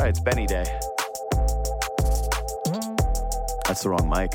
right, 0.00 0.08
it's 0.10 0.20
Benny 0.20 0.46
Day. 0.46 0.64
That's 3.66 3.82
the 3.82 3.90
wrong 3.90 4.08
mic. 4.08 4.34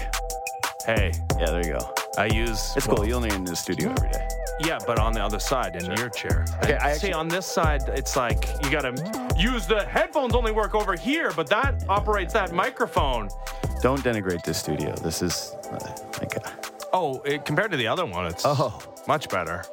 Hey, 0.86 1.12
Yeah, 1.40 1.48
there 1.48 1.66
you 1.66 1.74
go. 1.80 1.94
I 2.18 2.26
use. 2.28 2.74
It's 2.78 2.88
well, 2.88 2.98
cool. 2.98 3.08
You 3.08 3.16
only 3.16 3.30
in 3.32 3.44
the 3.44 3.56
studio 3.56 3.92
every 3.92 4.10
day. 4.10 4.28
Yeah, 4.62 4.78
but 4.88 5.00
on 5.00 5.12
the 5.12 5.22
other 5.22 5.40
side 5.40 5.76
in 5.76 5.86
your 5.98 6.10
chair. 6.10 6.46
Okay, 6.64 6.76
I 6.76 6.94
see 6.94 7.12
on 7.12 7.28
this 7.28 7.46
side, 7.46 7.82
it's 7.90 8.16
like 8.16 8.48
you 8.64 8.70
gotta 8.72 8.94
use 9.38 9.68
the 9.68 9.84
headphones. 9.86 10.34
Only 10.34 10.54
work 10.54 10.76
over 10.76 10.96
here, 10.96 11.32
but 11.36 11.48
that 11.48 11.84
operates 11.90 12.32
that 12.34 12.54
microphone. 12.54 13.28
Don't 13.82 14.02
denigrate 14.02 14.44
this 14.44 14.58
studio. 14.58 14.96
This 14.96 15.22
is 15.22 15.56
uh, 15.72 15.80
like, 16.22 16.38
uh, 16.38 16.50
Oh, 16.94 17.22
it, 17.26 17.44
compared 17.44 17.72
to 17.72 17.78
the 17.78 17.88
other 17.88 18.06
one, 18.06 18.28
it's 18.28 18.44
Oh. 18.46 18.80
much 19.08 19.28
better. 19.28 19.64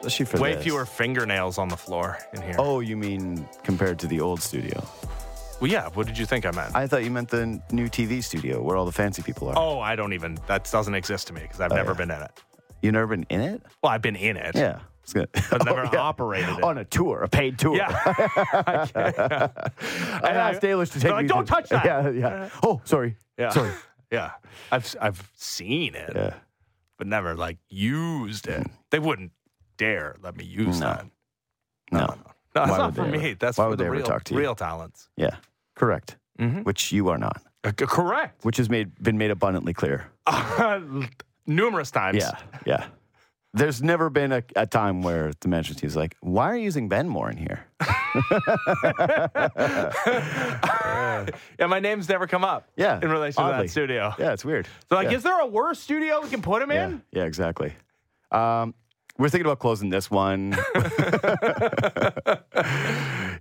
especially 0.00 0.26
for 0.26 0.38
Way 0.38 0.54
this. 0.54 0.62
fewer 0.64 0.84
fingernails 0.84 1.56
on 1.58 1.68
the 1.68 1.76
floor 1.76 2.18
in 2.34 2.42
here. 2.42 2.54
Oh, 2.58 2.80
you 2.80 2.96
mean 2.96 3.48
compared 3.64 3.98
to 4.00 4.06
the 4.06 4.20
old 4.20 4.42
studio? 4.42 4.84
Well, 5.60 5.70
yeah. 5.70 5.88
What 5.94 6.06
did 6.06 6.16
you 6.18 6.26
think 6.26 6.46
I 6.46 6.50
meant? 6.52 6.74
I 6.74 6.86
thought 6.86 7.04
you 7.04 7.10
meant 7.10 7.28
the 7.28 7.60
new 7.72 7.88
TV 7.88 8.22
studio 8.22 8.62
where 8.62 8.76
all 8.76 8.84
the 8.84 8.92
fancy 8.92 9.22
people 9.22 9.48
are. 9.48 9.54
oh, 9.58 9.80
I 9.80 9.96
don't 9.96 10.12
even. 10.12 10.38
That 10.46 10.68
doesn't 10.70 10.94
exist 10.94 11.26
to 11.28 11.32
me 11.32 11.42
because 11.42 11.60
I've 11.60 11.72
oh, 11.72 11.76
never 11.76 11.92
yeah. 11.92 11.96
been 11.98 12.10
in 12.10 12.22
it. 12.22 12.42
You 12.82 12.92
never 12.92 13.06
been 13.08 13.26
in 13.28 13.40
it? 13.40 13.62
Well, 13.82 13.92
I've 13.92 14.02
been 14.02 14.16
in 14.16 14.36
it. 14.36 14.54
Yeah. 14.54 14.80
It's 15.02 15.12
good. 15.14 15.28
But 15.50 15.64
never 15.64 15.88
Oh, 15.92 15.98
operated 15.98 16.58
it. 16.58 16.62
On 16.62 16.78
a 16.78 16.84
tour, 16.84 17.22
a 17.22 17.28
paid 17.28 17.58
tour. 17.58 17.76
Yeah. 17.76 17.88
I 18.94 19.50
And 20.22 20.36
asked 20.38 20.62
Dalish 20.62 20.92
to 20.92 20.98
they're 20.98 21.10
take 21.10 21.12
like, 21.12 21.22
me 21.24 21.28
"Don't 21.28 21.46
to- 21.46 21.52
touch 21.52 21.68
that." 21.70 21.84
Yeah, 21.84 22.10
yeah. 22.10 22.48
Oh, 22.62 22.80
sorry. 22.84 23.16
yeah. 23.38 23.50
Sorry. 23.50 23.72
Yeah. 24.12 24.32
I've 24.70 24.94
I've 25.00 25.30
seen 25.34 25.94
it, 25.94 26.12
Yeah. 26.14 26.34
but 26.98 27.06
never 27.06 27.34
like 27.34 27.58
used 27.70 28.46
it. 28.46 28.60
Mm. 28.62 28.70
They 28.90 28.98
wouldn't 28.98 29.32
dare 29.76 30.16
let 30.22 30.36
me 30.36 30.44
use 30.44 30.78
No. 30.80 30.86
that. 30.86 31.06
No. 31.90 31.98
No, 32.00 32.16
that's 32.54 32.70
Why 32.70 32.76
not 32.78 32.86
would 32.86 32.94
for 32.96 33.02
they 33.10 33.18
me. 33.18 33.28
ever- 33.30 33.38
That's 33.38 33.58
why 33.58 33.64
for 33.64 33.70
would 33.70 33.78
the 33.78 33.84
they 33.84 33.88
ever 33.88 33.96
real, 33.96 34.06
talk 34.06 34.24
to 34.24 34.34
you? 34.34 34.40
real 34.40 34.54
talents. 34.54 35.08
Yeah. 35.16 35.36
Correct. 35.78 36.16
Mhm. 36.38 36.64
Which 36.64 36.92
you 36.92 37.08
are 37.08 37.18
not. 37.18 37.40
Uh, 37.64 37.70
c- 37.78 37.86
correct. 37.86 38.44
Which 38.44 38.56
has 38.58 38.68
made 38.68 38.94
been 39.02 39.16
made 39.18 39.30
abundantly 39.30 39.72
clear. 39.72 40.06
Numerous 41.46 41.90
times. 41.90 42.18
Yeah. 42.18 42.32
Yeah. 42.66 42.86
There's 43.54 43.82
never 43.82 44.10
been 44.10 44.30
a, 44.32 44.42
a 44.56 44.66
time 44.66 45.02
where 45.02 45.32
the 45.40 45.48
management 45.48 45.80
team's 45.80 45.96
like, 45.96 46.16
why 46.20 46.50
are 46.50 46.56
you 46.56 46.64
using 46.64 46.88
Ben 46.88 47.08
more 47.08 47.30
in 47.30 47.36
here? 47.38 47.64
Yeah, 51.58 51.66
my 51.66 51.80
name's 51.80 52.08
never 52.08 52.26
come 52.26 52.44
up. 52.44 52.68
Yeah, 52.76 53.00
In 53.02 53.10
relation 53.10 53.42
to 53.44 53.50
that 53.50 53.70
studio. 53.70 54.14
Yeah, 54.18 54.32
it's 54.32 54.44
weird. 54.44 54.66
So 54.88 54.94
like, 54.96 55.10
yeah. 55.10 55.16
is 55.16 55.22
there 55.24 55.40
a 55.40 55.46
worse 55.46 55.78
studio 55.80 56.20
we 56.22 56.28
can 56.30 56.42
put 56.42 56.62
him 56.62 56.70
yeah. 56.70 56.86
in? 56.86 57.02
yeah, 57.12 57.24
exactly. 57.24 57.72
Um, 58.30 58.74
we're 59.18 59.28
thinking 59.28 59.46
about 59.46 59.58
closing 59.58 59.90
this 59.90 60.10
one. 60.10 60.56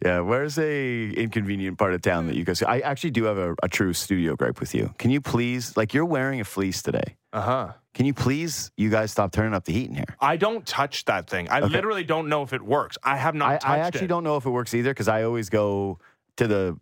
yeah, 0.04 0.20
where's 0.22 0.58
a 0.58 1.10
inconvenient 1.12 1.78
part 1.78 1.94
of 1.94 2.02
town 2.02 2.28
that 2.28 2.36
you 2.36 2.44
guys? 2.44 2.62
I 2.64 2.80
actually 2.80 3.12
do 3.12 3.26
have 3.26 3.38
a, 3.38 3.56
a 3.64 3.68
true 3.68 3.94
studio 3.94 4.36
gripe 4.36 4.60
with 4.60 4.74
you. 4.76 4.94
Can 4.98 5.12
you 5.12 5.22
please, 5.22 5.76
like, 5.78 5.94
you're 5.94 6.06
wearing 6.06 6.40
a 6.40 6.44
fleece 6.46 6.82
today? 6.82 7.16
Uh 7.34 7.42
huh. 7.42 7.74
Can 7.94 8.06
you 8.06 8.14
please, 8.14 8.72
you 8.78 8.90
guys, 8.90 9.12
stop 9.12 9.32
turning 9.32 9.54
up 9.56 9.66
the 9.66 9.74
heat 9.74 9.90
in 9.90 9.96
here? 9.96 10.16
I 10.20 10.38
don't 10.38 10.66
touch 10.68 11.06
that 11.06 11.28
thing. 11.30 11.48
I 11.50 11.62
literally 11.62 12.04
don't 12.04 12.30
know 12.30 12.44
if 12.44 12.54
it 12.54 12.62
works. 12.62 12.98
I 13.04 13.18
have 13.18 13.34
not 13.34 13.50
I, 13.50 13.54
touched 13.54 13.68
I 13.70 13.78
actually 13.80 14.06
it. 14.06 14.10
don't 14.10 14.24
know 14.24 14.38
if 14.38 14.46
it 14.46 14.50
works 14.52 14.74
either 14.76 14.92
because 14.92 15.08
I 15.08 15.24
always 15.24 15.50
go 15.50 15.98
to 16.38 16.48
the 16.48 16.80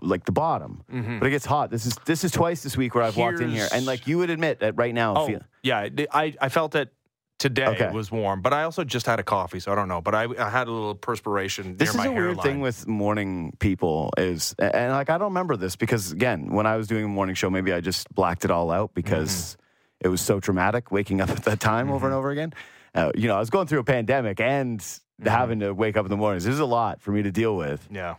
like 0.00 0.24
the 0.24 0.32
bottom, 0.32 0.82
Mm-hmm. 0.92 1.18
but 1.18 1.26
it 1.26 1.30
gets 1.30 1.44
hot. 1.46 1.70
This 1.70 1.84
is 1.86 1.94
this 2.06 2.24
is 2.24 2.30
twice 2.30 2.62
this 2.62 2.76
week 2.78 2.94
where 2.94 3.04
I've 3.04 3.16
walked 3.16 3.40
in 3.40 3.48
here, 3.50 3.58
Here's- 3.58 3.72
and 3.72 3.84
like 3.86 4.06
you 4.06 4.16
would 4.18 4.30
admit 4.30 4.60
that 4.60 4.74
right 4.76 4.94
now, 4.94 5.14
Oh, 5.16 5.26
feel, 5.26 5.40
yeah. 5.62 5.88
I, 6.12 6.34
I 6.40 6.48
felt 6.48 6.74
it 6.74 6.90
today. 7.38 7.66
Okay. 7.66 7.84
It 7.86 7.92
was 7.92 8.10
warm, 8.10 8.40
but 8.42 8.52
I 8.52 8.62
also 8.62 8.84
just 8.84 9.06
had 9.06 9.18
a 9.20 9.22
coffee, 9.22 9.60
so 9.60 9.72
I 9.72 9.74
don't 9.74 9.88
know. 9.88 10.00
But 10.00 10.14
I, 10.14 10.26
I 10.38 10.48
had 10.50 10.68
a 10.68 10.70
little 10.70 10.94
perspiration 10.94 11.76
This 11.76 11.94
near 11.94 12.02
is 12.02 12.06
my 12.06 12.12
a 12.12 12.12
weird 12.14 12.40
thing 12.42 12.60
with 12.60 12.86
morning 12.86 13.56
people 13.58 14.10
is, 14.16 14.54
and 14.58 14.92
like 14.92 15.10
I 15.10 15.18
don't 15.18 15.28
remember 15.28 15.56
this 15.56 15.76
because 15.76 16.12
again, 16.12 16.52
when 16.52 16.66
I 16.66 16.76
was 16.76 16.86
doing 16.86 17.04
a 17.04 17.08
morning 17.08 17.34
show, 17.34 17.50
maybe 17.50 17.72
I 17.72 17.80
just 17.80 18.08
blacked 18.14 18.44
it 18.44 18.50
all 18.50 18.70
out 18.70 18.94
because 18.94 19.30
Mm-hmm. 19.56 20.06
it 20.06 20.08
was 20.08 20.20
so 20.20 20.40
traumatic 20.40 20.90
waking 20.90 21.20
up 21.20 21.30
at 21.30 21.44
that 21.44 21.60
time 21.60 21.90
over 21.90 22.06
and 22.06 22.14
over 22.14 22.30
again. 22.30 22.52
Uh, 22.94 23.10
you 23.14 23.26
know, 23.28 23.36
I 23.36 23.40
was 23.40 23.50
going 23.50 23.66
through 23.66 23.80
a 23.80 23.84
pandemic 23.84 24.40
and 24.40 24.80
Mm-hmm. 24.80 25.28
having 25.30 25.60
to 25.60 25.72
wake 25.72 25.96
up 25.96 26.04
in 26.06 26.10
the 26.10 26.16
mornings. 26.16 26.42
This 26.44 26.54
is 26.54 26.58
a 26.60 26.64
lot 26.66 27.00
for 27.00 27.12
me 27.12 27.22
to 27.22 27.30
deal 27.30 27.56
with, 27.56 27.86
Yeah. 27.90 28.16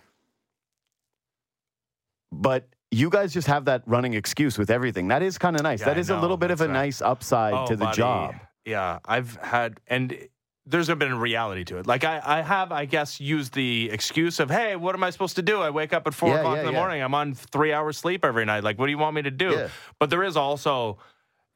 but. 2.32 2.68
You 2.92 3.10
guys 3.10 3.34
just 3.34 3.48
have 3.48 3.66
that 3.66 3.82
running 3.88 4.14
excuse 4.14 4.58
with 4.58 4.70
everything. 4.72 5.10
That 5.10 5.22
is 5.22 5.38
kind 5.38 5.58
of 5.58 5.64
nice. 5.64 5.82
Yeah, 5.82 5.88
that 5.88 5.98
is 5.98 6.10
a 6.10 6.18
little 6.18 6.38
bit 6.38 6.50
of 6.52 6.62
a 6.62 6.68
nice 6.70 7.02
upside 7.02 7.54
Oh, 7.54 7.66
to 7.68 7.76
the 7.76 7.86
buddy. 7.86 7.98
job. 7.98 8.36
Yeah, 8.66 9.00
I've 9.06 9.36
had, 9.38 9.80
and 9.88 10.18
there's 10.66 10.88
been 10.88 11.12
a 11.12 11.18
reality 11.20 11.64
to 11.66 11.78
it. 11.78 11.86
Like 11.86 12.04
I, 12.04 12.20
I 12.26 12.42
have, 12.42 12.72
I 12.72 12.86
guess, 12.86 13.20
used 13.20 13.54
the 13.54 13.90
excuse 13.92 14.40
of, 14.40 14.50
hey, 14.50 14.76
what 14.76 14.96
am 14.96 15.04
I 15.04 15.12
supposed 15.12 15.36
to 15.36 15.44
do? 15.44 15.62
I 15.62 15.70
wake 15.70 15.94
up 15.94 16.08
at 16.08 16.16
four 16.16 16.30
Yeah, 16.30 16.40
o'clock 16.40 16.56
yeah, 16.56 16.62
in 16.62 16.66
the 16.66 16.72
yeah. 16.72 16.80
morning. 16.80 17.04
I'm 17.04 17.14
on 17.14 17.36
three 17.36 17.72
hours 17.72 17.98
sleep 17.98 18.26
every 18.26 18.46
night. 18.46 18.64
Like, 18.64 18.80
what 18.80 18.88
do 18.88 18.92
you 18.92 18.98
want 18.98 19.16
me 19.16 19.22
to 19.22 19.32
do? 19.32 19.70
But 20.00 20.10
there 20.10 20.24
is 20.24 20.36
also, 20.36 20.98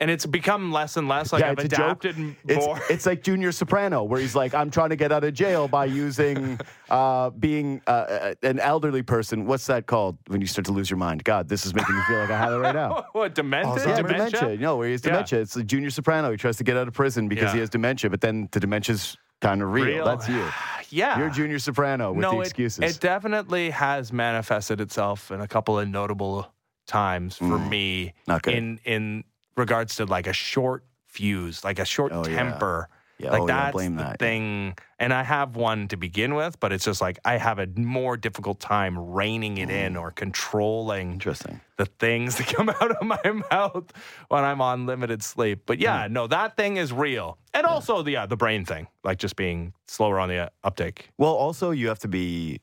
and 0.02 0.10
it's 0.10 0.26
become 0.26 0.72
less 0.72 0.96
and 0.98 1.08
less. 1.08 1.34
Like 1.34 1.42
yeah, 1.42 1.52
I've 1.52 1.60
it's 1.60 1.66
a 1.66 1.78
joke. 1.78 1.80
adapted 2.06 2.16
m- 2.18 2.38
It's, 2.48 2.66
more. 2.66 2.80
it's 2.90 3.06
like 3.06 3.22
Junior 3.24 3.52
Soprano, 3.52 4.04
where 4.04 4.20
he's 4.22 4.36
like, 4.36 4.54
"I'm 4.54 4.70
trying 4.72 4.90
to 4.90 4.96
get 4.96 5.12
out 5.12 5.24
of 5.24 5.34
jail 5.34 5.68
by 5.68 5.86
using 5.86 6.60
uh, 6.90 7.30
being 7.32 7.82
uh, 7.88 8.34
an 8.44 8.60
elderly 8.60 9.02
person." 9.04 9.46
What's 9.46 9.66
that 9.68 9.88
called 9.88 10.18
when 10.28 10.42
you 10.42 10.48
start 10.48 10.66
to 10.66 10.72
lose 10.72 10.90
your 10.90 10.98
mind? 10.98 11.24
God, 11.24 11.50
this 11.50 11.66
is 11.66 11.74
making 11.74 11.96
me 11.96 12.02
feel 12.08 12.20
like 12.20 12.30
I 12.32 12.38
have 12.38 12.54
it 12.54 12.58
right 12.58 12.76
now. 12.76 13.06
what 13.14 13.36
demented? 13.36 13.86
yeah, 13.88 13.96
dementia? 13.98 14.40
dementia. 14.40 14.58
No, 14.62 14.78
where 14.78 14.88
he 14.88 14.94
has 14.94 15.04
Yeah. 15.04 15.12
dementia. 15.12 15.42
It's 15.42 15.56
like 15.56 15.68
Junior 15.68 15.90
Soprano. 15.90 16.32
He 16.32 16.38
tries 16.38 16.58
to 16.58 16.64
get 16.64 16.78
out 16.78 16.88
of 16.88 16.94
prison 16.94 17.28
because 17.28 17.52
he 17.54 17.60
has 17.60 17.70
dementia, 17.70 18.10
but 18.10 18.22
then 18.22 18.48
the 18.52 18.60
dementia's 18.60 19.18
kind 19.42 19.62
of 19.62 19.72
real. 19.74 19.86
Real. 19.86 20.06
That's 20.06 20.28
you. 20.30 20.46
Yeah. 20.92 21.20
You're 21.20 21.30
Junior 21.30 21.60
Soprano 21.60 22.12
with 22.14 22.24
no, 22.24 22.32
the 22.32 22.38
it- 22.40 22.46
excuses. 22.48 22.96
It, 22.96 23.00
definitely 23.00 23.70
has 23.70 24.12
manifested 24.12 24.82
itself 24.82 25.30
in 25.30 25.40
a 25.40 25.48
couple 25.48 25.78
of 25.78 25.88
notable 25.88 26.52
times 26.88 27.36
for 27.38 27.60
me. 27.60 28.06
Mm. 28.08 28.14
not 28.28 28.42
good. 28.42 28.56
In 28.56 28.80
in 28.86 29.24
regards 29.58 29.96
to 29.98 30.06
like 30.06 30.28
a 30.28 30.34
short 30.34 30.84
fuse, 31.08 31.64
like 31.64 31.80
a 31.80 31.86
short 31.86 32.12
Oh, 32.14 32.24
temper. 32.24 32.90
Yeah, 33.22 33.32
like 33.32 33.42
oh, 33.42 33.48
yeah, 33.48 33.54
that's 33.66 33.74
blame 33.74 33.96
the 33.98 34.04
that, 34.04 34.20
thing. 34.20 34.76
And 34.98 35.14
I 35.14 35.24
have 35.24 35.58
one 35.58 35.90
to 35.90 35.98
begin 35.98 36.36
with, 36.36 36.58
but 36.62 36.72
it's 36.72 36.86
just 36.86 37.02
like 37.02 37.20
I 37.26 37.36
have 37.36 37.60
a 37.60 37.68
more 37.76 38.16
difficult 38.16 38.62
time 38.62 38.98
reining 38.98 39.58
it 39.58 39.70
in 39.70 39.96
Mm. 39.96 40.00
or 40.02 40.12
controlling 40.12 41.12
Interesting. 41.14 41.60
the 41.76 41.86
things 41.86 42.36
that 42.38 42.48
come 42.48 42.70
out 42.70 42.92
of 42.92 43.06
my 43.06 43.20
mouth 43.52 43.92
when 44.30 44.46
I'm 44.46 44.62
on 44.62 44.86
limited 44.86 45.22
sleep. 45.22 45.64
But 45.66 45.80
yeah, 45.80 46.08
Hmm. 46.08 46.14
no, 46.14 46.28
that 46.28 46.56
thing 46.56 46.78
is 46.78 46.94
real. 46.94 47.38
And 47.54 47.66
also 47.66 48.02
the 48.04 48.16
uh, 48.16 48.26
the 48.26 48.38
brain 48.38 48.64
thing, 48.64 48.88
like 49.04 49.18
just 49.18 49.36
being 49.36 49.74
slower 49.90 50.18
on 50.18 50.30
the 50.30 50.38
uh, 50.38 50.50
uptake. 50.64 51.10
Well, 51.18 51.34
also 51.34 51.72
you 51.72 51.90
have 51.90 52.00
to 52.00 52.08
be, 52.08 52.62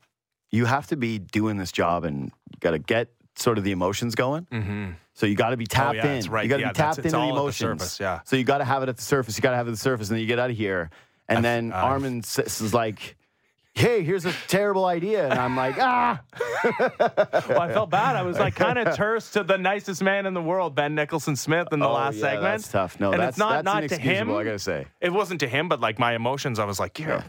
you 0.49 0.65
have 0.65 0.87
to 0.87 0.97
be 0.97 1.19
doing 1.19 1.57
this 1.57 1.71
job 1.71 2.03
and 2.03 2.31
you 2.51 2.57
got 2.61 2.71
to 2.71 2.79
get 2.79 3.09
sort 3.37 3.57
of 3.57 3.63
the 3.63 3.71
emotions 3.71 4.15
going. 4.15 4.45
Mm-hmm. 4.51 4.91
So 5.13 5.25
you 5.25 5.35
got 5.35 5.49
to 5.49 5.57
be 5.57 5.65
tapped 5.65 5.95
yeah, 5.97 6.13
in. 6.13 6.25
right. 6.31 6.43
You 6.43 6.49
got 6.49 6.57
to 6.57 6.61
Yeah, 6.63 6.69
be 6.69 6.73
tapped 6.75 6.97
into 6.99 7.09
the 7.11 7.17
at 7.17 7.21
the 7.25 7.29
emotions. 7.31 7.81
surface, 7.81 7.99
yeah. 7.99 8.19
So 8.25 8.35
you 8.35 8.43
got 8.43 8.59
to 8.59 8.65
have 8.65 8.83
it 8.83 8.89
at 8.89 8.97
the 8.97 9.03
surface. 9.03 9.37
You 9.37 9.41
got 9.41 9.51
to 9.51 9.57
have 9.57 9.67
it 9.67 9.71
at 9.71 9.73
the 9.73 9.77
surface, 9.77 10.09
and 10.09 10.15
then 10.15 10.21
you 10.21 10.27
get 10.27 10.39
out 10.39 10.49
of 10.49 10.55
here, 10.57 10.89
and 11.27 11.39
I've- 11.39 11.43
then 11.43 11.73
I've- 11.73 11.85
Armin 11.87 12.19
is 12.19 12.73
like, 12.73 13.16
"Hey, 13.77 14.03
here's 14.03 14.25
a 14.25 14.33
terrible 14.47 14.85
idea," 14.85 15.29
and 15.29 15.39
I'm 15.39 15.55
like, 15.55 15.75
"Ah." 15.79 16.21
Well, 17.47 17.61
I 17.61 17.71
felt 17.71 17.89
bad. 17.89 18.15
I 18.15 18.23
was 18.23 18.37
like 18.39 18.55
kind 18.55 18.77
of 18.79 18.95
terse 18.95 19.31
to 19.31 19.43
the 19.43 19.57
nicest 19.57 20.01
man 20.01 20.25
in 20.25 20.33
the 20.33 20.41
world, 20.41 20.75
Ben 20.75 20.95
Nicholson 20.95 21.35
Smith, 21.35 21.67
in 21.71 21.79
the 21.79 21.87
Oh, 21.87 21.93
last 21.93 22.15
yeah, 22.15 22.21
segment. 22.21 22.43
That's 22.43 22.67
tough. 22.71 22.99
No, 22.99 23.11
and 23.11 23.21
that's 23.21 23.31
it's 23.31 23.37
not 23.37 23.63
that's 23.63 23.65
not 23.65 23.89
to 23.89 23.97
him. 24.01 24.31
I 24.33 24.43
gotta 24.43 24.59
say. 24.59 24.85
It 24.99 25.13
wasn't 25.13 25.39
to 25.41 25.47
him, 25.47 25.69
but 25.69 25.79
like 25.79 25.99
my 25.99 26.13
emotions, 26.15 26.59
I 26.59 26.65
was 26.65 26.79
like, 26.79 26.97
yeah, 26.99 27.23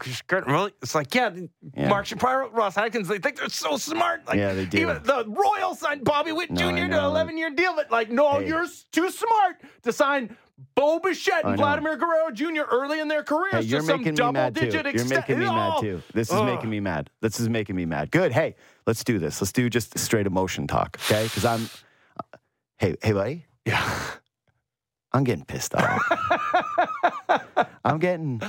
really? 0.47 0.73
It's 0.81 0.95
like, 0.95 1.13
yeah, 1.15 1.29
Yeah. 1.75 1.87
Mark 1.89 2.05
Shapiro, 2.07 2.49
Ross 2.49 2.77
Atkins, 2.77 3.07
they 3.07 3.19
think 3.19 3.37
they're 3.37 3.49
so 3.49 3.77
smart. 3.77 4.27
Like, 4.27 4.37
Yeah, 4.37 4.53
they 4.53 4.65
do. 4.65 4.79
Even 4.79 5.03
the 5.03 5.25
Royal 5.27 5.75
signed 5.75 6.03
Bobby 6.03 6.31
Witt 6.31 6.51
No, 6.51 6.57
Jr. 6.71 6.75
to 6.77 6.81
an 6.83 6.93
11 6.93 7.37
year 7.37 7.49
deal, 7.51 7.75
but 7.75 7.91
like, 7.91 8.09
no, 8.09 8.39
Hey. 8.39 8.47
you're 8.47 8.65
too 8.91 9.09
smart 9.11 9.57
to 9.83 9.93
sign 9.93 10.35
Bo 10.75 10.99
Bichette 10.99 11.45
and. 11.45 11.57
Vladimir 11.57 11.97
Guerrero 11.97 12.31
Jr. 12.31 12.61
early 12.71 12.99
in 12.99 13.07
their 13.07 13.23
careers. 13.23 13.51
Hey, 13.51 13.61
you're 13.61 13.79
just 13.79 13.87
some 13.87 13.97
making 13.99 14.13
me 14.13 14.17
double 14.17 14.33
mad 14.33 14.55
too. 14.55 14.65
You're 14.67 14.87
extent- 14.87 15.09
making 15.09 15.39
me 15.39 15.45
mad 15.45 15.73
Oh. 15.77 15.81
too. 15.81 16.01
This 16.13 16.29
is 16.29 16.35
Ugh. 16.35 16.45
making 16.45 16.69
me 16.69 16.79
mad. 16.79 17.09
This 17.21 17.39
is 17.39 17.49
making 17.49 17.75
me 17.75 17.85
mad. 17.85 18.11
Good. 18.11 18.31
Hey, 18.31 18.55
let's 18.85 19.03
do 19.03 19.19
this. 19.19 19.41
Let's 19.41 19.51
do 19.51 19.69
just 19.69 19.97
straight 19.97 20.25
emotion 20.27 20.67
talk, 20.67 20.97
okay? 21.05 21.23
Because 21.23 21.45
I'm. 21.45 21.69
Hey, 22.77 22.95
hey, 23.01 23.11
buddy. 23.13 23.45
Yeah. 23.65 24.01
I'm 25.11 25.23
getting 25.23 25.43
pissed 25.45 25.73
off. 25.75 26.01
I'm 27.83 27.99
getting 27.99 28.41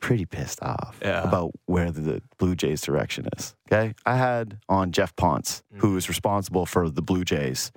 pretty 0.00 0.24
pissed 0.26 0.62
off 0.62 0.98
Yeah. 1.02 1.22
about 1.22 1.52
where 1.66 1.90
the 1.90 2.22
Blue 2.38 2.54
Jays 2.56 2.80
direction 2.80 3.26
is. 3.36 3.54
Okay. 3.70 3.94
I 4.06 4.16
had 4.16 4.58
on 4.68 4.92
Geoff 4.92 5.14
Pontes, 5.16 5.62
Mm. 5.74 5.80
who 5.80 5.96
is 5.96 6.08
responsible 6.08 6.66
for 6.66 6.90
the 6.90 7.02
Blue 7.02 7.24
Jays 7.24 7.70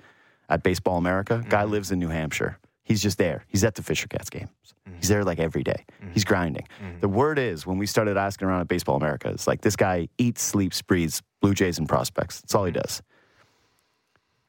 at 0.48 0.62
Baseball 0.62 0.96
America. 0.98 1.34
Mm-hmm. 1.38 1.48
Guy 1.48 1.64
lives 1.64 1.92
in 1.92 1.98
New 1.98 2.08
Hampshire. 2.08 2.58
He's 2.84 3.02
just 3.02 3.18
there. 3.18 3.44
He's 3.48 3.64
at 3.64 3.74
the 3.74 3.82
Fisher 3.82 4.06
Cats 4.08 4.28
games. 4.30 4.50
Mm-hmm. 4.86 4.98
He's 4.98 5.08
there 5.08 5.24
like 5.24 5.38
every 5.40 5.62
day. 5.62 5.84
He's 6.12 6.24
grinding. 6.24 6.66
The 7.00 7.08
word 7.08 7.38
is 7.38 7.66
when 7.66 7.78
we 7.78 7.86
started 7.86 8.16
asking 8.16 8.46
around 8.46 8.60
at 8.60 8.68
Baseball 8.68 8.96
America, 8.96 9.30
it's 9.30 9.46
like 9.46 9.62
this 9.62 9.74
guy 9.76 10.08
eats, 10.18 10.42
sleeps, 10.42 10.82
breathes 10.82 11.22
Blue 11.40 11.54
Jays 11.54 11.78
and 11.78 11.88
prospects. 11.88 12.40
That's 12.42 12.54
all 12.54 12.64
he 12.66 12.72
Mm-hmm. 12.72 12.80
does. 12.82 13.02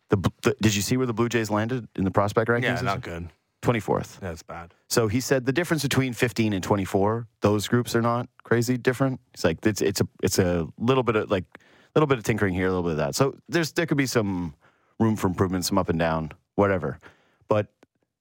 The, 0.10 0.18
the, 0.44 0.56
did 0.62 0.76
you 0.76 0.82
see 0.82 0.98
where 0.98 1.08
the 1.08 1.14
Blue 1.14 1.30
Jays 1.30 1.50
landed 1.50 1.88
in 1.96 2.04
the 2.04 2.12
prospect 2.12 2.50
rankings? 2.50 2.64
Yeah, 2.64 2.82
not 2.82 3.02
good. 3.02 3.30
24th. 3.64 4.20
That's 4.20 4.44
bad. 4.44 4.74
So 4.90 5.08
he 5.08 5.20
said 5.20 5.46
the 5.48 5.52
difference 5.52 5.82
between 5.82 6.14
15 6.14 6.54
and 6.54 6.64
24, 6.64 7.28
those 7.42 7.68
groups 7.68 7.96
are 7.96 8.02
not 8.02 8.30
crazy 8.44 8.78
different. 8.78 9.20
He's 9.34 9.44
like 9.44 9.66
it's 9.66 9.82
it's 9.82 10.02
a 10.02 10.08
it's 10.22 10.38
a 10.38 10.68
little 10.78 11.02
bit 11.02 11.16
of 11.16 11.32
like 11.32 11.46
a 11.56 11.60
little 12.00 12.06
bit 12.06 12.20
of 12.20 12.24
tinkering 12.24 12.54
here, 12.54 12.68
a 12.68 12.70
little 12.70 12.84
bit 12.84 12.92
of 12.92 12.98
that. 12.98 13.16
So 13.16 13.36
there's 13.50 13.72
there 13.72 13.88
could 13.88 13.98
be 13.98 14.06
some 14.06 14.54
room 15.00 15.16
for 15.16 15.26
improvement, 15.26 15.66
some 15.66 15.80
up 15.80 15.90
and 15.90 15.98
down, 15.98 16.32
whatever. 16.54 17.00
But 17.48 17.68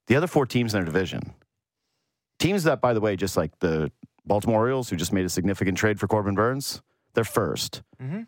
the 0.07 0.17
other 0.17 0.27
four 0.27 0.47
teams 0.47 0.75
in 0.75 0.81
their 0.81 0.85
division, 0.85 1.35
teams 2.39 2.65
that, 2.65 2.81
by 2.81 2.93
the 2.93 3.01
way, 3.01 3.17
just 3.17 3.37
like 3.37 3.59
the 3.61 3.91
Baltimore 4.27 4.61
Orioles, 4.61 4.91
who 4.91 4.97
just 4.97 5.13
made 5.13 5.25
a 5.25 5.29
significant 5.29 5.79
trade 5.79 6.01
for 6.01 6.07
Corbin 6.07 6.35
Burnes, 6.35 6.83
they're 7.15 7.25
1st 7.25 7.83
Mhm. 8.03 8.27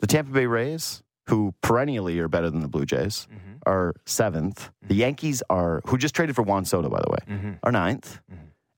The 0.00 0.06
Tampa 0.06 0.32
Bay 0.32 0.46
Rays, 0.46 1.02
who 1.28 1.54
perennially 1.60 2.18
are 2.20 2.28
better 2.28 2.50
than 2.50 2.60
the 2.60 2.68
Blue 2.68 2.86
Jays, 2.86 3.26
mm-hmm. 3.30 3.56
are 3.66 3.94
7th 4.06 4.70
The 4.80 4.86
mm-hmm. 4.86 4.94
Yankees 4.94 5.42
are, 5.50 5.82
who 5.86 5.98
just 5.98 6.14
traded 6.14 6.36
for 6.36 6.42
Juan 6.42 6.64
Soto, 6.64 6.88
by 6.88 7.00
the 7.00 7.10
way, 7.10 7.18
mm-hmm. 7.28 7.52
are 7.62 7.72
ninth, 7.72 8.20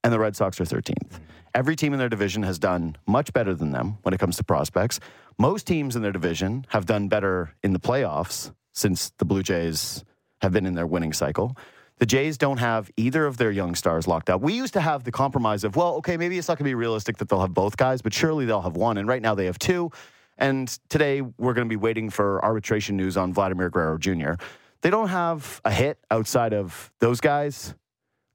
and 0.03 0.13
the 0.13 0.19
Red 0.19 0.35
Sox 0.35 0.61
are 0.61 0.65
13th. 0.65 1.21
Every 1.55 1.77
team 1.77 1.93
in 1.93 1.99
their 1.99 2.09
division 2.09 2.43
has 2.45 2.59
done 2.59 2.97
much 3.07 3.33
better 3.33 3.55
than 3.55 3.73
them 3.73 3.99
when 4.03 4.15
it 4.15 4.19
comes 4.19 4.37
to 4.37 4.45
prospects. 4.45 5.01
Most 5.39 5.67
teams 5.67 5.97
in 5.97 6.03
their 6.03 6.13
division 6.13 6.65
have 6.69 6.87
done 6.87 7.09
better 7.09 7.55
in 7.63 7.73
the 7.73 7.81
playoffs 7.81 8.53
since 8.73 9.11
the 9.19 9.25
Blue 9.25 9.43
Jays 9.43 10.05
have 10.41 10.53
been 10.53 10.65
in 10.65 10.75
their 10.75 10.87
winning 10.87 11.13
cycle. 11.13 11.57
The 12.01 12.07
Jays 12.07 12.39
don't 12.39 12.57
have 12.57 12.91
either 12.97 13.27
of 13.27 13.37
their 13.37 13.51
young 13.51 13.75
stars 13.75 14.09
locked 14.09 14.31
up. 14.31 14.41
We 14.41 14.55
used 14.55 14.73
to 14.73 14.81
have 14.81 15.05
the 15.05 15.13
compromise 15.13 15.65
of, 15.65 15.77
well, 15.77 15.97
okay, 15.97 16.17
maybe 16.17 16.39
it's 16.39 16.49
not 16.49 16.57
going 16.57 16.65
to 16.65 16.71
be 16.71 16.75
realistic 16.75 17.19
that 17.19 17.29
they'll 17.29 17.43
have 17.43 17.53
both 17.53 17.77
guys, 17.77 18.01
but 18.01 18.15
surely 18.15 18.47
they'll 18.47 18.63
have 18.63 18.75
one. 18.75 18.97
And 18.97 19.07
right 19.07 19.21
now 19.21 19.35
they 19.35 19.45
have 19.45 19.59
two. 19.59 19.93
And 20.39 20.67
today 20.89 21.21
we're 21.21 21.53
going 21.53 21.67
to 21.67 21.69
be 21.69 21.77
waiting 21.77 22.09
for 22.09 22.43
arbitration 22.43 22.97
news 22.97 23.19
on 23.19 23.35
Vladimir 23.35 23.69
Guerrero 23.69 23.99
Jr. 23.99 24.33
They 24.81 24.89
don't 24.89 25.09
have 25.09 25.61
a 25.63 25.71
hit 25.71 25.99
outside 26.11 26.55
of 26.55 26.91
those 27.01 27.21
guys. 27.21 27.75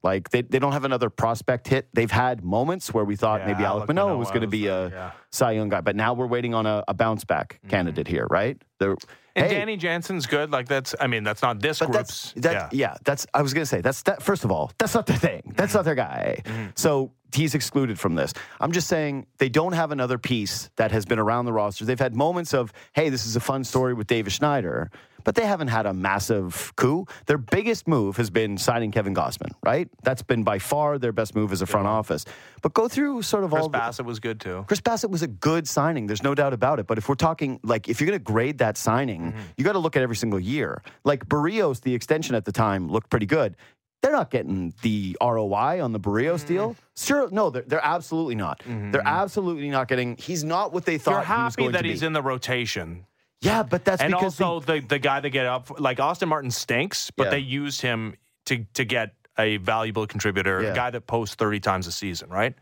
Like 0.06 0.30
they, 0.30 0.42
they 0.42 0.60
don't 0.60 0.72
have 0.72 0.84
another 0.84 1.10
prospect 1.10 1.66
hit. 1.66 1.88
They've 1.92 2.10
had 2.10 2.44
moments 2.44 2.94
where 2.94 3.04
we 3.04 3.16
thought 3.16 3.40
Yeah, 3.40 3.48
maybe 3.48 3.64
Alec 3.64 3.84
Alek 3.84 3.88
Manoah 3.88 4.04
Manoah 4.06 4.18
was 4.18 4.28
going 4.28 4.42
to 4.42 4.46
be 4.46 4.68
a 4.68 4.88
yeah. 4.88 5.10
Cy 5.32 5.50
Young 5.52 5.68
guy, 5.68 5.80
but 5.80 5.96
now 5.96 6.14
we're 6.14 6.28
waiting 6.28 6.54
on 6.54 6.64
a, 6.64 6.84
a 6.86 6.94
bounce 6.94 7.24
back 7.24 7.60
candidate 7.68 8.06
here, 8.06 8.26
right? 8.30 8.56
They're, 8.78 8.96
And 9.34 9.46
hey, 9.46 9.58
Danny 9.58 9.76
Jansen's 9.76 10.26
good. 10.26 10.52
Like 10.52 10.68
that's. 10.68 10.94
I 11.00 11.08
mean, 11.08 11.24
that's 11.24 11.42
not 11.42 11.60
this 11.60 11.80
but 11.80 11.90
group's. 11.90 12.32
that's 12.32 12.44
that, 12.44 12.72
yeah. 12.72 12.92
yeah. 12.92 12.96
That's 13.04 13.26
I 13.34 13.42
was 13.42 13.52
gonna 13.52 13.66
say 13.66 13.80
that's 13.80 14.02
that. 14.02 14.22
First 14.22 14.44
of 14.44 14.52
all, 14.52 14.70
that's 14.78 14.94
not 14.94 15.06
their 15.06 15.18
thing. 15.18 15.52
That's 15.56 15.74
not 15.74 15.84
their 15.84 15.96
guy. 15.96 16.42
So 16.76 17.12
he's 17.34 17.54
excluded 17.54 17.98
from 17.98 18.14
this. 18.14 18.32
I'm 18.60 18.72
just 18.72 18.88
saying 18.88 19.26
they 19.38 19.48
don't 19.48 19.72
have 19.72 19.92
another 19.92 20.18
piece 20.18 20.70
that 20.76 20.92
has 20.92 21.04
been 21.04 21.18
around 21.18 21.44
the 21.46 21.52
roster. 21.52 21.84
They've 21.84 21.98
had 21.98 22.14
moments 22.14 22.54
of 22.54 22.72
hey, 22.94 23.08
this 23.08 23.26
is 23.26 23.36
a 23.36 23.40
fun 23.40 23.64
story 23.64 23.94
with 23.94 24.06
Davis 24.06 24.34
Schneider, 24.34 24.90
but 25.24 25.34
they 25.34 25.44
haven't 25.44 25.68
had 25.68 25.86
a 25.86 25.92
massive 25.92 26.72
coup. 26.76 27.04
Their 27.26 27.38
biggest 27.38 27.88
move 27.88 28.16
has 28.16 28.30
been 28.30 28.56
signing 28.58 28.92
Kevin 28.92 29.14
Gausman. 29.14 29.50
Right? 29.64 29.88
That's 30.02 30.22
been 30.22 30.44
by 30.44 30.58
far 30.58 30.98
their 30.98 31.12
best 31.12 31.34
move 31.34 31.52
as 31.52 31.62
a 31.62 31.66
front 31.66 31.88
office. 31.88 32.24
But 32.62 32.74
go 32.74 32.88
through 32.88 33.22
sort 33.22 33.44
of 33.44 33.50
Chris 33.50 33.62
all. 33.62 33.68
the- 33.68 33.78
Bassitt 33.78 34.04
was 34.04 34.20
good 34.20 34.40
too. 34.40 34.64
Chris 34.68 34.80
Bassitt 34.80 35.10
was 35.10 35.22
a 35.22 35.26
good 35.26 35.68
signing. 35.68 36.06
There's 36.06 36.22
no 36.22 36.34
doubt 36.34 36.52
about 36.52 36.78
it. 36.78 36.86
But 36.86 36.98
if 36.98 37.08
we're 37.08 37.16
talking, 37.16 37.60
like, 37.62 37.88
if 37.88 38.00
you're 38.00 38.06
going 38.06 38.18
to 38.18 38.24
grade 38.24 38.58
that 38.58 38.76
signing, 38.76 39.32
mm-hmm. 39.32 39.40
you 39.56 39.64
got 39.64 39.72
to 39.72 39.78
look 39.78 39.96
at 39.96 40.02
every 40.02 40.16
single 40.16 40.40
year. 40.40 40.82
Like, 41.04 41.26
Berrios, 41.26 41.80
the 41.80 41.94
extension 41.94 42.34
at 42.34 42.44
the 42.44 42.52
time 42.52 42.88
looked 42.88 43.10
pretty 43.10 43.26
good. 43.26 43.56
They're 44.02 44.12
not 44.12 44.30
getting 44.30 44.72
the 44.82 45.16
ROI 45.20 45.82
on 45.82 45.92
the 45.92 45.98
Berrios 46.00 46.46
deal. 46.46 46.76
Sure, 46.96 47.28
no, 47.30 47.50
they're, 47.50 47.62
they're 47.66 47.84
absolutely 47.84 48.34
not. 48.36 48.62
They're 48.64 49.02
absolutely 49.04 49.68
not 49.68 49.88
getting. 49.88 50.16
He's 50.16 50.44
not 50.44 50.72
what 50.72 50.84
they 50.84 50.98
thought 50.98 51.10
You're 51.12 51.20
he 51.24 51.32
was 51.32 51.54
happy 51.54 51.62
going 51.62 51.72
that 51.72 51.84
he's 51.84 52.00
be. 52.00 52.06
in 52.06 52.12
the 52.12 52.22
rotation. 52.22 53.06
yeah, 53.40 53.62
but 53.62 53.84
that's 53.84 54.00
and 54.02 54.12
because 54.12 54.40
also 54.40 54.60
the, 54.64 54.80
the 54.80 54.98
guy 54.98 55.20
that 55.20 55.30
get 55.30 55.46
up 55.46 55.80
like 55.80 55.98
Austin 55.98 56.28
Martin 56.28 56.50
stinks, 56.50 57.10
but 57.10 57.24
Yeah. 57.24 57.30
they 57.30 57.38
used 57.40 57.80
him 57.80 58.14
to 58.46 58.64
to 58.74 58.84
get 58.84 59.14
a 59.38 59.56
valuable 59.58 60.06
contributor, 60.06 60.62
Yeah. 60.62 60.72
a 60.72 60.74
guy 60.74 60.90
that 60.90 61.06
posts 61.06 61.34
thirty 61.34 61.60
times 61.60 61.86
a 61.86 61.92
season, 61.92 62.28
right? 62.30 62.54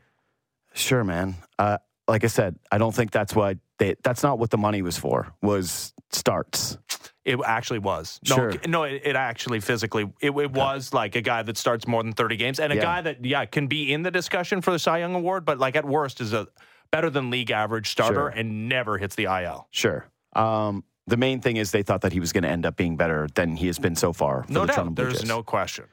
sure, 0.72 1.04
man. 1.04 1.36
Uh, 1.58 1.78
like 2.08 2.24
I 2.24 2.26
said, 2.26 2.56
I 2.72 2.78
don't 2.78 2.94
think 2.94 3.12
that's 3.12 3.34
what 3.34 3.58
they. 3.78 3.94
That's 4.02 4.22
not 4.22 4.38
what 4.38 4.50
the 4.50 4.58
money 4.58 4.82
was 4.82 4.98
for. 4.98 5.32
Was 5.40 5.93
starts. 6.14 6.78
It 7.24 7.38
actually 7.44 7.78
was. 7.78 8.20
No, 8.28 8.36
Sure. 8.36 8.52
no, 8.66 8.82
it, 8.84 9.02
it 9.04 9.16
actually 9.16 9.60
physically 9.60 10.02
it, 10.20 10.30
it 10.30 10.52
was 10.52 10.92
like 10.92 11.16
a 11.16 11.20
guy 11.22 11.42
that 11.42 11.56
starts 11.56 11.86
more 11.86 12.02
than 12.02 12.12
thirty 12.12 12.36
games 12.36 12.60
and 12.60 12.72
a 12.72 12.76
Yeah. 12.76 12.82
guy 12.82 13.00
that 13.02 13.24
yeah 13.24 13.44
can 13.46 13.66
be 13.66 13.92
in 13.92 14.02
the 14.02 14.10
discussion 14.10 14.60
for 14.60 14.70
the 14.70 14.78
Cy 14.78 14.98
Young 14.98 15.14
Award, 15.14 15.44
but 15.44 15.58
like 15.58 15.74
at 15.76 15.84
worst 15.84 16.20
is 16.20 16.32
a 16.32 16.46
better 16.90 17.10
than 17.10 17.30
league 17.30 17.50
average 17.50 17.90
starter 17.90 18.14
Sure. 18.14 18.28
and 18.28 18.68
never 18.68 18.98
hits 18.98 19.14
the 19.16 19.24
IL. 19.24 19.66
Sure. 19.70 20.06
Um, 20.36 20.84
the 21.06 21.16
main 21.16 21.40
thing 21.40 21.56
is 21.56 21.70
they 21.70 21.82
thought 21.82 22.02
that 22.02 22.12
he 22.12 22.20
was 22.20 22.32
going 22.32 22.44
to 22.44 22.48
end 22.50 22.64
up 22.66 22.76
being 22.76 22.96
better 22.96 23.26
than 23.34 23.56
he 23.56 23.66
has 23.66 23.78
been 23.78 23.94
so 23.96 24.12
far. 24.12 24.44
For 24.44 24.52
No 24.52 24.60
the 24.66 24.72
doubt, 24.72 24.94
there's 24.94 25.20
Jays. 25.20 25.28
no 25.28 25.42
question. 25.42 25.84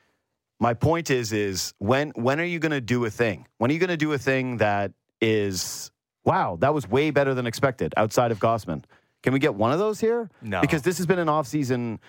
My 0.59 0.73
point 0.73 1.09
is, 1.09 1.33
is 1.33 1.73
when 1.79 2.09
when 2.11 2.39
are 2.39 2.45
you 2.45 2.59
going 2.59 2.71
to 2.71 2.81
do 2.81 3.05
a 3.05 3.09
thing? 3.09 3.47
When 3.57 3.71
are 3.71 3.73
you 3.73 3.79
going 3.79 3.89
to 3.89 3.97
do 3.97 4.11
a 4.13 4.17
thing 4.17 4.57
that 4.57 4.91
is 5.21 5.91
wow? 6.25 6.57
That 6.59 6.73
was 6.73 6.87
way 6.89 7.09
better 7.11 7.33
than 7.33 7.47
expected 7.47 7.93
outside 7.97 8.31
of 8.31 8.39
Gausman. 8.39 8.83
Can 9.23 9.33
we 9.33 9.39
get 9.39 9.55
one 9.55 9.71
of 9.71 9.79
those 9.79 9.99
here? 9.99 10.29
No. 10.41 10.61
because 10.61 10.81
this 10.81 10.97
has 10.97 11.05
been 11.05 11.19
an 11.19 11.29
off 11.29 11.47
season 11.47 11.99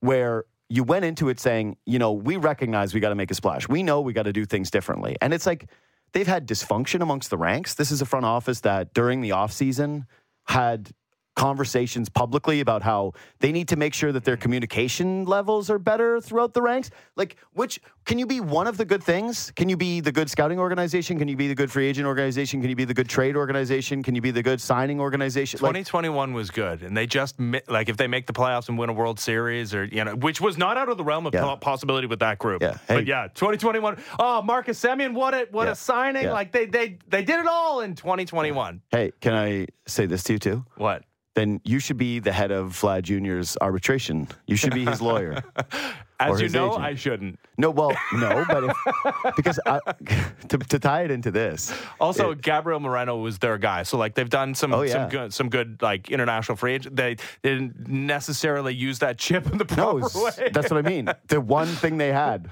where 0.00 0.44
you 0.68 0.82
went 0.82 1.04
into 1.04 1.28
it 1.28 1.38
saying, 1.38 1.76
you 1.86 1.98
know, 1.98 2.12
we 2.12 2.36
recognize 2.36 2.92
we 2.94 3.00
got 3.00 3.10
to 3.10 3.14
make 3.14 3.30
a 3.30 3.34
splash. 3.34 3.68
We 3.68 3.82
know 3.82 4.00
we 4.00 4.12
got 4.12 4.24
to 4.24 4.32
do 4.32 4.44
things 4.44 4.70
differently, 4.70 5.16
and 5.20 5.32
it's 5.32 5.46
like 5.46 5.68
they've 6.12 6.26
had 6.26 6.46
dysfunction 6.46 7.02
amongst 7.02 7.30
the 7.30 7.38
ranks. 7.38 7.74
This 7.74 7.90
is 7.90 8.02
a 8.02 8.06
front 8.06 8.26
office 8.26 8.60
that 8.60 8.94
during 8.94 9.20
the 9.20 9.32
off 9.32 9.52
season 9.52 10.06
had 10.46 10.90
conversations 11.36 12.08
publicly 12.08 12.60
about 12.60 12.82
how 12.82 13.12
they 13.40 13.52
need 13.52 13.68
to 13.68 13.76
make 13.76 13.94
sure 13.94 14.10
that 14.10 14.24
their 14.24 14.36
communication 14.36 15.24
levels 15.24 15.70
are 15.70 15.78
better 15.78 16.20
throughout 16.20 16.54
the 16.54 16.62
ranks. 16.62 16.90
Like, 17.14 17.36
which 17.52 17.78
can 18.04 18.18
you 18.18 18.26
be 18.26 18.40
one 18.40 18.66
of 18.66 18.76
the 18.78 18.84
good 18.84 19.02
things? 19.04 19.52
Can 19.54 19.68
you 19.68 19.76
be 19.76 20.00
the 20.00 20.10
good 20.12 20.28
scouting 20.30 20.58
organization? 20.58 21.18
Can 21.18 21.28
you 21.28 21.36
be 21.36 21.46
the 21.48 21.54
good 21.54 21.70
free 21.70 21.86
agent 21.86 22.06
organization? 22.06 22.60
Can 22.60 22.70
you 22.70 22.76
be 22.76 22.84
the 22.86 22.94
good 22.94 23.08
trade 23.08 23.36
organization? 23.36 24.02
Can 24.02 24.14
you 24.14 24.20
be 24.22 24.30
the 24.30 24.42
good 24.42 24.60
signing 24.60 24.98
organization? 24.98 25.58
Like, 25.60 25.70
2021 25.70 26.32
was 26.32 26.50
good, 26.50 26.82
and 26.82 26.96
they 26.96 27.06
just 27.06 27.36
like 27.68 27.88
if 27.88 27.96
they 27.96 28.06
make 28.06 28.26
the 28.26 28.32
playoffs 28.32 28.68
and 28.68 28.78
win 28.78 28.88
a 28.88 28.92
World 28.94 29.20
Series, 29.20 29.74
or 29.74 29.84
you 29.84 30.04
know, 30.04 30.14
which 30.16 30.40
was 30.40 30.56
not 30.56 30.76
out 30.78 30.88
of 30.88 30.96
the 30.96 31.04
realm 31.04 31.26
of 31.26 31.34
Yeah. 31.34 31.54
possibility 31.60 32.06
with 32.06 32.20
that 32.20 32.38
group. 32.38 32.62
Yeah. 32.62 32.78
Hey. 32.88 32.94
But 32.96 33.06
yeah, 33.06 33.28
2021. 33.34 33.98
Oh, 34.18 34.40
Marcus 34.42 34.80
Semien, 34.82 35.12
what 35.14 35.34
a 35.34 35.46
what 35.50 35.66
Yeah. 35.66 35.72
a 35.72 35.74
signing! 35.74 36.28
Like 36.30 36.52
they 36.52 36.64
they 36.66 36.98
they 37.08 37.22
did 37.22 37.40
it 37.40 37.46
all 37.46 37.80
in 37.80 37.94
2021. 37.94 38.80
hey, 38.90 39.12
can 39.20 39.34
I 39.34 39.66
say 39.86 40.06
this 40.06 40.22
to 40.24 40.32
you 40.34 40.38
too? 40.38 40.64
What? 40.76 41.04
Then 41.36 41.60
you 41.64 41.78
should 41.80 41.98
be 41.98 42.18
the 42.18 42.32
head 42.32 42.50
of 42.50 42.72
Vlad 42.72 43.02
Jr.'s 43.02 43.56
arbitration. 43.60 44.26
You 44.46 44.56
should 44.56 44.72
be 44.74 44.84
his 44.86 45.00
lawyer. 45.02 45.44
As 46.18 46.40
you 46.40 46.48
know, 46.48 46.70
agent. 46.72 46.82
I 46.84 46.94
shouldn't. 46.94 47.38
No, 47.58 47.68
well, 47.70 47.92
no, 48.14 48.42
but 48.48 48.64
if, 48.64 49.36
because 49.36 49.60
I, 49.66 49.80
to, 50.48 50.56
to 50.56 50.78
tie 50.78 51.02
it 51.02 51.10
into 51.10 51.30
this, 51.30 51.74
Also, 52.00 52.32
Gabriel 52.34 52.80
Moreno 52.80 53.18
was 53.18 53.38
their 53.38 53.58
guy, 53.58 53.82
so 53.82 53.98
like 53.98 54.14
they've 54.14 54.30
done 54.30 54.54
some 54.54 54.72
Oh, 54.72 54.80
yeah. 54.80 54.92
some 54.94 55.08
good 55.10 55.34
some 55.34 55.48
good 55.50 55.82
like 55.82 56.10
international 56.10 56.56
free 56.56 56.72
agent. 56.72 56.96
They, 56.96 57.16
they 57.42 57.50
didn't 57.52 57.86
necessarily 57.86 58.74
use 58.74 58.98
that 59.00 59.18
chip 59.18 59.44
in 59.52 59.58
the 59.58 59.66
No, 59.76 59.98
proper 59.98 60.06
it's- 60.06 60.38
way. 60.38 60.48
that's 60.54 60.70
what 60.70 60.78
I 60.84 60.88
mean. 60.88 61.10
The 61.28 61.38
one 61.42 61.68
thing 61.68 61.98
they 61.98 62.12
had, 62.12 62.50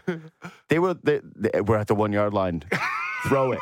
they 0.68 0.78
were 0.78 0.92
they, 1.02 1.22
they 1.34 1.62
were 1.62 1.78
at 1.78 1.86
the 1.86 1.94
one 1.94 2.12
yard 2.12 2.34
line. 2.34 2.62
Throw 3.28 3.52
it. 3.52 3.60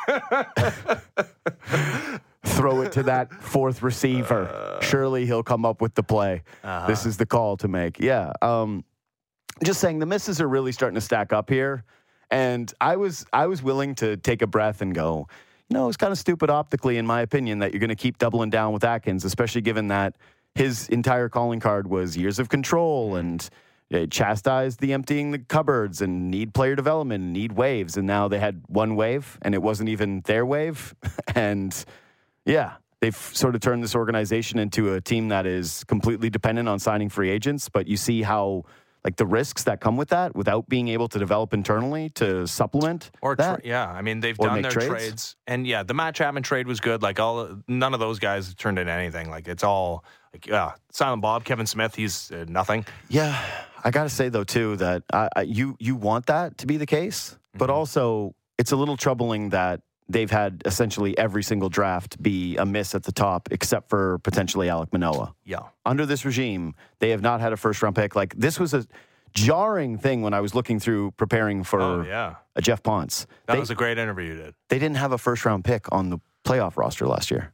Throw 2.45 2.83
it 2.83 2.93
to 2.93 3.05
that 3.05 3.33
fourth 3.43 3.83
receiver. 3.83 4.79
Surely 4.83 5.27
he'll 5.27 5.43
come 5.43 5.65
up 5.65 5.81
with 5.81 5.95
the 5.95 6.03
play. 6.03 6.43
This 6.87 7.07
is 7.07 7.17
the 7.17 7.27
call 7.27 7.57
to 7.59 7.69
make. 7.69 8.01
Yeah. 8.01 8.33
Um, 8.43 8.85
just 9.65 9.81
saying 9.81 9.99
the 9.99 10.07
misses 10.07 10.41
are 10.41 10.49
really 10.49 10.73
starting 10.73 10.95
to 10.97 11.01
stack 11.01 11.33
up 11.33 11.49
here. 11.49 11.85
And 12.31 12.73
I 12.81 12.97
was 12.97 13.27
I 13.33 13.47
was 13.47 13.63
willing 13.63 13.95
to 13.97 14.17
take 14.17 14.43
a 14.43 14.47
breath 14.47 14.81
and 14.81 14.95
go, 14.95 15.29
you 15.69 15.75
know, 15.75 15.89
it's 15.89 15.97
kind 15.97 16.13
of 16.13 16.19
stupid 16.19 16.51
optically, 16.51 16.97
in 16.97 17.07
my 17.07 17.21
opinion, 17.21 17.59
that 17.61 17.73
you're 17.73 17.81
going 17.81 17.91
to 17.91 17.95
keep 17.95 18.19
doubling 18.19 18.51
down 18.51 18.73
with 18.73 18.85
Atkins, 18.85 19.25
especially 19.25 19.61
given 19.61 19.89
that 19.89 20.17
his 20.55 20.89
entire 20.89 21.29
calling 21.29 21.61
card 21.61 21.87
was 21.87 22.17
years 22.17 22.39
of 22.39 22.49
control 22.49 23.17
and 23.17 23.49
uh, 23.93 24.07
chastised 24.07 24.81
the 24.81 24.93
emptying 24.93 25.31
the 25.31 25.39
cupboards 25.39 26.01
and 26.01 26.31
need 26.31 26.55
player 26.55 26.75
development 26.75 27.23
and 27.23 27.33
need 27.33 27.53
waves. 27.53 27.97
And 27.97 28.07
now 28.07 28.29
they 28.29 28.39
had 28.39 28.63
one 28.67 28.97
wave 28.97 29.39
and 29.43 29.55
it 29.55 29.63
wasn't 29.63 29.89
even 29.89 30.21
their 30.23 30.45
wave. 30.45 30.95
and 31.35 31.85
yeah, 32.45 32.75
they've 33.01 33.17
sort 33.17 33.55
of 33.55 33.61
turned 33.61 33.83
this 33.83 33.95
organization 33.95 34.59
into 34.59 34.95
a 34.95 35.01
team 35.01 35.29
that 35.29 35.47
is 35.47 35.85
completely 35.85 36.31
dependent 36.31 36.69
on 36.69 36.79
signing 36.79 37.09
free 37.09 37.31
agents. 37.31 37.69
But 37.69 37.87
you 37.87 37.97
see 37.97 38.23
how 38.23 38.65
like 39.05 39.17
the 39.17 39.27
risks 39.27 39.65
that 39.65 39.81
come 39.81 39.97
with 39.97 40.11
that 40.11 40.37
without 40.37 40.69
being 40.69 40.87
able 40.87 41.09
to 41.09 41.19
develop 41.19 41.53
internally 41.53 42.09
to 42.11 42.47
supplement 42.47 43.11
Or 43.21 43.35
tra- 43.35 43.61
yeah, 43.65 43.91
I 43.91 44.01
mean 44.01 44.21
they've 44.21 44.39
Or 44.39 44.47
done 44.47 44.63
their 44.63 44.71
trades? 44.71 44.89
trades? 44.89 45.37
and 45.49 45.67
yeah, 45.67 45.83
the 45.83 45.93
Matt 45.95 46.15
Chapman 46.15 46.45
trade 46.45 46.69
was 46.69 46.79
good. 46.79 47.03
Like 47.03 47.19
all, 47.19 47.59
none 47.67 47.95
of 47.95 48.01
those 48.01 48.21
guys 48.21 48.55
turned 48.55 48.79
into 48.79 48.93
anything. 48.93 49.29
Like 49.29 49.49
it's 49.49 49.65
all 49.65 50.05
like 50.33 50.47
yeah, 50.47 50.75
Silent 50.93 51.21
Bob, 51.21 51.45
Kevin 51.45 51.67
Smith, 51.67 51.97
he's 51.97 52.31
uh, 52.31 52.45
nothing. 52.49 52.87
Yeah, 53.09 53.37
I 53.83 53.91
got 53.91 54.05
to 54.05 54.09
say 54.09 54.29
though 54.29 54.45
too 54.45 54.77
that 54.77 55.03
I, 55.13 55.29
I, 55.35 55.43
you 55.43 55.77
you 55.81 55.97
want 55.97 56.27
that 56.27 56.59
to 56.59 56.67
be 56.69 56.77
the 56.77 56.87
case, 56.87 57.37
but 57.55 57.69
Mm-hmm. 57.71 57.77
also 57.79 58.35
it's 58.57 58.71
a 58.71 58.77
little 58.77 58.97
troubling 58.97 59.49
that 59.51 59.81
they've 60.13 60.31
had 60.31 60.63
essentially 60.65 61.17
every 61.19 61.43
single 61.43 61.69
draft 61.69 62.23
be 62.23 62.57
a 62.57 62.65
miss 62.67 62.95
at 62.95 63.03
the 63.05 63.13
top, 63.13 63.49
except 63.51 63.89
for 63.89 64.19
potentially 64.19 64.69
Alek 64.69 64.93
Manoah. 64.93 65.35
Yeah, 65.45 65.61
Under 65.85 66.07
this 66.07 66.25
regime, 66.25 66.75
they 67.01 67.11
have 67.11 67.23
not 67.23 67.41
had 67.41 67.53
a 67.53 67.57
first 67.57 67.83
round 67.83 67.97
pick. 67.97 68.15
Like 68.15 68.35
this 68.37 68.61
was 68.61 68.75
a 68.75 68.87
jarring 69.35 69.99
thing 69.99 70.23
when 70.23 70.35
I 70.35 70.41
was 70.41 70.55
looking 70.55 70.79
through 70.79 71.13
preparing 71.13 71.65
for 71.65 71.81
oh 71.81 72.03
yeah, 72.05 72.37
a 72.55 72.61
Geoff 72.61 72.83
Pontes. 72.83 73.27
that 73.47 73.55
They, 73.55 73.59
was 73.61 73.71
a 73.71 73.75
great 73.75 73.99
interview 73.99 74.27
you 74.35 74.37
did. 74.37 74.55
they 74.69 74.79
didn't 74.79 74.97
have 74.99 75.13
a 75.13 75.19
first 75.19 75.45
round 75.45 75.65
pick 75.65 75.91
on 75.91 76.11
the 76.11 76.19
playoff 76.45 76.77
roster 76.77 77.07
last 77.07 77.31
year. 77.31 77.53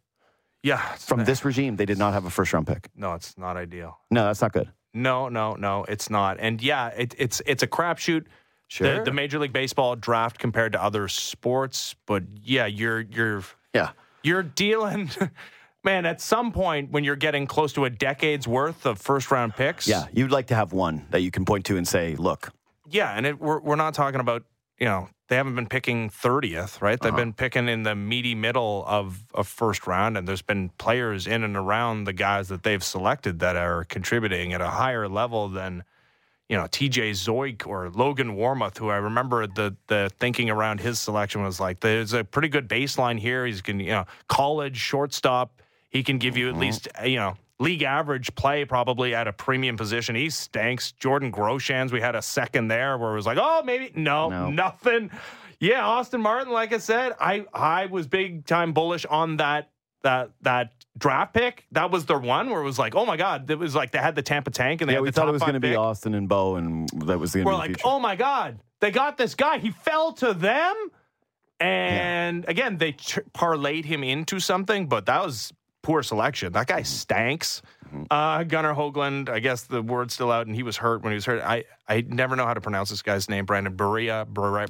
Yeah. 0.63 0.79
From 0.97 1.25
this 1.25 1.45
regime, 1.45 1.77
they 1.77 1.87
did 1.87 1.99
not 1.99 2.15
have 2.15 2.25
a 2.25 2.31
first 2.31 2.53
round 2.53 2.67
pick. 2.67 2.89
No, 2.97 3.15
it's 3.15 3.39
not 3.39 3.57
ideal. 3.57 3.99
No, 4.11 4.25
that's 4.25 4.43
not 4.43 4.53
good. 4.53 4.69
No, 4.93 5.29
no, 5.29 5.55
no, 5.55 5.85
it's 5.85 6.11
not. 6.11 6.39
And 6.41 6.61
yeah, 6.61 6.89
it, 6.89 7.15
it's 7.17 7.41
it's 7.47 7.63
a 7.63 7.67
crapshoot. 7.69 8.25
Sure. 8.69 8.99
The, 8.99 9.05
the 9.05 9.13
Major 9.13 9.39
League 9.39 9.53
Baseball 9.53 9.97
draft 9.97 10.39
compared 10.39 10.73
to 10.73 10.83
other 10.83 11.09
sports, 11.09 11.97
but 12.07 12.23
yeah, 12.43 12.67
you're 12.67 13.01
you're 13.01 13.43
Yeah. 13.75 13.91
you're 14.23 14.43
dealing. 14.43 15.11
Man, 15.85 16.05
at 16.05 16.21
some 16.21 16.53
point 16.53 16.91
when 16.91 17.03
you're 17.03 17.17
getting 17.17 17.47
close 17.47 17.73
to 17.75 17.87
a 17.87 17.91
decade's 17.91 18.47
worth 18.47 18.85
of 18.85 19.01
first 19.01 19.31
round 19.31 19.55
picks, 19.57 19.89
Yeah. 19.89 20.07
You'd 20.13 20.31
like 20.31 20.49
to 20.49 20.55
have 20.55 20.73
one 20.73 21.07
that 21.11 21.21
you 21.21 21.31
can 21.31 21.47
point 21.47 21.65
to 21.67 21.79
and 21.79 21.89
say, 21.89 22.15
look, 22.17 22.53
yeah, 22.91 23.13
and 23.13 23.27
it, 23.27 23.41
we're 23.41 23.61
we're 23.61 23.77
not 23.77 23.95
talking 23.95 24.21
about 24.21 24.45
you 24.79 24.87
know 24.87 25.09
they 25.29 25.37
haven't 25.37 25.55
been 25.55 25.67
picking 25.67 26.11
thirtieth, 26.11 26.83
right? 26.83 27.01
They've 27.01 27.13
uh-huh. 27.13 27.21
been 27.23 27.33
picking 27.33 27.69
in 27.69 27.85
the 27.85 27.95
meaty 27.95 28.35
middle 28.35 28.85
of 28.87 29.25
a 29.35 29.45
first 29.45 29.87
round, 29.87 30.19
and 30.19 30.29
there's 30.29 30.43
been 30.43 30.71
players 30.79 31.27
in 31.27 31.43
and 31.43 31.57
around 31.57 32.05
the 32.05 32.13
guys 32.13 32.49
that 32.49 32.65
they've 32.65 32.85
selected 32.85 33.39
that 33.41 33.57
are 33.57 33.85
contributing 33.85 34.53
at 34.53 34.61
a 34.61 34.69
higher 34.71 35.09
level 35.09 35.49
than 35.49 35.85
you 36.49 36.57
know 36.57 36.67
T.J. 36.71 37.13
Zeuch 37.13 37.67
or 37.67 37.91
Logan 37.91 38.37
Warmoth, 38.37 38.79
who 38.79 38.89
I 38.89 38.97
remember 38.97 39.47
the 39.47 39.77
the 39.87 40.11
thinking 40.19 40.51
around 40.51 40.81
his 40.81 40.99
selection 40.99 41.43
was 41.43 41.61
like 41.61 41.81
there's 41.81 42.13
a 42.13 42.25
pretty 42.25 42.49
good 42.49 42.69
baseline 42.69 43.19
here. 43.19 43.47
He's 43.47 43.61
can 43.61 43.81
you 43.81 43.91
know 43.91 44.07
college 44.29 44.77
shortstop. 44.77 45.63
He 45.91 46.03
can 46.03 46.19
give 46.19 46.37
you 46.37 46.49
at 46.49 46.53
mm-hmm. 46.53 46.63
least 46.63 46.89
you 47.05 47.17
know 47.17 47.37
league 47.61 47.83
average 47.83 48.35
play 48.35 48.65
probably 48.65 49.15
at 49.15 49.27
a 49.27 49.33
premium 49.33 49.77
position. 49.77 50.15
He 50.15 50.31
stinks. 50.31 50.93
Jordan 50.93 51.33
Groshans, 51.33 51.91
we 51.91 52.01
had 52.01 52.15
a 52.15 52.23
second 52.23 52.69
there 52.69 52.97
where 52.97 53.13
it 53.13 53.17
was 53.17 53.27
like, 53.27 53.39
oh, 53.41 53.63
maybe 53.65 53.91
no, 53.95 54.29
No. 54.29 54.49
nothing. 54.49 55.11
Yeah, 55.61 55.85
Austin 55.85 56.21
Martin, 56.21 56.53
like 56.53 56.73
I 56.73 56.79
said, 56.79 57.15
I 57.21 57.45
I 57.53 57.87
was 57.87 58.07
big 58.07 58.47
time 58.47 58.73
bullish 58.73 59.05
on 59.07 59.39
that 59.39 59.71
that 60.03 60.31
that 60.43 60.73
draft 60.99 61.35
pick. 61.35 61.67
That 61.73 61.91
was 61.91 62.07
the 62.07 62.19
one 62.19 62.51
where 62.51 62.61
it 62.61 62.65
was 62.65 62.79
like, 62.79 62.95
oh 62.95 63.07
my 63.07 63.17
god, 63.17 63.51
it 63.51 63.59
was 63.59 63.75
like 63.75 63.93
they 63.93 63.99
had 63.99 64.15
the 64.15 64.23
Tampa 64.23 64.51
tank 64.51 64.81
and 64.81 64.89
they 64.89 64.95
yeah, 64.95 64.99
had 64.99 65.03
we 65.03 65.09
the 65.09 65.13
thought 65.13 65.29
it 65.29 65.33
was 65.33 65.43
going 65.43 65.55
to 65.55 65.61
be. 65.61 65.75
Austin 65.75 66.15
and 66.15 66.29
Bo, 66.29 66.57
and 66.57 66.89
that 67.07 67.19
was 67.19 67.35
going 67.35 67.45
to 67.47 67.51
We're 67.51 67.63
be 67.63 67.69
the 67.69 67.79
like, 67.79 67.81
oh 67.85 67.99
my 67.99 68.17
god, 68.17 68.59
they 68.81 68.91
got 68.91 69.17
this 69.17 69.35
guy. 69.35 69.59
He 69.59 69.71
fell 69.71 70.13
to 70.15 70.35
them, 70.35 70.75
and 71.61 72.49
again, 72.49 72.79
they 72.79 72.93
tr- 72.93 73.21
parlayed 73.35 73.85
him 73.85 74.05
into 74.05 74.41
something, 74.41 74.87
but 74.87 75.07
that 75.07 75.25
was 75.25 75.53
poor 75.83 76.03
selection. 76.03 76.53
That 76.53 76.67
guy 76.67 76.83
stanks. 76.83 77.63
Mm-hmm. 77.87 78.05
Uh, 78.11 78.45
Gunnar 78.45 78.75
Hoglund, 78.75 79.31
I 79.31 79.39
guess 79.39 79.63
the 79.63 79.81
word's 79.81 80.13
still 80.13 80.31
out, 80.31 80.47
and 80.47 80.55
he 80.55 80.63
was 80.63 80.77
hurt 80.77 81.03
when 81.03 81.13
he 81.13 81.15
was 81.15 81.25
hurt. 81.25 81.43
I, 81.43 81.65
I 81.89 82.03
never 82.07 82.37
know 82.37 82.45
how 82.45 82.53
to 82.53 82.61
pronounce 82.61 82.91
this 82.91 83.01
guy's 83.01 83.31
name. 83.31 83.47
Brandon 83.47 83.75
Berea, 83.75 84.27
Berea, 84.29 84.67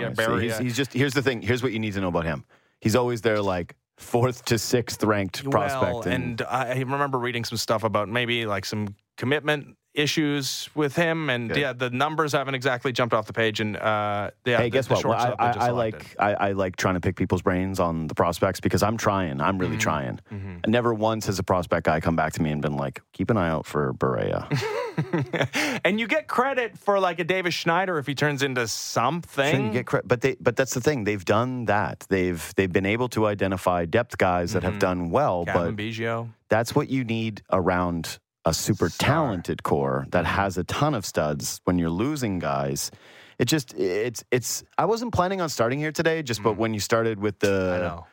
Yeah, 0.00 0.14
no, 0.28 0.36
he's, 0.36 0.58
he's 0.58 0.76
just 0.76 0.92
here's 0.92 1.12
the 1.14 1.22
thing. 1.22 1.42
Here's 1.42 1.62
what 1.62 1.72
you 1.72 1.80
need 1.80 1.94
to 1.94 2.00
know 2.00 2.08
about 2.08 2.24
him. 2.24 2.44
He's 2.80 2.94
always 2.94 3.22
there, 3.22 3.40
like 3.42 3.74
fourth 3.98 4.44
to 4.46 4.58
sixth 4.58 5.02
ranked 5.04 5.48
prospect. 5.50 5.92
Well, 5.92 6.02
and 6.02 6.42
I 6.42 6.78
remember 6.78 7.18
reading 7.18 7.44
some 7.44 7.58
stuff 7.58 7.84
about 7.84 8.08
maybe 8.08 8.46
like 8.46 8.64
some 8.64 8.96
commitment 9.16 9.76
issues 9.94 10.68
with 10.74 10.96
him, 10.96 11.28
and 11.30 11.48
Good. 11.48 11.58
yeah, 11.58 11.72
the 11.72 11.90
numbers 11.90 12.32
haven't 12.32 12.54
exactly 12.54 12.92
jumped 12.92 13.14
off 13.14 13.26
the 13.26 13.32
page. 13.32 13.60
And 13.60 13.76
uh, 13.76 14.30
yeah, 14.44 14.56
hey, 14.56 14.62
the- 14.64 14.70
guess 14.70 14.86
the 14.86 14.94
what? 14.94 15.04
Well, 15.04 15.36
I, 15.38 15.46
I, 15.46 15.66
I 15.66 15.70
like 15.70 16.16
I, 16.18 16.34
I 16.34 16.52
like 16.52 16.76
trying 16.76 16.94
to 16.94 17.00
pick 17.00 17.16
people's 17.16 17.42
brains 17.42 17.78
on 17.80 18.06
the 18.06 18.14
prospects 18.14 18.60
because 18.60 18.82
I'm 18.82 18.96
trying. 18.96 19.40
I'm 19.40 19.58
really 19.58 19.72
Mm-hmm. 19.72 19.78
trying. 19.80 20.20
And 20.30 20.68
never 20.68 20.92
once 20.94 21.26
has 21.26 21.38
a 21.38 21.42
prospect 21.42 21.86
guy 21.86 22.00
come 22.00 22.16
back 22.16 22.32
to 22.34 22.42
me 22.42 22.50
and 22.50 22.60
been 22.62 22.76
like, 22.76 23.00
"Keep 23.12 23.30
an 23.30 23.36
eye 23.36 23.48
out 23.48 23.66
for 23.66 23.92
Berea." 23.94 24.48
and 25.84 25.98
you 26.00 26.06
get 26.06 26.28
credit 26.28 26.78
for 26.78 26.98
like 27.00 27.18
a 27.18 27.24
Davis 27.24 27.54
Schneider 27.54 27.98
if 27.98 28.06
he 28.06 28.14
turns 28.14 28.42
into 28.42 28.66
something. 28.68 29.54
Sure, 29.56 29.64
you 29.66 29.72
get 29.72 29.86
credit, 29.86 30.08
but 30.08 30.20
they 30.20 30.36
but 30.40 30.56
that's 30.56 30.74
the 30.74 30.80
thing. 30.80 31.04
They've 31.04 31.24
done 31.24 31.66
that. 31.66 32.06
They've 32.08 32.52
they've 32.56 32.72
been 32.72 32.86
able 32.86 33.08
to 33.10 33.26
identify 33.26 33.84
depth 33.84 34.18
guys 34.18 34.52
that 34.52 34.62
have 34.62 34.78
done 34.78 35.10
well, 35.10 35.44
but 35.44 35.76
Biggio. 35.76 36.28
that's 36.48 36.74
what 36.74 36.88
you 36.88 37.04
need 37.04 37.42
around 37.50 38.18
a 38.44 38.52
super 38.52 38.88
talented 38.88 39.62
core 39.62 40.06
that 40.10 40.24
has 40.24 40.58
a 40.58 40.64
ton 40.64 40.94
of 40.94 41.06
studs 41.06 41.60
when 41.64 41.78
you're 41.78 41.90
losing 41.90 42.38
guys 42.38 42.90
it 43.38 43.44
just 43.46 43.74
it's 43.74 44.24
it's 44.30 44.64
i 44.78 44.84
wasn't 44.84 45.12
planning 45.12 45.40
on 45.40 45.48
starting 45.48 45.78
here 45.78 45.92
today 45.92 46.22
just 46.22 46.42
but 46.42 46.56
when 46.56 46.74
you 46.74 46.80
started 46.80 47.18
with 47.18 47.38
the 47.38 47.46
Mm. 47.46 47.74
I 47.74 47.78
know. 47.78 48.06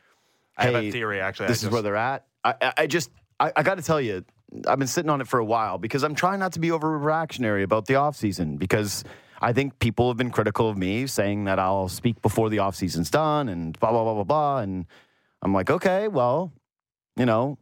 I 0.57 0.63
have 0.65 0.75
a 0.75 0.91
theory 0.91 1.21
actually. 1.21 1.47
This 1.47 1.63
is 1.63 1.69
where 1.69 1.81
they're 1.81 1.95
at 1.95 2.25
i 2.43 2.73
i, 2.77 2.87
just 2.87 3.09
i, 3.39 3.51
I 3.55 3.63
got 3.63 3.75
to 3.75 3.81
tell 3.83 3.99
you 3.99 4.23
i've 4.67 4.79
been 4.79 4.87
sitting 4.87 5.09
on 5.09 5.21
it 5.21 5.27
for 5.27 5.39
a 5.39 5.45
while 5.45 5.77
because 5.77 6.03
i'm 6.03 6.15
trying 6.15 6.39
not 6.39 6.53
to 6.53 6.59
be 6.59 6.69
overreactionary 6.69 7.63
about 7.63 7.85
the 7.87 7.95
offseason 7.95 8.59
because 8.59 9.03
I 9.41 9.53
think 9.53 9.79
people 9.79 10.09
have 10.09 10.17
been 10.17 10.31
critical 10.31 10.69
of 10.69 10.77
me, 10.77 11.07
saying 11.07 11.45
that 11.45 11.59
I'll 11.59 11.87
speak 11.87 12.21
before 12.21 12.49
the 12.49 12.57
offseason's 12.57 13.09
done 13.09 13.47
and 13.47 13.79
blah 13.79 13.91
blah 13.91 14.03
blah 14.03 14.13
blah 14.15 14.23
blah. 14.23 14.57
And 14.59 14.85
I'm 15.41 15.53
like, 15.53 15.69
okay, 15.69 16.07
well, 16.07 16.51
you 17.15 17.25
know, 17.25 17.57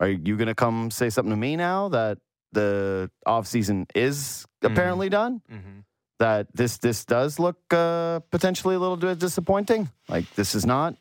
are 0.00 0.08
you 0.08 0.36
going 0.36 0.48
to 0.48 0.54
come 0.54 0.90
say 0.90 1.10
something 1.10 1.30
to 1.30 1.36
me 1.36 1.56
now 1.56 1.88
that 1.90 2.18
the 2.52 3.10
offseason 3.26 3.86
is 3.94 4.46
apparently 4.62 5.08
done? 5.08 5.42
Mhm. 5.50 5.84
That 6.18 6.46
this 6.54 6.78
this 6.78 7.04
does 7.04 7.38
look 7.38 7.58
uh, 7.72 8.20
potentially 8.30 8.76
a 8.76 8.78
little 8.78 8.96
bit 8.96 9.18
disappointing. 9.18 9.90
Like 10.08 10.32
this 10.34 10.54
is 10.54 10.64
not 10.64 10.96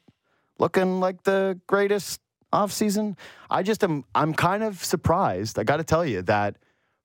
looking 0.59 0.99
like 0.99 1.23
the 1.23 1.59
greatest 1.67 2.19
offseason. 2.51 3.15
I 3.49 3.61
just 3.63 3.83
am 3.83 4.05
I'm 4.15 4.33
kind 4.33 4.63
of 4.63 4.83
surprised. 4.83 5.59
I 5.59 5.63
got 5.63 5.77
to 5.77 5.83
tell 5.83 6.05
you 6.05 6.23
that 6.23 6.57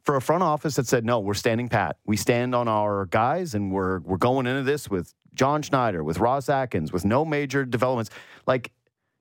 for 0.04 0.16
a 0.16 0.22
front 0.22 0.42
office 0.42 0.76
that 0.76 0.86
said 0.86 1.04
no, 1.04 1.20
we're 1.20 1.34
standing 1.34 1.68
pat. 1.68 1.98
We 2.06 2.16
stand 2.16 2.54
on 2.54 2.66
our 2.66 3.04
guys 3.06 3.54
and 3.54 3.70
we're 3.72 3.98
we're 4.00 4.16
going 4.16 4.46
into 4.46 4.62
this 4.62 4.88
with 4.88 5.12
John 5.34 5.60
Schneider, 5.62 6.02
with 6.02 6.18
Ross 6.18 6.48
Atkins, 6.48 6.92
with 6.92 7.04
no 7.04 7.24
major 7.26 7.64
developments. 7.66 8.10
Like 8.46 8.72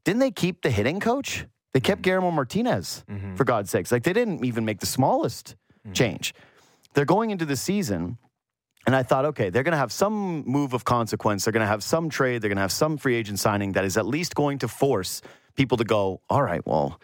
didn't 0.05 0.19
they 0.19 0.31
keep 0.31 0.62
the 0.62 0.71
hitting 0.71 1.01
coach? 1.01 1.45
They 1.77 1.81
kept 1.81 2.01
Guillermo 2.01 2.31
Martinez, 2.31 3.05
mm-hmm. 3.07 3.36
for 3.36 3.43
God's 3.43 3.69
sakes. 3.69 3.91
Like, 3.91 4.01
they 4.01 4.12
didn't 4.12 4.43
even 4.43 4.65
make 4.65 4.79
the 4.79 4.88
smallest 4.88 5.55
mm-hmm. 5.86 5.93
change. 5.93 6.34
They're 6.96 7.05
going 7.05 7.29
into 7.29 7.46
the 7.46 7.55
season, 7.55 8.17
and 8.88 8.96
I 8.96 9.03
thought, 9.03 9.25
okay, 9.25 9.51
they're 9.51 9.62
going 9.62 9.74
to 9.74 9.77
have 9.77 9.91
some 9.91 10.43
move 10.48 10.74
of 10.74 10.86
consequence. 10.86 11.46
They're 11.46 11.51
going 11.51 11.62
to 11.62 11.67
have 11.67 11.84
some 11.84 12.10
trade. 12.10 12.41
They're 12.41 12.50
going 12.50 12.55
to 12.55 12.63
have 12.63 12.72
some 12.72 12.98
free 12.98 13.13
agent 13.13 13.38
signing 13.38 13.74
that 13.74 13.86
is 13.86 13.96
at 13.96 14.07
least 14.07 14.34
going 14.34 14.57
to 14.57 14.67
force 14.67 15.22
people 15.53 15.77
to 15.77 15.84
go, 15.84 16.19
all 16.31 16.41
right, 16.41 16.65
well, 16.65 17.00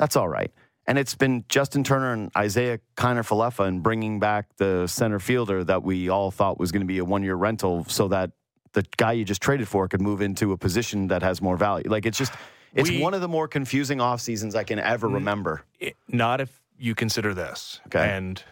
that's 0.00 0.16
all 0.16 0.28
right. 0.28 0.50
And 0.88 0.98
it's 0.98 1.14
been 1.14 1.44
Justin 1.48 1.84
Turner 1.84 2.12
and 2.12 2.32
Isiah 2.36 2.80
Kiner 2.96 3.24
Falefa 3.24 3.68
and 3.68 3.84
bringing 3.84 4.18
back 4.18 4.48
the 4.56 4.88
center 4.88 5.20
fielder 5.20 5.62
that 5.62 5.84
we 5.84 6.08
all 6.08 6.32
thought 6.32 6.58
was 6.58 6.72
going 6.72 6.82
to 6.82 6.88
be 6.88 6.98
a 6.98 7.04
one 7.04 7.22
year 7.22 7.36
rental 7.36 7.84
so 7.84 8.08
that 8.08 8.32
the 8.72 8.84
guy 8.96 9.12
you 9.12 9.24
just 9.24 9.42
traded 9.42 9.68
for 9.68 9.86
could 9.86 10.00
move 10.00 10.22
into 10.22 10.50
a 10.50 10.56
position 10.56 11.06
that 11.06 11.22
has 11.22 11.40
more 11.40 11.56
value. 11.56 11.88
Like, 11.88 12.04
it's 12.04 12.18
just, 12.18 12.32
it's 12.74 12.90
We- 12.90 13.00
one 13.00 13.14
of 13.14 13.20
the 13.20 13.28
more 13.28 13.48
confusing 13.48 14.00
off 14.00 14.20
seasons 14.20 14.54
I 14.54 14.64
can 14.64 14.78
ever 14.78 15.08
remember. 15.08 15.62
It- 15.80 15.96
not 16.08 16.40
if 16.40 16.60
you 16.78 16.94
consider 16.94 17.34
this. 17.34 17.80
Okay. 17.86 18.08
And 18.08 18.42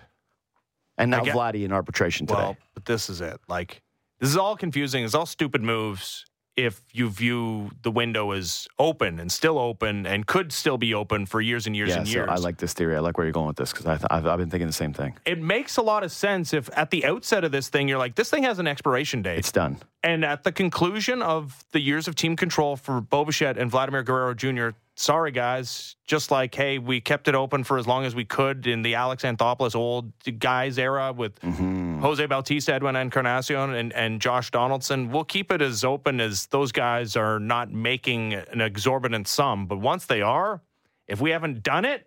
And 0.98 1.10
now 1.10 1.22
get- 1.24 1.34
Vladdy 1.34 1.64
in 1.64 1.72
arbitration 1.72 2.26
today. 2.26 2.38
well, 2.38 2.56
but 2.74 2.84
this 2.86 3.08
is 3.10 3.20
it. 3.20 3.38
Like 3.48 3.82
this 4.18 4.30
is 4.30 4.36
all 4.36 4.56
confusing. 4.56 5.04
It's 5.04 5.14
all 5.14 5.26
stupid 5.26 5.62
moves. 5.62 6.24
If 6.56 6.80
you 6.92 7.10
view 7.10 7.70
the 7.82 7.90
window 7.90 8.30
as 8.30 8.66
open 8.78 9.20
and 9.20 9.30
still 9.30 9.58
open 9.58 10.06
and 10.06 10.26
could 10.26 10.54
still 10.54 10.78
be 10.78 10.94
open 10.94 11.26
for 11.26 11.38
years 11.42 11.66
and 11.66 11.76
years 11.76 11.90
yeah, 11.90 11.98
and 11.98 12.08
so 12.08 12.12
years, 12.14 12.28
I 12.30 12.36
like 12.36 12.56
this 12.56 12.72
theory. 12.72 12.96
I 12.96 13.00
like 13.00 13.18
where 13.18 13.26
you're 13.26 13.32
going 13.34 13.46
with 13.48 13.56
this 13.58 13.72
because 13.72 13.84
th- 13.84 14.00
I've, 14.08 14.26
I've 14.26 14.38
been 14.38 14.48
thinking 14.48 14.66
the 14.66 14.72
same 14.72 14.94
thing. 14.94 15.18
it 15.26 15.38
makes 15.38 15.76
a 15.76 15.82
lot 15.82 16.02
of 16.02 16.10
sense 16.10 16.54
if 16.54 16.70
at 16.74 16.90
the 16.90 17.04
outset 17.04 17.44
of 17.44 17.52
this 17.52 17.68
thing 17.68 17.88
you're 17.88 17.98
like, 17.98 18.14
this 18.14 18.30
thing 18.30 18.44
has 18.44 18.58
an 18.58 18.66
expiration 18.66 19.20
date. 19.20 19.38
It's 19.38 19.52
done. 19.52 19.76
And 20.06 20.24
at 20.24 20.44
the 20.44 20.52
conclusion 20.52 21.20
of 21.20 21.64
the 21.72 21.80
years 21.80 22.06
of 22.06 22.14
team 22.14 22.36
control 22.36 22.76
for 22.76 23.00
Bo 23.00 23.24
Bichette 23.24 23.58
and 23.58 23.68
Vladimir 23.68 24.04
Guerrero 24.04 24.34
Jr., 24.34 24.68
sorry 24.94 25.32
guys, 25.32 25.96
just 26.06 26.30
like 26.30 26.54
hey, 26.54 26.78
we 26.78 27.00
kept 27.00 27.26
it 27.26 27.34
open 27.34 27.64
for 27.64 27.76
as 27.76 27.88
long 27.88 28.04
as 28.04 28.14
we 28.14 28.24
could 28.24 28.68
in 28.68 28.82
the 28.82 28.94
Alex 28.94 29.24
Anthopoulos 29.24 29.74
old 29.74 30.12
guys 30.38 30.78
era 30.78 31.12
with 31.12 31.40
mm-hmm. 31.40 31.98
Jose 31.98 32.24
Bautista, 32.24 32.72
Edwin 32.72 32.94
Encarnacion, 32.94 33.74
and 33.74 33.92
and 33.94 34.20
Josh 34.20 34.52
Donaldson. 34.52 35.10
We'll 35.10 35.24
keep 35.24 35.50
it 35.50 35.60
as 35.60 35.82
open 35.82 36.20
as 36.20 36.46
those 36.46 36.70
guys 36.70 37.16
are 37.16 37.40
not 37.40 37.72
making 37.72 38.34
an 38.34 38.60
exorbitant 38.60 39.26
sum. 39.26 39.66
But 39.66 39.78
once 39.78 40.06
they 40.06 40.22
are, 40.22 40.62
if 41.08 41.20
we 41.20 41.30
haven't 41.30 41.64
done 41.64 41.84
it, 41.84 42.06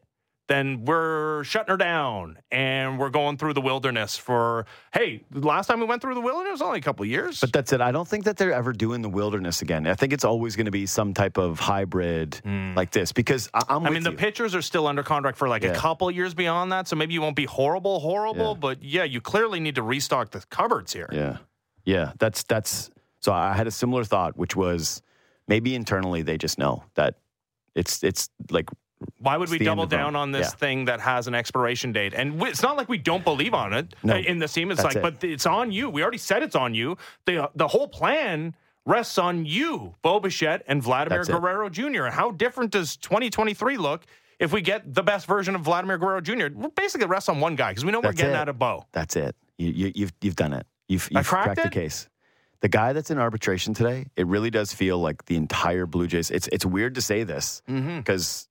then 0.49 0.83
we're 0.83 1.43
shutting 1.45 1.71
her 1.71 1.77
down 1.77 2.37
and 2.51 2.99
we're 2.99 3.09
going 3.11 3.37
through 3.37 3.53
the 3.53 3.61
wilderness 3.61 4.17
for 4.17 4.65
hey 4.93 5.23
the 5.31 5.47
last 5.47 5.67
time 5.67 5.79
we 5.79 5.85
went 5.85 6.01
through 6.01 6.15
the 6.15 6.19
wilderness 6.21 6.53
was 6.53 6.61
only 6.63 6.79
a 6.79 6.81
couple 6.81 7.03
of 7.03 7.09
years 7.09 7.39
But 7.39 7.53
that's 7.53 7.71
it. 7.71 7.79
I 7.79 7.91
don't 7.93 8.07
think 8.07 8.25
that 8.25 8.35
they're 8.35 8.51
ever 8.51 8.73
doing 8.73 9.01
the 9.01 9.07
wilderness 9.09 9.61
again. 9.61 9.87
I 9.87 9.93
think 9.93 10.11
it's 10.11 10.25
always 10.25 10.57
going 10.57 10.65
to 10.65 10.71
be 10.71 10.85
some 10.87 11.13
type 11.13 11.37
of 11.37 11.59
hybrid 11.59 12.41
like 12.75 12.91
this 12.91 13.13
because 13.13 13.49
I, 13.53 13.61
I'm 13.69 13.81
Hmm. 13.81 13.87
I 13.87 13.89
mean, 13.91 14.03
the 14.03 14.11
you. 14.11 14.17
pitchers 14.17 14.53
are 14.55 14.61
still 14.61 14.87
under 14.87 15.03
contract 15.03 15.37
for 15.37 15.47
like 15.47 15.63
Yeah. 15.63 15.69
a 15.69 15.75
couple 15.75 16.09
years 16.11 16.33
beyond 16.33 16.71
that, 16.73 16.87
so 16.89 16.95
maybe 16.97 17.13
you 17.13 17.21
won't 17.21 17.35
be 17.37 17.45
horrible, 17.45 17.99
horrible, 18.01 18.53
Yeah. 18.53 18.59
but 18.59 18.83
yeah, 18.83 19.03
you 19.05 19.21
clearly 19.21 19.59
need 19.61 19.75
to 19.75 19.83
restock 19.83 20.31
the 20.31 20.41
cupboards 20.49 20.91
here. 20.91 21.07
Yeah. 21.13 21.37
Yeah. 21.85 22.11
That's, 22.19 22.43
that's, 22.43 22.89
so 23.21 23.31
I 23.31 23.53
had 23.53 23.67
a 23.67 23.71
similar 23.71 24.03
thought, 24.03 24.35
which 24.35 24.55
was 24.55 25.01
maybe 25.47 25.75
internally 25.75 26.23
they 26.23 26.37
just 26.37 26.57
know 26.57 26.83
that 26.95 27.15
it's, 27.75 28.03
it's 28.03 28.29
like, 28.49 28.69
Why 29.19 29.37
would 29.37 29.49
It's 29.49 29.59
we 29.59 29.65
double 29.65 29.85
down 29.85 30.15
on 30.15 30.31
this 30.31 30.47
Yeah. 30.47 30.55
thing 30.57 30.85
that 30.85 30.99
has 30.99 31.27
an 31.27 31.35
expiration 31.35 31.91
date? 31.91 32.13
And 32.13 32.39
we- 32.39 32.49
it's 32.49 32.61
not 32.61 32.77
like 32.77 32.89
we 32.89 32.97
don't 32.97 33.23
believe 33.23 33.53
on 33.53 33.73
it 33.73 33.95
No, 34.03 34.15
in 34.15 34.39
the 34.39 34.47
team. 34.47 34.71
It's 34.71 34.83
like, 34.83 34.95
it. 34.97 35.01
but 35.01 35.23
it's 35.23 35.45
on 35.45 35.71
you. 35.71 35.89
We 35.89 36.01
already 36.01 36.17
said 36.17 36.43
it's 36.43 36.55
on 36.55 36.73
you. 36.73 36.97
The 37.25 37.49
the 37.55 37.67
whole 37.67 37.87
plan 37.87 38.55
rests 38.85 39.17
on 39.17 39.45
you, 39.45 39.95
Bo 40.01 40.19
Bichette 40.19 40.63
and 40.67 40.81
Vladimir 40.81 41.19
That's 41.19 41.29
it. 41.29 41.33
Guerrero 41.33 41.69
Jr. 41.69 42.05
How 42.05 42.31
different 42.31 42.71
does 42.71 42.97
2023 42.97 43.77
look 43.77 44.05
if 44.39 44.51
we 44.51 44.61
get 44.61 44.93
the 44.93 45.03
best 45.03 45.27
version 45.27 45.55
of 45.55 45.61
Vladimir 45.61 45.97
Guerrero 45.97 46.21
Jr.? 46.21 46.47
We're 46.53 46.69
basically 46.69 47.07
rests 47.07 47.29
on 47.29 47.39
one 47.39 47.55
guy 47.55 47.71
because 47.71 47.85
we 47.85 47.91
know 47.91 47.99
we're 48.01 48.13
getting 48.13 48.31
it. 48.33 48.37
out 48.37 48.49
of 48.49 48.59
Bo. 48.59 48.85
That's 48.91 49.15
it. 49.15 49.35
You, 49.57 49.69
you, 49.69 49.91
you've 49.95 50.13
you've 50.21 50.35
done 50.35 50.53
it. 50.53 50.65
You've, 50.87 51.07
you've 51.11 51.25
cracked 51.27 51.55
cracked, 51.55 51.63
the 51.63 51.69
case. 51.69 52.09
The 52.61 52.67
guy 52.67 52.91
that's 52.91 53.09
in 53.09 53.17
arbitration 53.19 53.73
today, 53.73 54.07
it 54.17 54.27
really 54.27 54.49
does 54.49 54.73
feel 54.73 54.97
like 54.99 55.23
the 55.25 55.37
entire 55.37 55.85
Blue 55.85 56.07
Jays. 56.07 56.29
It's 56.29 56.49
it's 56.51 56.65
weird 56.65 56.95
to 56.95 57.01
say 57.01 57.23
this 57.23 57.61
mm-hmm. 57.69 57.99
because 57.99 58.48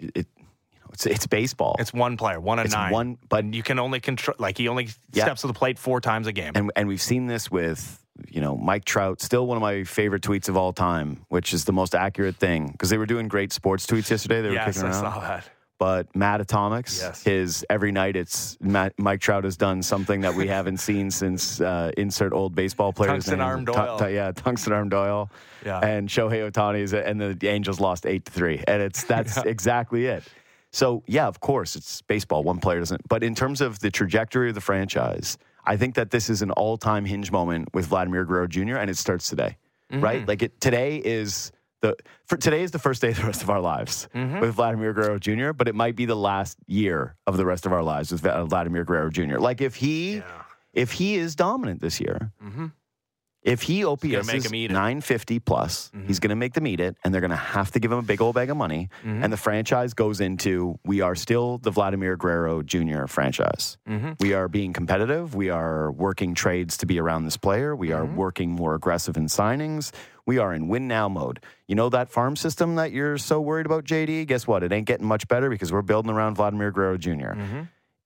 it 0.00 0.26
you 0.38 0.78
know 0.80 0.90
it's 0.92 1.06
it's 1.06 1.26
baseball. 1.26 1.76
It's 1.78 1.92
one 1.92 2.16
player, 2.16 2.40
one 2.40 2.58
and 2.58 2.66
It's 2.66 2.74
nine. 2.74 2.92
one, 2.92 3.18
but 3.28 3.44
you 3.54 3.62
can 3.62 3.78
only 3.78 4.00
control 4.00 4.36
like 4.38 4.58
he 4.58 4.68
only 4.68 4.88
Yeah. 5.12 5.24
steps 5.24 5.42
to 5.42 5.46
the 5.46 5.52
plate 5.54 5.78
four 5.78 6.00
times 6.00 6.26
a 6.26 6.32
game. 6.32 6.52
and 6.54 6.70
and 6.76 6.88
we've 6.88 7.02
seen 7.02 7.26
this 7.26 7.50
with 7.50 8.02
you 8.28 8.40
know 8.40 8.56
Mike 8.56 8.84
Trout, 8.84 9.20
still 9.20 9.46
one 9.46 9.56
of 9.56 9.62
my 9.62 9.84
favorite 9.84 10.22
tweets 10.22 10.48
of 10.48 10.56
all 10.56 10.72
time, 10.72 11.24
which 11.28 11.52
is 11.54 11.64
the 11.66 11.72
most 11.72 11.94
accurate 11.94 12.36
thing 12.36 12.68
because 12.72 12.90
they 12.90 12.98
were 12.98 13.06
doing 13.06 13.28
great 13.28 13.52
sports 13.52 13.86
tweets 13.86 14.10
yesterday. 14.10 14.40
They 14.42 14.48
were 14.48 14.54
yes, 14.54 14.74
kicking 14.76 14.88
I 14.88 14.92
around. 14.92 15.00
saw 15.14 15.20
that. 15.20 15.48
But 15.78 16.14
Matt 16.16 16.40
Atomics, 16.40 17.00
Yes. 17.00 17.22
his 17.22 17.64
every 17.70 17.92
night 17.92 18.16
it's 18.16 18.56
Matt, 18.60 18.94
Mike 18.98 19.20
Trout 19.20 19.44
has 19.44 19.56
done 19.56 19.82
something 19.82 20.22
that 20.22 20.34
we 20.34 20.46
haven't 20.56 20.78
seen 20.78 21.10
since 21.10 21.60
uh, 21.60 21.92
insert 21.96 22.32
old 22.32 22.54
baseball 22.54 22.92
players. 22.92 23.12
Tungsten 23.26 23.38
name. 23.38 23.46
arm 23.46 23.64
Doyle. 23.64 23.98
tu- 23.98 24.10
yeah, 24.12 24.32
tungsten 24.32 24.72
arm 24.72 24.88
Doyle. 24.88 25.30
Yeah. 25.64 25.78
And 25.78 26.08
Shohei 26.08 26.50
Ohtani 26.50 26.80
is, 26.80 26.92
and 26.94 27.20
the 27.20 27.48
Angels 27.48 27.78
lost 27.80 28.06
eight 28.06 28.24
to 28.24 28.32
three, 28.32 28.62
and 28.66 28.82
it's 28.82 29.04
that's 29.04 29.36
exactly 29.38 30.06
it. 30.06 30.24
So 30.72 31.02
yeah, 31.06 31.26
of 31.28 31.40
course 31.40 31.76
it's 31.76 32.02
baseball. 32.02 32.42
One 32.42 32.58
player 32.58 32.80
doesn't. 32.80 33.08
But 33.08 33.22
in 33.22 33.34
terms 33.34 33.60
of 33.60 33.78
the 33.78 33.90
trajectory 33.90 34.48
of 34.48 34.54
the 34.56 34.60
franchise, 34.60 35.38
I 35.64 35.76
think 35.76 35.94
that 35.94 36.10
this 36.10 36.28
is 36.28 36.42
an 36.42 36.50
all-time 36.52 37.04
hinge 37.04 37.30
moment 37.30 37.68
with 37.72 37.86
Vladimir 37.86 38.24
Guerrero 38.24 38.46
Jr. 38.48 38.76
and 38.76 38.90
it 38.90 38.96
starts 38.96 39.28
today, 39.28 39.56
Mm-hmm. 39.92 40.04
right? 40.04 40.28
Like 40.28 40.42
it 40.42 40.60
today 40.60 40.96
is 41.02 41.52
the 41.80 41.94
for 42.26 42.36
today 42.36 42.62
is 42.62 42.70
the 42.70 42.78
first 42.78 43.00
day 43.02 43.10
of 43.10 43.16
the 43.16 43.24
rest 43.24 43.42
of 43.42 43.50
our 43.50 43.60
lives 43.60 44.08
Mm-hmm. 44.14 44.40
with 44.40 44.54
Vladimir 44.54 44.92
Guerrero 44.92 45.18
Jr. 45.18 45.52
But 45.52 45.68
it 45.68 45.74
might 45.74 45.96
be 45.96 46.04
the 46.06 46.16
last 46.16 46.58
year 46.66 47.14
of 47.26 47.36
the 47.36 47.44
rest 47.46 47.66
of 47.66 47.72
our 47.72 47.82
lives 47.82 48.10
with 48.12 48.20
Vladimir 48.22 48.84
Guerrero 48.84 49.10
Jr. 49.10 49.38
Like 49.38 49.60
if 49.60 49.76
he 49.76 50.22
if 50.74 50.92
he 50.92 51.14
is 51.16 51.34
dominant 51.36 51.80
this 51.80 52.00
year, 52.00 52.32
if 53.48 53.62
he 53.62 53.84
OPS 53.84 54.04
is 54.04 54.46
him 54.46 54.54
eat 54.54 54.70
it. 54.70 54.74
950 54.74 55.38
plus, 55.40 55.90
he's 55.92 56.00
mm-hmm. 56.00 56.12
going 56.22 56.30
to 56.30 56.36
make 56.36 56.54
them 56.54 56.66
eat 56.66 56.80
it, 56.80 56.96
and 57.02 57.12
they're 57.12 57.20
going 57.20 57.30
to 57.30 57.36
have 57.36 57.70
to 57.72 57.80
give 57.80 57.90
him 57.90 57.98
a 57.98 58.02
big 58.02 58.20
old 58.20 58.34
bag 58.34 58.50
of 58.50 58.56
money. 58.56 58.90
Mm-hmm. 59.00 59.24
And 59.24 59.32
the 59.32 59.36
franchise 59.36 59.94
goes 59.94 60.20
into 60.20 60.78
we 60.84 61.00
are 61.00 61.14
still 61.14 61.58
the 61.58 61.70
Vladimir 61.70 62.16
Guerrero 62.16 62.62
Jr. 62.62 63.06
franchise. 63.06 63.78
Mm-hmm. 63.88 64.12
We 64.20 64.34
are 64.34 64.48
being 64.48 64.72
competitive. 64.72 65.34
We 65.34 65.50
are 65.50 65.90
working 65.90 66.34
trades 66.34 66.76
to 66.78 66.86
be 66.86 66.98
around 66.98 67.24
this 67.24 67.36
player. 67.36 67.74
We 67.74 67.92
are 67.92 68.04
working 68.04 68.50
more 68.50 68.74
aggressive 68.74 69.16
in 69.16 69.26
signings. 69.26 69.92
We 70.26 70.38
are 70.38 70.52
in 70.52 70.68
win 70.68 70.88
now 70.88 71.08
mode. 71.08 71.40
You 71.66 71.74
know 71.74 71.88
that 71.88 72.10
farm 72.10 72.36
system 72.36 72.74
that 72.74 72.92
you're 72.92 73.16
so 73.16 73.40
worried 73.40 73.64
about, 73.64 73.84
JD? 73.84 74.26
Guess 74.26 74.46
what? 74.46 74.62
It 74.62 74.72
ain't 74.72 74.86
getting 74.86 75.06
much 75.06 75.26
better 75.26 75.48
because 75.48 75.72
we're 75.72 75.82
building 75.82 76.10
around 76.10 76.34
Vladimir 76.34 76.70
Guerrero 76.70 76.98
junior 76.98 77.34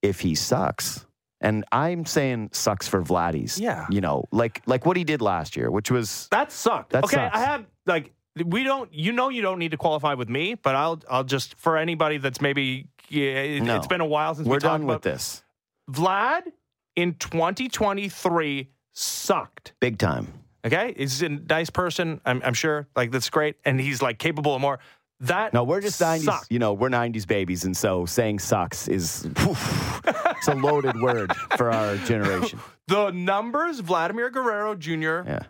If 0.02 0.20
he 0.20 0.34
sucks, 0.34 1.04
and 1.42 1.64
I'm 1.72 2.04
saying 2.06 2.50
sucks 2.52 2.88
for 2.88 3.02
Vladdy's, 3.02 3.58
Yeah. 3.58 3.86
you 3.90 4.00
know, 4.00 4.24
like 4.30 4.62
like 4.66 4.86
what 4.86 4.96
he 4.96 5.04
did 5.04 5.20
last 5.20 5.56
year, 5.56 5.70
which 5.70 5.90
was 5.90 6.28
That 6.30 6.50
sucked. 6.52 6.92
That 6.92 7.04
okay, 7.04 7.16
sucks. 7.16 7.36
I 7.36 7.40
have 7.40 7.66
like 7.86 8.12
we 8.46 8.62
don't. 8.64 8.92
You 8.94 9.12
know, 9.12 9.28
you 9.28 9.42
don't 9.42 9.58
need 9.58 9.72
to 9.72 9.76
qualify 9.76 10.14
with 10.14 10.28
me, 10.30 10.54
but 10.54 10.74
I'll 10.74 11.00
I'll 11.10 11.24
just 11.24 11.54
for 11.56 11.76
anybody 11.76 12.16
that's 12.18 12.40
maybe 12.40 12.86
yeah, 13.10 13.32
it, 13.32 13.62
No. 13.62 13.76
it's 13.76 13.86
been 13.86 14.00
a 14.00 14.06
while 14.06 14.34
since 14.34 14.48
we're 14.48 14.54
we 14.54 14.60
talked 14.60 14.72
done 14.72 14.82
about 14.84 14.94
with 14.94 15.02
this 15.02 15.42
Vlad 15.90 16.42
in 16.96 17.14
2023 17.14 18.68
sucked. 18.92 19.72
big 19.80 19.98
time. 19.98 20.28
Okay, 20.64 20.94
he's 20.96 21.22
a 21.22 21.28
nice 21.28 21.70
person. 21.70 22.20
I'm, 22.24 22.40
I'm 22.44 22.54
sure. 22.54 22.86
Like 22.94 23.10
that's 23.10 23.28
great, 23.30 23.56
and 23.64 23.80
he's 23.80 24.00
like 24.00 24.18
capable 24.18 24.54
of 24.54 24.60
more. 24.60 24.78
That 25.22 25.52
No, 25.54 25.62
we're 25.64 25.80
just 25.80 26.00
90s, 26.00 26.46
you 26.50 26.58
know, 26.58 26.72
we're 26.72 26.88
90s 26.90 27.26
babies. 27.26 27.64
And 27.64 27.76
so 27.76 28.04
saying 28.06 28.40
sucks 28.40 28.88
is, 28.88 29.26
it's 29.36 30.48
a 30.48 30.54
loaded 30.54 31.00
word 31.00 31.32
for 31.56 31.70
our 31.72 31.96
generation. 31.98 32.58
The 32.88 33.10
numbers 33.12 33.78
Vladimir 33.80 34.28
Guerrero 34.28 34.74
Jr. 34.74 35.22
Yeah. 35.24 35.42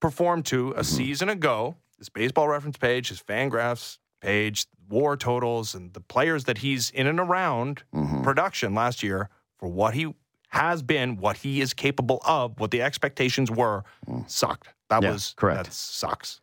performed 0.00 0.44
to 0.46 0.70
Mm-hmm. 0.70 0.80
a 0.80 0.84
season 0.84 1.28
ago, 1.28 1.76
his 1.98 2.08
baseball 2.08 2.48
reference 2.48 2.76
page, 2.76 3.08
his 3.08 3.22
FanGraphs 3.22 3.98
page, 4.20 4.66
war 4.88 5.16
totals, 5.16 5.74
and 5.76 5.92
the 5.94 6.00
players 6.00 6.44
that 6.44 6.58
he's 6.58 6.90
in 6.90 7.06
and 7.06 7.20
around 7.20 7.84
Mm-hmm. 7.94 8.22
production 8.22 8.74
last 8.74 9.02
year 9.04 9.30
for 9.58 9.68
what 9.68 9.94
he 9.94 10.12
has 10.48 10.82
been, 10.82 11.16
what 11.18 11.36
he 11.38 11.60
is 11.60 11.72
capable 11.72 12.20
of, 12.26 12.58
what 12.58 12.72
the 12.72 12.82
expectations 12.82 13.50
were, 13.50 13.84
sucked. 14.26 14.68
That 14.90 15.00
Mm. 15.00 15.04
Yeah, 15.04 15.12
was 15.12 15.34
correct. 15.36 15.64
That 15.66 15.72
sucks. 15.72 16.40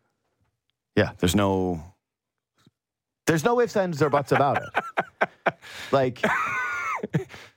Yeah. 0.95 1.11
There's 1.19 1.35
no, 1.35 1.83
there's 3.25 3.43
no 3.43 3.59
ifs, 3.59 3.75
ands, 3.75 4.01
or 4.01 4.09
buts 4.09 4.31
about 4.31 4.61
it. 4.63 5.53
like, 5.91 6.23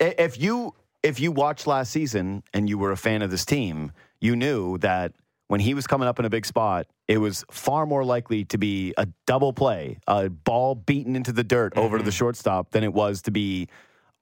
if 0.00 0.40
you, 0.40 0.74
if 1.02 1.20
you 1.20 1.33
watched 1.33 1.66
last 1.66 1.90
season 1.90 2.42
and 2.52 2.68
you 2.68 2.78
were 2.78 2.92
a 2.92 2.96
fan 2.96 3.22
of 3.22 3.31
this 3.31 3.44
team, 3.44 3.92
you 4.20 4.37
knew 4.37 4.78
that 4.78 5.12
when 5.48 5.61
he 5.61 5.74
was 5.74 5.87
coming 5.87 6.07
up 6.07 6.18
in 6.18 6.24
a 6.24 6.31
big 6.31 6.46
spot, 6.46 6.87
it 7.07 7.18
was 7.18 7.44
far 7.50 7.87
more 7.87 8.04
likely 8.04 8.44
to 8.46 8.59
be 8.59 8.94
a 8.98 9.09
double 9.26 9.52
play, 9.52 9.98
a 10.07 10.28
ball 10.28 10.74
beaten 10.74 11.16
into 11.16 11.33
the 11.33 11.44
dirt 11.44 11.76
over 11.76 11.96
to 11.96 12.04
the 12.04 12.11
mm-hmm. 12.11 12.16
shortstop 12.16 12.70
than 12.70 12.85
it 12.85 12.92
was 12.92 13.22
to 13.22 13.31
be 13.31 13.68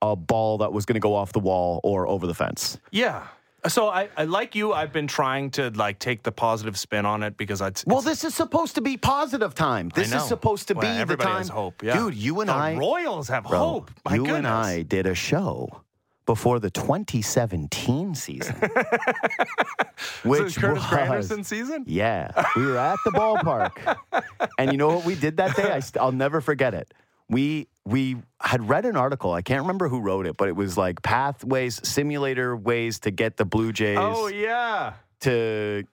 a 0.03 0.15
ball 0.15 0.59
that 0.59 0.73
was 0.73 0.87
going 0.87 0.95
to 0.95 1.01
go 1.01 1.15
off 1.15 1.33
the 1.33 1.41
wall 1.41 1.81
or 1.83 2.07
over 2.07 2.27
the 2.27 2.35
fence. 2.35 2.79
Yeah. 2.91 3.27
So 3.69 3.89
I, 3.89 4.09
I 4.17 4.25
like 4.25 4.55
you. 4.55 4.73
I've 4.73 4.93
been 4.93 5.07
trying 5.07 5.51
to 5.53 5.71
like 5.71 5.99
take 5.99 6.23
the 6.23 6.33
positive 6.33 6.79
spin 6.79 7.07
on 7.07 7.23
it 7.23 7.37
because 7.37 7.61
I. 7.61 7.73
Well, 7.87 8.01
this 8.03 8.25
is 8.25 8.35
supposed 8.35 8.75
to 8.77 8.81
be 8.81 8.97
positive 8.97 9.55
time. 9.55 9.91
This 9.95 10.13
is 10.13 10.25
supposed 10.25 10.69
to 10.69 10.75
Well, 10.75 10.99
be 10.99 11.05
the 11.05 11.17
time. 11.17 11.39
has 11.39 11.49
hope, 11.49 11.83
yeah. 11.83 11.97
Dude, 11.99 12.15
you 12.15 12.41
and 12.41 12.49
the 12.49 12.55
I, 12.55 12.77
Royals 12.77 13.29
have 13.29 13.45
bro, 13.45 13.59
hope. 13.59 13.91
My 14.05 14.15
you 14.15 14.21
goodness. 14.25 14.39
and 14.39 14.47
I 14.47 14.83
did 14.83 15.07
a 15.07 15.15
show 15.15 15.83
before 16.27 16.59
the 16.59 16.71
2017 16.71 18.15
season, 18.17 18.55
which 20.25 20.55
the 20.55 20.61
Curtis 20.61 20.83
was 20.83 20.83
Granderson 20.85 21.45
season. 21.45 21.85
Yeah, 21.87 22.31
we 22.57 22.67
were 22.67 22.79
at 22.79 22.99
the 23.05 23.11
ballpark, 23.13 23.97
and 24.59 24.73
you 24.73 24.79
know 24.79 24.89
what 24.89 25.05
we 25.05 25.15
did 25.15 25.37
that 25.39 25.57
day? 25.57 25.71
I 25.71 25.81
st- 25.81 26.03
I'll 26.03 26.13
never 26.13 26.41
forget 26.41 26.75
it. 26.75 26.93
We 27.29 27.69
we 27.85 28.17
had 28.41 28.69
read 28.69 28.85
an 28.85 28.97
article. 28.97 29.33
I 29.33 29.43
can't 29.43 29.63
remember 29.63 29.89
who 29.89 30.01
wrote 30.01 30.27
it, 30.27 30.37
but 30.37 30.49
it 30.49 30.57
was 30.57 30.77
like 30.77 31.03
pathways, 31.03 31.81
simulator 31.89 32.57
ways 32.57 33.01
to 33.01 33.11
get 33.11 33.37
the 33.37 33.45
Blue 33.45 33.73
Jays 33.73 33.99
Oh 34.01 34.27
yeah. 34.29 34.95
to 35.21 35.85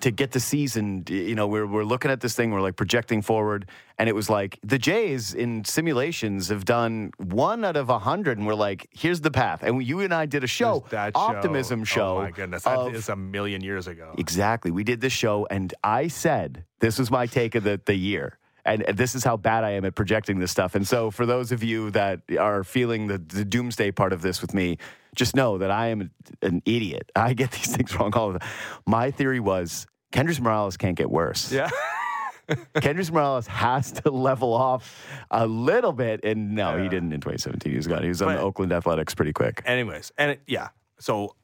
to 0.00 0.10
get 0.10 0.32
the 0.32 0.40
season. 0.40 1.04
You 1.08 1.34
know, 1.34 1.46
we're 1.46 1.66
we're 1.66 1.84
looking 1.84 2.10
at 2.10 2.20
this 2.20 2.34
thing. 2.34 2.50
We're 2.50 2.60
like 2.60 2.76
projecting 2.76 3.22
forward, 3.22 3.66
and 3.98 4.08
it 4.08 4.14
was 4.14 4.28
like 4.28 4.58
the 4.62 4.78
Jays 4.78 5.32
in 5.34 5.64
simulations 5.64 6.48
have 6.48 6.64
done 6.64 7.12
one 7.18 7.64
out 7.64 7.76
of 7.76 7.88
a 7.88 8.00
hundred, 8.00 8.38
and 8.38 8.46
we're 8.46 8.54
like, 8.54 8.88
here's 8.90 9.20
the 9.20 9.30
path. 9.30 9.62
And 9.62 9.82
you 9.82 10.00
and 10.00 10.12
I 10.12 10.26
did 10.26 10.42
a 10.42 10.48
show, 10.48 10.84
that 10.90 11.12
optimism 11.14 11.82
oh, 11.82 11.84
show. 11.84 12.18
Oh 12.18 12.22
my 12.22 12.30
goodness, 12.32 12.64
that 12.64 12.76
of- 12.76 12.94
is 12.94 13.08
a 13.08 13.16
million 13.16 13.62
years 13.62 13.86
ago. 13.86 14.14
Exactly. 14.18 14.70
We 14.70 14.84
did 14.84 15.00
this 15.00 15.12
show, 15.12 15.46
and 15.50 15.72
I 15.84 16.08
said 16.08 16.64
this 16.80 16.98
was 16.98 17.10
my 17.10 17.26
take 17.26 17.54
of 17.54 17.62
the, 17.62 17.80
the 17.84 17.94
year. 17.94 18.38
And 18.64 18.84
this 18.94 19.14
is 19.14 19.24
how 19.24 19.36
bad 19.36 19.64
I 19.64 19.70
am 19.70 19.84
at 19.84 19.94
projecting 19.94 20.38
this 20.38 20.50
stuff. 20.52 20.74
And 20.74 20.86
so, 20.86 21.10
for 21.10 21.26
those 21.26 21.50
of 21.50 21.64
you 21.64 21.90
that 21.90 22.20
are 22.38 22.62
feeling 22.62 23.08
the, 23.08 23.18
the 23.18 23.44
doomsday 23.44 23.90
part 23.90 24.12
of 24.12 24.22
this 24.22 24.40
with 24.40 24.54
me, 24.54 24.78
just 25.16 25.34
know 25.34 25.58
that 25.58 25.70
I 25.70 25.88
am 25.88 26.10
an 26.42 26.62
idiot. 26.64 27.10
I 27.16 27.34
get 27.34 27.50
these 27.50 27.74
things 27.76 27.94
wrong 27.98 28.14
all 28.14 28.32
the 28.32 28.38
time. 28.38 28.48
My 28.86 29.10
theory 29.10 29.40
was 29.40 29.86
Kendrys 30.12 30.40
Morales 30.40 30.76
can't 30.76 30.96
get 30.96 31.10
worse. 31.10 31.50
Yeah. 31.52 31.70
Kendrys 32.76 33.10
Morales 33.10 33.46
has 33.46 33.92
to 33.92 34.10
level 34.10 34.52
off 34.52 35.06
a 35.30 35.46
little 35.46 35.92
bit. 35.92 36.20
And 36.24 36.54
no, 36.54 36.76
he 36.80 36.88
didn't 36.88 37.12
in 37.12 37.20
2017. 37.20 37.70
He 37.70 37.76
was 37.76 37.86
gone. 37.86 38.02
He 38.02 38.08
was 38.08 38.22
on 38.22 38.28
But- 38.28 38.36
the 38.36 38.42
Oakland 38.42 38.72
Athletics 38.72 39.14
pretty 39.14 39.32
quick. 39.32 39.62
Anyways, 39.64 40.12
and 40.18 40.32
it, 40.32 40.42
yeah, 40.46 40.68
so 40.98 41.34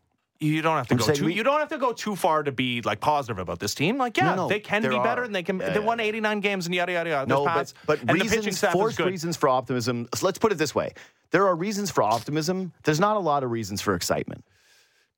you 0.40 0.62
don't 0.62 0.77
have 0.77 0.87
to 0.88 0.94
I'm 0.94 0.98
go 0.98 1.12
too. 1.12 1.24
we- 1.27 1.35
you 1.35 1.42
don't 1.42 1.59
have 1.59 1.68
to 1.70 1.79
go 1.79 1.92
too 1.92 2.14
far 2.14 2.42
to 2.42 2.53
be 2.53 2.81
like 2.83 3.01
positive 3.01 3.38
about 3.38 3.59
this 3.59 3.74
team. 3.74 3.98
Like, 3.98 4.16
yeah, 4.16 4.31
No, 4.31 4.35
no, 4.37 4.48
they 4.48 4.61
can 4.61 4.83
be 4.83 4.88
better, 4.88 5.22
are. 5.22 5.24
and 5.24 5.35
they 5.35 5.42
can. 5.42 5.59
Yeah, 5.59 5.70
they 5.70 5.81
yeah, 5.81 5.87
won 5.87 5.98
yeah. 5.98 6.05
89 6.05 6.40
games 6.40 6.66
and 6.66 6.74
yada 6.74 6.92
yada 6.92 7.11
yada. 7.11 7.29
No, 7.29 7.44
There's 7.44 7.74
but, 7.87 8.01
but 8.01 8.11
and 8.11 8.20
reasons, 8.20 8.61
forced 8.61 9.01
reasons 9.01 9.37
for 9.37 9.48
optimism. 9.48 10.09
So 10.14 10.27
let's 10.27 10.38
put 10.38 10.53
it 10.53 10.57
this 10.59 10.74
way: 10.74 10.92
there 11.31 11.46
are 11.46 11.57
reasons 11.57 11.90
for 11.90 12.03
optimism. 12.03 12.72
There's 12.85 13.01
not 13.01 13.16
a 13.16 13.20
lot 13.20 13.42
of 13.42 13.51
reasons 13.51 13.81
for 13.81 13.94
excitement. 13.94 14.44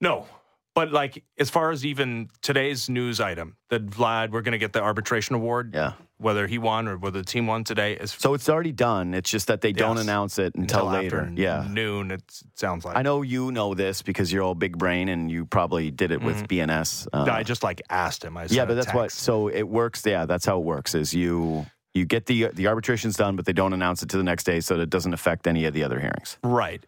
No. 0.00 0.26
But 0.74 0.92
like 0.92 1.24
as 1.36 1.50
far 1.50 1.70
as 1.72 1.84
even 1.84 2.30
today's 2.42 2.88
news 2.88 3.20
item 3.20 3.56
that 3.70 3.86
Vlad, 3.86 4.30
we're 4.30 4.40
going 4.42 4.52
to 4.52 4.58
get 4.58 4.72
the 4.72 4.80
arbitration 4.80 5.34
award. 5.34 5.72
Yeah. 5.74 5.92
Whether 6.20 6.46
he 6.46 6.58
won 6.58 6.86
or 6.86 6.98
whether 6.98 7.18
the 7.20 7.24
team 7.24 7.46
won 7.46 7.64
today 7.64 7.94
is 7.94 8.10
So 8.12 8.34
it's 8.34 8.48
already 8.48 8.72
done. 8.72 9.14
It's 9.14 9.30
just 9.30 9.46
that 9.46 9.62
they 9.62 9.72
don't 9.72 9.96
announce 9.98 10.38
it 10.38 10.54
until, 10.54 10.84
later. 10.84 11.20
after 11.22 11.32
Yeah. 11.34 11.66
noon. 11.70 12.10
It 12.10 12.22
sounds 12.54 12.84
like. 12.84 12.96
I 12.96 13.02
know 13.02 13.22
you 13.22 13.50
know 13.52 13.72
this 13.74 14.02
because 14.02 14.30
you're 14.32 14.42
all 14.42 14.54
big 14.54 14.76
brain 14.76 15.08
and 15.08 15.30
you 15.30 15.46
probably 15.46 15.90
did 15.90 16.10
it 16.10 16.22
with 16.22 16.46
BNS. 16.46 17.08
Uh, 17.12 17.22
I 17.30 17.42
just 17.42 17.62
like 17.62 17.80
asked 17.88 18.22
him. 18.22 18.36
I 18.36 18.46
yeah, 18.50 18.66
but 18.66 18.74
that's 18.74 18.92
what. 18.92 19.12
So 19.12 19.48
it 19.48 19.62
works. 19.66 20.04
Yeah, 20.04 20.26
that's 20.26 20.44
how 20.44 20.58
it 20.58 20.64
works. 20.64 20.94
Is 20.94 21.14
you 21.14 21.64
you 21.94 22.04
get 22.04 22.26
the 22.26 22.48
the 22.52 22.66
arbitration's 22.66 23.16
done, 23.16 23.34
but 23.36 23.46
they 23.46 23.54
don't 23.54 23.72
announce 23.72 24.02
it 24.02 24.10
to 24.10 24.16
the 24.18 24.22
next 24.22 24.44
day, 24.44 24.60
so 24.60 24.76
that 24.76 24.82
it 24.82 24.90
doesn't 24.90 25.14
affect 25.14 25.46
any 25.46 25.64
of 25.64 25.72
the 25.74 25.82
other 25.84 25.98
hearings. 25.98 26.36
Right. 26.44 26.84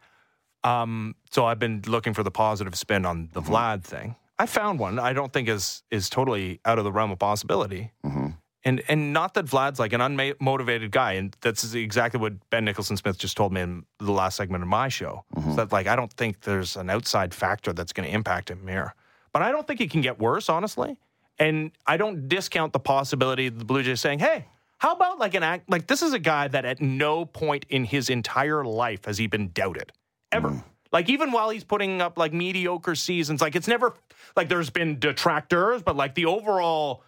Um, 0.64 1.16
so 1.30 1.44
I've 1.44 1.58
been 1.58 1.82
looking 1.86 2.14
for 2.14 2.22
the 2.22 2.30
positive 2.30 2.74
spin 2.76 3.04
on 3.06 3.30
the 3.32 3.40
Mm-hmm. 3.40 3.52
Vlad 3.52 3.82
thing. 3.82 4.16
I 4.38 4.46
found 4.46 4.78
one. 4.78 4.98
I 4.98 5.12
don't 5.12 5.32
think 5.32 5.48
is 5.48 5.82
is 5.90 6.08
totally 6.10 6.60
out 6.64 6.78
of 6.78 6.84
the 6.84 6.92
realm 6.92 7.10
of 7.10 7.18
possibility. 7.18 7.92
Mm-hmm. 8.04 8.28
And 8.64 8.82
and 8.88 9.12
not 9.12 9.34
that 9.34 9.46
Vlad's 9.46 9.80
like 9.80 9.92
an 9.92 10.00
unmotivated 10.00 10.92
guy, 10.92 11.12
and 11.12 11.36
that's 11.40 11.74
exactly 11.74 12.20
what 12.20 12.34
Ben 12.50 12.64
Nicholson 12.64 12.96
Smith 12.96 13.18
just 13.18 13.36
told 13.36 13.52
me 13.52 13.60
in 13.60 13.84
the 13.98 14.12
last 14.12 14.36
segment 14.36 14.62
of 14.62 14.68
my 14.68 14.88
show. 14.88 15.24
Mm-hmm. 15.34 15.50
So 15.50 15.56
that 15.56 15.72
like 15.72 15.88
I 15.88 15.96
don't 15.96 16.12
think 16.12 16.42
there's 16.42 16.76
an 16.76 16.88
outside 16.88 17.34
factor 17.34 17.72
that's 17.72 17.92
going 17.92 18.08
to 18.08 18.14
impact 18.14 18.50
him 18.50 18.66
here, 18.68 18.94
but 19.32 19.42
I 19.42 19.50
don't 19.50 19.66
think 19.66 19.80
it 19.80 19.90
can 19.90 20.00
get 20.00 20.20
worse, 20.20 20.48
honestly. 20.48 20.96
And 21.38 21.72
I 21.86 21.96
don't 21.96 22.28
discount 22.28 22.72
the 22.72 22.78
possibility 22.78 23.48
of 23.48 23.58
the 23.58 23.64
Blue 23.64 23.82
Jays 23.82 24.00
saying, 24.00 24.20
"Hey, 24.20 24.46
how 24.78 24.92
about 24.92 25.18
like 25.18 25.34
an 25.34 25.42
act 25.42 25.68
like 25.68 25.88
this 25.88 26.00
is 26.00 26.12
a 26.12 26.20
guy 26.20 26.46
that 26.46 26.64
at 26.64 26.80
no 26.80 27.24
point 27.24 27.66
in 27.68 27.84
his 27.84 28.10
entire 28.10 28.64
life 28.64 29.06
has 29.06 29.18
he 29.18 29.26
been 29.26 29.50
doubted 29.52 29.90
ever." 30.30 30.62
Like 30.92 31.08
even 31.08 31.32
while 31.32 31.50
he's 31.50 31.64
putting 31.64 32.00
up 32.00 32.18
like 32.18 32.32
mediocre 32.32 32.94
seasons, 32.94 33.40
like 33.40 33.56
it's 33.56 33.66
never 33.66 33.94
like 34.36 34.48
there's 34.48 34.70
been 34.70 35.00
detractors, 35.00 35.82
but 35.82 35.96
like 35.96 36.14
the 36.14 36.26
overall 36.26 37.02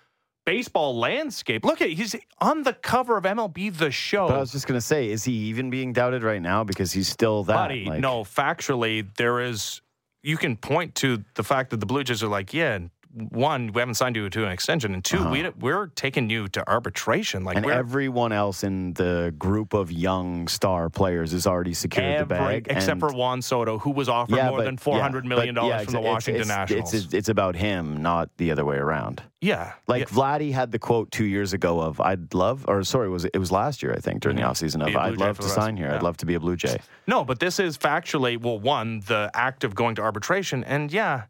baseball 0.44 0.96
landscape. 0.96 1.64
Look 1.64 1.80
at 1.80 1.90
he's 1.90 2.14
on 2.40 2.62
the 2.62 2.72
cover 2.72 3.16
of 3.16 3.24
MLB 3.24 3.76
The 3.76 3.90
Show. 3.90 4.28
But 4.28 4.37
I 4.37 4.40
was 4.40 4.52
just 4.52 4.66
gonna 4.66 4.80
say, 4.80 5.11
is 5.11 5.24
he 5.24 5.33
even 5.33 5.70
being 5.70 5.92
doubted 5.92 6.22
right 6.22 6.42
now 6.42 6.64
because 6.64 6.92
he's 6.92 7.09
still 7.09 7.44
that? 7.44 7.54
Buddy, 7.54 7.85
like- 7.87 8.00
no, 8.00 8.24
factually, 8.24 9.07
there 9.16 9.40
is. 9.40 9.80
You 10.22 10.38
can 10.38 10.57
point 10.57 10.94
to 10.96 11.22
the 11.35 11.42
fact 11.42 11.68
that 11.70 11.80
the 11.80 11.87
Blue 11.87 12.02
Jays 12.02 12.22
are 12.22 12.28
like, 12.28 12.54
yeah, 12.54 12.78
one, 13.31 13.72
we 13.72 13.81
haven't 13.81 13.94
signed 13.94 14.16
you 14.16 14.29
to 14.29 14.44
an 14.44 14.50
extension, 14.53 14.92
and 14.92 15.05
2 15.05 15.29
we, 15.31 15.48
we're 15.61 15.87
taking 15.88 16.29
you 16.31 16.48
to 16.48 16.68
arbitration. 16.68 17.44
Like 17.44 17.57
Uh-huh. 17.57 17.68
And 17.68 17.79
everyone 17.79 18.33
else 18.33 18.64
in 18.64 18.92
the 18.94 19.33
group 19.38 19.72
of 19.72 19.92
young 19.92 20.48
star 20.48 20.90
players 20.90 21.33
is 21.33 21.46
already 21.46 21.74
secured 21.74 22.29
the 22.29 22.35
every, 22.35 22.61
bag, 22.61 22.66
except 22.70 22.90
and- 22.92 23.00
for 23.00 23.12
Juan 23.12 23.40
Soto, 23.42 23.79
who 23.79 23.90
was 23.90 24.09
offered 24.09 24.37
yeah, 24.37 24.48
more 24.48 24.59
but- 24.59 24.64
than 24.64 24.77
four 24.77 25.00
hundred 25.00 25.24
yeah, 25.24 25.29
million 25.29 25.55
dollars 25.55 25.70
yeah, 25.70 25.85
from 25.85 25.94
the 25.94 26.00
Washington 26.00 26.40
it's, 26.42 26.48
Nationals. 26.48 26.94
It's, 26.94 27.14
it's 27.14 27.29
about 27.29 27.55
him, 27.57 28.03
not 28.03 28.31
the 28.37 28.50
other 28.50 28.64
way 28.64 28.77
around. 28.77 29.22
yeah, 29.40 29.72
Like. 29.87 30.09
Vladdy 30.09 30.53
had 30.53 30.72
the 30.72 30.79
quote 30.79 31.11
two 31.11 31.24
years 31.24 31.53
ago 31.53 31.81
of 31.81 32.00
"I'd 32.00 32.35
love," 32.35 32.64
or 32.68 32.83
sorry, 32.85 33.09
was 33.09 33.24
it, 33.24 33.33
it 33.35 33.38
was 33.38 33.50
last 33.53 33.83
year 33.83 33.92
I 33.92 34.00
think 34.00 34.20
during 34.22 34.37
the 34.37 34.42
offseason 34.42 34.81
of 34.81 34.87
Be 34.87 34.92
a 34.94 34.96
Blue 34.96 35.03
"I'd 35.03 35.16
love 35.18 35.38
to 35.38 35.48
sign 35.48 35.77
here. 35.77 35.90
I'd 35.90 36.03
love 36.03 36.16
to 36.18 36.27
be 36.27 36.35
a 36.35 36.40
Blue 36.40 36.57
Jay." 36.57 36.79
No, 37.07 37.24
but 37.24 37.38
this 37.40 37.59
is 37.61 37.77
factually 37.79 38.40
well, 38.40 38.59
one, 38.59 39.00
the 39.07 39.31
act 39.35 39.62
of 39.64 39.74
going 39.74 39.94
to 39.96 40.03
arbitration, 40.03 40.64
and 40.64 40.92
yeah, 40.92 41.24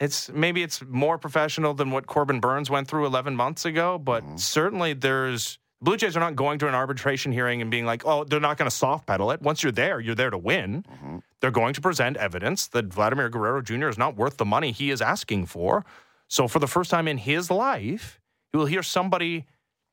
it's 0.00 0.30
maybe 0.30 0.62
it's 0.62 0.82
more 0.88 1.18
professional 1.18 1.74
than 1.74 1.90
what 1.90 2.06
Corbin 2.06 2.40
Burnes 2.40 2.70
went 2.70 2.88
through 2.88 3.06
11 3.06 3.36
months 3.36 3.64
ago, 3.64 3.98
but 3.98 4.22
Mm-hmm. 4.24 4.36
certainly 4.36 4.92
there's 4.94 5.58
Blue 5.82 5.96
Jays 5.96 6.14
are 6.16 6.20
not 6.20 6.36
going 6.36 6.58
to 6.58 6.68
an 6.68 6.74
arbitration 6.74 7.32
hearing 7.32 7.62
and 7.62 7.70
being 7.70 7.86
like, 7.86 8.04
oh, 8.04 8.24
they're 8.24 8.38
not 8.40 8.58
going 8.58 8.68
to 8.68 8.76
soft 8.76 9.06
pedal 9.06 9.30
it. 9.30 9.40
Once 9.40 9.62
you're 9.62 9.72
there, 9.72 9.98
you're 9.98 10.14
there 10.14 10.28
to 10.28 10.36
win. 10.36 10.82
Mm-hmm. 10.82 11.18
They're 11.40 11.50
going 11.50 11.72
to 11.72 11.80
present 11.80 12.18
evidence 12.18 12.68
that 12.68 12.86
Vladimir 12.86 13.30
Guerrero 13.30 13.62
Jr. 13.62 13.88
is 13.88 13.96
not 13.96 14.14
worth 14.14 14.36
the 14.36 14.44
money 14.44 14.72
he 14.72 14.90
is 14.90 15.00
asking 15.00 15.46
for. 15.46 15.86
So 16.28 16.46
for 16.48 16.58
the 16.58 16.66
first 16.66 16.90
time 16.90 17.08
in 17.08 17.16
his 17.16 17.50
life, 17.50 18.20
you 18.52 18.58
will 18.58 18.66
hear 18.66 18.82
somebody 18.82 19.46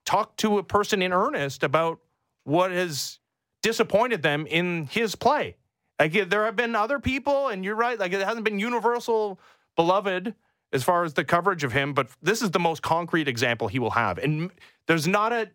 talk 0.05 0.35
to 0.37 0.57
a 0.57 0.63
person 0.63 1.01
in 1.01 1.13
earnest 1.13 1.63
about 1.63 1.99
what 2.43 2.71
has 2.71 3.19
disappointed 3.63 4.21
them 4.23 4.45
in 4.45 4.87
his 4.91 5.15
play. 5.15 5.55
Like 5.99 6.29
there 6.29 6.43
have 6.45 6.55
been 6.57 6.75
other 6.75 6.99
people, 6.99 7.47
and 7.47 7.63
you're 7.63 7.75
right. 7.75 7.97
Like 7.97 8.11
it 8.11 8.21
hasn't 8.21 8.43
been 8.43 8.59
universal 8.59 9.39
beloved 9.77 10.35
as 10.73 10.83
far 10.83 11.05
as 11.05 11.13
the 11.13 11.23
coverage 11.23 11.63
of 11.63 11.71
him, 11.71 11.93
but 11.93 12.09
this 12.21 12.41
is 12.41 12.51
the 12.51 12.59
most 12.59 12.81
concrete 12.81 13.29
example 13.29 13.69
he 13.69 13.79
will 13.79 13.91
have. 13.91 14.17
And 14.17 14.51
there's 14.87 15.07
not 15.07 15.31
a 15.31 15.49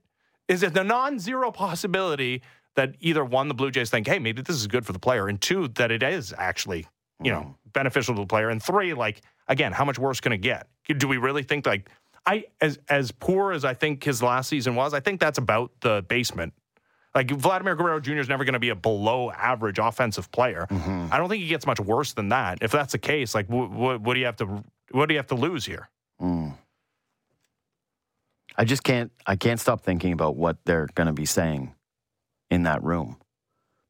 is 0.48 0.62
it 0.62 0.74
the 0.74 0.84
non-zero 0.84 1.52
possibility 1.52 2.42
that 2.74 2.94
either 3.00 3.24
one 3.24 3.48
the 3.48 3.54
Blue 3.54 3.70
Jays 3.70 3.90
think, 3.90 4.06
hey, 4.06 4.18
maybe 4.18 4.42
this 4.42 4.56
is 4.56 4.66
good 4.66 4.84
for 4.86 4.92
the 4.92 4.98
player, 4.98 5.28
and 5.28 5.40
two 5.40 5.68
that 5.74 5.90
it 5.90 6.02
is 6.02 6.34
actually 6.36 6.86
you 7.22 7.30
know 7.30 7.40
mm-hmm. 7.40 7.52
beneficial 7.72 8.14
to 8.14 8.22
the 8.22 8.26
player, 8.26 8.48
and 8.48 8.62
three, 8.62 8.94
like 8.94 9.20
again, 9.48 9.72
how 9.72 9.84
much 9.84 9.98
worse 9.98 10.20
can 10.20 10.32
it 10.32 10.38
get? 10.38 10.68
Do 10.96 11.06
we 11.06 11.18
really 11.18 11.42
think 11.42 11.66
like 11.66 11.90
I 12.26 12.44
as 12.60 12.78
as 12.88 13.12
poor 13.12 13.52
as 13.52 13.64
I 13.64 13.74
think 13.74 14.02
his 14.02 14.22
last 14.22 14.48
season 14.48 14.74
was, 14.74 14.94
I 14.94 15.00
think 15.00 15.20
that's 15.20 15.38
about 15.38 15.72
the 15.80 16.04
basement 16.08 16.54
like 17.14 17.30
Vladimir 17.30 17.74
Guerrero 17.74 18.00
Jr. 18.00 18.18
is 18.18 18.28
never 18.28 18.44
going 18.44 18.54
to 18.54 18.58
be 18.58 18.70
a 18.70 18.74
below 18.74 19.30
average 19.30 19.78
offensive 19.78 20.30
player. 20.30 20.66
I 20.70 21.18
don't 21.18 21.28
think 21.28 21.42
he 21.42 21.48
gets 21.48 21.66
much 21.66 21.80
worse 21.80 22.14
than 22.14 22.30
that. 22.30 22.58
If 22.62 22.70
that's 22.70 22.92
the 22.92 22.98
case, 22.98 23.34
like 23.34 23.48
what, 23.48 23.70
what, 23.70 24.00
what 24.00 24.14
do 24.14 24.20
you 24.20 24.26
have 24.26 24.36
to 24.36 24.64
what 24.92 25.08
do 25.08 25.14
you 25.14 25.18
have 25.18 25.26
to 25.28 25.34
lose 25.34 25.66
here? 25.66 25.88
Mm. 26.20 26.54
I 28.56 28.64
just 28.64 28.84
can't. 28.84 29.10
I 29.26 29.36
can't 29.36 29.58
stop 29.58 29.80
thinking 29.80 30.12
about 30.12 30.36
what 30.36 30.58
they're 30.64 30.88
going 30.94 31.06
to 31.06 31.12
be 31.12 31.24
saying 31.24 31.74
in 32.50 32.64
that 32.64 32.82
room, 32.82 33.16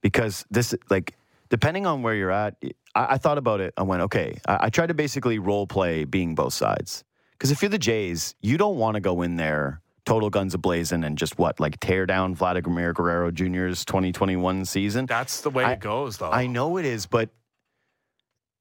because 0.02 0.44
this, 0.50 0.72
like, 0.88 1.16
depending 1.50 1.84
on 1.84 2.02
where 2.02 2.14
you're 2.14 2.30
at, 2.30 2.54
I, 2.94 3.14
I 3.14 3.18
thought 3.18 3.38
about 3.38 3.60
it. 3.60 3.74
I 3.76 3.82
went, 3.82 4.02
okay. 4.02 4.38
I, 4.46 4.66
I 4.66 4.70
tried 4.70 4.86
to 4.86 4.94
basically 4.94 5.40
role 5.40 5.66
play 5.66 6.04
being 6.04 6.36
both 6.36 6.54
sides, 6.54 7.02
because 7.32 7.50
if 7.50 7.60
you're 7.60 7.70
the 7.70 7.78
Jays, 7.78 8.36
you 8.40 8.56
don't 8.56 8.76
want 8.76 8.94
to 8.94 9.00
go 9.00 9.22
in 9.22 9.34
there 9.34 9.81
total 10.04 10.30
guns 10.30 10.54
ablazing 10.56 11.06
and 11.06 11.16
just 11.16 11.38
what, 11.38 11.60
like, 11.60 11.78
tear 11.80 12.06
down 12.06 12.34
Vladimir 12.34 12.92
Guerrero 12.92 13.30
Jr.'s 13.30 13.84
2021 13.84 14.64
season. 14.64 15.06
That's 15.06 15.40
the 15.40 15.50
way 15.50 15.64
I- 15.64 15.72
it 15.72 15.80
goes, 15.80 16.18
though. 16.18 16.30
I 16.30 16.46
know 16.46 16.76
it 16.76 16.84
is, 16.84 17.06
but. 17.06 17.30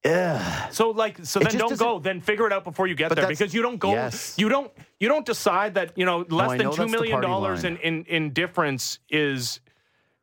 Ugh. 0.04 0.74
So 0.74 0.90
like 0.90 1.24
so 1.24 1.40
then 1.40 1.60
don't 1.60 1.78
go. 1.78 2.00
Then 2.00 2.22
figure 2.22 2.48
it 2.48 2.54
out 2.54 2.64
before 2.64 2.88
you 2.88 2.96
get 2.96 3.14
there 3.16 3.28
because 3.28 3.54
you 3.54 3.62
don't 3.62 3.78
go. 3.78 3.92
yes. 3.92 4.34
You 4.36 4.50
don't. 4.50 4.72
You 5.00 5.08
don't 5.08 5.26
decide 5.28 5.76
that 5.76 5.96
you 5.96 6.06
know 6.06 6.26
less 6.28 6.50
I 6.50 6.58
than 6.58 6.66
know 6.66 6.72
two 6.72 6.78
that's 6.78 6.92
the 6.92 6.98
million 6.98 7.14
party 7.14 7.28
dollars 7.28 7.64
in, 7.64 7.78
in 7.78 8.06
in 8.06 8.34
difference 8.34 8.98
is 9.12 9.60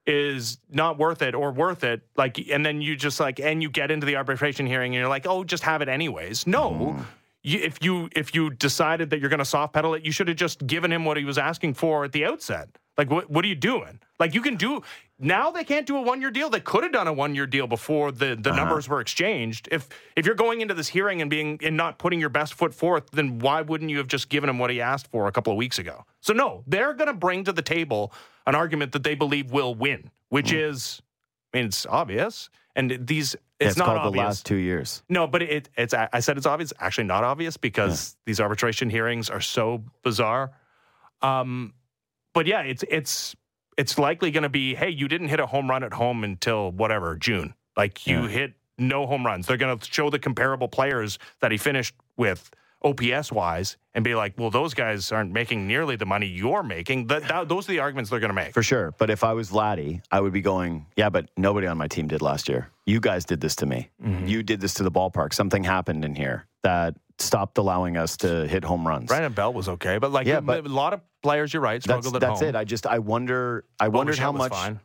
is 0.05 0.59
not 0.69 0.99
worth 0.99 1.23
it 1.23 1.37
or 1.37 1.53
worth 1.53 1.85
it. 1.85 2.01
Like 2.17 2.39
and 2.51 2.67
then 2.67 2.81
you 2.81 2.97
just 2.97 3.21
like 3.21 3.39
and 3.39 3.63
you 3.63 3.71
get 3.71 3.93
into 3.93 4.05
the 4.05 4.17
arbitration 4.17 4.67
hearing 4.67 4.97
and 4.97 5.01
you're 5.01 5.09
like 5.09 5.29
oh 5.29 5.45
just 5.45 5.63
have 5.63 5.81
it 5.81 5.89
anyways. 5.89 6.45
No. 6.45 6.71
Mm-hmm. 6.71 7.03
You, 7.43 7.61
if 7.61 7.83
you 7.83 8.09
if 8.17 8.35
you 8.35 8.51
decided 8.51 9.11
that 9.11 9.21
you're 9.21 9.31
going 9.31 9.39
to 9.39 9.45
soft 9.45 9.73
pedal 9.73 9.95
it, 9.95 10.05
you 10.05 10.13
should 10.13 10.29
have 10.29 10.37
just 10.37 10.67
given 10.67 10.93
him 10.93 11.05
what 11.05 11.17
he 11.17 11.25
was 11.25 11.39
asking 11.39 11.75
for 11.75 12.05
at 12.05 12.13
the 12.13 12.25
outset. 12.25 12.69
Like 12.97 13.11
what 13.11 13.31
what 13.31 13.45
are 13.45 13.49
you 13.49 13.55
doing? 13.55 14.01
Like 14.19 14.35
you 14.35 14.43
can 14.43 14.57
do 14.57 14.83
now 15.21 15.51
they 15.53 15.63
can't 15.65 15.87
do 15.87 15.97
a 15.97 16.03
one 16.03 16.21
year 16.21 16.33
deal. 16.33 16.51
They 16.51 16.59
could 16.61 16.83
have 16.83 16.93
done 16.93 17.07
a 17.07 17.13
one 17.13 17.35
year 17.37 17.47
deal 17.47 17.69
before 17.69 18.11
the, 18.11 18.37
the 18.41 18.51
Uh-huh. 18.51 18.57
numbers 18.57 18.89
were 18.89 19.01
exchanged. 19.01 19.69
If 19.71 19.89
if 20.17 20.27
you're 20.27 20.35
going 20.35 20.61
into 20.63 20.75
this 20.75 20.89
hearing 20.89 21.23
and 21.23 21.31
being 21.31 21.61
and 21.63 21.77
not 21.77 21.99
putting 21.99 22.19
your 22.19 22.29
best 22.29 22.55
foot 22.55 22.75
forth, 22.75 23.11
then 23.13 23.39
why 23.39 23.63
wouldn't 23.63 23.91
you 23.91 23.99
have 23.99 24.09
just 24.09 24.29
given 24.29 24.51
him 24.51 24.59
what 24.59 24.71
he 24.71 24.81
asked 24.81 25.07
for 25.07 25.29
a 25.29 25.33
couple 25.33 25.53
of 25.53 25.57
weeks 25.57 25.79
ago? 25.79 26.05
So 26.21 26.33
no, 26.33 26.65
they're 26.67 26.93
going 26.93 27.07
to 27.09 27.15
bring 27.15 27.45
to 27.45 27.53
the 27.53 27.63
table 27.63 28.13
an 28.47 28.57
argument 28.57 28.91
that 28.93 29.05
they 29.05 29.15
believe 29.15 29.53
will 29.53 29.75
win, 29.77 30.11
which 30.31 30.53
is, 30.53 31.01
I 31.55 31.59
mean, 31.59 31.67
it's 31.67 31.87
obvious, 31.87 32.49
and 32.75 32.99
these 33.07 33.37
it's, 33.61 33.71
it's 33.71 33.79
not 33.79 33.87
called 33.87 33.99
obvious. 33.99 34.13
the 34.13 34.19
last 34.27 34.47
two 34.47 34.57
years. 34.57 35.03
No, 35.09 35.27
but 35.27 35.43
it, 35.43 35.69
it's. 35.77 35.93
I 35.95 36.21
said 36.21 36.37
it's 36.37 36.47
obvious. 36.47 36.73
Actually, 36.79 37.05
not 37.05 37.25
obvious 37.25 37.57
because 37.57 38.17
these 38.25 38.41
arbitration 38.41 38.89
hearings 38.91 39.31
are 39.31 39.41
so 39.41 39.83
bizarre. 40.03 40.53
Um, 41.23 41.75
but 42.35 42.47
yeah, 42.47 42.61
it's 42.61 42.85
it's 42.89 43.35
it's 43.77 43.99
likely 43.99 44.31
going 44.31 44.43
to 44.45 44.49
be. 44.49 44.75
Hey, 44.75 44.91
you 44.91 45.09
didn't 45.09 45.29
hit 45.29 45.41
a 45.41 45.47
home 45.47 45.69
run 45.69 45.83
at 45.83 45.93
home 45.93 46.25
until 46.25 46.71
whatever 46.71 47.17
June. 47.17 47.55
Like 47.77 48.07
you 48.07 48.23
Yeah. 48.23 48.29
hit 48.29 48.53
no 48.79 49.07
home 49.07 49.27
runs. 49.27 49.47
They're 49.47 49.57
going 49.57 49.77
to 49.77 49.85
show 49.93 50.09
the 50.11 50.19
comparable 50.21 50.69
players 50.69 51.19
that 51.41 51.51
he 51.51 51.59
finished 51.59 51.95
with 52.17 52.51
OPS 52.83 53.33
wise 53.33 53.77
and 53.95 54.05
be 54.05 54.15
like, 54.15 54.35
well, 54.39 54.51
those 54.51 54.75
guys 54.75 55.11
aren't 55.11 55.33
making 55.33 55.67
nearly 55.67 55.97
the 55.97 56.07
money 56.07 56.27
you're 56.27 56.63
making. 56.63 57.09
That, 57.09 57.27
that 57.29 57.49
those 57.49 57.69
are 57.69 57.73
the 57.73 57.81
arguments 57.81 58.11
they're 58.11 58.21
going 58.21 58.31
to 58.31 58.35
make. 58.35 58.55
For 58.55 58.63
sure. 58.63 58.95
But 58.99 59.11
if 59.11 59.25
I 59.25 59.33
was 59.33 59.51
Vladdy, 59.51 60.01
I 60.13 60.21
would 60.21 60.33
be 60.33 60.41
going, 60.41 60.87
yeah, 60.97 61.09
but 61.09 61.29
nobody 61.37 61.67
on 61.67 61.77
my 61.79 61.89
team 61.89 62.07
did 62.09 62.23
last 62.23 62.49
year. 62.49 62.71
You 62.87 63.01
guys 63.01 63.25
did 63.25 63.41
this 63.41 63.57
to 63.57 63.67
me. 63.67 63.91
Mm-hmm. 64.03 64.27
You 64.27 64.43
did 64.43 64.61
this 64.61 64.75
to 64.75 64.83
the 64.85 64.91
ballpark. 64.93 65.33
Something 65.35 65.65
happened 65.65 66.05
in 66.05 66.15
here 66.15 66.47
that 66.63 66.95
stopped 67.19 67.59
allowing 67.59 67.97
us 67.97 68.17
to 68.19 68.47
hit 68.47 68.63
home 68.65 68.87
runs. 68.87 69.07
Brandon 69.09 69.33
Belt 69.33 69.55
was 69.55 69.69
okay, 69.69 69.99
but 69.99 70.13
like 70.13 70.27
Yeah, 70.27 70.39
a, 70.39 70.41
but- 70.43 70.65
a 70.65 70.69
lot 70.69 70.93
of 70.93 71.01
players, 71.23 71.53
you're 71.53 71.61
right, 71.63 71.83
That's, 71.83 71.85
struggled 71.85 72.15
at 72.15 72.21
that's 72.21 72.41
home. 72.41 72.47
That's 72.47 72.49
it. 72.51 72.57
I 72.57 72.63
just, 72.65 72.87
I 72.87 73.01
wonder, 73.01 73.65
I 73.81 73.89
wondered 73.89 74.13
Bichette 74.13 74.23
how 74.23 74.33
much, 74.33 74.53
fine. 74.53 74.79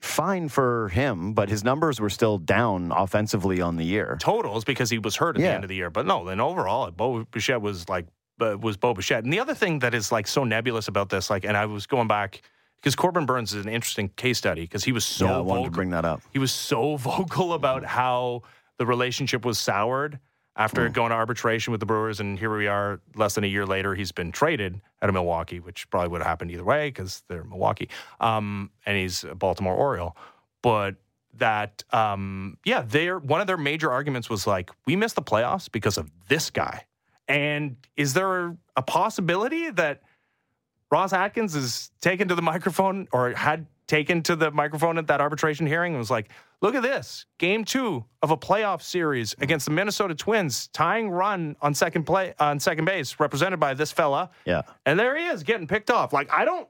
Fine 0.00 0.48
for 0.48 0.88
him, 0.88 1.32
but 1.32 1.48
his 1.48 1.64
numbers 1.64 2.00
were 2.00 2.10
still 2.10 2.38
down 2.38 2.92
offensively 2.92 3.60
on 3.60 3.76
the 3.76 3.84
year. 3.84 4.18
totals 4.20 4.64
because 4.64 4.90
he 4.90 4.98
was 4.98 5.16
hurt 5.16 5.36
at 5.36 5.40
the 5.40 5.48
end 5.48 5.64
of 5.64 5.68
the 5.68 5.74
year. 5.74 5.90
But 5.90 6.06
no, 6.06 6.24
then 6.24 6.40
overall, 6.40 6.90
Bo 6.90 7.24
Bichette 7.30 7.60
was 7.60 7.88
like 7.88 8.06
uh, 8.40 8.56
was 8.60 8.76
Bo 8.76 8.94
Bichette. 8.94 9.24
And 9.24 9.32
the 9.32 9.40
other 9.40 9.54
thing 9.54 9.80
that 9.80 9.94
is 9.94 10.12
like 10.12 10.26
so 10.26 10.44
nebulous 10.44 10.88
about 10.88 11.08
this, 11.08 11.30
like, 11.30 11.44
and 11.44 11.56
I 11.56 11.66
was 11.66 11.86
going 11.86 12.08
back 12.08 12.42
because 12.76 12.94
Corbin 12.94 13.26
Burnes 13.26 13.52
is 13.52 13.64
an 13.64 13.72
interesting 13.72 14.08
case 14.10 14.38
study 14.38 14.62
because 14.62 14.84
he 14.84 14.92
was 14.92 15.04
so 15.04 15.26
yeah, 15.26 15.36
I 15.38 15.40
wanted 15.40 15.64
to 15.64 15.70
bring 15.70 15.90
that 15.90 16.04
up. 16.04 16.22
he 16.32 16.38
was 16.38 16.52
so 16.52 16.96
vocal 16.98 17.52
about 17.52 17.84
how 17.84 18.42
the 18.78 18.86
relationship 18.86 19.44
was 19.44 19.58
soured 19.58 20.18
after 20.56 20.88
Mm. 20.88 20.92
going 20.92 21.10
to 21.10 21.16
arbitration 21.16 21.70
with 21.70 21.80
the 21.80 21.86
Brewers, 21.86 22.20
and 22.20 22.38
here 22.38 22.54
we 22.54 22.66
are, 22.66 23.00
less 23.14 23.34
than 23.34 23.44
a 23.44 23.46
year 23.46 23.64
later, 23.64 23.94
he's 23.94 24.12
been 24.12 24.32
traded 24.32 24.80
out 25.00 25.08
of 25.08 25.14
Milwaukee, 25.14 25.60
which 25.60 25.88
probably 25.90 26.08
would 26.08 26.20
have 26.20 26.26
happened 26.26 26.50
either 26.50 26.64
way 26.64 26.88
because 26.88 27.22
they're 27.28 27.44
Milwaukee, 27.44 27.88
um, 28.20 28.70
and 28.84 28.96
he's 28.96 29.24
a 29.24 29.34
Baltimore 29.34 29.74
Oriole. 29.74 30.16
But 30.62 30.96
that, 31.34 31.84
um, 31.92 32.58
yeah, 32.64 32.82
their 32.82 33.18
one 33.18 33.40
of 33.40 33.46
their 33.46 33.56
major 33.56 33.90
arguments 33.90 34.28
was 34.28 34.46
like, 34.46 34.70
we 34.86 34.96
missed 34.96 35.14
the 35.14 35.22
playoffs 35.22 35.70
because 35.70 35.96
of 35.96 36.10
this 36.28 36.50
guy. 36.50 36.86
And 37.28 37.76
is 37.96 38.14
there 38.14 38.56
a 38.76 38.82
possibility 38.82 39.70
that 39.70 40.02
Ross 40.90 41.12
Atkins 41.12 41.54
is 41.54 41.92
taken 42.00 42.26
to 42.28 42.34
the 42.34 42.42
microphone 42.42 43.06
or 43.12 43.30
had 43.34 43.66
taken 43.90 44.22
to 44.22 44.36
the 44.36 44.50
microphone 44.52 44.96
at 44.98 45.08
that 45.08 45.20
arbitration 45.20 45.66
hearing 45.66 45.92
and 45.92 45.98
was 45.98 46.10
like, 46.10 46.30
look 46.62 46.76
at 46.76 46.82
this 46.82 47.26
game 47.38 47.64
two 47.64 48.04
of 48.22 48.30
a 48.30 48.36
playoff 48.36 48.82
series 48.82 49.34
against 49.40 49.66
the 49.66 49.72
Minnesota 49.72 50.14
Twins, 50.14 50.68
tying 50.68 51.10
run 51.10 51.56
on 51.60 51.74
second 51.74 52.04
play 52.04 52.32
on 52.38 52.60
second 52.60 52.84
base, 52.84 53.18
represented 53.18 53.58
by 53.58 53.74
this 53.74 53.90
fella. 53.90 54.30
Yeah. 54.44 54.62
And 54.86 54.98
there 54.98 55.16
he 55.16 55.26
is 55.26 55.42
getting 55.42 55.66
picked 55.66 55.90
off. 55.90 56.12
Like, 56.12 56.32
I 56.32 56.44
don't. 56.44 56.68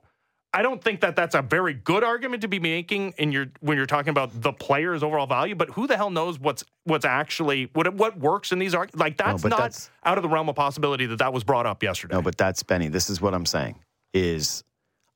I 0.52 0.62
don't 0.62 0.82
think 0.82 1.02
that 1.02 1.14
that's 1.14 1.36
a 1.36 1.42
very 1.42 1.74
good 1.74 2.02
argument 2.02 2.42
to 2.42 2.48
be 2.48 2.58
making 2.58 3.14
in 3.18 3.30
your 3.30 3.46
when 3.60 3.76
you're 3.76 3.86
talking 3.86 4.10
about 4.10 4.30
the 4.34 4.52
player's 4.52 5.04
overall 5.04 5.28
value. 5.28 5.54
But 5.54 5.70
who 5.70 5.86
the 5.86 5.96
hell 5.96 6.10
knows 6.10 6.40
what's 6.40 6.64
what's 6.82 7.04
actually 7.04 7.70
what 7.72 7.94
what 7.94 8.18
works 8.18 8.50
in 8.50 8.58
these 8.58 8.74
arguments? 8.74 8.98
Like 8.98 9.16
that's 9.16 9.42
but 9.42 9.50
not 9.50 9.58
that's- 9.58 9.90
out 10.04 10.18
of 10.18 10.22
the 10.22 10.28
realm 10.28 10.48
of 10.48 10.56
possibility 10.56 11.06
that 11.06 11.20
that 11.20 11.32
was 11.32 11.44
brought 11.44 11.66
up 11.66 11.84
yesterday. 11.84 12.16
No, 12.16 12.22
but 12.22 12.36
that's 12.36 12.64
Benny. 12.64 12.88
This 12.88 13.10
is 13.10 13.20
what 13.20 13.32
I'm 13.32 13.46
saying. 13.46 13.78
Is 14.12 14.64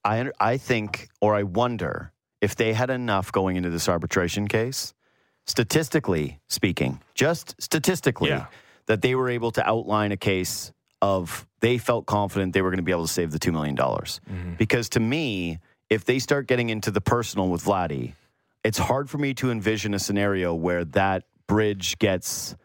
I 0.04 0.30
I 0.40 0.56
think 0.58 1.08
or 1.20 1.34
I 1.34 1.42
wonder 1.42 2.12
if 2.40 2.56
they 2.56 2.72
had 2.74 2.90
enough 2.90 3.32
going 3.32 3.56
into 3.56 3.70
this 3.70 3.88
arbitration 3.88 4.48
case, 4.48 4.92
statistically 5.46 6.40
speaking, 6.48 7.00
just 7.14 7.54
statistically, 7.60 8.30
Yeah. 8.30 8.46
that 8.86 9.00
they 9.02 9.14
were 9.14 9.30
able 9.30 9.50
to 9.52 9.66
outline 9.66 10.12
a 10.12 10.16
case 10.16 10.72
of 11.00 11.46
they 11.60 11.78
felt 11.78 12.06
confident 12.06 12.52
they 12.52 12.62
were 12.62 12.70
going 12.70 12.78
to 12.78 12.82
be 12.84 12.92
able 12.92 13.06
to 13.06 13.12
save 13.12 13.30
the 13.30 13.38
two 13.38 13.52
million 13.52 13.74
dollars. 13.74 14.20
Mm-hmm. 14.30 14.54
Because 14.54 14.88
to 14.90 15.00
me, 15.00 15.58
if 15.90 16.04
they 16.04 16.18
start 16.18 16.46
getting 16.46 16.70
into 16.70 16.90
the 16.90 17.00
personal 17.00 17.48
with 17.48 17.64
Vladdy, 17.64 18.14
it's 18.62 18.78
hard 18.78 19.10
for 19.10 19.18
me 19.18 19.34
to 19.34 19.50
envision 19.50 19.94
a 19.94 19.98
scenario 19.98 20.54
where 20.54 20.84
that 20.86 21.24
bridge 21.46 21.98
gets 21.98 22.56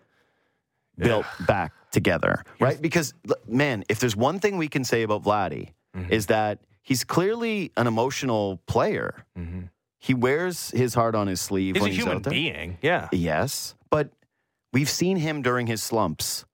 built 0.97 1.25
back 1.47 1.73
together, 1.91 2.43
right? 2.59 2.81
Because 2.81 3.13
man, 3.47 3.83
if 3.89 3.99
there's 3.99 4.15
one 4.15 4.39
thing 4.39 4.57
we 4.57 4.67
can 4.67 4.83
say 4.83 5.03
about 5.03 5.23
Vladdy 5.23 5.69
mm-hmm. 5.95 6.11
is 6.11 6.27
that 6.27 6.59
he's 6.81 7.03
clearly 7.03 7.71
an 7.77 7.87
emotional 7.87 8.61
player. 8.67 9.25
Mm-hmm. 9.37 9.61
He 9.99 10.13
wears 10.13 10.69
his 10.71 10.93
heart 10.93 11.13
on 11.15 11.27
his 11.27 11.41
sleeve 11.41 11.75
He's 11.75 11.81
a 11.81 11.83
when 11.83 11.91
he's 11.91 12.03
human 12.03 12.21
being. 12.21 12.77
Yeah. 12.81 13.09
Yes, 13.11 13.75
but 13.89 14.11
we've 14.71 14.89
seen 14.89 15.17
him 15.17 15.41
during 15.41 15.67
his 15.67 15.83
slumps 15.83 16.45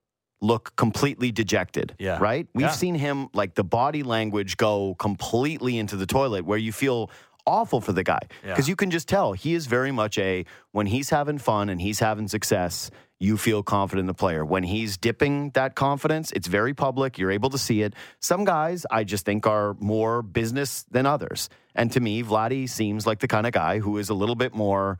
look 0.41 0.75
completely 0.75 1.31
dejected. 1.31 1.95
Yeah. 1.99 2.17
Right? 2.19 2.47
We've 2.53 2.65
Yeah. 2.67 2.71
seen 2.71 2.95
him 2.95 3.29
like 3.33 3.55
the 3.55 3.63
body 3.63 4.03
language 4.03 4.57
go 4.57 4.95
completely 4.95 5.77
into 5.77 5.95
the 5.95 6.05
toilet 6.05 6.45
where 6.45 6.57
you 6.57 6.71
feel 6.71 7.09
awful 7.47 7.81
for 7.81 7.93
the 7.93 8.03
guy 8.03 8.19
Yeah. 8.43 8.51
because 8.51 8.67
you 8.67 8.75
can 8.75 8.91
just 8.91 9.07
tell 9.07 9.33
he 9.33 9.53
is 9.53 9.67
very 9.67 9.91
much 9.91 10.17
a 10.17 10.45
when 10.71 10.87
he's 10.87 11.09
having 11.09 11.37
fun 11.37 11.69
and 11.69 11.81
he's 11.81 11.99
having 11.99 12.27
success 12.27 12.89
you 13.19 13.37
feel 13.37 13.63
confident 13.63 14.01
in 14.01 14.07
the 14.07 14.13
player 14.13 14.43
when 14.43 14.63
he's 14.63 14.97
dipping 14.97 15.51
that 15.51 15.75
confidence 15.75 16.31
it's 16.31 16.47
very 16.47 16.73
public 16.73 17.17
you're 17.17 17.31
able 17.31 17.49
to 17.49 17.57
see 17.57 17.81
it 17.81 17.93
some 18.19 18.43
guys 18.45 18.85
i 18.91 19.03
just 19.03 19.25
think 19.25 19.47
are 19.47 19.75
more 19.79 20.21
business 20.21 20.85
than 20.91 21.05
others 21.05 21.49
and 21.75 21.91
to 21.91 21.99
me 21.99 22.23
vladdy 22.23 22.67
seems 22.67 23.05
like 23.07 23.19
the 23.19 23.27
kind 23.27 23.45
of 23.47 23.53
guy 23.53 23.79
who 23.79 23.97
is 23.97 24.09
a 24.09 24.13
little 24.13 24.35
bit 24.35 24.53
more 24.53 24.97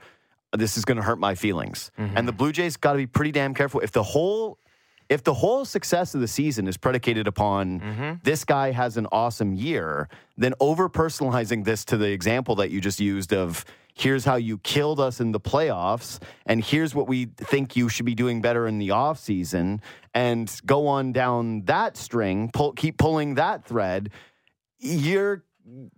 this 0.54 0.78
is 0.78 0.86
going 0.86 0.96
to 0.96 1.04
hurt 1.04 1.20
my 1.20 1.36
feelings. 1.36 1.92
Mm-hmm. 2.00 2.18
And 2.18 2.26
the 2.26 2.32
Blue 2.32 2.54
Jays 2.54 2.78
got 2.78 2.94
to 2.94 2.98
be 2.98 3.08
pretty 3.08 3.34
damn 3.34 3.54
careful. 3.54 3.82
If 3.82 3.92
the 3.92 4.04
whole 4.04 4.58
if 5.10 5.24
the 5.24 5.34
whole 5.34 5.66
success 5.66 6.16
of 6.16 6.22
the 6.22 6.28
season 6.28 6.68
is 6.68 6.78
predicated 6.78 7.28
upon 7.28 7.80
mm-hmm. 7.80 8.14
this 8.24 8.44
guy 8.44 8.72
has 8.72 8.98
an 8.98 9.08
awesome 9.12 9.54
year, 9.54 10.10
then 10.38 10.54
over 10.60 10.90
personalizing 10.90 11.64
this 11.64 11.86
to 11.86 11.98
the 11.98 12.10
example 12.10 12.56
that 12.56 12.72
you 12.72 12.82
just 12.82 13.00
used 13.00 13.34
of 13.34 13.66
here's 13.94 14.26
how 14.26 14.36
you 14.36 14.58
killed 14.60 15.00
us 15.00 15.22
in 15.22 15.32
the 15.32 15.40
playoffs 15.40 16.20
and 16.46 16.64
here's 16.64 16.94
what 16.94 17.08
we 17.08 17.26
think 17.38 17.76
you 17.76 17.88
should 17.88 18.06
be 18.06 18.16
doing 18.16 18.42
better 18.42 18.68
in 18.68 18.78
the 18.78 18.90
offseason 18.90 19.80
and 20.14 20.60
go 20.66 20.88
on 20.88 21.12
down 21.14 21.62
that 21.66 21.96
string, 21.96 22.50
pull, 22.54 22.74
keep 22.74 22.98
pulling 22.98 23.36
that 23.36 23.64
thread, 23.66 24.10
you're 24.80 25.44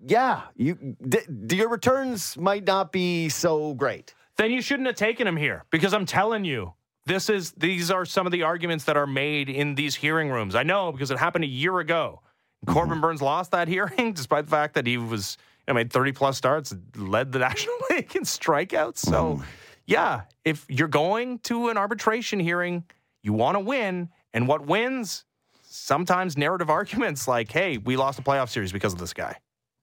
yeah, 0.06 0.44
you 0.56 0.96
d- 1.08 1.56
your 1.56 1.70
returns 1.70 2.38
might 2.38 2.66
not 2.66 2.92
be 2.92 3.28
so 3.28 3.74
great. 3.74 4.14
then 4.38 4.52
you 4.52 4.62
shouldn't 4.62 4.88
have 4.88 4.96
taken 4.96 5.28
him 5.28 5.36
here 5.36 5.66
because 5.72 5.94
I'm 5.94 6.06
telling 6.06 6.46
you, 6.46 6.74
this 7.08 7.30
is 7.30 7.52
these 7.54 7.90
are 7.90 8.06
some 8.06 8.26
of 8.26 8.32
the 8.32 8.44
arguments 8.44 8.84
that 8.84 8.98
are 8.98 9.08
made 9.08 9.50
in 9.50 9.76
these 9.76 9.96
hearing 9.96 10.30
rooms. 10.30 10.56
I 10.56 10.64
know 10.64 10.92
because 10.92 11.10
it 11.10 11.18
happened 11.18 11.46
a 11.46 11.48
year 11.48 11.80
ago. 11.80 12.22
Corbin 12.66 12.94
mm-hmm. 12.94 13.02
Burnes 13.02 13.22
lost 13.22 13.52
that 13.52 13.68
hearing 13.76 14.14
despite 14.14 14.46
the 14.46 14.52
fact 14.52 14.76
that 14.76 14.86
he 14.86 14.98
was 14.98 15.38
you 15.68 15.74
know, 15.74 15.76
made 15.76 15.92
30 15.92 16.12
plus 16.12 16.38
starts, 16.38 16.76
led 16.96 17.32
the 17.32 17.40
National 17.48 17.76
League 17.90 18.16
in 18.16 18.24
strikeouts. 18.24 18.98
So, 18.98 19.36
mm-hmm. 19.36 19.44
yeah, 19.86 20.22
if 20.44 20.66
you're 20.68 20.88
going 20.88 21.40
to 21.40 21.70
an 21.70 21.78
arbitration 21.78 22.40
hearing, 22.40 22.84
you 23.24 23.34
want 23.34 23.56
to 23.56 23.60
win, 23.60 24.10
and 24.34 24.48
what 24.48 24.66
wins? 24.66 25.24
Sometimes 25.64 26.38
narrative 26.38 26.70
arguments 26.70 27.28
like, 27.28 27.52
"Hey, 27.52 27.78
we 27.78 27.96
lost 27.96 28.20
a 28.20 28.22
playoff 28.22 28.50
series 28.50 28.72
because 28.72 28.94
of 28.94 29.00
this 29.00 29.14
guy." 29.14 29.38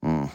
Mm. 0.04 0.30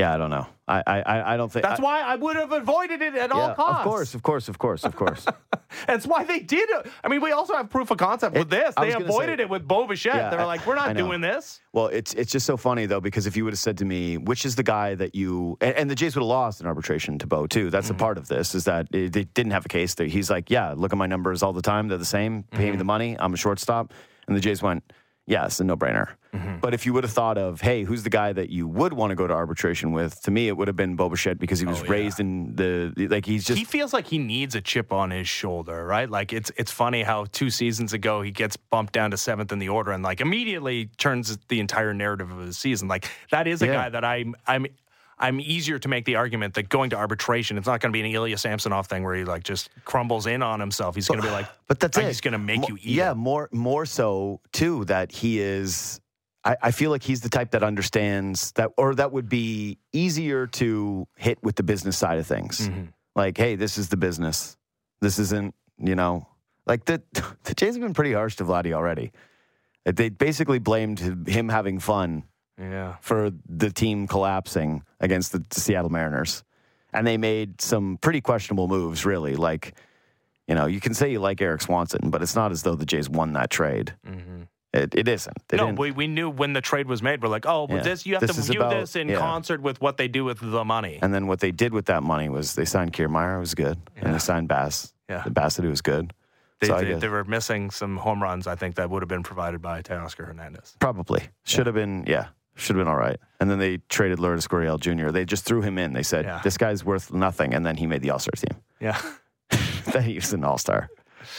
Yeah, 0.00 0.14
I 0.14 0.16
don't 0.16 0.30
know. 0.30 0.46
I 0.66 0.82
I 0.86 1.34
I 1.34 1.36
don't 1.36 1.50
think 1.52 1.64
That's 1.64 1.80
I- 1.80 1.82
why 1.82 2.00
I 2.00 2.14
would 2.14 2.36
have 2.36 2.52
avoided 2.52 3.02
it 3.02 3.14
at 3.14 3.32
all 3.32 3.54
costs. 3.54 3.84
Of 3.84 3.84
course, 3.84 4.14
of 4.14 4.22
course, 4.22 4.48
of 4.48 4.58
course, 4.58 4.84
of 4.84 4.96
course. 4.96 5.26
That's 5.86 6.06
why 6.06 6.24
they 6.24 6.40
did 6.40 6.68
it. 6.70 6.86
I 7.04 7.08
mean, 7.08 7.20
we 7.20 7.32
also 7.32 7.54
have 7.54 7.70
proof 7.70 7.90
of 7.90 7.98
concept 7.98 8.34
with 8.34 8.46
It- 8.46 8.50
this. 8.50 8.74
They 8.76 8.92
avoided 8.92 9.38
say- 9.38 9.44
it 9.44 9.50
with 9.50 9.66
Bo 9.66 9.86
Bichette. 9.86 10.14
Yeah, 10.14 10.30
They're 10.30 10.46
like, 10.46 10.66
we're 10.66 10.74
not 10.74 10.96
doing 10.96 11.20
this. 11.20 11.60
well, 11.72 11.86
it's 11.88 12.14
it's 12.14 12.32
just 12.32 12.46
so 12.46 12.56
funny 12.56 12.86
though 12.86 13.00
because 13.00 13.26
if 13.26 13.36
you 13.36 13.44
would 13.44 13.52
have 13.52 13.58
said 13.58 13.78
to 13.78 13.84
me, 13.84 14.16
which 14.16 14.46
is 14.46 14.56
the 14.56 14.62
guy 14.62 14.94
that 14.94 15.14
you 15.14 15.58
and, 15.60 15.74
and 15.76 15.90
the 15.90 15.94
Jays 15.94 16.14
would 16.16 16.22
have 16.22 16.28
lost 16.28 16.60
in 16.60 16.66
arbitration 16.66 17.18
to 17.18 17.26
Bo 17.26 17.46
too. 17.46 17.70
That's 17.70 17.90
a 17.90 17.92
mm-hmm. 17.92 18.00
part 18.00 18.18
of 18.18 18.28
this 18.28 18.54
is 18.54 18.64
that 18.64 18.86
it, 18.92 19.12
they 19.12 19.24
didn't 19.24 19.52
have 19.52 19.66
a 19.66 19.68
case. 19.68 19.94
That 19.94 20.08
he's 20.08 20.30
like, 20.30 20.50
yeah, 20.50 20.74
look 20.76 20.92
at 20.92 20.98
my 20.98 21.06
numbers 21.06 21.42
all 21.42 21.52
the 21.52 21.62
time. 21.62 21.88
They're 21.88 21.98
the 21.98 22.04
same. 22.04 22.44
Pay 22.44 22.58
me 22.58 22.68
mm-hmm. 22.70 22.78
the 22.78 22.84
money. 22.84 23.16
I'm 23.18 23.34
a 23.34 23.36
shortstop. 23.36 23.92
And 24.26 24.36
the 24.36 24.40
Jays 24.40 24.62
went, 24.62 24.84
yeah, 25.30 25.46
it's 25.46 25.60
a 25.60 25.64
no 25.64 25.76
brainer. 25.76 26.08
Mm-hmm. 26.34 26.58
But 26.60 26.74
if 26.74 26.84
you 26.86 26.92
would 26.92 27.04
have 27.04 27.12
thought 27.12 27.38
of, 27.38 27.60
hey, 27.60 27.84
who's 27.84 28.02
the 28.02 28.10
guy 28.10 28.32
that 28.32 28.50
you 28.50 28.66
would 28.68 28.92
want 28.92 29.10
to 29.12 29.14
go 29.14 29.26
to 29.26 29.32
arbitration 29.34 29.92
with? 29.92 30.20
To 30.22 30.30
me, 30.30 30.48
it 30.48 30.56
would 30.56 30.68
have 30.68 30.76
been 30.76 30.94
Bo 30.96 31.08
Bichette 31.08 31.38
because 31.38 31.58
he 31.60 31.66
was 31.66 31.80
Oh, 31.80 31.84
yeah. 31.84 31.90
raised 31.90 32.20
in 32.20 32.54
the 32.56 32.92
like 33.08 33.24
he's 33.26 33.44
just 33.44 33.58
he 33.58 33.64
feels 33.64 33.92
like 33.92 34.06
he 34.06 34.18
needs 34.18 34.54
a 34.54 34.60
chip 34.60 34.92
on 34.92 35.10
his 35.10 35.28
shoulder, 35.28 35.86
right? 35.86 36.10
Like 36.10 36.32
it's 36.32 36.50
it's 36.56 36.70
funny 36.72 37.02
how 37.02 37.26
two 37.32 37.48
seasons 37.50 37.92
ago 37.92 38.22
he 38.22 38.30
gets 38.32 38.56
bumped 38.56 38.92
down 38.92 39.10
to 39.12 39.16
seventh 39.16 39.50
in 39.52 39.58
the 39.60 39.68
order 39.68 39.92
and 39.92 40.02
like 40.02 40.20
immediately 40.20 40.86
turns 40.98 41.36
the 41.48 41.60
entire 41.60 41.94
narrative 41.94 42.30
of 42.30 42.38
his 42.46 42.58
season. 42.58 42.88
Like 42.88 43.08
that 43.30 43.46
is 43.46 43.62
a 43.62 43.66
Yeah. 43.66 43.72
guy 43.74 43.88
that 43.90 44.04
I'm 44.04 44.34
I'm 44.46 44.66
I'm 45.20 45.38
easier 45.38 45.78
to 45.78 45.88
make 45.88 46.06
the 46.06 46.16
argument 46.16 46.54
that 46.54 46.70
going 46.70 46.90
to 46.90 46.96
arbitration, 46.96 47.58
it's 47.58 47.66
not 47.66 47.80
going 47.80 47.92
to 47.92 47.96
be 47.96 48.00
an 48.00 48.06
Ilya 48.06 48.38
Samsonov 48.38 48.86
thing 48.86 49.04
where 49.04 49.14
he 49.14 49.24
like 49.24 49.44
just 49.44 49.68
crumbles 49.84 50.26
in 50.26 50.42
on 50.42 50.58
himself. 50.58 50.94
He's 50.94 51.06
going 51.06 51.20
to 51.20 51.26
be 51.26 51.32
like, 51.32 51.46
But 51.68 51.78
that's 51.78 51.98
I'm 51.98 52.06
it. 52.06 52.08
just 52.08 52.22
going 52.22 52.32
to 52.32 52.38
make 52.38 52.60
Mo- 52.62 52.68
you 52.68 52.76
eat. 52.76 52.84
Yeah, 52.96 53.12
it. 53.12 53.16
more 53.16 53.48
more 53.52 53.84
so 53.86 54.40
too 54.52 54.86
that 54.86 55.12
he 55.12 55.40
is. 55.40 56.00
I, 56.42 56.56
I 56.62 56.70
feel 56.70 56.90
like 56.90 57.02
he's 57.02 57.20
the 57.20 57.28
type 57.28 57.50
that 57.50 57.62
understands 57.62 58.52
that, 58.52 58.70
or 58.78 58.94
that 58.94 59.12
would 59.12 59.28
be 59.28 59.78
easier 59.92 60.46
to 60.46 61.06
hit 61.16 61.38
with 61.42 61.56
the 61.56 61.62
business 61.62 61.98
side 61.98 62.18
of 62.18 62.26
things. 62.26 62.66
Mm-hmm. 62.66 62.84
Like, 63.14 63.36
hey, 63.36 63.56
this 63.56 63.76
is 63.76 63.90
the 63.90 63.98
business. 63.98 64.56
This 65.02 65.18
isn't, 65.18 65.54
you 65.76 65.94
know, 65.94 66.26
like 66.66 66.86
the 66.86 67.02
the 67.44 67.54
Jays 67.54 67.74
have 67.74 67.82
been 67.82 67.92
pretty 67.92 68.14
harsh 68.14 68.36
to 68.36 68.44
Vladdy 68.44 68.72
already. 68.72 69.12
They 69.84 70.08
basically 70.08 70.58
blamed 70.58 70.98
him 71.28 71.48
having 71.50 71.78
fun 71.78 72.24
yeah. 72.60 72.96
for 73.00 73.30
the 73.48 73.70
team 73.70 74.06
collapsing 74.06 74.82
against 75.00 75.32
the 75.32 75.44
Seattle 75.50 75.90
Mariners. 75.90 76.44
And 76.92 77.06
they 77.06 77.16
made 77.16 77.60
some 77.60 77.98
pretty 77.98 78.20
questionable 78.20 78.66
moves, 78.68 79.04
really. 79.06 79.36
Like, 79.36 79.74
you 80.48 80.54
know, 80.54 80.66
you 80.66 80.80
can 80.80 80.92
say 80.94 81.10
you 81.12 81.20
like 81.20 81.40
Erik 81.40 81.62
Swanson, 81.62 82.10
but 82.10 82.20
it's 82.22 82.34
not 82.34 82.50
as 82.50 82.62
though 82.62 82.74
the 82.74 82.84
Jays 82.86 83.08
won 83.08 83.32
that 83.34 83.48
trade. 83.50 83.94
Mm-hmm. 84.06 84.42
It, 84.72 84.94
it 84.94 85.08
isn't. 85.08 85.36
They 85.48 85.56
no, 85.56 85.68
we, 85.72 85.90
we 85.90 86.06
knew 86.06 86.30
when 86.30 86.52
the 86.52 86.60
trade 86.60 86.86
was 86.86 87.02
made. 87.02 87.22
We're 87.22 87.28
like, 87.28 87.46
oh, 87.46 87.66
Yeah. 87.68 87.80
this 87.82 88.06
you 88.06 88.14
have 88.14 88.20
This 88.26 88.36
to 88.36 88.42
view 88.52 88.60
about- 88.60 88.70
this 88.80 88.94
in 88.96 89.08
yeah. 89.08 89.18
concert 89.18 89.60
with 89.62 89.80
what 89.80 89.96
they 89.96 90.06
do 90.08 90.24
with 90.24 90.38
the 90.40 90.64
money. 90.64 90.98
and 91.02 91.12
then 91.14 91.26
what 91.26 91.40
they 91.40 91.50
did 91.50 91.72
with 91.72 91.86
that 91.86 92.02
money 92.04 92.28
was 92.28 92.54
they 92.54 92.64
signed 92.64 92.92
Kiermaier, 92.92 93.34
who 93.34 93.40
was 93.40 93.54
good, 93.54 93.78
and 93.96 94.14
they 94.14 94.18
signed 94.18 94.46
Bass. 94.48 94.92
Yeah. 95.08 95.24
Bassitt, 95.24 95.64
who 95.64 95.70
was 95.70 95.80
good. 95.82 96.12
They, 96.60 96.68
So 96.68 96.78
they, 96.78 96.86
guess- 96.86 97.00
they 97.00 97.08
were 97.08 97.24
missing 97.24 97.70
some 97.72 97.96
home 97.96 98.22
runs. 98.22 98.46
I 98.46 98.54
think 98.54 98.76
that 98.76 98.90
would 98.90 99.02
have 99.02 99.08
been 99.08 99.24
provided 99.24 99.60
by 99.60 99.82
Teoscar 99.82 100.26
Hernandez. 100.26 100.76
Probably. 100.78 101.22
Should 101.44 101.66
have 101.66 101.74
been, 101.74 102.04
yeah, 102.06 102.26
should 102.56 102.76
have 102.76 102.84
been 102.84 102.90
all 102.90 102.98
right. 102.98 103.18
And 103.40 103.50
then 103.50 103.58
they 103.58 103.78
traded 103.88 104.18
Lourdes 104.18 104.46
Gurriel 104.46 104.78
Jr. 104.78 105.10
They 105.10 105.24
just 105.24 105.44
threw 105.44 105.62
him 105.62 105.78
in. 105.78 105.92
They 105.92 106.02
said, 106.02 106.24
Yeah. 106.24 106.40
this 106.44 106.58
guy's 106.58 106.84
worth 106.84 107.12
nothing. 107.12 107.54
And 107.54 107.64
then 107.64 107.76
he 107.76 107.86
made 107.86 108.02
the 108.02 108.10
All 108.10 108.18
Star 108.18 108.32
team. 108.36 108.60
Yeah. 108.80 109.00
that 109.92 110.04
he 110.04 110.14
was 110.14 110.32
an 110.32 110.44
all 110.44 110.58
star. 110.58 110.88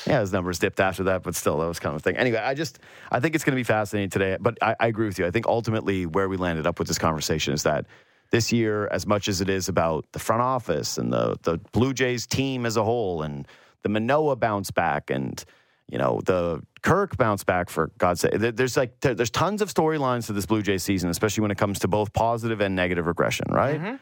Yeah, 0.05 0.19
his 0.19 0.31
numbers 0.31 0.59
dipped 0.59 0.79
after 0.79 1.03
that, 1.05 1.23
but 1.23 1.35
still, 1.35 1.57
that 1.59 1.67
was 1.67 1.79
kind 1.79 1.95
of 1.95 2.01
a 2.01 2.03
thing. 2.03 2.17
Anyway, 2.17 2.37
I 2.37 2.53
just 2.53 2.79
I 3.11 3.19
think 3.19 3.35
it's 3.35 3.43
going 3.43 3.53
to 3.55 3.59
be 3.59 3.63
fascinating 3.63 4.09
today. 4.09 4.37
But 4.39 4.57
I, 4.61 4.75
I 4.79 4.87
agree 4.87 5.07
with 5.07 5.17
you. 5.17 5.25
I 5.25 5.31
think 5.31 5.47
ultimately 5.47 6.05
where 6.05 6.29
we 6.29 6.37
landed 6.37 6.67
up 6.67 6.77
with 6.79 6.87
this 6.87 6.97
conversation 6.97 7.53
is 7.53 7.63
that 7.63 7.85
this 8.31 8.51
year, 8.51 8.87
as 8.87 9.07
much 9.07 9.27
as 9.27 9.41
it 9.41 9.49
is 9.49 9.69
about 9.69 10.05
the 10.11 10.19
front 10.19 10.41
office 10.41 10.97
and 10.97 11.11
the 11.11 11.35
the 11.43 11.57
Blue 11.71 11.93
Jays 11.93 12.27
team 12.27 12.65
as 12.65 12.77
a 12.77 12.83
whole, 12.83 13.21
and 13.23 13.47
the 13.81 13.89
Manoah 13.89 14.35
bounce 14.35 14.69
back, 14.71 15.09
and 15.09 15.43
you 15.87 15.97
know 15.97 16.21
the 16.25 16.61
Kirk 16.81 17.17
bounce 17.17 17.43
back 17.43 17.69
for 17.69 17.91
God's 17.97 18.21
sake, 18.21 18.33
there's 18.33 18.77
like 18.77 18.99
there's 19.01 19.29
tons 19.29 19.61
of 19.61 19.73
storylines 19.73 20.27
to 20.27 20.33
this 20.33 20.45
Blue 20.45 20.61
Jay 20.61 20.77
season, 20.77 21.09
especially 21.09 21.41
when 21.41 21.51
it 21.51 21.57
comes 21.57 21.79
to 21.79 21.87
both 21.87 22.13
positive 22.13 22.61
and 22.61 22.75
negative 22.75 23.05
regression, 23.07 23.45
right? 23.49 23.79
Mm-hmm. 23.79 23.95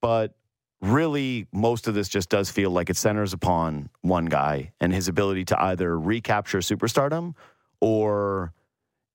but 0.00 0.34
really 0.80 1.46
most 1.52 1.86
of 1.86 1.94
this 1.94 2.08
just 2.08 2.28
does 2.28 2.50
feel 2.50 2.70
like 2.70 2.90
it 2.90 2.96
centers 2.96 3.32
upon 3.32 3.88
one 4.00 4.26
guy 4.26 4.72
and 4.80 4.92
his 4.92 5.06
ability 5.06 5.44
to 5.44 5.62
either 5.62 5.96
recapture 5.96 6.58
superstardom 6.58 7.34
or 7.80 8.52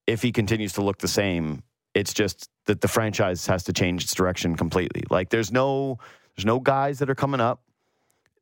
if 0.07 0.21
he 0.21 0.31
continues 0.31 0.71
to 0.71 0.81
look 0.81 0.97
the 0.99 1.07
same 1.09 1.61
It's 1.93 2.13
just 2.13 2.49
that 2.65 2.81
the 2.81 2.87
franchise 2.87 3.47
has 3.47 3.63
to 3.63 3.73
change 3.73 4.03
its 4.03 4.13
direction 4.13 4.55
completely. 4.55 5.03
Like 5.09 5.29
there's 5.29 5.51
no 5.51 5.97
there's 6.35 6.45
no 6.45 6.59
guys 6.59 6.99
that 6.99 7.09
are 7.09 7.15
coming 7.15 7.41
up. 7.41 7.61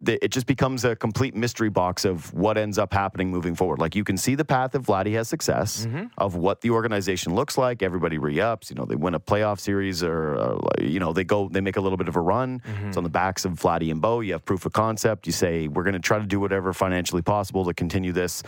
It 0.07 0.29
just 0.29 0.45
becomes 0.45 0.85
a 0.85 0.95
complete 0.95 1.35
mystery 1.35 1.69
box 1.69 2.05
of 2.05 2.33
what 2.33 2.57
ends 2.57 2.77
up 2.77 2.93
happening 2.93 3.29
moving 3.29 3.55
forward. 3.55 3.79
Like 3.79 3.95
you 3.95 4.03
can 4.03 4.17
see 4.17 4.35
the 4.35 4.45
path 4.45 4.75
if 4.75 4.83
Vladdy 4.83 5.13
has 5.13 5.27
success 5.27 5.85
mm-hmm. 5.85 6.05
of 6.17 6.35
what 6.35 6.61
the 6.61 6.71
organization 6.71 7.35
looks 7.35 7.57
like. 7.57 7.81
Everybody 7.81 8.17
re-ups. 8.17 8.69
You 8.69 8.75
know, 8.75 8.85
they 8.85 8.95
win 8.95 9.15
a 9.15 9.19
playoff 9.19 9.59
series 9.59 10.03
or, 10.03 10.35
or 10.35 10.61
you 10.81 10.99
know 10.99 11.13
they 11.13 11.23
go 11.23 11.49
they 11.49 11.61
make 11.61 11.77
a 11.77 11.81
little 11.81 11.97
bit 11.97 12.07
of 12.07 12.15
a 12.15 12.21
run. 12.21 12.59
Mm-hmm. 12.59 12.87
It's 12.87 12.97
on 12.97 13.03
the 13.03 13.09
backs 13.09 13.45
of 13.45 13.53
Vladdy 13.53 13.91
and 13.91 14.01
Bo. 14.01 14.21
You 14.21 14.33
have 14.33 14.45
proof 14.45 14.65
of 14.65 14.73
concept. 14.73 15.27
You 15.27 15.33
say 15.33 15.67
we're 15.67 15.83
going 15.83 15.93
to 15.93 15.99
try 15.99 16.19
to 16.19 16.25
do 16.25 16.39
whatever 16.39 16.73
financially 16.73 17.21
possible 17.21 17.65
to 17.65 17.73
continue 17.73 18.11
this. 18.11 18.43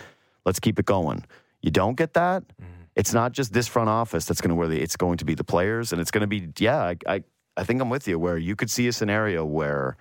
Let's 0.46 0.60
keep 0.60 0.80
it 0.80 0.86
going. 0.86 1.26
You 1.62 1.72
don't 1.72 1.96
get 1.96 2.13
that. 2.13 2.43
Mm-hmm. 2.43 2.72
It's 2.96 3.13
not 3.13 3.32
just 3.32 3.54
this 3.54 3.67
front 3.67 3.89
office 3.89 4.26
that's 4.26 4.41
going 4.41 4.50
to 4.50 4.56
where 4.56 4.67
the, 4.67 4.82
it's 4.82 4.96
going 4.96 5.17
to 5.17 5.26
be 5.26 5.36
the 5.36 5.43
players, 5.43 5.91
and 5.91 6.02
it's 6.02 6.12
going 6.12 6.22
to 6.22 6.28
be 6.28 6.50
yeah. 6.58 6.78
I, 6.78 6.96
I 7.08 7.24
I 7.58 7.63
think 7.63 7.82
I'm 7.82 7.89
with 7.89 8.08
you 8.08 8.20
where 8.20 8.38
you 8.38 8.56
could 8.56 8.70
see 8.70 8.88
a 8.88 8.93
scenario 8.93 9.43
where 9.43 9.98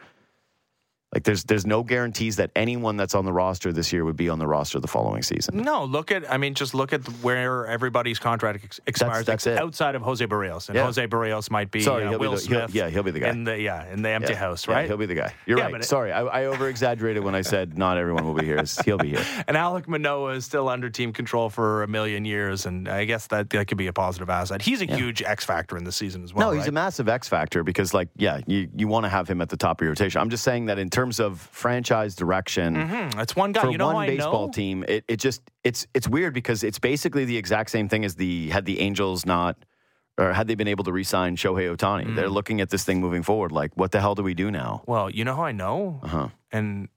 like 1.16 1.22
there's 1.24 1.44
there's 1.44 1.64
no 1.64 1.82
guarantees 1.82 2.36
that 2.36 2.50
anyone 2.54 2.98
that's 2.98 3.14
on 3.14 3.24
the 3.24 3.32
roster 3.32 3.72
this 3.72 3.90
year 3.90 4.04
would 4.04 4.18
be 4.18 4.28
on 4.28 4.38
the 4.38 4.46
roster 4.46 4.78
the 4.80 4.86
following 4.86 5.22
season. 5.22 5.56
No, 5.62 5.82
look 5.84 6.12
at. 6.12 6.30
I 6.30 6.36
mean, 6.36 6.52
just 6.52 6.74
look 6.74 6.92
at 6.92 7.00
where 7.22 7.66
everybody's 7.66 8.18
contract 8.18 8.62
ex- 8.64 8.80
expires 8.86 9.24
that's 9.24 9.46
it. 9.46 9.56
outside 9.58 9.94
of 9.94 10.02
Jose 10.02 10.26
Berrios, 10.26 10.68
and 10.68 10.76
Yeah. 10.76 10.84
Jose 10.84 11.06
Berrios 11.06 11.50
might 11.50 11.70
be 11.70 11.80
Sorry, 11.80 12.04
uh, 12.04 12.10
he'll 12.10 12.18
be 12.18 12.26
Will 12.28 12.36
the- 12.36 12.46
he'll- 12.46 12.70
yeah, 12.70 12.90
he'll 12.90 13.02
be 13.02 13.12
the 13.12 13.20
guy. 13.20 13.30
in 13.30 13.44
the 13.44 13.58
yeah 13.58 13.90
in 13.90 14.02
the 14.02 14.10
empty 14.10 14.34
Yeah. 14.34 14.38
house, 14.40 14.68
Yeah, 14.68 14.74
right? 14.74 14.86
he'll 14.86 14.98
be 14.98 15.06
the 15.06 15.14
guy. 15.14 15.32
You're 15.46 15.56
Yeah, 15.56 15.64
right. 15.70 15.74
it- 15.76 15.84
Sorry, 15.86 16.12
I, 16.12 16.20
I 16.24 16.44
over 16.44 16.68
exaggerated 16.68 17.24
when 17.24 17.34
I 17.34 17.40
said 17.40 17.78
not 17.78 17.96
everyone 17.96 18.26
will 18.26 18.34
be 18.34 18.44
here. 18.44 18.62
He'll 18.84 18.98
be 18.98 19.08
here. 19.12 19.24
and 19.48 19.56
Alek 19.56 19.88
Manoah 19.88 20.32
is 20.34 20.44
still 20.44 20.68
under 20.68 20.90
team 20.90 21.14
control 21.14 21.48
for 21.48 21.82
a 21.82 21.88
million 21.88 22.26
years, 22.26 22.66
and 22.66 22.90
I 22.90 23.06
guess 23.06 23.26
that 23.28 23.48
that 23.48 23.68
could 23.68 23.78
be 23.78 23.86
a 23.86 23.92
positive 23.94 24.28
asset. 24.28 24.60
He's 24.60 24.82
a 24.82 24.84
huge 24.86 25.22
X 25.22 25.46
factor 25.46 25.78
in 25.78 25.84
the 25.84 25.92
season 25.92 26.24
as 26.24 26.34
well. 26.34 26.48
no, 26.48 26.52
he's 26.52 26.64
right? 26.64 26.68
a 26.68 26.72
massive 26.72 27.08
X 27.08 27.26
factor 27.26 27.62
because, 27.64 27.94
like, 27.94 28.10
yeah, 28.16 28.40
you, 28.46 28.68
you 28.76 28.86
want 28.86 29.04
to 29.04 29.08
have 29.08 29.26
him 29.30 29.40
at 29.40 29.48
the 29.48 29.56
top 29.56 29.80
of 29.80 29.84
your 29.86 29.92
rotation. 29.92 30.20
I'm 30.20 30.28
just 30.28 30.44
saying 30.44 30.66
that 30.66 30.78
in 30.78 30.90
terms 30.90 31.05
of 31.20 31.38
franchise 31.40 32.14
direction, 32.16 32.74
Hmm, 32.74 33.08
that's 33.10 33.34
one 33.36 33.52
guy. 33.52 33.62
for 33.62 33.70
you 33.70 33.78
know 33.78 33.92
one 33.94 34.06
baseball 34.06 34.48
team, 34.48 34.84
it, 34.88 35.04
it 35.08 35.16
just 35.18 35.40
it's 35.64 35.86
it's 35.94 36.08
weird 36.08 36.34
because 36.34 36.62
it's 36.64 36.78
basically 36.78 37.24
the 37.24 37.36
exact 37.36 37.70
same 37.70 37.88
thing 37.88 38.04
as 38.04 38.14
the 38.16 38.50
had 38.50 38.64
the 38.66 38.80
Angels 38.80 39.24
not 39.26 39.56
or 40.18 40.32
had 40.32 40.48
they 40.48 40.54
been 40.54 40.68
able 40.68 40.82
to 40.84 40.92
re-sign 40.92 41.36
Shohei 41.36 41.74
Ohtani. 41.76 42.04
Hmm. 42.04 42.14
They're 42.14 42.28
looking 42.30 42.60
at 42.60 42.70
this 42.70 42.84
thing 42.84 43.00
moving 43.00 43.22
forward. 43.22 43.52
Like, 43.52 43.72
what 43.76 43.90
the 43.92 44.00
hell 44.00 44.14
do 44.14 44.22
we 44.22 44.34
do 44.34 44.50
now? 44.50 44.82
Well, 44.86 45.10
you 45.10 45.24
know 45.24 45.34
how 45.36 45.44
I 45.44 45.52
know, 45.52 46.00
Uh 46.02 46.08
huh. 46.08 46.28
and 46.52 46.88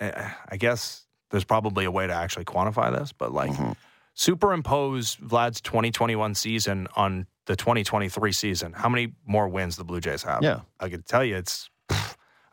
uh, 0.00 0.30
I 0.48 0.56
guess 0.56 1.06
there's 1.30 1.44
probably 1.44 1.84
a 1.86 1.90
way 1.90 2.06
to 2.06 2.12
actually 2.12 2.44
quantify 2.44 2.96
this, 2.96 3.12
but 3.12 3.32
like 3.32 3.50
Mm-hmm. 3.50 3.72
superimpose 4.14 5.16
Vlad's 5.16 5.60
2021 5.60 6.34
season 6.34 6.88
on 6.96 7.26
the 7.46 7.54
2023 7.56 8.32
season. 8.32 8.72
How 8.72 8.88
many 8.88 9.12
more 9.26 9.48
wins 9.48 9.76
the 9.76 9.84
Blue 9.84 10.00
Jays 10.00 10.22
have? 10.24 10.42
Yeah. 10.42 10.60
I 10.80 10.88
can 10.88 11.02
tell 11.02 11.24
you 11.24 11.36
it's. 11.36 11.70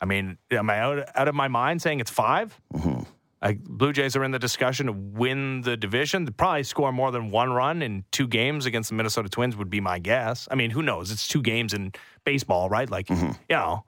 I 0.04 0.06
mean, 0.06 0.38
am 0.52 0.70
I 0.70 0.80
out, 0.80 1.10
out 1.16 1.28
of 1.30 1.34
my 1.34 1.48
mind 1.48 1.82
saying 1.82 2.02
it's 2.02 2.12
5 2.12 2.60
Mm-hmm. 2.74 3.04
Like 3.42 3.62
Blue 3.64 3.92
Jays 3.94 4.16
are 4.18 4.24
in 4.24 4.32
the 4.32 4.40
discussion 4.40 4.86
to 4.88 4.92
win 4.94 5.62
the 5.62 5.76
division. 5.78 6.26
They'd 6.26 6.36
probably 6.38 6.64
score 6.64 6.92
more 6.92 7.10
than 7.12 7.30
one 7.32 7.52
run 7.52 7.82
in 7.82 8.04
two 8.12 8.28
games 8.28 8.66
against 8.66 8.90
the 8.90 8.96
Minnesota 8.96 9.28
Twins 9.30 9.56
would 9.58 9.70
be 9.70 9.82
my 9.82 10.00
guess. 10.00 10.48
I 10.52 10.56
mean, 10.56 10.72
who 10.72 10.82
knows? 10.82 11.10
It's 11.12 11.28
two 11.28 11.42
games 11.42 11.74
in 11.74 11.92
baseball, 12.26 12.70
right? 12.70 12.90
Like, 12.90 13.08
Mm-hmm. 13.08 13.32
you 13.50 13.56
know, 13.56 13.84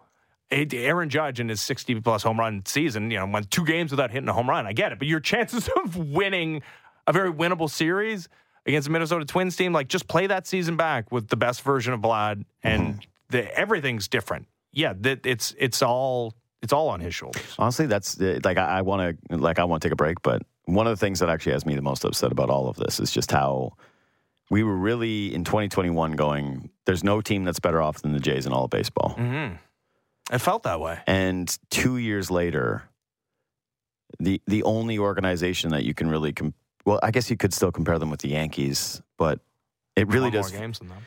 Aaron 0.52 1.10
Judge 1.10 1.40
in 1.40 1.50
his 1.50 1.62
60 1.62 2.02
plus 2.02 2.24
home 2.24 2.38
run 2.40 2.64
season, 2.66 3.12
you 3.12 3.18
know, 3.18 3.26
went 3.26 3.50
two 3.52 3.66
games 3.66 3.92
without 3.92 4.12
hitting 4.12 4.30
a 4.30 4.34
home 4.34 4.50
run. 4.50 4.66
I 4.68 4.74
get 4.74 4.92
it. 4.92 5.00
But 5.00 5.08
your 5.08 5.20
chances 5.32 5.70
of 5.84 5.96
winning 5.98 6.62
a 7.08 7.14
very 7.14 7.32
winnable 7.32 7.70
series 7.70 8.28
against 8.66 8.88
the 8.88 8.92
Minnesota 8.92 9.26
Twins 9.26 9.56
team, 9.56 9.72
like 9.74 9.88
just 9.88 10.08
play 10.08 10.28
that 10.28 10.48
season 10.48 10.76
back 10.76 11.12
with 11.14 11.30
the 11.30 11.38
best 11.38 11.62
version 11.62 11.94
of 11.94 12.02
Vlad 12.02 12.44
and 12.64 13.06
the, 13.30 13.50
everything's 13.58 14.08
different. 14.10 14.48
Yeah, 14.76 14.94
that 15.00 15.26
it's 15.26 15.56
it's 15.58 15.82
all 15.82 16.36
it's 16.62 16.74
all 16.74 16.90
on 16.90 17.00
his 17.00 17.16
shoulders. 17.16 17.56
Honestly, 17.58 17.88
that's 17.88 18.20
uh, 18.20 18.40
like 18.44 18.58
I, 18.58 18.80
I 18.80 18.82
want 18.82 19.18
to 19.30 19.38
like 19.38 19.58
I 19.58 19.64
want 19.64 19.82
to 19.82 19.88
take 19.88 19.94
a 19.94 19.96
break, 19.96 20.22
but 20.22 20.44
one 20.66 20.86
of 20.86 20.92
the 20.92 21.04
things 21.04 21.20
that 21.20 21.30
actually 21.30 21.54
has 21.54 21.66
me 21.66 21.76
the 21.76 21.82
most 21.82 22.04
upset 22.04 22.32
about 22.32 22.50
all 22.50 22.68
of 22.68 22.76
this 22.76 23.00
is 23.00 23.12
just 23.12 23.32
how 23.32 23.74
we 24.50 24.64
were 24.64 24.76
really 24.76 25.34
in 25.34 25.44
2021 25.44 26.12
going. 26.14 26.70
There's 26.86 27.04
no 27.04 27.22
team 27.22 27.46
that's 27.46 27.60
better 27.60 27.82
off 27.82 28.02
than 28.02 28.12
the 28.12 28.20
Jays 28.20 28.46
in 28.46 28.52
all 28.52 28.66
of 28.66 28.70
baseball. 28.70 29.16
Mm-hmm. 29.18 29.56
It 30.34 30.40
felt 30.40 30.64
that 30.64 30.80
way. 30.80 31.00
And 31.08 31.58
two 31.70 31.98
years 31.98 32.30
later, 32.30 32.84
the 34.20 34.42
the 34.46 34.64
only 34.64 35.00
organization 35.00 35.72
that 35.72 35.84
you 35.84 35.94
can 35.94 36.10
really 36.10 36.34
com- 36.34 36.54
well, 36.86 37.00
I 37.02 37.12
guess 37.12 37.30
you 37.30 37.38
could 37.38 37.54
still 37.54 37.72
compare 37.72 37.98
them 37.98 38.10
with 38.10 38.20
the 38.20 38.30
Yankees, 38.30 39.02
but 39.18 39.40
it 39.96 40.08
really 40.08 40.32
does. 40.32 40.52
more 40.52 40.62
games 40.62 40.80
than 40.80 40.90
them. 40.90 41.06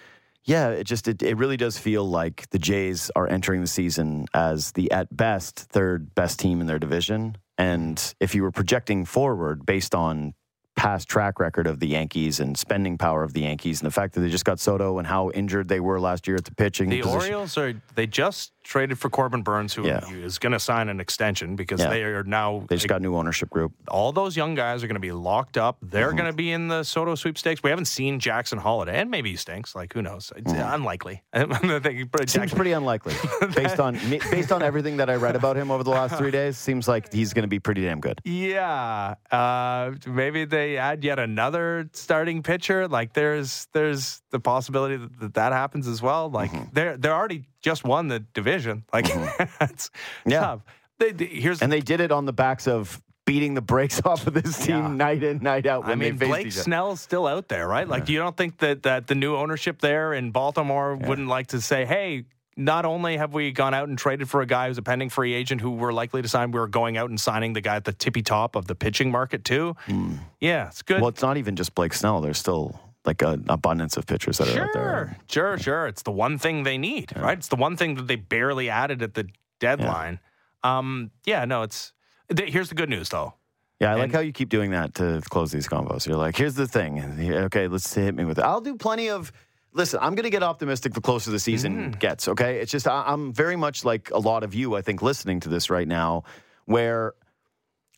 Yeah, 0.48 0.70
it 0.70 0.84
just 0.84 1.08
it, 1.08 1.22
it 1.22 1.36
really 1.36 1.58
does 1.58 1.76
feel 1.76 2.08
like 2.08 2.48
the 2.50 2.58
Jays 2.58 3.10
are 3.14 3.28
entering 3.28 3.60
the 3.60 3.66
season 3.66 4.26
as 4.32 4.72
the 4.72 4.90
at 4.90 5.14
best 5.14 5.58
third 5.58 6.14
best 6.14 6.38
team 6.40 6.62
in 6.62 6.66
their 6.66 6.78
division. 6.78 7.36
And 7.58 8.14
if 8.18 8.34
you 8.34 8.42
were 8.42 8.50
projecting 8.50 9.04
forward 9.04 9.66
based 9.66 9.94
on 9.94 10.32
past 10.74 11.06
track 11.06 11.38
record 11.38 11.66
of 11.66 11.80
the 11.80 11.88
Yankees 11.88 12.40
and 12.40 12.56
spending 12.56 12.96
power 12.96 13.24
of 13.24 13.34
the 13.34 13.42
Yankees 13.42 13.80
and 13.80 13.86
the 13.86 13.90
fact 13.90 14.14
that 14.14 14.20
they 14.20 14.30
just 14.30 14.46
got 14.46 14.58
Soto 14.58 14.98
and 14.98 15.06
how 15.06 15.30
injured 15.32 15.68
they 15.68 15.80
were 15.80 16.00
last 16.00 16.26
year 16.26 16.36
at 16.36 16.46
the 16.46 16.54
pitching 16.54 16.88
The 16.88 17.02
position. 17.02 17.20
Orioles 17.20 17.58
are 17.58 17.74
they 17.94 18.06
just 18.06 18.52
traded 18.68 18.98
for 18.98 19.08
Corbin 19.08 19.42
Burnes, 19.42 19.72
who 19.72 19.86
Yeah. 19.86 20.06
is 20.10 20.38
going 20.38 20.52
to 20.52 20.58
sign 20.60 20.90
an 20.90 21.00
extension 21.00 21.56
because 21.56 21.80
Yeah. 21.80 21.88
they 21.88 22.02
are 22.02 22.22
now 22.22 22.64
They 22.68 22.76
just 22.76 22.86
got 22.86 23.00
new 23.00 23.16
ownership 23.16 23.48
group. 23.48 23.72
all 23.88 24.12
those 24.12 24.36
young 24.36 24.54
guys 24.54 24.84
are 24.84 24.86
going 24.86 24.94
to 24.94 25.00
be 25.00 25.10
locked 25.12 25.56
up. 25.56 25.78
They're 25.80 26.08
Mm-hmm. 26.08 26.16
going 26.18 26.30
to 26.30 26.36
be 26.36 26.52
in 26.52 26.68
the 26.68 26.82
Soto 26.84 27.14
sweepstakes. 27.14 27.62
We 27.62 27.70
haven't 27.70 27.86
seen 27.86 28.20
Jackson 28.20 28.58
Holliday, 28.58 29.00
and 29.00 29.10
maybe 29.10 29.30
he 29.30 29.36
stinks. 29.36 29.74
Like 29.74 29.94
who 29.94 30.02
knows? 30.02 30.32
It's 30.36 30.52
unlikely. 30.52 31.22
I 31.32 31.44
think 31.44 31.50
but 31.50 31.58
Mm-hmm. 31.58 32.18
Seems 32.18 32.32
Jackson- 32.32 32.56
pretty 32.56 32.72
unlikely 32.72 33.14
based 33.56 33.80
on 33.80 33.98
based 34.30 34.52
on 34.52 34.62
everything 34.62 34.98
that 34.98 35.08
I 35.08 35.14
read 35.16 35.34
about 35.34 35.56
him 35.56 35.70
over 35.70 35.82
the 35.82 35.90
last 35.90 36.16
three 36.16 36.30
days. 36.30 36.58
Seems 36.58 36.86
like 36.86 37.10
he's 37.12 37.32
going 37.32 37.44
to 37.44 37.48
be 37.48 37.58
pretty 37.58 37.82
damn 37.82 38.00
good. 38.00 38.20
Yeah, 38.24 39.14
uh, 39.30 39.92
maybe 40.06 40.44
they 40.44 40.76
add 40.76 41.04
yet 41.04 41.18
another 41.18 41.88
starting 41.94 42.42
pitcher. 42.42 42.86
Like 42.86 43.14
there's 43.14 43.66
there's 43.72 44.20
the 44.30 44.40
possibility 44.40 44.96
that 44.96 45.20
that, 45.20 45.34
that 45.34 45.52
happens 45.52 45.88
as 45.88 46.02
well. 46.02 46.28
Like 46.30 46.50
Mm-hmm. 46.52 46.64
they're 46.74 46.96
they're 46.98 47.14
already 47.14 47.44
just 47.68 47.84
won 47.84 48.08
the 48.08 48.20
division. 48.20 48.84
Like 48.92 49.04
mm-hmm. 49.06 49.44
it's 49.64 49.90
Yeah. 50.26 50.40
tough. 50.40 50.60
They, 50.98 51.12
they- 51.12 51.26
here's 51.26 51.62
And 51.62 51.70
they 51.70 51.80
did 51.80 52.00
it 52.00 52.10
on 52.10 52.24
the 52.24 52.32
backs 52.32 52.66
of 52.66 53.00
beating 53.24 53.52
the 53.54 53.60
brakes 53.60 54.00
off 54.04 54.26
of 54.26 54.34
this 54.34 54.58
team 54.64 54.76
Yeah. 54.76 54.88
night 54.88 55.22
in, 55.22 55.38
night 55.42 55.66
out 55.66 55.84
I 55.86 55.94
mean, 55.94 56.16
Blake. 56.16 56.50
Snell's 56.50 57.00
still 57.00 57.26
out 57.26 57.48
there, 57.48 57.68
right? 57.68 57.86
Like, 57.86 58.08
you 58.08 58.18
don't 58.18 58.36
think 58.36 58.58
that, 58.58 58.82
that 58.84 59.06
the 59.06 59.14
new 59.14 59.36
ownership 59.36 59.80
there 59.80 60.14
in 60.14 60.30
Baltimore 60.30 60.96
wouldn't 60.96 61.28
like 61.28 61.48
to 61.48 61.60
say, 61.60 61.84
hey, 61.84 62.24
not 62.56 62.84
only 62.86 63.16
have 63.18 63.34
we 63.34 63.52
gone 63.52 63.74
out 63.74 63.86
and 63.88 63.96
traded 63.98 64.28
for 64.28 64.40
a 64.40 64.46
guy 64.46 64.66
who's 64.66 64.78
a 64.78 64.82
pending 64.82 65.10
free 65.10 65.32
agent 65.34 65.60
who 65.60 65.70
we're 65.70 65.92
likely 65.92 66.22
to 66.22 66.28
sign, 66.28 66.50
we're 66.50 66.66
going 66.66 66.96
out 66.96 67.10
and 67.10 67.20
signing 67.20 67.52
the 67.52 67.60
guy 67.60 67.76
at 67.76 67.84
the 67.84 67.92
tippy 67.92 68.22
top 68.22 68.56
of 68.56 68.66
the 68.66 68.74
pitching 68.74 69.10
market, 69.12 69.44
too. 69.44 69.76
Hmm. 69.86 70.14
Yeah, 70.40 70.66
it's 70.68 70.82
good. 70.82 71.00
Well, 71.00 71.10
it's 71.10 71.22
not 71.22 71.36
even 71.36 71.54
just 71.54 71.74
Blake 71.76 71.92
Snell. 71.94 72.20
There's 72.20 72.38
still 72.38 72.80
like 73.08 73.22
an 73.22 73.44
abundance 73.48 73.96
of 73.96 74.06
pitchers 74.06 74.38
that 74.38 74.48
are 74.54 74.62
out 74.64 74.72
there. 74.74 75.16
sure, 75.28 75.58
sure. 75.58 75.86
It's 75.88 76.02
the 76.02 76.12
one 76.12 76.38
thing 76.38 76.62
they 76.62 76.78
need, 76.78 77.12
right? 77.16 77.36
It's 77.38 77.48
the 77.48 77.56
one 77.56 77.76
thing 77.76 77.94
that 77.96 78.06
they 78.06 78.16
barely 78.16 78.68
added 78.70 79.02
at 79.02 79.14
the 79.14 79.24
deadline. 79.58 80.20
Um, 80.62 81.10
yeah, 81.24 81.44
no, 81.44 81.62
it's. 81.62 81.92
th- 82.34 82.52
Here's 82.52 82.68
the 82.68 82.74
good 82.74 82.88
news, 82.90 83.08
though. 83.08 83.34
Yeah, 83.80 83.92
I 83.92 83.94
like 83.94 84.12
how 84.12 84.20
you 84.20 84.32
keep 84.32 84.48
doing 84.48 84.70
that 84.72 84.94
to 84.96 85.22
close 85.30 85.50
these 85.52 85.68
combos. 85.68 86.06
You're 86.06 86.16
like, 86.16 86.36
here's 86.36 86.54
the 86.56 86.66
thing. 86.66 87.00
Okay, 87.46 87.68
let's 87.68 87.94
hit 87.94 88.14
me 88.14 88.24
with 88.24 88.38
it. 88.38 88.44
I'll 88.44 88.60
do 88.60 88.74
plenty 88.76 89.08
of. 89.08 89.32
Listen, 89.72 90.00
I'm 90.02 90.14
going 90.16 90.24
to 90.24 90.30
get 90.30 90.42
optimistic 90.42 90.94
the 90.94 91.00
closer 91.00 91.30
the 91.30 91.38
season 91.38 91.92
Mm. 91.92 91.98
gets. 92.00 92.26
Okay, 92.28 92.58
it's 92.60 92.72
just 92.72 92.88
I, 92.88 93.04
I'm 93.06 93.32
very 93.32 93.54
much 93.56 93.84
like 93.84 94.10
a 94.10 94.18
lot 94.18 94.42
of 94.42 94.52
you. 94.54 94.74
I 94.76 94.82
think 94.82 95.00
listening 95.02 95.40
to 95.40 95.48
this 95.48 95.70
right 95.70 95.86
now, 95.86 96.24
where 96.64 97.14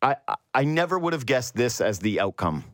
I, 0.02 0.16
I 0.52 0.64
never 0.64 0.98
would 0.98 1.12
have 1.14 1.24
guessed 1.26 1.54
this 1.54 1.80
as 1.80 1.98
the 2.00 2.20
outcome. 2.20 2.64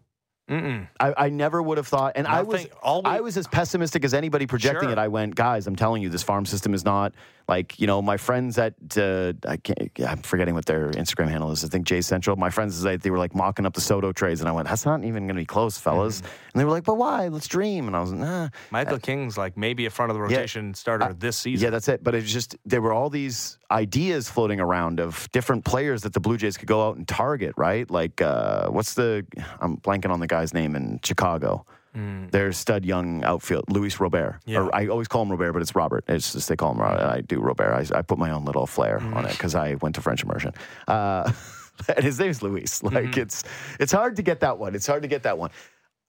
I, 0.49 1.15
I 1.17 1.29
never 1.29 1.61
would 1.63 1.79
have 1.79 1.89
thought, 1.89 2.13
and 2.17 2.27
I 2.27 2.43
was 2.43 2.65
Nothing- 2.65 3.05
we- 3.05 3.11
I 3.11 3.21
was 3.21 3.37
as 3.37 3.47
pessimistic 3.47 4.05
as 4.05 4.15
anybody 4.15 4.47
projecting 4.47 4.89
Sure. 4.89 4.93
it. 4.93 4.99
I 4.99 5.09
went, 5.09 5.35
guys, 5.35 5.67
I'm 5.67 5.77
telling 5.77 6.03
you, 6.03 6.09
this 6.09 6.23
farm 6.23 6.47
system 6.47 6.73
is 6.75 6.85
not 6.85 7.13
like 7.49 7.79
you 7.79 7.87
know 7.87 8.03
my 8.03 8.17
friends 8.17 8.59
at 8.59 8.75
uh, 8.97 9.33
I 9.47 9.57
can't, 9.57 9.91
I'm 10.05 10.19
forgetting 10.23 10.55
what 10.55 10.67
their 10.67 10.91
Instagram 10.91 11.29
handle 11.29 11.53
is. 11.53 11.65
I 11.65 11.69
think 11.69 11.87
Jay 11.87 12.01
Central. 12.01 12.37
My 12.37 12.51
friends 12.51 12.81
they, 12.83 12.97
they 12.97 13.11
were 13.11 13.19
like 13.19 13.35
mocking 13.35 13.67
up 13.67 13.73
the 13.75 13.81
Soto 13.81 14.13
trades, 14.13 14.41
and 14.41 14.49
I 14.49 14.53
went, 14.53 14.69
that's 14.69 14.85
not 14.85 15.05
even 15.05 15.27
going 15.27 15.37
to 15.37 15.43
be 15.43 15.47
close, 15.47 15.79
fellas. 15.79 16.21
Mm-hmm. 16.23 16.27
And 16.55 16.61
they 16.61 16.65
were 16.65 16.71
like, 16.73 16.85
but 16.85 16.97
why? 16.97 17.29
Let's 17.29 17.47
dream. 17.47 17.87
And 17.87 17.95
I 17.97 18.01
was, 18.01 18.11
like, 18.13 18.21
nah. 18.21 18.49
Michael 18.71 18.99
King's 18.99 19.37
like 19.39 19.57
maybe 19.57 19.87
a 19.87 19.91
front 19.91 20.11
of 20.11 20.17
the 20.17 20.23
rotation 20.23 20.75
starter 20.75 21.13
this 21.13 21.37
season. 21.37 21.65
Yeah, 21.65 21.71
that's 21.71 21.89
it. 21.89 22.03
But 22.03 22.15
it's 22.15 22.33
just 22.33 22.57
there 22.65 22.81
were 22.83 22.93
all 22.93 23.11
these 23.11 23.59
ideas 23.71 24.29
floating 24.29 24.61
around 24.61 25.01
of 25.01 25.29
different 25.33 25.65
players 25.65 26.03
that 26.03 26.13
the 26.15 26.21
Blue 26.21 26.37
Jays 26.37 26.57
could 26.57 26.69
go 26.69 26.87
out 26.89 26.97
and 26.97 27.07
target, 27.07 27.55
right? 27.57 27.89
Like 27.91 28.21
uh, 28.23 28.69
what's 28.69 28.95
the 28.95 29.25
I'm 29.61 29.77
blanking 29.79 30.11
on 30.11 30.19
the 30.21 30.27
guy's 30.37 30.55
name 30.55 30.77
in 30.77 31.01
Chicago. 31.03 31.65
Mm. 31.97 32.31
Their 32.31 32.53
stud 32.53 32.85
young 32.85 33.25
outfield, 33.25 33.65
Luis 33.71 33.99
Robert. 34.01 34.39
Yeah. 34.45 34.61
Or 34.61 34.75
I 34.75 34.87
always 34.89 35.09
call 35.09 35.23
him 35.23 35.31
Robert, 35.31 35.55
but 35.55 35.63
it's 35.63 35.75
Robert. 35.75 36.05
It's 36.09 36.33
just 36.33 36.49
they 36.49 36.57
call 36.57 36.73
him. 36.73 36.81
Robert. 36.81 37.03
I 37.03 37.21
do 37.23 37.41
Robert. 37.41 37.73
I, 37.73 37.99
I 37.99 38.03
put 38.03 38.19
my 38.19 38.31
own 38.31 38.45
little 38.45 38.67
flair 38.67 38.99
on 38.99 39.25
it 39.25 39.29
mm. 39.29 39.33
because 39.33 39.55
I 39.55 39.77
went 39.81 39.95
to 39.95 40.03
French 40.03 40.23
immersion. 40.23 40.53
Uh, 40.87 41.33
and 41.97 42.05
his 42.05 42.19
name's 42.19 42.43
Luis. 42.43 42.81
Mm-hmm. 42.81 42.95
Like 42.95 43.17
it's 43.17 43.45
it's 43.81 43.93
hard 43.93 44.17
to 44.17 44.23
get 44.23 44.41
that 44.41 44.59
one. 44.59 44.75
It's 44.75 44.87
hard 44.87 45.03
to 45.03 45.09
get 45.09 45.23
that 45.23 45.39
one. 45.39 45.51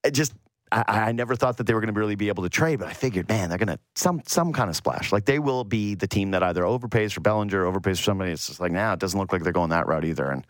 It 0.03 0.11
just 0.11 0.34
I, 0.71 0.84
I 0.88 1.11
never 1.13 1.36
thought 1.36 1.57
that 1.57 1.67
they 1.67 1.73
were 1.73 1.80
going 1.80 1.93
to 1.93 1.99
really 1.99 2.15
be 2.15 2.28
able 2.28 2.43
to 2.43 2.49
trade, 2.49 2.80
but 2.80 2.89
I 2.89 2.93
figured, 2.93 3.30
man, 3.30 3.49
they're 3.49 3.57
going 3.57 3.67
to 3.69 3.80
some 3.95 4.21
some 4.25 4.51
kind 4.53 4.69
of 4.69 4.75
splash. 4.75 5.11
Like 5.11 5.25
they 5.25 5.39
will 5.39 5.63
be 5.63 5.95
the 5.95 6.07
team 6.07 6.32
that 6.32 6.43
either 6.43 6.63
overpays 6.63 7.13
for 7.13 7.21
Bellinger, 7.21 7.63
overpays 7.63 7.97
for 7.97 8.03
somebody. 8.03 8.32
It's 8.32 8.47
just 8.47 8.59
like 8.59 8.71
now 8.71 8.88
nah, 8.88 8.93
it 8.93 8.99
doesn't 8.99 9.19
look 9.19 9.32
like 9.32 9.43
they're 9.43 9.53
going 9.53 9.69
that 9.69 9.88
route 9.88 10.05
either. 10.05 10.30
And 10.30 10.45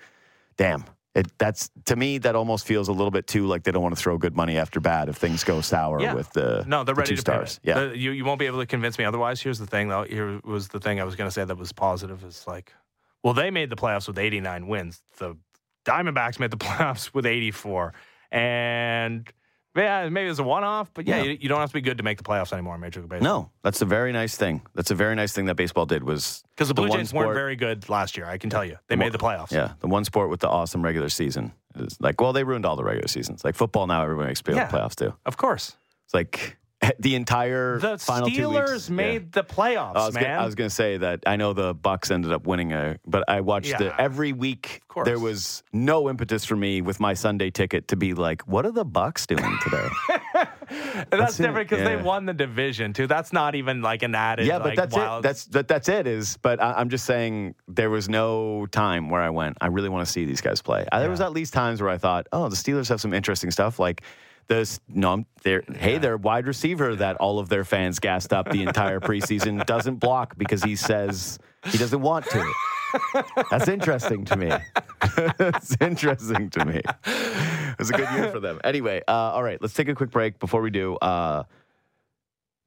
damn, 0.57 0.85
it, 1.17 1.27
that's 1.37 1.69
to 1.85 1.95
me 1.95 2.17
that 2.19 2.35
almost 2.35 2.65
feels 2.67 2.87
a 2.87 2.91
little 2.93 3.11
bit 3.11 3.25
too 3.27 3.47
like 3.47 3.63
they 3.63 3.71
don't 3.71 3.81
want 3.83 3.95
to 3.95 4.01
throw 4.01 4.17
good 4.17 4.35
money 4.35 4.57
after 4.57 4.79
bad 4.79 5.09
if 5.09 5.17
things 5.17 5.43
go 5.43 5.61
sour 5.61 5.99
Yeah. 6.01 6.13
with 6.13 6.31
the 6.33 6.63
No, 6.67 6.83
they're 6.83 6.93
the 6.95 6.99
ready 6.99 7.09
two 7.09 7.15
to 7.15 7.21
stars. 7.21 7.59
Yeah, 7.63 7.79
The- 7.87 7.97
you 7.97 8.11
you 8.11 8.23
won't 8.23 8.39
be 8.39 8.45
able 8.45 8.59
to 8.59 8.65
convince 8.65 8.97
me 8.99 9.05
otherwise. 9.05 9.41
Here's 9.41 9.59
the 9.59 9.67
thing, 9.67 9.89
though. 9.89 10.03
Here 10.03 10.39
was 10.43 10.67
the 10.69 10.79
thing 10.79 10.99
I 11.01 11.03
was 11.03 11.15
going 11.15 11.27
to 11.27 11.31
say 11.31 11.43
that 11.43 11.57
was 11.57 11.71
positive. 11.71 12.23
Is 12.23 12.45
like, 12.47 12.73
well, 13.23 13.33
they 13.33 13.49
made 13.51 13.69
the 13.69 13.75
playoffs 13.75 14.07
with 14.07 14.17
89 14.19 14.67
wins. 14.67 15.01
The 15.17 15.35
Diamondbacks 15.85 16.39
made 16.39 16.51
the 16.51 16.57
playoffs 16.67 17.13
with 17.13 17.25
84, 17.25 17.93
and 18.31 19.27
yeah, 19.83 20.09
maybe 20.09 20.29
it's 20.29 20.39
a 20.39 20.43
one-off, 20.43 20.91
but 20.93 21.07
yeah, 21.07 21.17
Yeah. 21.17 21.23
You, 21.23 21.37
you 21.41 21.49
don't 21.49 21.59
have 21.59 21.69
to 21.69 21.73
be 21.73 21.81
good 21.81 21.97
to 21.97 22.03
make 22.03 22.17
the 22.17 22.23
playoffs 22.23 22.51
anymore 22.53 22.75
in 22.75 22.81
Major 22.81 23.01
League 23.01 23.09
Baseball. 23.09 23.41
no, 23.43 23.51
that's 23.63 23.81
a 23.81 23.85
very 23.85 24.11
nice 24.11 24.35
thing. 24.37 24.61
That's 24.75 24.91
a 24.91 24.95
very 24.95 25.15
nice 25.15 25.33
thing 25.33 25.45
that 25.45 25.55
baseball 25.55 25.85
did 25.85 26.03
was 26.03 26.43
because 26.55 26.67
the 26.67 26.73
Blue 26.73 26.89
one 26.89 26.99
Jays 26.99 27.13
weren't 27.13 27.33
very 27.33 27.55
good 27.55 27.87
last 27.89 28.17
year. 28.17 28.25
I 28.27 28.37
can 28.37 28.49
tell 28.49 28.65
you, 28.65 28.77
they 28.87 28.95
made 28.95 29.11
the 29.11 29.17
playoffs. 29.17 29.51
Yeah, 29.51 29.73
the 29.79 29.87
one 29.87 30.03
sport 30.05 30.29
with 30.29 30.39
the 30.39 30.49
awesome 30.49 30.81
regular 30.81 31.09
season 31.09 31.51
is 31.75 31.99
like, 31.99 32.19
well, 32.21 32.33
they 32.33 32.43
ruined 32.43 32.65
all 32.65 32.75
the 32.75 32.83
regular 32.83 33.07
seasons. 33.07 33.43
Like 33.43 33.55
football 33.55 33.87
now, 33.87 34.01
everyone 34.03 34.27
makes 34.27 34.41
Yeah. 34.47 34.67
playoffs 34.69 34.95
too. 34.95 35.13
Of 35.25 35.37
course, 35.37 35.75
It's 36.05 36.13
like 36.13 36.57
the 36.99 37.15
entire 37.15 37.79
the 37.79 37.97
final 37.97 38.29
two 38.29 38.47
Steelers 38.49 38.71
weeks, 38.71 38.89
made 38.89 39.21
yeah. 39.23 39.29
the 39.31 39.43
playoffs, 39.43 39.95
I 39.95 40.05
was, 40.05 40.13
man. 40.13 40.23
gonna, 40.23 40.35
I 40.35 40.45
was 40.45 40.55
gonna 40.55 40.69
say 40.69 40.97
that 40.97 41.21
I 41.25 41.35
know 41.35 41.53
the 41.53 41.73
Bucks 41.73 42.11
ended 42.11 42.31
up 42.31 42.47
winning 42.47 42.73
a, 42.73 42.97
but 43.05 43.23
I 43.27 43.41
watched 43.41 43.69
Yeah. 43.69 43.77
the 43.77 44.01
every 44.01 44.33
week. 44.33 44.81
Of 44.83 44.87
course. 44.87 45.05
There 45.05 45.19
was 45.19 45.63
no 45.73 46.09
impetus 46.09 46.45
for 46.45 46.55
me 46.55 46.81
with 46.81 46.99
my 46.99 47.13
Sunday 47.13 47.51
ticket 47.51 47.89
to 47.89 47.95
be 47.95 48.13
like, 48.13 48.41
what 48.47 48.65
are 48.65 48.71
the 48.71 48.85
Bucks 48.85 49.27
doing 49.27 49.57
today? 49.63 49.87
That's, 50.69 51.09
That's 51.09 51.37
different 51.37 51.69
because 51.69 51.85
they 51.85 51.95
won 51.95 52.25
the 52.25 52.33
division 52.33 52.91
too. 52.91 53.07
That's 53.07 53.31
not 53.31 53.55
even 53.55 53.81
like 53.81 54.03
an 54.03 54.15
added. 54.15 54.47
yeah, 54.47 54.57
but 54.57 54.69
like, 54.69 54.75
that's 54.75 54.95
wild... 54.95 55.23
it. 55.23 55.27
That's 55.27 55.45
that, 55.45 55.67
that's 55.69 55.87
it. 55.87 56.07
Is 56.07 56.37
but 56.41 56.61
I, 56.61 56.73
I'm 56.73 56.89
just 56.89 57.05
saying 57.05 57.55
there 57.69 57.89
was 57.89 58.09
no 58.09 58.65
time 58.71 59.09
where 59.09 59.21
I 59.21 59.29
went. 59.29 59.57
I 59.61 59.67
really 59.67 59.87
want 59.87 60.05
to 60.05 60.11
see 60.11 60.25
these 60.25 60.41
guys 60.41 60.61
play. 60.61 60.85
There 60.91 61.09
was 61.09 61.21
at 61.21 61.31
least 61.31 61.53
times 61.53 61.81
where 61.81 61.89
I 61.89 61.97
thought, 61.97 62.27
oh, 62.33 62.49
the 62.49 62.55
Steelers 62.55 62.89
have 62.89 62.99
some 62.99 63.13
interesting 63.13 63.51
stuff 63.51 63.79
like. 63.79 64.01
This 64.47 64.79
no, 64.87 65.25
they're, 65.43 65.63
hey, 65.75 65.97
their 65.97 66.15
wide 66.15 66.47
receiver 66.47 66.95
that 66.95 67.17
all 67.17 67.39
of 67.39 67.49
their 67.49 67.65
fans 67.65 67.99
gassed 67.99 68.31
up 68.31 68.49
the 68.49 68.63
entire 68.63 68.99
preseason 68.99 69.65
doesn't 69.65 69.95
block 69.95 70.37
because 70.37 70.63
he 70.63 70.75
says 70.75 71.37
he 71.65 71.77
doesn't 71.77 72.01
want 72.01 72.25
to. 72.27 72.53
That's 73.51 73.67
interesting 73.67 74.23
to 74.25 74.37
me. 74.37 74.51
That's 75.37 75.75
interesting 75.81 76.49
to 76.51 76.65
me. 76.65 76.81
It 77.05 77.79
was 77.79 77.89
a 77.89 77.93
good 77.93 78.09
year 78.11 78.31
for 78.31 78.39
them. 78.39 78.59
Anyway, 78.63 79.01
uh, 79.07 79.11
all 79.11 79.43
right, 79.43 79.61
let's 79.61 79.73
take 79.73 79.89
a 79.89 79.95
quick 79.95 80.11
break. 80.11 80.39
Before 80.39 80.61
we 80.61 80.69
do, 80.69 80.95
uh, 80.97 81.43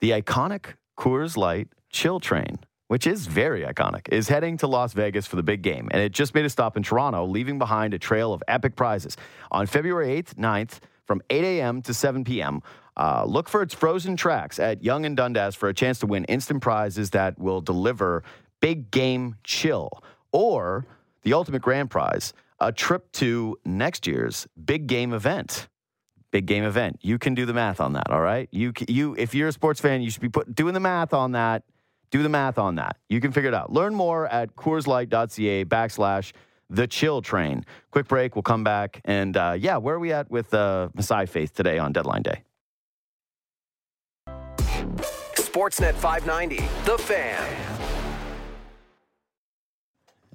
the 0.01 0.11
iconic 0.11 0.75
Coors 0.99 1.37
Light 1.37 1.69
Chill 1.91 2.21
Train, 2.21 2.59
which 2.89 3.07
is 3.07 3.27
very 3.27 3.63
iconic, 3.63 4.09
is 4.11 4.29
heading 4.29 4.57
to 4.59 4.67
Las 4.67 4.93
Vegas 4.93 5.27
for 5.27 5.37
the 5.37 5.43
big 5.43 5.63
game. 5.63 5.89
And 5.93 6.03
it 6.03 6.13
just 6.13 6.35
made 6.35 6.45
a 6.45 6.51
stop 6.51 6.77
in 6.77 6.83
Toronto, 6.83 7.25
leaving 7.25 7.59
behind 7.59 7.95
a 7.95 7.99
trail 7.99 8.33
of 8.33 8.43
epic 8.49 8.77
prizes. 8.77 9.17
On 9.51 9.67
February 9.67 10.23
8th, 10.23 10.35
9th, 10.35 10.81
from 11.11 11.21
8 11.29 11.43
a.m. 11.43 11.83
to 11.83 11.93
7 11.93 12.23
p.m., 12.23 12.63
uh, 12.97 13.25
look 13.27 13.49
for 13.49 13.63
its 13.63 13.75
frozen 13.75 14.15
tracks 14.15 14.61
at 14.61 14.85
Yonge 14.85 15.07
and 15.07 15.17
Dundas 15.17 15.57
for 15.57 15.69
a 15.69 15.75
chance 15.75 15.99
to 15.99 16.07
win 16.07 16.25
instant 16.27 16.63
prizes 16.63 17.11
that 17.11 17.37
will 17.37 17.61
deliver 17.61 18.23
big 18.61 18.93
game 18.93 19.35
chill 19.43 19.91
or 20.31 20.87
the 21.23 21.33
ultimate 21.33 21.63
grand 21.63 21.91
prize, 21.91 22.33
a 22.61 22.71
trip 22.71 23.11
to 23.11 23.59
next 23.65 24.07
year's 24.07 24.47
big 24.65 24.87
game 24.87 25.13
event 25.13 25.67
big 26.31 26.47
game 26.47 26.63
event. 26.63 26.97
You 27.03 27.19
can 27.19 27.35
do 27.35 27.45
the 27.45 27.53
math 27.53 27.81
on 27.81 27.95
that, 27.95 28.09
all 28.09 28.21
right? 28.21 28.49
You 28.53 28.73
you 28.87 29.17
if 29.19 29.35
you're 29.35 29.49
a 29.49 29.53
sports 29.53 29.81
fan, 29.81 30.01
you 30.01 30.11
should 30.11 30.23
be 30.23 30.29
put, 30.29 30.55
doing 30.55 30.75
the 30.75 30.79
math 30.79 31.13
on 31.13 31.33
that. 31.33 31.65
Do 32.13 32.23
the 32.23 32.29
math 32.29 32.57
on 32.57 32.77
that. 32.77 32.99
You 33.09 33.21
can 33.21 33.33
figure 33.33 33.49
it 33.49 33.55
out. 33.55 33.73
Learn 33.73 33.97
more 33.97 34.29
at 34.29 34.55
CoorsLight.ca 34.55 35.65
backslash 35.65 36.31
the 36.71 36.87
chill 36.87 37.21
train. 37.21 37.65
Quick 37.91 38.09
break. 38.09 38.35
We'll 38.37 38.43
come 38.43 38.65
back 38.65 39.01
and 39.05 39.37
uh, 39.37 39.57
yeah, 39.59 39.77
where 39.77 39.97
are 39.97 39.99
we 39.99 40.13
at 40.13 40.31
with 40.31 40.55
uh, 40.55 40.89
Messiah 40.95 41.27
Faith 41.27 41.53
today 41.55 41.79
on 41.79 41.93
deadline 41.93 42.23
day? 42.23 42.43
Sportsnet 45.35 45.95
590, 45.95 46.57
The 46.85 46.97
Fan. 46.99 47.57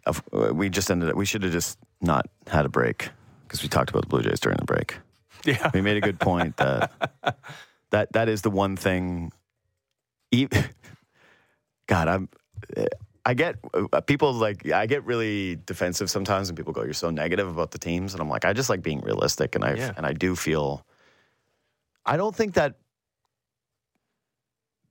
Of- 0.05 0.21
uh, 0.33 0.53
We 0.53 0.69
just 0.69 0.91
ended 0.91 1.09
up. 1.09 1.15
We 1.15 1.25
should 1.25 1.43
have 1.43 1.53
just 1.53 1.79
not 2.01 2.27
had 2.47 2.65
a 2.65 2.69
break 2.69 3.09
because 3.47 3.63
we 3.63 3.69
talked 3.69 3.89
about 3.89 4.03
the 4.03 4.09
Blue 4.09 4.21
Jays 4.21 4.39
during 4.41 4.57
the 4.57 4.65
break. 4.65 4.97
yeah. 5.45 5.71
We 5.73 5.81
made 5.81 5.97
a 5.97 6.01
good 6.01 6.19
point 6.19 6.57
that 6.57 6.91
that 7.91 8.11
that 8.11 8.27
is 8.29 8.41
the 8.41 8.51
one 8.51 8.75
thing. 8.75 9.31
e- 10.31 10.47
God, 11.87 12.07
I'm. 12.07 12.29
I 13.27 13.33
get 13.33 13.55
uh, 13.73 14.01
people 14.01 14.33
like 14.33 14.69
I 14.71 14.85
get 14.85 15.03
really 15.05 15.57
defensive 15.65 16.09
sometimes, 16.11 16.47
when 16.49 16.55
people 16.55 16.73
go, 16.73 16.83
"You're 16.83 16.93
so 16.93 17.09
negative 17.09 17.47
about 17.47 17.71
the 17.71 17.79
teams," 17.79 18.13
and 18.13 18.21
I'm 18.21 18.29
like, 18.29 18.45
I 18.45 18.53
just 18.53 18.69
like 18.69 18.83
being 18.83 19.01
realistic, 19.01 19.55
and 19.55 19.63
I 19.65 19.73
Yeah. 19.75 19.93
and 19.97 20.05
I 20.05 20.13
do 20.13 20.35
feel. 20.35 20.85
I 22.05 22.17
don't 22.17 22.35
think 22.35 22.53
that 22.53 22.75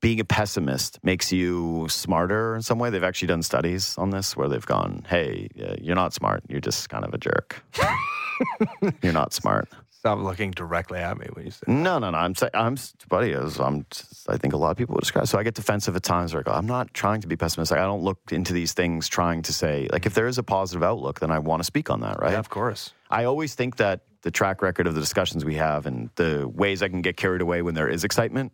being 0.01 0.21
a 0.21 0.25
pessimist 0.25 0.99
makes 1.03 1.33
you 1.33 1.87
smarter 1.89 2.57
in 2.57 2.63
some 2.63 2.79
way. 2.79 2.91
They've 2.91 3.05
actually 3.05 3.29
done 3.29 3.43
studies 3.43 3.97
on 3.97 4.11
this 4.11 4.37
where 4.37 4.49
they've 4.49 4.67
gone, 4.67 5.07
"Hey, 5.09 5.49
uh, 5.63 5.77
you're 5.81 5.95
not 5.95 6.13
smart. 6.13 6.43
You're 6.49 6.61
just 6.61 6.89
kind 6.91 7.05
of 7.05 7.15
a 7.15 7.19
jerk. 7.19 7.63
you're 9.03 9.13
not 9.13 9.33
smart." 9.33 9.69
Stop 10.05 10.19
looking 10.19 10.51
directly 10.51 10.99
at 10.99 11.17
me 11.17 11.27
when 11.33 11.47
you 11.47 11.51
say. 11.51 11.63
No, 11.67 11.99
no, 11.99 12.11
no. 12.11 12.19
I'm 12.19 12.35
saying, 12.35 12.51
I'm, 12.53 12.77
buddy. 13.09 13.33
as 13.33 13.59
I'm, 13.59 13.87
I 14.29 14.37
think 14.37 14.53
a 14.53 14.59
lot 14.59 14.71
of 14.71 14.77
people 14.77 14.95
would 14.97 15.01
describe. 15.01 15.27
So 15.29 15.39
I 15.39 15.43
get 15.43 15.55
defensive 15.55 15.97
at 15.97 16.03
times. 16.03 16.35
Where 16.35 16.41
I 16.41 16.43
go, 16.43 16.53
I'm 16.53 16.67
not 16.67 16.93
trying 16.93 17.23
to 17.23 17.27
be 17.27 17.37
pessimistic. 17.37 17.79
I 17.79 17.85
don't 17.85 18.03
look 18.03 18.19
into 18.31 18.53
these 18.53 18.75
things 18.75 19.09
trying 19.09 19.41
to 19.41 19.53
say, 19.55 19.89
like, 19.91 20.05
if 20.05 20.13
there 20.13 20.27
is 20.27 20.37
a 20.37 20.43
positive 20.43 20.83
outlook, 20.83 21.21
then 21.21 21.31
I 21.31 21.39
want 21.39 21.61
to 21.61 21.65
speak 21.65 21.89
on 21.89 22.01
that, 22.01 22.21
right? 22.21 22.33
Yeah, 22.33 22.39
of 22.39 22.51
course. 22.51 22.93
I 23.09 23.25
always 23.25 23.55
think 23.55 23.77
that 23.77 24.03
the 24.21 24.31
track 24.31 24.61
record 24.61 24.87
of 24.87 24.95
the 24.95 25.01
discussions 25.01 25.43
we 25.43 25.55
have 25.55 25.87
and 25.87 26.11
the 26.17 26.47
ways 26.49 26.83
I 26.83 26.89
can 26.89 27.01
get 27.01 27.17
carried 27.17 27.41
away 27.41 27.63
when 27.63 27.75
there 27.75 27.89
is 27.89 28.05
excitement 28.05 28.53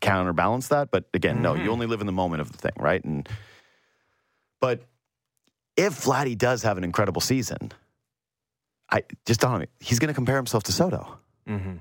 counterbalance 0.00 0.68
that. 0.68 0.92
But 0.92 1.06
again, 1.14 1.42
no, 1.42 1.54
you 1.54 1.62
mm-hmm. 1.62 1.70
only 1.70 1.86
live 1.86 2.00
in 2.00 2.06
the 2.06 2.12
moment 2.12 2.42
of 2.42 2.52
the 2.52 2.58
thing, 2.58 2.74
right? 2.78 3.02
And 3.04 3.28
but 4.60 4.82
if 5.76 6.04
Vladdy 6.04 6.38
does 6.38 6.62
have 6.62 6.78
an 6.78 6.84
incredible 6.84 7.20
season, 7.20 7.72
I 8.90 9.02
just 9.26 9.40
don't 9.40 9.60
know. 9.60 9.66
He's 9.80 9.98
going 9.98 10.08
to 10.08 10.14
compare 10.14 10.36
himself 10.36 10.62
to 10.64 10.72
Soto. 10.72 11.18
Mm-hmm. 11.48 11.76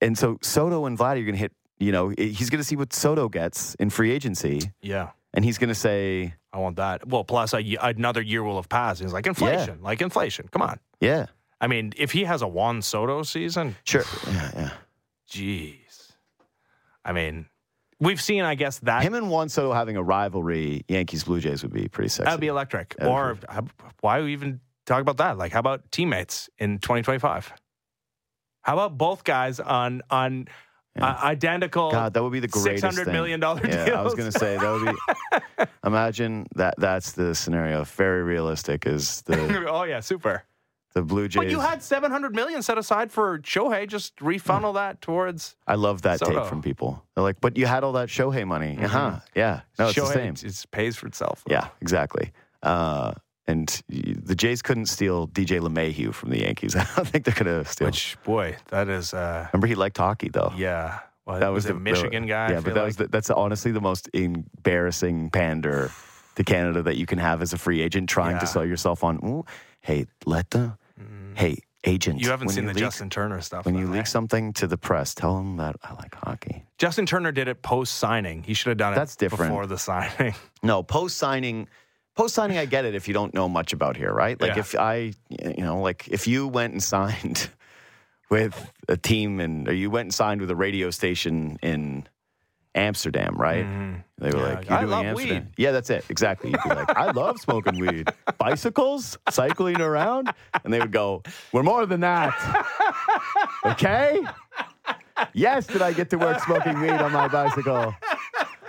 And 0.00 0.18
so 0.18 0.38
Soto 0.42 0.86
and 0.86 0.98
Vlad 0.98 1.12
are 1.20 1.22
going 1.22 1.32
to 1.32 1.38
hit, 1.38 1.52
you 1.78 1.92
know, 1.92 2.10
he's 2.16 2.50
going 2.50 2.60
to 2.60 2.64
see 2.64 2.76
what 2.76 2.92
Soto 2.92 3.28
gets 3.28 3.74
in 3.76 3.90
free 3.90 4.10
agency. 4.12 4.72
Yeah. 4.80 5.10
And 5.34 5.44
he's 5.44 5.58
going 5.58 5.68
to 5.68 5.74
say, 5.74 6.34
I 6.52 6.58
want 6.58 6.76
that. 6.76 7.06
Well, 7.06 7.24
plus 7.24 7.52
a, 7.54 7.76
another 7.80 8.22
year 8.22 8.42
will 8.42 8.56
have 8.56 8.68
passed. 8.68 9.00
He's 9.00 9.12
like 9.12 9.26
inflation, 9.26 9.82
like 9.82 10.00
inflation. 10.00 10.48
Come 10.50 10.62
on. 10.62 10.80
yeah, 11.00 11.26
I 11.60 11.66
mean, 11.66 11.92
if 11.96 12.12
he 12.12 12.24
has 12.24 12.40
a 12.40 12.48
Juan 12.48 12.80
Soto 12.82 13.22
season, 13.22 13.76
sure. 13.84 14.04
Yeah, 14.26 14.50
yeah. 14.54 14.70
jeez. 15.30 16.12
I 17.04 17.12
mean, 17.12 17.46
we've 18.00 18.20
seen, 18.20 18.44
I 18.44 18.54
guess 18.54 18.78
that 18.80 19.02
Him 19.02 19.14
and 19.14 19.30
Juan 19.30 19.48
Soto 19.48 19.72
having 19.72 19.96
a 19.96 20.02
rivalry, 20.02 20.84
Yankees 20.88 21.24
Blue 21.24 21.40
Jays 21.40 21.62
would 21.62 21.72
be 21.72 21.88
pretty 21.88 22.08
sexy. 22.08 22.24
that'd 22.24 22.40
be 22.40 22.46
electric. 22.46 22.96
That'd 22.96 23.10
be 23.10 23.14
or 23.14 23.38
how, 23.48 23.64
why 24.00 24.22
even 24.26 24.60
talk 24.88 25.00
about 25.00 25.18
that? 25.18 25.38
Like, 25.38 25.52
how 25.52 25.60
about 25.60 25.90
teammates 25.92 26.48
in 26.58 26.78
2025? 26.78 27.52
How 28.62 28.72
about 28.74 28.98
both 28.98 29.24
guys 29.24 29.60
on 29.60 30.02
on 30.10 30.48
uh, 31.00 31.16
identical 31.22 31.90
God, 31.92 32.14
that 32.14 32.22
would 32.22 32.32
be 32.32 32.40
the 32.40 32.48
greatest 32.48 32.82
six 32.82 32.96
hundred 32.96 33.12
million 33.12 33.38
dollar 33.40 33.60
Yeah, 33.64 33.84
deals? 33.84 33.96
I 33.96 34.02
was 34.02 34.14
going 34.14 34.30
to 34.32 34.38
say 34.38 34.56
that 34.56 34.70
would 34.70 34.96
be. 35.60 35.64
imagine 35.86 36.46
that. 36.56 36.74
That's 36.76 37.12
the 37.12 37.34
scenario. 37.34 37.84
Very 37.84 38.22
realistic. 38.22 38.84
Is 38.86 39.22
the 39.22 39.66
oh 39.70 39.84
yeah, 39.84 40.00
super. 40.00 40.42
the 40.94 41.02
Blue 41.02 41.28
Jays? 41.28 41.44
But 41.44 41.50
you 41.50 41.60
had 41.60 41.82
seven 41.82 42.10
hundred 42.10 42.34
million 42.34 42.62
set 42.62 42.78
aside 42.78 43.12
for 43.12 43.38
Shohei. 43.38 43.86
Just 43.88 44.20
refunnel 44.20 44.72
that 44.74 45.00
towards 45.00 45.56
I 45.66 45.76
love 45.76 46.02
that 46.02 46.18
Soto. 46.18 46.40
take 46.40 46.48
from 46.48 46.60
people. 46.60 47.04
They're 47.14 47.24
like, 47.24 47.40
"But 47.40 47.56
you 47.56 47.66
had 47.66 47.84
all 47.84 47.92
that 47.92 48.08
Shohei 48.08 48.46
money." 48.46 48.76
Uh 48.80 48.88
huh. 48.88 49.20
Yeah. 49.36 49.60
No, 49.78 49.88
it's 49.88 49.96
Shohei. 49.98 50.32
the 50.32 50.36
same. 50.36 50.48
It 50.50 50.64
pays 50.72 50.96
for 50.96 51.06
itself. 51.06 51.44
Yeah, 51.48 51.68
exactly. 51.80 52.32
Uh, 52.62 53.14
and 53.48 53.82
the 53.88 54.36
Jays 54.36 54.62
couldn't 54.62 54.86
steal 54.86 55.26
DJ 55.26 55.58
LeMahieu 55.60 56.14
from 56.14 56.30
the 56.30 56.40
Yankees. 56.42 56.76
I 56.76 56.86
don't 56.94 57.08
think 57.08 57.24
they're 57.24 57.34
going 57.34 57.64
to 57.64 57.68
steal. 57.68 57.88
Which 57.88 58.16
boy, 58.22 58.54
that 58.68 58.88
is 58.88 59.12
uh 59.12 59.48
Remember, 59.52 59.66
he 59.66 59.74
liked 59.74 59.96
hockey 59.98 60.28
though. 60.28 60.52
yeah. 60.56 61.00
Well, 61.26 61.40
that 61.40 61.48
was, 61.48 61.64
the 61.64 61.74
the 61.74 61.80
Michigan 61.80 62.22
the- 62.22 62.28
guy. 62.28 62.50
Yeah, 62.52 62.60
but 62.60 62.72
that 62.74 62.80
like. 62.80 62.86
was 62.86 62.96
the, 62.96 63.08
that's 63.08 63.28
honestly 63.28 63.70
the 63.72 63.80
most 63.82 64.08
embarrassing 64.14 65.30
pander 65.30 65.90
to 66.36 66.44
Canada 66.44 66.82
that 66.82 66.96
you 66.96 67.06
can 67.06 67.18
have 67.18 67.42
as 67.42 67.52
a 67.52 67.58
free 67.58 67.80
agent 67.82 68.08
trying 68.08 68.36
Yeah. 68.36 68.40
to 68.40 68.46
sell 68.46 68.64
yourself 68.64 69.04
on. 69.04 69.16
Ooh, 69.24 69.44
hey, 69.80 70.06
let 70.26 70.50
the 70.50 70.76
hey 71.34 71.58
agent. 71.84 72.18
Mm. 72.20 72.24
you 72.24 72.30
haven't 72.30 72.48
seen 72.48 72.64
the 72.66 72.72
leak, 72.74 72.82
Justin 72.82 73.10
Turner 73.10 73.40
stuff. 73.40 73.64
When 73.66 73.74
though, 73.74 73.80
you 73.80 73.86
leak 73.88 74.06
something 74.06 74.52
to 74.54 74.66
the 74.66 74.76
press, 74.78 75.14
tell 75.14 75.36
them 75.36 75.56
that 75.58 75.76
I 75.82 75.92
like 75.94 76.14
hockey. 76.14 76.64
Justin 76.78 77.06
Turner 77.06 77.30
did 77.32 77.46
it 77.48 77.62
post 77.62 77.96
signing. 77.98 78.42
He 78.42 78.54
should 78.54 78.70
have 78.70 78.78
done 78.78 78.92
it 78.94 78.96
That's 78.96 79.16
different. 79.16 79.50
before 79.50 79.66
the 79.66 79.78
signing. 79.88 80.34
No, 80.62 80.82
post 80.82 81.16
signing. 81.18 81.68
Post 82.18 82.34
signing, 82.34 82.58
I 82.58 82.64
get 82.64 82.84
it 82.84 82.96
if 82.96 83.06
you 83.06 83.14
don't 83.14 83.32
know 83.32 83.48
much 83.48 83.72
about 83.72 83.96
here, 83.96 84.12
right? 84.12 84.40
Like 84.40 84.54
Yeah. 84.56 84.58
if 84.58 84.74
I, 84.76 85.12
you 85.30 85.62
know, 85.62 85.80
like 85.80 86.08
if 86.08 86.26
you 86.26 86.48
went 86.48 86.72
and 86.72 86.82
signed 86.82 87.48
with 88.28 88.72
a 88.88 88.96
team 88.96 89.38
and 89.38 89.68
or 89.68 89.72
you 89.72 89.88
went 89.88 90.06
and 90.06 90.12
signed 90.14 90.40
with 90.40 90.50
a 90.50 90.56
radio 90.56 90.90
station 90.90 91.58
in 91.62 92.08
Amsterdam, 92.74 93.36
right? 93.36 93.64
Mm-hmm. 93.64 93.94
They 94.18 94.30
were 94.32 94.38
Yeah, 94.48 94.54
like, 94.54 94.68
You're 94.68 94.78
I 94.78 94.80
doing 94.80 94.90
love 94.90 95.06
Amsterdam. 95.06 95.44
weed. 95.44 95.52
Yeah, 95.58 95.70
that's 95.70 95.90
it. 95.90 96.04
Exactly. 96.08 96.50
You'd 96.50 96.60
be 96.64 96.70
like, 96.70 96.90
I 96.96 97.12
love 97.12 97.38
smoking 97.38 97.78
weed. 97.78 98.08
Bicycles, 98.38 99.16
cycling 99.30 99.80
around. 99.80 100.28
And 100.64 100.72
they 100.74 100.80
would 100.80 100.90
go, 100.90 101.22
We're 101.52 101.62
more 101.62 101.86
than 101.86 102.00
that. 102.00 102.34
Okay? 103.64 104.20
Yes, 105.32 105.66
did 105.66 105.82
I 105.82 105.92
get 105.92 106.10
to 106.10 106.18
work 106.18 106.40
smoking 106.40 106.80
weed 106.80 106.90
on 106.90 107.12
my 107.12 107.28
bicycle? 107.28 107.94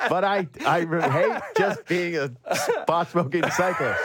But 0.07 0.23
I, 0.23 0.47
I 0.65 0.85
hate 0.85 1.41
just 1.57 1.85
being 1.85 2.15
a 2.17 2.31
spot 2.55 3.09
smoking 3.09 3.43
cyclist. 3.51 3.99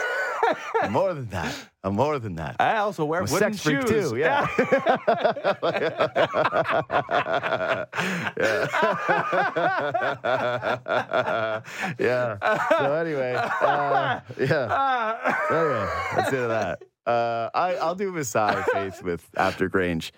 I'm 0.81 0.91
more 0.91 1.13
than 1.13 1.29
that. 1.29 1.55
I'm 1.83 1.95
more 1.95 2.19
than 2.19 2.35
that. 2.35 2.57
I 2.59 2.77
also 2.77 3.05
wear 3.05 3.21
I'm 3.21 3.27
a 3.27 3.31
wooden 3.31 3.53
sex 3.53 3.63
freak 3.63 3.87
shoes. 3.87 4.11
too. 4.11 4.17
Yeah. 4.17 4.47
yeah. 11.99 12.37
So 12.77 12.93
anyway, 12.93 13.33
uh, 13.35 14.19
yeah. 14.39 15.35
Anyway, 15.49 15.89
that's 16.15 16.33
it 16.33 16.39
of 16.39 16.49
that. 16.49 16.81
Uh, 17.05 17.49
I, 17.53 17.75
I'll 17.75 17.95
do 17.95 18.11
Messiah 18.11 18.63
Faith 18.73 19.03
with 19.03 19.27
After 19.37 19.69
Grange 19.69 20.11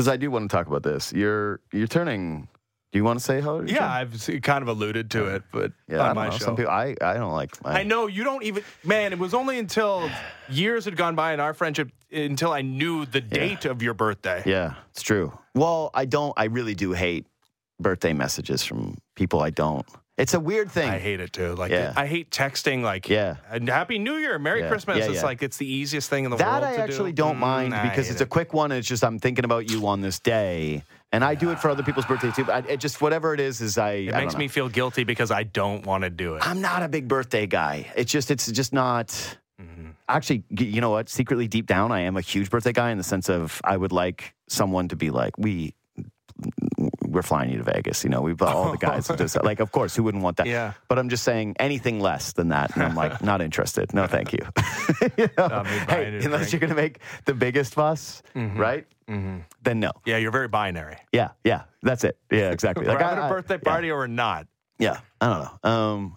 because 0.00 0.08
I 0.08 0.16
do 0.16 0.30
want 0.30 0.50
to 0.50 0.56
talk 0.56 0.66
about 0.66 0.82
this. 0.82 1.12
You're 1.12 1.60
you're 1.74 1.86
turning. 1.86 2.48
Do 2.90 2.98
you 2.98 3.04
want 3.04 3.18
to 3.18 3.24
say 3.24 3.42
how? 3.42 3.56
old 3.56 3.68
Yeah, 3.68 3.80
turning? 3.80 3.92
I've 3.92 4.42
kind 4.42 4.62
of 4.62 4.68
alluded 4.68 5.10
to 5.10 5.26
it, 5.26 5.42
but 5.52 5.72
yeah. 5.88 6.08
On 6.08 6.16
my 6.16 6.30
know. 6.30 6.30
show. 6.30 6.44
Some 6.46 6.56
people, 6.56 6.72
I 6.72 6.96
I 7.02 7.14
don't 7.14 7.32
like. 7.32 7.62
My, 7.62 7.80
I 7.80 7.82
know 7.82 8.06
you 8.06 8.24
don't 8.24 8.42
even. 8.42 8.64
Man, 8.82 9.12
it 9.12 9.18
was 9.18 9.34
only 9.34 9.58
until 9.58 10.10
years 10.48 10.86
had 10.86 10.96
gone 10.96 11.16
by 11.16 11.34
in 11.34 11.40
our 11.40 11.52
friendship 11.52 11.90
until 12.10 12.50
I 12.50 12.62
knew 12.62 13.04
the 13.04 13.20
date 13.20 13.66
of 13.66 13.82
your 13.82 13.92
birthday. 13.92 14.42
Yeah, 14.46 14.76
it's 14.90 15.02
true. 15.02 15.38
Well, 15.54 15.90
I 15.92 16.06
don't. 16.06 16.32
I 16.38 16.44
really 16.44 16.74
do 16.74 16.92
hate 16.92 17.26
birthday 17.78 18.14
messages 18.14 18.64
from 18.64 18.96
people 19.16 19.42
I 19.42 19.50
don't. 19.50 19.86
It's 20.20 20.34
a 20.34 20.40
weird 20.40 20.70
thing. 20.70 20.88
I 20.88 20.98
hate 20.98 21.18
it 21.20 21.32
too. 21.32 21.54
Like 21.54 21.72
Yeah. 21.72 21.92
I 21.96 22.06
hate 22.06 22.30
texting. 22.30 22.82
Like 22.82 23.08
Yeah. 23.08 23.36
Happy 23.66 23.98
New 23.98 24.16
Year, 24.16 24.38
Merry 24.38 24.60
Yeah. 24.60 24.68
Christmas. 24.68 24.98
Yeah, 24.98 25.10
it's 25.10 25.22
like 25.22 25.42
it's 25.42 25.56
the 25.56 25.66
easiest 25.66 26.10
thing 26.10 26.24
in 26.24 26.30
the 26.30 26.36
world. 26.36 26.46
that 26.46 26.60
world. 26.62 26.74
I 26.74 26.76
to 26.76 26.82
actually 26.82 27.12
do. 27.12 27.22
don't 27.22 27.36
Mm, 27.36 27.40
mind 27.40 27.74
I 27.74 27.88
because 27.88 28.10
it's 28.10 28.20
a 28.20 28.26
quick 28.26 28.52
one. 28.52 28.70
It's 28.70 28.86
just 28.86 29.02
I'm 29.02 29.18
thinking 29.18 29.44
about 29.44 29.70
you 29.70 29.86
on 29.86 30.00
this 30.02 30.18
day, 30.18 30.84
and 31.10 31.24
I 31.24 31.34
do 31.34 31.50
it 31.50 31.58
for 31.58 31.70
other 31.70 31.82
people's 31.82 32.04
birthdays 32.06 32.36
too. 32.36 32.44
But 32.44 32.66
I, 32.66 32.72
it 32.72 32.80
just 32.80 33.00
whatever 33.00 33.32
it 33.34 33.40
is 33.40 33.60
is 33.60 33.78
I. 33.78 33.92
It 33.92 34.14
I 34.14 34.20
makes 34.20 34.36
me 34.36 34.46
feel 34.48 34.68
guilty 34.68 35.04
because 35.04 35.30
I 35.30 35.42
don't 35.44 35.86
want 35.86 36.04
to 36.04 36.10
do 36.10 36.34
it. 36.36 36.46
I'm 36.46 36.60
not 36.60 36.82
a 36.82 36.88
big 36.88 37.08
birthday 37.08 37.46
guy. 37.46 37.90
It's 37.96 38.12
just 38.12 38.30
it's 38.30 38.46
just 38.52 38.72
not. 38.72 39.08
Mm-hmm. 39.60 39.90
Actually, 40.08 40.42
you 40.50 40.80
know 40.80 40.90
what? 40.90 41.08
Secretly, 41.08 41.46
deep 41.48 41.66
down, 41.66 41.92
I 41.92 42.00
am 42.00 42.16
a 42.16 42.20
huge 42.20 42.50
birthday 42.50 42.72
guy 42.72 42.90
in 42.90 42.98
the 42.98 43.04
sense 43.04 43.28
of 43.30 43.60
I 43.64 43.76
would 43.76 43.92
like 43.92 44.34
someone 44.48 44.88
to 44.88 44.96
be 44.96 45.10
like, 45.10 45.38
we, 45.38 45.74
we're 47.10 47.22
flying 47.22 47.50
you 47.50 47.58
to 47.58 47.64
Vegas. 47.64 48.02
You 48.04 48.10
know, 48.10 48.20
we've 48.20 48.40
all 48.42 48.70
the 48.72 48.78
guys 48.88 49.08
who 49.08 49.16
just 49.16 49.42
like, 49.42 49.60
of 49.60 49.72
course, 49.72 49.94
who 49.96 50.02
wouldn't 50.02 50.22
want 50.22 50.36
that? 50.38 50.46
Yeah. 50.46 50.72
But 50.88 50.98
I'm 50.98 51.08
just 51.08 51.24
saying 51.24 51.56
anything 51.58 52.00
less 52.00 52.32
than 52.32 52.48
that, 52.48 52.74
and 52.74 52.82
I'm 52.84 52.94
like, 52.94 53.22
not 53.22 53.40
interested. 53.42 53.92
No, 53.94 54.06
thank 54.06 54.32
you. 54.32 54.38
You 55.16 55.28
know? 55.38 55.64
Hey, 55.64 55.84
buying 55.86 56.12
you 56.14 56.20
a 56.20 56.24
unless 56.24 56.50
drink. 56.50 56.52
you're 56.52 56.60
gonna 56.60 56.74
make 56.74 56.98
the 57.24 57.34
biggest 57.34 57.74
fuss, 57.74 58.22
right? 58.34 58.86
Then 59.06 59.80
no. 59.80 59.92
yeah, 60.06 60.18
you're 60.18 60.30
very 60.30 60.48
binary. 60.48 60.96
Yeah, 61.12 61.30
yeah, 61.44 61.62
that's 61.82 62.04
it. 62.04 62.16
Yeah, 62.30 62.50
exactly. 62.50 62.86
Like, 62.86 63.02
I- 63.02 63.26
a 63.26 63.28
birthday 63.28 63.54
yeah. 63.62 63.70
party 63.72 63.90
or 63.90 64.06
not. 64.08 64.46
Yeah, 64.78 65.00
I 65.20 65.26
don't 65.28 65.48
know. 65.64 65.70
Um, 65.70 66.16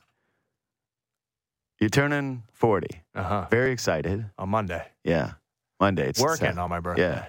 you're 1.80 1.90
turning 1.90 2.44
40. 2.54 2.88
Uh 3.16 3.24
huh. 3.24 3.48
Very 3.50 3.72
excited. 3.72 4.26
On 4.38 4.48
Monday, 4.50 4.86
Yeah. 5.04 5.34
Monday. 5.80 6.08
It's 6.10 6.20
working 6.22 6.58
on 6.58 6.70
my 6.70 6.80
birthday. 6.80 7.04
Yeah. 7.04 7.26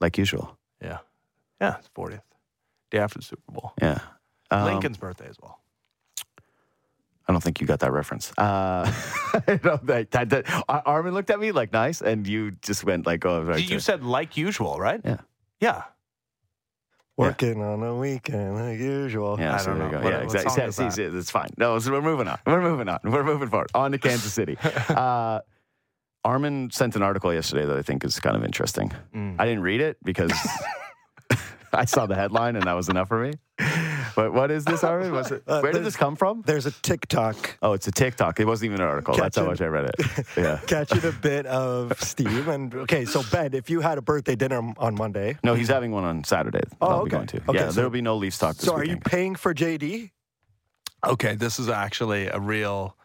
Like 0.00 0.18
usual. 0.18 0.58
yeah, 0.82 0.98
yeah. 1.60 1.76
It's 1.78 1.88
40th, 1.96 2.20
day 2.94 3.00
after 3.02 3.18
the 3.18 3.24
Super 3.24 3.52
Bowl. 3.52 3.72
Yeah. 3.80 3.98
Um, 4.50 4.64
Lincoln's 4.64 4.98
birthday 4.98 5.26
as 5.28 5.36
well. 5.40 5.60
I 7.26 7.32
don't 7.32 7.42
think 7.42 7.60
you 7.60 7.66
got 7.66 7.80
that 7.80 7.92
reference. 7.92 8.32
Uh, 8.36 8.84
I 9.48 9.56
don't 9.56 9.86
that, 9.86 10.10
that, 10.10 10.64
Armin 10.68 11.14
looked 11.14 11.30
at 11.30 11.40
me 11.40 11.52
like 11.52 11.72
nice, 11.72 12.02
and 12.02 12.26
you 12.26 12.52
just 12.62 12.84
went 12.84 13.06
like, 13.06 13.24
"Oh, 13.24 13.42
right." 13.42 13.70
You 13.70 13.80
said 13.80 14.04
like 14.04 14.36
usual, 14.36 14.78
right? 14.78 15.00
Yeah. 15.02 15.18
Yeah. 15.58 15.82
Working 17.16 17.62
on 17.62 17.82
a 17.82 17.96
weekend 17.96 18.56
like 18.56 18.78
usual. 18.78 19.38
Yeah, 19.38 19.54
I 19.54 19.56
so 19.58 19.74
don't 19.74 19.90
know. 19.90 19.98
What- 20.00 20.12
yeah, 20.12 20.18
exactly. 20.18 20.50
song 20.50 20.72
See, 20.72 20.84
is 20.84 20.94
see, 20.94 21.10
see, 21.10 21.16
it's 21.18 21.30
fine. 21.30 21.50
No, 21.56 21.78
so 21.78 21.92
we're 21.92 22.02
moving 22.02 22.28
on. 22.28 22.38
We're 22.44 22.60
moving 22.60 22.88
on. 22.88 22.98
We're 23.04 23.24
moving 23.24 23.48
forward. 23.48 23.70
On 23.74 23.92
to 23.92 23.98
Kansas 23.98 24.32
City. 24.32 24.58
Uh, 24.88 25.40
Armin 26.24 26.70
sent 26.70 26.96
an 26.96 27.02
article 27.02 27.32
yesterday 27.32 27.66
that 27.66 27.76
I 27.76 27.82
think 27.82 28.02
is 28.02 28.18
kind 28.18 28.34
of 28.34 28.44
interesting. 28.44 28.90
Mm. 29.14 29.36
I 29.38 29.44
didn't 29.44 29.62
read 29.62 29.82
it 29.82 29.98
because 30.02 30.32
I 31.78 31.84
saw 31.86 32.06
the 32.06 32.14
headline 32.14 32.56
and 32.56 32.64
that 32.66 32.72
was 32.74 32.88
enough 32.88 33.08
for 33.08 33.22
me. 33.22 33.32
But 34.16 34.32
what 34.32 34.50
is 34.52 34.64
this, 34.64 34.84
Armin? 34.84 35.10
Was 35.12 35.32
it, 35.32 35.42
Uh, 35.46 35.60
where 35.60 35.72
did 35.72 35.82
this 35.84 35.96
come 35.96 36.14
from? 36.16 36.42
There's 36.46 36.66
a 36.66 36.70
TikTok 36.70 37.58
Oh, 37.62 37.72
it's 37.72 37.88
a 37.88 37.90
TikTok. 37.90 38.38
It 38.38 38.46
wasn't 38.46 38.66
even 38.72 38.80
an 38.80 38.86
article. 38.88 39.14
That's 39.16 39.36
how 39.36 39.44
much 39.46 39.60
I 39.60 39.66
read 39.66 39.86
it. 39.90 40.26
Yeah. 40.36 40.58
catching 40.66 41.04
a 41.04 41.12
bit 41.12 41.46
of 41.46 41.98
steam. 42.00 42.48
And 42.48 42.74
okay, 42.74 43.04
so 43.04 43.22
Ben, 43.32 43.54
if 43.54 43.68
you 43.70 43.80
had 43.80 43.98
a 43.98 44.02
birthday 44.02 44.36
dinner 44.36 44.60
on 44.78 44.94
Monday, 44.94 45.36
No, 45.42 45.54
he's 45.54 45.68
having 45.68 45.90
one 45.90 46.04
on 46.04 46.22
Saturday. 46.24 46.62
Oh, 46.80 46.86
I'll 46.86 46.98
be 47.04 47.08
okay. 47.08 47.10
going 47.16 47.26
to. 47.28 47.36
Okay, 47.48 47.58
yeah, 47.58 47.68
so- 47.68 47.72
there'll 47.72 47.90
be 47.90 48.02
no 48.02 48.16
Leafs 48.16 48.38
talk 48.38 48.56
this 48.56 48.66
so 48.66 48.74
are 48.74 48.84
you 48.84 48.96
paying 48.98 49.34
for 49.34 49.52
JD? 49.52 50.10
Okay, 51.04 51.34
this 51.34 51.58
is 51.58 51.68
actually 51.68 52.28
a 52.28 52.38
real 52.38 52.96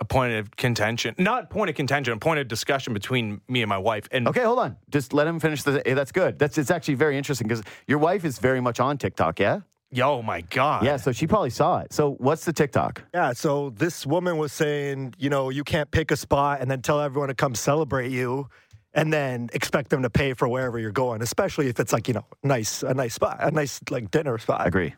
a 0.00 0.04
point 0.04 0.32
of 0.34 0.56
contention. 0.56 1.14
Not 1.18 1.50
point 1.50 1.68
of 1.70 1.76
contention, 1.76 2.12
a 2.14 2.16
point 2.16 2.40
of 2.40 2.48
discussion 2.48 2.94
between 2.94 3.40
me 3.48 3.62
and 3.62 3.68
my 3.68 3.78
wife. 3.78 4.08
And 4.10 4.26
Okay, 4.28 4.42
hold 4.42 4.58
on. 4.58 4.76
Just 4.90 5.12
let 5.12 5.26
him 5.26 5.38
finish 5.40 5.62
the. 5.62 5.86
eh, 5.86 5.94
That's 5.94 6.12
good. 6.12 6.38
That's 6.38 6.56
it's 6.58 6.70
actually 6.70 6.94
very 6.94 7.16
interesting 7.18 7.46
because 7.46 7.62
your 7.86 7.98
wife 7.98 8.24
is 8.24 8.38
very 8.38 8.60
much 8.60 8.80
on 8.80 8.96
TikTok. 8.98 9.38
Yeah. 9.38 9.60
yo, 9.92 10.22
my 10.22 10.40
God. 10.42 10.84
Yeah. 10.84 10.96
So 10.96 11.12
she 11.12 11.26
probably 11.26 11.50
saw 11.50 11.80
it. 11.80 11.92
So 11.92 12.12
what's 12.14 12.44
the 12.44 12.52
TikTok? 12.52 13.02
Yeah, 13.12 13.32
so 13.32 13.70
this 13.70 14.06
woman 14.06 14.36
was 14.38 14.52
saying, 14.52 15.14
you 15.18 15.28
know, 15.30 15.50
you 15.50 15.64
can't 15.64 15.90
pick 15.90 16.10
a 16.12 16.16
spot 16.16 16.60
and 16.60 16.70
then 16.70 16.80
tell 16.80 17.00
everyone 17.00 17.28
to 17.28 17.34
come 17.34 17.54
celebrate 17.54 18.10
you 18.10 18.48
and 18.94 19.12
then 19.12 19.48
expect 19.52 19.90
them 19.90 20.02
to 20.02 20.10
pay 20.10 20.32
for 20.34 20.48
wherever 20.48 20.78
you're 20.78 20.90
going, 20.92 21.22
especially 21.22 21.68
if 21.68 21.78
it's 21.78 21.92
like, 21.92 22.08
you 22.08 22.14
know, 22.14 22.26
nice 22.42 22.82
a 22.82 22.94
nice 22.94 23.14
spot, 23.14 23.36
a 23.40 23.50
nice 23.50 23.80
like 23.90 24.10
dinner 24.10 24.38
spot. 24.38 24.60
I 24.62 24.66
agree. 24.66 24.94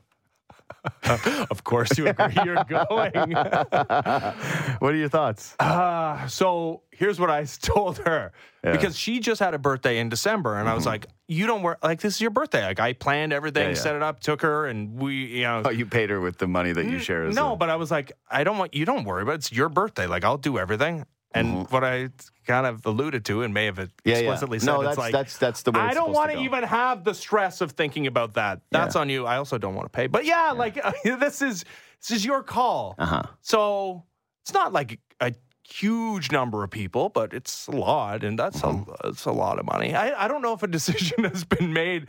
Of 1.50 1.64
course 1.64 1.96
you 1.98 2.06
agree 2.08 2.34
you're 2.44 2.64
going. 2.68 3.12
What 3.32 4.92
are 4.92 4.96
your 4.96 5.08
thoughts? 5.08 5.54
Uh, 5.58 6.26
so 6.28 6.82
here's 6.90 7.18
what 7.20 7.30
I 7.30 7.44
told 7.44 7.98
her 7.98 8.32
Yeah. 8.64 8.72
because 8.72 8.96
she 8.96 9.20
just 9.20 9.40
had 9.40 9.54
a 9.54 9.58
birthday 9.58 9.98
in 9.98 10.08
December, 10.08 10.58
and 10.58 10.68
I 10.68 10.74
was 10.74 10.86
like, 10.86 11.06
"You 11.28 11.46
don't 11.46 11.62
work 11.62 11.78
like 11.82 12.00
this 12.00 12.14
is 12.16 12.20
your 12.20 12.30
birthday." 12.30 12.64
Like 12.64 12.80
I 12.80 12.92
planned 12.92 13.32
everything, 13.32 13.62
Yeah, 13.64 13.68
yeah. 13.70 13.74
set 13.74 13.96
it 13.96 14.02
up, 14.02 14.20
took 14.20 14.42
her, 14.42 14.66
and 14.66 14.94
we, 14.98 15.14
you 15.26 15.42
know. 15.42 15.62
Oh, 15.64 15.70
you 15.70 15.86
paid 15.86 16.10
her 16.10 16.20
with 16.20 16.38
the 16.38 16.46
money 16.46 16.72
that 16.72 16.86
you 16.86 16.98
share. 16.98 17.24
As 17.26 17.34
no, 17.34 17.52
a- 17.52 17.56
but 17.56 17.70
I 17.70 17.76
was 17.76 17.90
like, 17.90 18.12
I 18.30 18.44
don't 18.44 18.58
want 18.58 18.74
you. 18.74 18.84
Don't 18.84 19.04
worry, 19.04 19.24
but 19.24 19.34
it's 19.36 19.52
your 19.52 19.68
birthday. 19.68 20.06
Like 20.06 20.24
I'll 20.24 20.38
do 20.38 20.58
everything. 20.58 21.04
And 21.34 21.68
what 21.70 21.84
I 21.84 22.08
kind 22.46 22.66
of 22.66 22.84
alluded 22.86 23.24
to, 23.26 23.42
and 23.42 23.54
may 23.54 23.66
have 23.66 23.76
Mm-hmm. 23.76 23.90
yeah, 24.04 24.14
yeah. 24.14 24.18
explicitly 24.20 24.58
said, 24.58 24.66
No, 24.66 24.80
it's 24.80 24.88
that's 24.88 24.98
like 24.98 25.12
that's 25.12 25.38
that's 25.38 25.62
the 25.62 25.72
way. 25.72 25.80
I 25.80 25.94
don't 25.94 26.12
want 26.12 26.30
to 26.30 26.36
go. 26.36 26.42
even 26.42 26.64
have 26.64 27.04
the 27.04 27.14
stress 27.14 27.60
of 27.60 27.72
thinking 27.72 28.06
about 28.06 28.34
that. 28.34 28.60
That's 28.70 28.94
Yeah. 28.94 29.00
on 29.02 29.08
you. 29.08 29.26
I 29.26 29.36
also 29.36 29.58
don't 29.58 29.74
want 29.74 29.86
to 29.86 29.90
pay. 29.96 30.06
But 30.08 30.24
yeah, 30.24 30.50
like 30.52 30.74
this 31.04 31.42
is 31.42 31.64
this 32.00 32.10
is 32.10 32.24
your 32.24 32.42
call. 32.42 32.94
Uh 32.98 33.06
huh. 33.06 33.22
So 33.40 34.04
it's 34.42 34.52
not 34.52 34.72
like 34.72 34.98
a 35.20 35.32
huge 35.68 36.32
number 36.32 36.62
of 36.64 36.70
people, 36.70 37.08
but 37.08 37.32
it's 37.32 37.66
a 37.68 37.70
lot, 37.72 38.24
and 38.24 38.38
that's 38.38 38.60
Mm-hmm. 38.60 38.90
a 39.04 39.08
it's 39.10 39.24
a 39.24 39.32
lot 39.32 39.58
of 39.58 39.64
money. 39.66 39.94
I, 39.94 40.24
I 40.24 40.28
don't 40.28 40.42
know 40.42 40.52
if 40.52 40.62
a 40.62 40.66
decision 40.78 41.24
has 41.24 41.44
been 41.44 41.72
made 41.72 42.08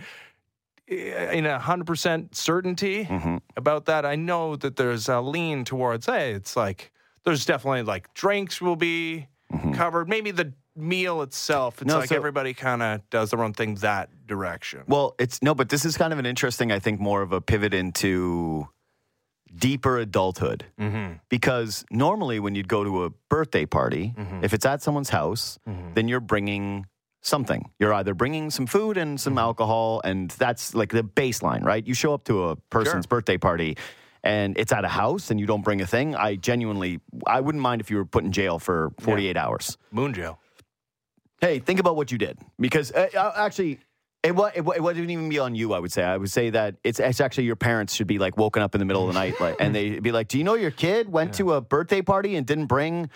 in 0.87 1.45
a 1.45 1.59
hundred 1.59 1.87
percent 1.87 2.35
certainty 2.35 3.05
Mm-hmm. 3.05 3.37
about 3.55 3.85
that. 3.85 4.05
I 4.05 4.15
know 4.15 4.55
that 4.57 4.75
there's 4.75 5.07
a 5.07 5.21
lean 5.21 5.63
towards 5.63 6.07
hey, 6.07 6.33
it's 6.33 6.55
like 6.55 6.91
there's 7.25 7.45
definitely 7.45 7.83
like 7.83 8.13
drinks 8.13 8.61
will 8.61 8.75
be 8.75 9.27
covered. 9.73 10.09
Maybe 10.09 10.31
the 10.31 10.53
meal 10.75 11.21
itself. 11.21 11.75
It's 11.75 11.81
Mm-hmm. 11.81 11.87
No, 11.89 11.99
like 11.99 12.09
so- 12.09 12.15
everybody 12.15 12.53
kind 12.53 12.81
of 12.81 13.07
does 13.09 13.29
their 13.31 13.43
own 13.43 13.53
thing 13.53 13.75
that 13.75 14.09
direction. 14.27 14.81
Well, 14.87 15.15
it's 15.19 15.41
no, 15.41 15.53
but 15.53 15.69
this 15.69 15.85
is 15.85 15.95
kind 15.97 16.11
of 16.13 16.19
an 16.19 16.25
interesting. 16.25 16.71
I 16.71 16.79
think 16.79 16.99
more 16.99 17.21
of 17.21 17.31
a 17.31 17.41
pivot 17.41 17.73
into 17.73 18.67
deeper 19.55 19.99
adulthood 19.99 20.65
Mm-hmm. 20.79 21.13
because 21.29 21.85
normally 21.91 22.39
when 22.39 22.55
you'd 22.55 22.67
go 22.67 22.83
to 22.83 23.03
a 23.05 23.09
birthday 23.29 23.65
party, 23.65 24.13
Mm-hmm. 24.17 24.43
if 24.43 24.53
it's 24.53 24.65
at 24.65 24.81
someone's 24.81 25.09
house, 25.09 25.59
then 25.93 26.07
you're 26.07 26.19
bringing 26.19 26.87
something. 27.21 27.69
You're 27.79 27.93
either 27.93 28.13
bringing 28.15 28.49
some 28.49 28.65
food 28.65 28.97
and 28.97 29.19
some 29.21 29.33
Mm-hmm. 29.33 29.39
alcohol, 29.39 30.01
and 30.03 30.31
that's 30.31 30.73
like 30.73 30.89
the 30.91 31.03
baseline, 31.03 31.63
right? 31.63 31.85
You 31.85 31.93
show 31.93 32.13
up 32.15 32.23
to 32.25 32.45
a 32.49 32.55
person's 32.71 33.05
birthday 33.05 33.37
party. 33.37 33.77
And 34.23 34.57
it's 34.57 34.71
at 34.71 34.85
a 34.85 34.89
house, 34.89 35.31
and 35.31 35.39
you 35.39 35.45
don't 35.45 35.63
bring 35.63 35.81
a 35.81 35.87
thing. 35.87 36.15
I 36.15 36.35
genuinely, 36.35 37.01
I 37.27 37.41
wouldn't 37.41 37.61
mind 37.61 37.81
if 37.81 37.91
you 37.91 37.97
were 37.97 38.05
put 38.05 38.23
in 38.23 38.31
jail 38.31 38.57
for 38.57 38.91
48 39.01 39.35
hours. 39.35 39.77
Moon 39.91 40.13
jail. 40.13 40.39
Hey, 41.41 41.59
think 41.59 41.79
about 41.81 41.97
what 41.97 42.09
you 42.09 42.17
did 42.17 42.39
because 42.57 42.91
uh, 42.93 43.09
uh, 43.13 43.33
actually, 43.35 43.79
it, 44.23 44.31
it, 44.31 44.65
it 44.65 44.81
wouldn't 44.81 45.09
even 45.09 45.27
be 45.27 45.39
on 45.39 45.55
you. 45.55 45.73
I 45.73 45.79
would 45.79 45.91
say. 45.91 46.01
I 46.03 46.15
would 46.15 46.31
say 46.31 46.51
that 46.51 46.75
it's, 46.85 47.01
it's 47.01 47.19
actually 47.19 47.43
your 47.43 47.57
parents 47.57 47.93
should 47.93 48.07
be 48.07 48.17
like 48.17 48.37
woken 48.37 48.61
up 48.63 48.73
in 48.75 48.79
the 48.79 48.85
middle 48.85 49.01
of 49.05 49.13
the 49.13 49.19
night, 49.19 49.41
like, 49.41 49.57
and 49.59 49.75
they'd 49.75 50.01
be 50.01 50.13
like, 50.13 50.29
"Do 50.29 50.37
you 50.37 50.45
know 50.45 50.53
your 50.53 50.71
kid 50.71 51.09
went 51.11 51.33
to 51.33 51.53
a 51.53 51.59
birthday 51.61 52.01
party 52.01 52.37
and 52.37 52.47
didn't 52.47 52.67
bring 52.67 53.09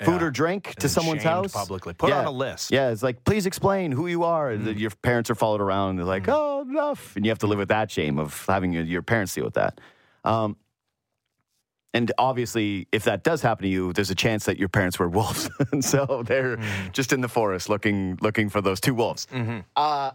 food 0.00 0.22
Yeah. 0.22 0.26
or 0.26 0.30
drink 0.30 0.74
to 0.76 0.84
And 0.84 0.90
someone's 0.90 1.22
house 1.24 1.52
publicly. 1.52 1.92
Put 1.92 2.08
yeah. 2.08 2.20
on 2.20 2.24
a 2.24 2.30
list. 2.30 2.70
Yeah, 2.72 2.88
it's 2.88 3.02
like 3.02 3.22
please 3.24 3.44
explain 3.44 3.92
who 3.92 4.06
you 4.06 4.24
are. 4.24 4.56
Then 4.56 4.78
Your 4.78 4.90
parents 5.02 5.28
are 5.28 5.34
followed 5.34 5.60
around. 5.60 5.90
And 5.90 5.98
they're 5.98 6.06
like, 6.06 6.26
oh, 6.26 6.62
enough, 6.62 7.14
and 7.16 7.26
you 7.26 7.30
have 7.30 7.38
to 7.40 7.46
live 7.46 7.58
with 7.58 7.68
that 7.68 7.90
shame 7.90 8.18
of 8.18 8.46
having 8.46 8.72
your, 8.72 8.84
your 8.84 9.02
parents 9.02 9.34
deal 9.34 9.44
with 9.44 9.54
that. 9.54 9.78
Um, 10.24 10.56
and 11.92 12.10
obviously, 12.18 12.88
if 12.90 13.04
that 13.04 13.22
does 13.22 13.40
happen 13.42 13.62
to 13.62 13.68
you, 13.68 13.92
there's 13.92 14.10
a 14.10 14.14
chance 14.16 14.46
that 14.46 14.58
your 14.58 14.68
parents 14.68 14.98
were 14.98 15.08
wolves, 15.08 15.48
and 15.70 15.84
so 15.92 16.24
they're 16.26 16.58
just 16.92 17.12
in 17.12 17.20
the 17.20 17.28
forest 17.28 17.68
looking 17.68 18.18
looking 18.20 18.48
for 18.48 18.60
those 18.60 18.80
two 18.80 18.94
wolves. 18.94 19.26
Uh, 19.76 20.10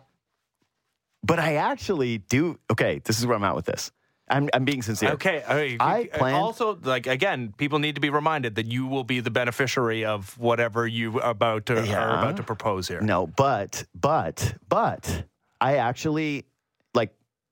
but 1.23 1.39
I 1.39 1.55
actually 1.55 2.17
do. 2.17 2.59
Okay, 2.71 2.99
this 3.05 3.17
is 3.19 3.25
where 3.25 3.37
I'm 3.37 3.43
at 3.43 3.55
with 3.55 3.65
this. 3.65 3.91
I'm, 4.31 4.47
I'm 4.53 4.63
being 4.63 4.83
sincere. 4.83 5.13
Okay. 5.13 5.41
I, 5.47 5.75
I 5.79 6.09
planned- 6.13 6.35
also 6.37 6.77
like 6.83 7.07
again, 7.07 7.51
people 7.57 7.79
need 7.79 7.95
to 7.95 8.01
be 8.01 8.09
reminded 8.11 8.55
that 8.55 8.67
you 8.67 8.85
will 8.85 9.03
be 9.03 9.21
the 9.21 9.31
beneficiary 9.31 10.05
of 10.05 10.37
whatever 10.37 10.85
you 10.85 11.19
about 11.19 11.65
to 11.67 11.83
Yeah. 11.85 11.99
are 12.03 12.09
about 12.19 12.37
to 12.37 12.43
propose 12.43 12.87
here. 12.87 13.01
No, 13.01 13.25
but 13.25 13.85
but 13.95 14.53
but 14.67 15.23
I 15.59 15.77
actually 15.77 16.45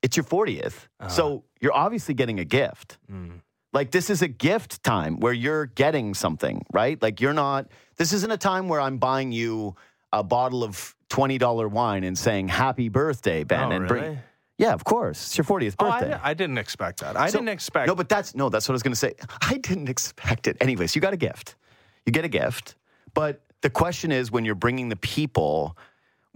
it's 0.08 0.16
your 0.16 0.24
40th. 0.24 0.88
So 1.10 1.28
uh-huh. 1.28 1.39
you're 1.60 1.74
obviously 1.74 2.14
getting 2.14 2.39
a 2.39 2.45
gift. 2.45 2.97
Mm. 3.12 3.41
Like 3.74 3.91
this 3.91 4.10
is 4.10 4.22
a 4.22 4.30
gift 4.30 4.82
time 4.82 5.20
where 5.20 5.34
you're 5.34 5.66
getting 5.66 6.14
something, 6.14 6.66
right? 6.72 6.99
Like 7.01 7.20
you're 7.20 7.34
not 7.34 7.68
this 7.97 8.14
isn't 8.14 8.32
a 8.32 8.38
time 8.38 8.70
where 8.70 8.80
I'm 8.80 8.99
buying 8.99 9.34
you 9.34 9.76
a 10.14 10.24
bottle 10.24 10.64
of 10.64 10.95
$20 11.10 11.70
wine 11.70 12.05
and 12.05 12.18
saying 12.18 12.47
happy 12.47 12.88
birthday, 12.88 13.43
Ben 13.43 13.74
Oh, 13.74 13.76
and 13.76 13.91
really? 13.91 14.18
Yeah, 14.58 14.72
of 14.72 14.86
course. 14.86 15.28
It's 15.28 15.38
your 15.38 15.43
40th 15.43 15.76
Oh, 15.78 15.89
I, 15.89 15.99
birthday. 15.99 16.20
I 16.24 16.34
didn't 16.34 16.58
expect 16.58 17.01
that. 17.01 17.18
I 17.18 17.28
So- 17.28 17.39
didn't 17.39 17.49
expect. 17.49 17.88
No, 17.88 17.95
but 17.95 18.08
that's 18.08 18.34
no, 18.34 18.47
that's 18.47 18.70
what 18.70 18.74
I 18.74 18.78
was 18.78 18.84
going 18.84 18.93
to 18.93 18.99
say. 18.99 19.14
I 19.41 19.58
didn't 19.58 19.89
expect 19.89 20.47
it. 20.47 20.55
Anyways, 20.62 20.95
you 20.95 21.01
got 21.01 21.14
a 21.14 21.18
gift. 21.18 21.55
You 22.05 22.14
get 22.14 22.24
a 22.24 22.30
gift. 22.30 22.76
But 23.14 23.41
the 23.62 23.70
question 23.70 24.14
is 24.14 24.32
when 24.32 24.45
you're 24.45 24.55
bringing 24.55 24.88
the 24.88 24.95
people, 24.95 25.78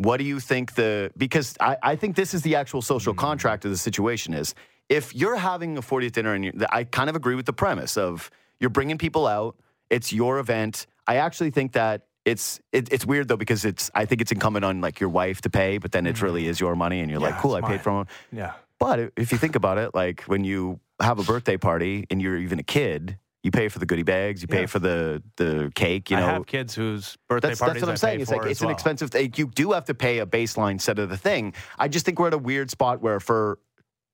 what 0.05 0.17
do 0.17 0.23
you 0.23 0.39
think 0.39 0.75
the 0.75 1.11
because 1.15 1.55
I, 1.59 1.77
I 1.83 1.95
think 1.95 2.15
this 2.15 2.33
is 2.33 2.41
the 2.41 2.55
actual 2.55 2.81
social 2.81 3.13
hmm. 3.13 3.19
contract 3.19 3.65
of 3.65 3.71
the 3.71 3.77
situation 3.77 4.33
is 4.33 4.55
if 4.89 5.15
you're 5.15 5.37
having 5.37 5.77
a 5.77 5.81
40th 5.81 6.13
dinner 6.13 6.33
and 6.33 6.65
I 6.69 6.83
kind 6.83 7.09
of 7.09 7.15
agree 7.15 7.35
with 7.35 7.45
the 7.45 7.53
premise 7.53 7.97
of 7.97 8.29
you're 8.59 8.69
bringing 8.69 8.97
people 8.97 9.25
out, 9.27 9.55
it's 9.89 10.11
your 10.11 10.39
event. 10.39 10.85
I 11.07 11.17
actually 11.17 11.51
think 11.51 11.73
that 11.73 12.07
it's 12.25 12.59
it, 12.71 12.91
it's 12.91 13.05
weird 13.05 13.27
though 13.27 13.37
because 13.37 13.63
it's 13.63 13.91
I 13.93 14.05
think 14.05 14.21
it's 14.21 14.31
incumbent 14.31 14.65
on 14.65 14.81
like 14.81 14.99
your 14.99 15.09
wife 15.09 15.41
to 15.41 15.49
pay, 15.49 15.77
but 15.77 15.91
then 15.91 16.07
it 16.07 16.17
hmm. 16.17 16.25
really 16.25 16.47
is 16.47 16.59
your 16.59 16.75
money 16.75 17.01
and 17.01 17.09
you're 17.09 17.21
Yeah, 17.21 17.27
like, 17.27 17.39
cool, 17.39 17.55
I 17.55 17.59
it's 17.59 17.67
paid 17.67 17.73
mine. 17.75 17.79
for 17.83 18.01
it. 18.01 18.07
yeah. 18.31 18.53
But 18.79 19.13
if 19.15 19.31
you 19.31 19.37
think 19.37 19.55
about 19.55 19.77
it, 19.77 19.93
like 19.93 20.23
when 20.23 20.43
you 20.43 20.79
have 20.99 21.19
a 21.19 21.23
birthday 21.23 21.57
party 21.57 22.07
and 22.09 22.19
you're 22.19 22.37
even 22.37 22.57
a 22.57 22.63
kid, 22.63 23.19
you 23.43 23.51
pay 23.51 23.69
for 23.69 23.79
the 23.79 23.85
goodie 23.85 24.03
bags, 24.03 24.41
you 24.41 24.47
pay 24.47 24.61
Yeah. 24.61 24.65
for 24.67 24.79
the 24.79 25.23
the 25.37 25.71
cake. 25.75 26.11
You 26.11 26.17
I 26.17 26.19
know, 26.21 26.25
have 26.27 26.45
kids 26.45 26.75
whose 26.75 27.17
birthday 27.27 27.49
that's 27.49 27.59
parties 27.59 27.81
that's 27.81 27.81
what 27.83 27.89
I 27.89 27.91
I'm 27.93 27.97
saying. 27.97 28.17
pay 28.17 28.21
It's 28.21 28.31
like 28.31 28.45
it's 28.45 28.61
an 28.61 28.67
well. 28.67 28.73
expensive 28.75 29.09
thing. 29.11 29.33
You 29.35 29.47
do 29.47 29.71
have 29.71 29.85
to 29.85 29.93
pay 29.93 30.19
a 30.19 30.25
baseline 30.25 30.79
set 30.79 30.99
of 30.99 31.09
the 31.09 31.17
thing. 31.17 31.53
I 31.79 31.87
just 31.87 32.05
think 32.05 32.19
we're 32.19 32.27
at 32.27 32.33
a 32.33 32.37
weird 32.37 32.69
spot 32.69 33.01
where 33.01 33.19
for 33.19 33.59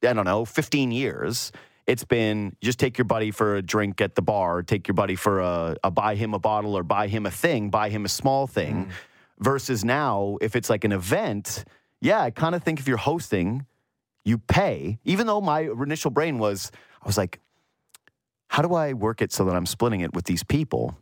I 0.08 0.14
don't 0.14 0.26
know, 0.26 0.46
15 0.46 0.92
years. 0.92 1.52
It's 1.88 2.04
been 2.04 2.56
just 2.62 2.80
take 2.80 2.98
your 2.98 3.06
buddy 3.06 3.32
for 3.32 3.56
a 3.56 3.62
drink 3.62 4.00
at 4.02 4.16
the 4.16 4.22
bar, 4.22 4.62
take 4.62 4.88
your 4.88 4.94
buddy 4.96 5.16
for 5.16 5.40
a, 5.40 5.76
a 5.84 5.90
buy 5.90 6.16
him 6.16 6.34
a 6.34 6.40
bottle 6.40 6.78
or 6.78 6.84
buy 6.84 7.08
him 7.08 7.26
a 7.26 7.32
thing, 7.32 7.70
buy 7.70 7.90
him 7.90 8.06
a 8.06 8.10
small 8.10 8.46
thing. 8.46 8.86
Mm. 8.88 8.92
Versus 9.40 9.86
now, 9.86 10.38
if 10.42 10.56
it's 10.56 10.70
like 10.70 10.84
an 10.84 10.92
event, 10.92 11.64
yeah, 12.02 12.22
I 12.22 12.32
kind 12.32 12.56
of 12.56 12.64
think 12.64 12.80
if 12.80 12.88
you're 12.88 12.98
hosting, 12.98 13.66
you 14.26 14.38
pay. 14.38 15.00
Even 15.06 15.28
though 15.28 15.40
my 15.42 15.62
initial 15.62 16.12
brain 16.12 16.40
was, 16.40 16.72
I 17.02 17.08
was 17.08 17.18
like, 17.18 17.40
how 18.58 18.64
do 18.64 18.74
I 18.74 18.94
work 18.94 19.22
it 19.22 19.32
so 19.32 19.46
that 19.46 19.56
I'm 19.56 19.68
splitting 19.68 20.02
it 20.02 20.16
with 20.16 20.26
these 20.26 20.44
people 20.44 20.98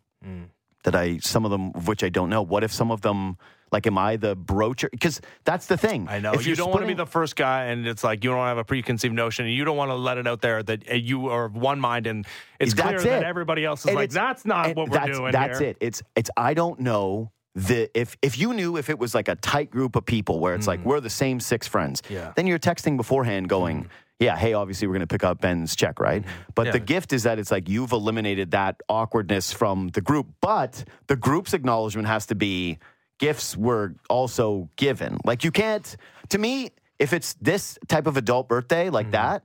that 0.83 0.93
I, 0.93 1.17
some 1.19 1.45
of 1.45 1.51
them 1.51 1.71
of 1.73 1.87
which 1.87 2.03
I 2.03 2.09
don't 2.09 2.29
know? 2.29 2.41
What 2.41 2.65
if 2.65 2.73
some 2.73 2.91
of 2.91 2.99
them, 2.99 3.37
like, 3.71 3.87
am 3.87 3.97
I 3.97 4.17
the 4.17 4.35
broacher? 4.35 4.91
Because 4.91 5.21
that's 5.45 5.65
the 5.67 5.77
thing. 5.77 6.07
I 6.09 6.19
know 6.19 6.33
If 6.33 6.45
you 6.45 6.53
don't 6.55 6.69
want 6.69 6.81
to 6.81 6.87
be 6.87 6.93
the 6.93 7.05
first 7.05 7.37
guy, 7.37 7.67
and 7.67 7.87
it's 7.87 8.03
like 8.03 8.25
you 8.25 8.29
don't 8.31 8.45
have 8.45 8.57
a 8.57 8.65
preconceived 8.65 9.15
notion, 9.15 9.45
and 9.45 9.53
you 9.55 9.63
don't 9.63 9.77
want 9.77 9.89
to 9.91 9.95
let 9.95 10.17
it 10.17 10.27
out 10.27 10.41
there 10.41 10.61
that 10.63 10.91
uh, 10.91 10.95
you 10.95 11.29
are 11.29 11.45
of 11.45 11.55
one 11.55 11.79
mind, 11.79 12.07
and 12.07 12.27
it's 12.59 12.73
clear 12.73 12.91
That's 12.91 13.03
that 13.05 13.23
everybody 13.23 13.63
else 13.63 13.81
is 13.81 13.85
And 13.87 13.95
like, 13.95 14.09
"That's 14.09 14.43
not 14.45 14.75
what 14.75 14.89
we're 14.89 15.05
doing." 15.05 15.31
That's 15.31 15.59
here. 15.59 15.69
it. 15.69 15.77
It's 15.79 16.03
it's 16.17 16.29
I 16.35 16.53
don't 16.55 16.81
know 16.81 17.31
the 17.55 17.89
if 17.97 18.17
if 18.21 18.37
you 18.37 18.53
knew 18.53 18.75
if 18.75 18.89
it 18.89 18.99
was 18.99 19.15
like 19.15 19.29
a 19.29 19.35
tight 19.37 19.71
group 19.71 19.95
of 19.95 20.05
people 20.05 20.39
where 20.41 20.55
it's 20.55 20.67
like 20.67 20.83
we're 20.83 20.99
the 20.99 21.09
same 21.09 21.39
six 21.39 21.67
friends, 21.67 22.01
Mm. 22.01 22.11
Yeah. 22.11 22.33
then 22.35 22.47
you're 22.47 22.59
texting 22.59 22.97
beforehand 22.97 23.47
going. 23.47 23.87
Yeah, 24.19 24.37
hey, 24.37 24.53
obviously 24.53 24.87
we're 24.87 24.93
going 24.93 25.01
to 25.01 25.07
pick 25.07 25.25
up 25.25 25.41
Ben's 25.41 25.75
check, 25.75 25.99
right? 25.99 26.21
Mm-hmm. 26.21 26.51
But 26.55 26.71
the 26.71 26.79
gift 26.79 27.11
is 27.11 27.23
that 27.23 27.37
it's 27.37 27.51
like 27.51 27.67
you've 27.67 27.91
eliminated 27.91 28.51
that 28.51 28.81
awkwardness 28.87 29.51
from 29.51 29.89
the 29.89 30.01
group. 30.01 30.27
But 30.39 30.85
the 31.07 31.17
group's 31.17 31.53
acknowledgement 31.53 32.07
has 32.07 32.25
to 32.27 32.35
be 32.35 32.79
gifts 33.19 33.57
were 33.57 33.95
also 34.09 34.69
given. 34.77 35.19
Like 35.25 35.43
you 35.43 35.51
can't, 35.51 35.97
to 36.29 36.37
me, 36.37 36.69
if 36.97 37.11
it's 37.11 37.33
this 37.35 37.77
type 37.87 38.07
of 38.07 38.15
adult 38.15 38.47
birthday 38.47 38.89
like 38.89 39.07
mm-hmm. 39.07 39.11
that, 39.11 39.43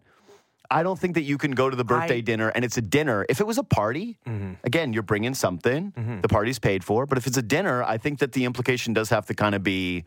I 0.71 0.85
don't 0.85 0.99
think 0.99 1.15
that 1.15 1.23
you 1.23 1.37
can 1.37 1.51
go 1.51 1.69
to 1.69 1.75
the 1.75 1.85
birthday 1.85 2.19
I- 2.19 2.21
dinner 2.21 2.49
and 2.51 2.65
it's 2.65 2.77
a 2.77 2.83
dinner. 2.83 3.27
If 3.29 3.41
it 3.41 3.47
was 3.47 3.59
a 3.59 3.65
party, 3.65 4.19
mm-hmm. 4.25 4.53
again, 4.63 4.93
you're 4.93 5.03
bringing 5.03 5.35
something, 5.35 5.93
the 6.23 6.29
party's 6.29 6.61
paid 6.61 6.85
for. 6.85 7.07
But 7.07 7.19
if 7.19 7.27
it's 7.27 7.37
a 7.37 7.43
dinner, 7.43 7.83
I 7.83 7.99
think 7.99 8.21
that 8.21 8.33
the 8.33 8.45
implication 8.45 8.93
does 8.93 9.09
have 9.11 9.27
to 9.27 9.35
kind 9.35 9.57
of 9.57 9.65
be 9.65 10.05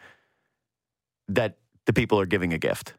that 1.28 1.58
the 1.86 1.92
people 1.92 2.18
are 2.18 2.26
giving 2.26 2.54
a 2.54 2.58
gift. 2.58 2.94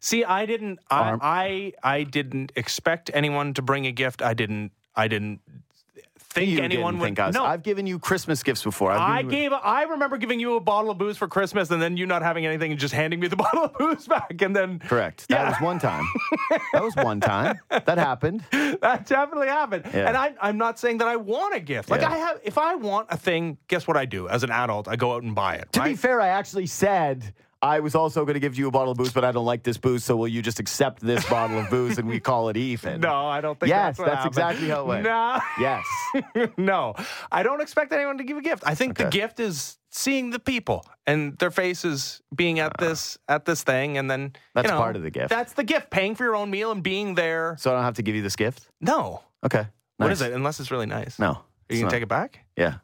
See, 0.00 0.24
I 0.24 0.46
didn't. 0.46 0.78
I, 0.90 1.16
I 1.20 1.72
I 1.98 2.02
didn't 2.04 2.52
expect 2.56 3.10
anyone 3.14 3.54
to 3.54 3.62
bring 3.62 3.86
a 3.86 3.92
gift. 3.92 4.22
I 4.22 4.34
didn't. 4.34 4.72
I 4.94 5.08
didn't 5.08 5.40
think 6.18 6.50
You 6.50 6.58
anyone 6.60 6.94
didn't 6.94 7.00
would. 7.00 7.06
think 7.06 7.18
was, 7.18 7.34
no, 7.34 7.44
I've 7.44 7.62
given 7.62 7.86
you 7.86 7.98
Christmas 7.98 8.42
gifts 8.42 8.62
before. 8.62 8.92
I 8.92 9.22
gave. 9.22 9.52
I 9.52 9.84
remember 9.84 10.16
giving 10.18 10.38
you 10.38 10.56
a 10.56 10.60
bottle 10.60 10.90
of 10.90 10.98
booze 10.98 11.16
for 11.16 11.28
Christmas, 11.28 11.70
and 11.70 11.80
then 11.80 11.96
you 11.96 12.04
not 12.06 12.20
having 12.22 12.44
anything 12.44 12.70
and 12.72 12.78
just 12.80 12.92
handing 12.94 13.20
me 13.20 13.28
the 13.28 13.36
bottle 13.44 13.64
of 13.64 13.74
booze 13.74 14.06
back, 14.06 14.40
and 14.42 14.54
then 14.54 14.78
Correct. 14.78 15.28
That 15.28 15.40
Yeah. 15.40 15.48
was 15.50 15.60
one 15.60 15.78
time. 15.78 16.04
that 16.72 16.82
was 16.82 16.94
one 16.96 17.20
time. 17.20 17.58
That 17.70 17.96
happened. 17.98 18.44
that 18.50 19.06
definitely 19.06 19.48
happened. 19.48 19.84
Yeah. 19.94 20.08
And 20.08 20.16
I, 20.16 20.34
I'm 20.40 20.58
not 20.58 20.78
saying 20.78 20.98
that 20.98 21.08
I 21.08 21.16
want 21.16 21.54
a 21.54 21.60
gift. 21.60 21.90
Like 21.90 22.02
Yeah. 22.02 22.10
I 22.12 22.18
have, 22.18 22.40
if 22.44 22.58
I 22.58 22.74
want 22.74 23.08
a 23.10 23.16
thing, 23.16 23.56
guess 23.68 23.86
what 23.86 23.96
I 23.96 24.04
do? 24.04 24.28
As 24.28 24.42
an 24.42 24.50
adult, 24.50 24.88
I 24.88 24.96
go 24.96 25.14
out 25.14 25.22
and 25.22 25.34
buy 25.34 25.54
it. 25.54 25.72
To 25.72 25.80
right? 25.80 25.90
be 25.90 25.96
fair, 25.96 26.20
I 26.20 26.28
actually 26.28 26.66
said 26.66 27.32
I 27.62 27.80
was 27.80 27.94
also 27.94 28.24
going 28.24 28.34
to 28.34 28.40
give 28.40 28.58
you 28.58 28.68
a 28.68 28.70
bottle 28.70 28.92
of 28.92 28.98
booze, 28.98 29.12
but 29.12 29.24
I 29.24 29.32
don't 29.32 29.46
like 29.46 29.62
this 29.62 29.78
booze, 29.78 30.04
so 30.04 30.14
will 30.16 30.28
you 30.28 30.42
just 30.42 30.60
accept 30.60 31.00
this 31.00 31.28
bottle 31.28 31.58
of 31.58 31.70
booze 31.70 31.98
and 31.98 32.06
we 32.06 32.20
call 32.20 32.48
it 32.50 32.56
even? 32.56 33.00
no, 33.00 33.26
I 33.26 33.40
don't 33.40 33.58
think. 33.58 33.70
Yes, 33.70 33.96
that's, 33.96 33.98
what 33.98 34.06
that's 34.08 34.26
exactly 34.26 34.68
how 34.68 34.82
it 34.82 34.86
went. 34.86 35.04
No, 35.04 35.40
Yes. 35.58 35.84
no, 36.56 36.94
I 37.32 37.42
don't 37.42 37.60
expect 37.60 37.92
anyone 37.92 38.18
to 38.18 38.24
give 38.24 38.36
a 38.36 38.42
gift. 38.42 38.62
I 38.66 38.74
think 38.74 38.98
the 38.98 39.08
gift 39.08 39.40
is 39.40 39.78
seeing 39.90 40.30
the 40.30 40.38
people 40.38 40.84
and 41.06 41.38
their 41.38 41.50
faces 41.50 42.20
being 42.34 42.58
at 42.58 42.72
ah. 42.78 42.84
this 42.84 43.16
at 43.28 43.46
this 43.46 43.62
thing, 43.62 43.96
and 43.96 44.10
then 44.10 44.20
you 44.22 44.30
That's 44.54 44.68
know, 44.68 44.76
part 44.76 44.96
of 44.96 45.02
the 45.02 45.10
gift. 45.10 45.30
That's 45.30 45.54
the 45.54 45.64
gift. 45.64 45.90
Paying 45.90 46.14
for 46.14 46.24
your 46.24 46.36
own 46.36 46.50
meal 46.50 46.70
and 46.72 46.82
being 46.82 47.14
there. 47.14 47.56
So 47.58 47.70
I 47.70 47.74
don't 47.74 47.84
have 47.84 47.94
to 47.94 48.02
give 48.02 48.14
you 48.14 48.22
this 48.22 48.36
gift? 48.36 48.68
No, 48.80 49.22
Okay. 49.44 49.66
what 49.96 50.08
Nice. 50.08 50.16
is 50.16 50.22
it? 50.22 50.32
Unless 50.32 50.60
it's 50.60 50.70
really 50.70 50.86
nice. 50.86 51.18
No. 51.18 51.28
Are 51.70 51.74
you 51.74 51.80
can 51.80 51.90
take 51.90 52.02
it 52.02 52.08
back. 52.08 52.40
Yeah. 52.56 52.76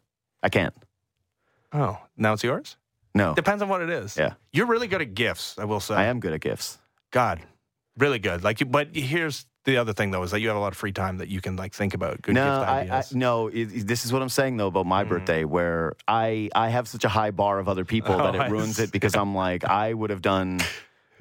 I 0.43 0.49
can't. 0.49 0.75
Oh, 1.73 1.99
now 2.17 2.33
it's 2.33 2.43
yours. 2.43 2.77
No. 3.15 3.35
Depends 3.35 3.63
on 3.63 3.69
what 3.69 3.83
it 3.83 3.91
is. 3.91 4.17
Yeah. 4.17 4.35
You're 4.53 4.67
really 4.67 4.87
good 4.89 5.03
at 5.03 5.15
gifts, 5.15 5.59
I 5.59 5.65
will 5.65 5.81
say. 5.81 5.95
I 5.95 6.05
am 6.05 6.21
good 6.21 6.33
at 6.33 6.41
gifts. 6.41 6.79
God, 7.11 7.41
really 7.99 8.19
good. 8.19 8.43
Like, 8.43 8.61
you, 8.61 8.67
but 8.67 8.95
here's 8.97 9.45
the 9.65 9.77
other 9.77 9.93
thing 9.93 10.11
though 10.11 10.23
is 10.23 10.31
that 10.33 10.41
you 10.41 10.49
have 10.49 10.57
a 10.57 10.61
lot 10.61 10.73
of 10.73 10.79
free 10.79 10.93
time 10.93 11.19
that 11.19 11.29
you 11.29 11.41
can 11.41 11.57
like 11.57 11.73
think 11.73 11.95
about 11.95 12.21
good 12.23 12.35
no, 12.35 12.45
gift 12.59 12.69
I, 12.69 12.73
I, 12.73 12.81
ideas. 12.81 13.15
no. 13.15 13.47
It, 13.49 13.61
it- 13.73 13.87
this 13.87 14.05
is 14.05 14.13
what 14.13 14.23
I'm 14.23 14.29
saying 14.29 14.57
though 14.57 14.67
about 14.69 14.87
my 14.87 15.05
mm. 15.05 15.09
birthday, 15.09 15.45
where 15.45 15.95
I 16.09 16.49
I 16.55 16.71
have 16.71 16.89
such 16.89 17.05
a 17.05 17.09
high 17.09 17.31
bar 17.31 17.59
of 17.59 17.69
other 17.69 17.85
people 17.85 18.17
that 18.17 18.27
Oh, 18.35 18.39
it 18.39 18.41
I 18.41 18.49
ruins 18.49 18.79
it 18.79 18.91
because 18.93 19.15
I'm 19.15 19.35
like 19.35 19.65
I 19.65 19.93
would 19.93 20.11
have 20.11 20.23
done 20.23 20.61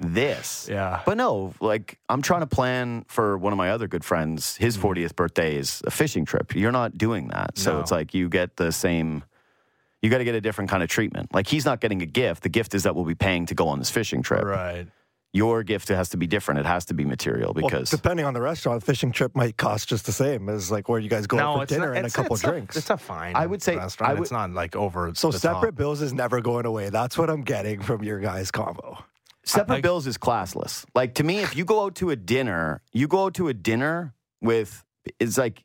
this. 0.00 0.66
Yeah. 0.68 1.02
But 1.06 1.16
no, 1.16 1.54
like 1.60 1.98
I'm 2.08 2.22
trying 2.22 2.40
to 2.40 2.46
plan 2.46 3.04
for 3.06 3.38
one 3.38 3.52
of 3.52 3.56
my 3.56 3.70
other 3.70 3.86
good 3.86 4.04
friends. 4.04 4.56
His 4.56 4.76
mm. 4.76 4.82
40th 4.82 5.14
birthday 5.14 5.56
is 5.56 5.82
a 5.86 5.90
fishing 5.90 6.24
trip. 6.24 6.54
You're 6.56 6.72
not 6.72 6.98
doing 6.98 7.28
that, 7.28 7.58
so 7.58 7.74
No. 7.74 7.80
it's 7.80 7.90
like 7.92 8.14
you 8.14 8.28
get 8.28 8.56
the 8.56 8.72
same. 8.72 9.22
You 10.02 10.10
got 10.10 10.18
to 10.18 10.24
get 10.24 10.34
a 10.34 10.40
different 10.40 10.68
kind 10.70 10.82
of 10.82 10.88
treatment. 10.88 11.32
Like 11.32 11.46
he's 11.46 11.64
not 11.64 11.80
getting 11.80 12.02
a 12.02 12.06
gift. 12.06 12.42
The 12.42 12.48
gift 12.48 12.74
is 12.74 12.82
that 12.82 12.94
we'll 12.94 13.04
be 13.04 13.14
paying 13.14 13.46
to 13.46 13.54
go 13.54 13.68
on 13.68 13.78
this 13.78 13.90
fishing 13.90 14.22
trip. 14.22 14.44
right. 14.44 14.86
Your 15.34 15.62
gift 15.62 15.88
has 15.88 16.10
to 16.10 16.18
be 16.18 16.26
different. 16.26 16.60
It 16.60 16.66
has 16.66 16.84
to 16.86 16.94
be 16.94 17.06
material 17.06 17.54
Well, 17.54 17.64
because 17.66 17.88
depending 17.88 18.26
on 18.26 18.34
the 18.34 18.42
restaurant, 18.42 18.80
the 18.80 18.84
fishing 18.86 19.12
trip 19.12 19.34
might 19.34 19.56
cost 19.56 19.88
just 19.88 20.04
the 20.04 20.12
same 20.12 20.50
as 20.50 20.70
like 20.70 20.90
where 20.90 21.00
you 21.00 21.08
guys 21.08 21.26
go 21.26 21.38
out 21.38 21.60
for 21.60 21.64
dinner 21.74 21.88
not, 21.88 21.96
and 21.96 22.06
a 22.06 22.10
couple 22.10 22.34
it's 22.34 22.42
drinks. 22.42 22.76
it's 22.76 22.90
a 22.90 22.98
fine. 22.98 23.34
I 23.34 23.46
would 23.46 23.62
say- 23.62 23.76
restaurant. 23.76 24.10
I 24.10 24.12
would- 24.14 24.22
it's 24.24 24.30
not 24.30 24.50
like 24.50 24.76
over. 24.76 25.10
so 25.14 25.30
the 25.30 25.38
separate 25.38 25.70
top. 25.70 25.76
bills 25.76 26.02
is 26.02 26.12
never 26.12 26.42
going 26.42 26.66
away. 26.66 26.90
That's 26.90 27.16
what 27.16 27.30
I'm 27.30 27.40
getting 27.44 27.80
from 27.80 28.02
your 28.04 28.20
guys' 28.20 28.50
combo. 28.50 29.02
Separate 29.44 29.76
like- 29.76 29.82
bills 29.82 30.06
is 30.06 30.18
classless. 30.18 30.84
Like 30.94 31.14
to 31.14 31.24
me, 31.24 31.38
if 31.38 31.56
you 31.56 31.64
go 31.64 31.82
out 31.84 31.94
to 31.94 32.10
a 32.10 32.16
dinner, 32.16 32.82
you 32.92 33.08
go 33.08 33.24
out 33.24 33.32
to 33.34 33.48
a 33.48 33.54
dinner 33.54 34.12
with 34.42 34.84
it's 35.18 35.38
like 35.38 35.64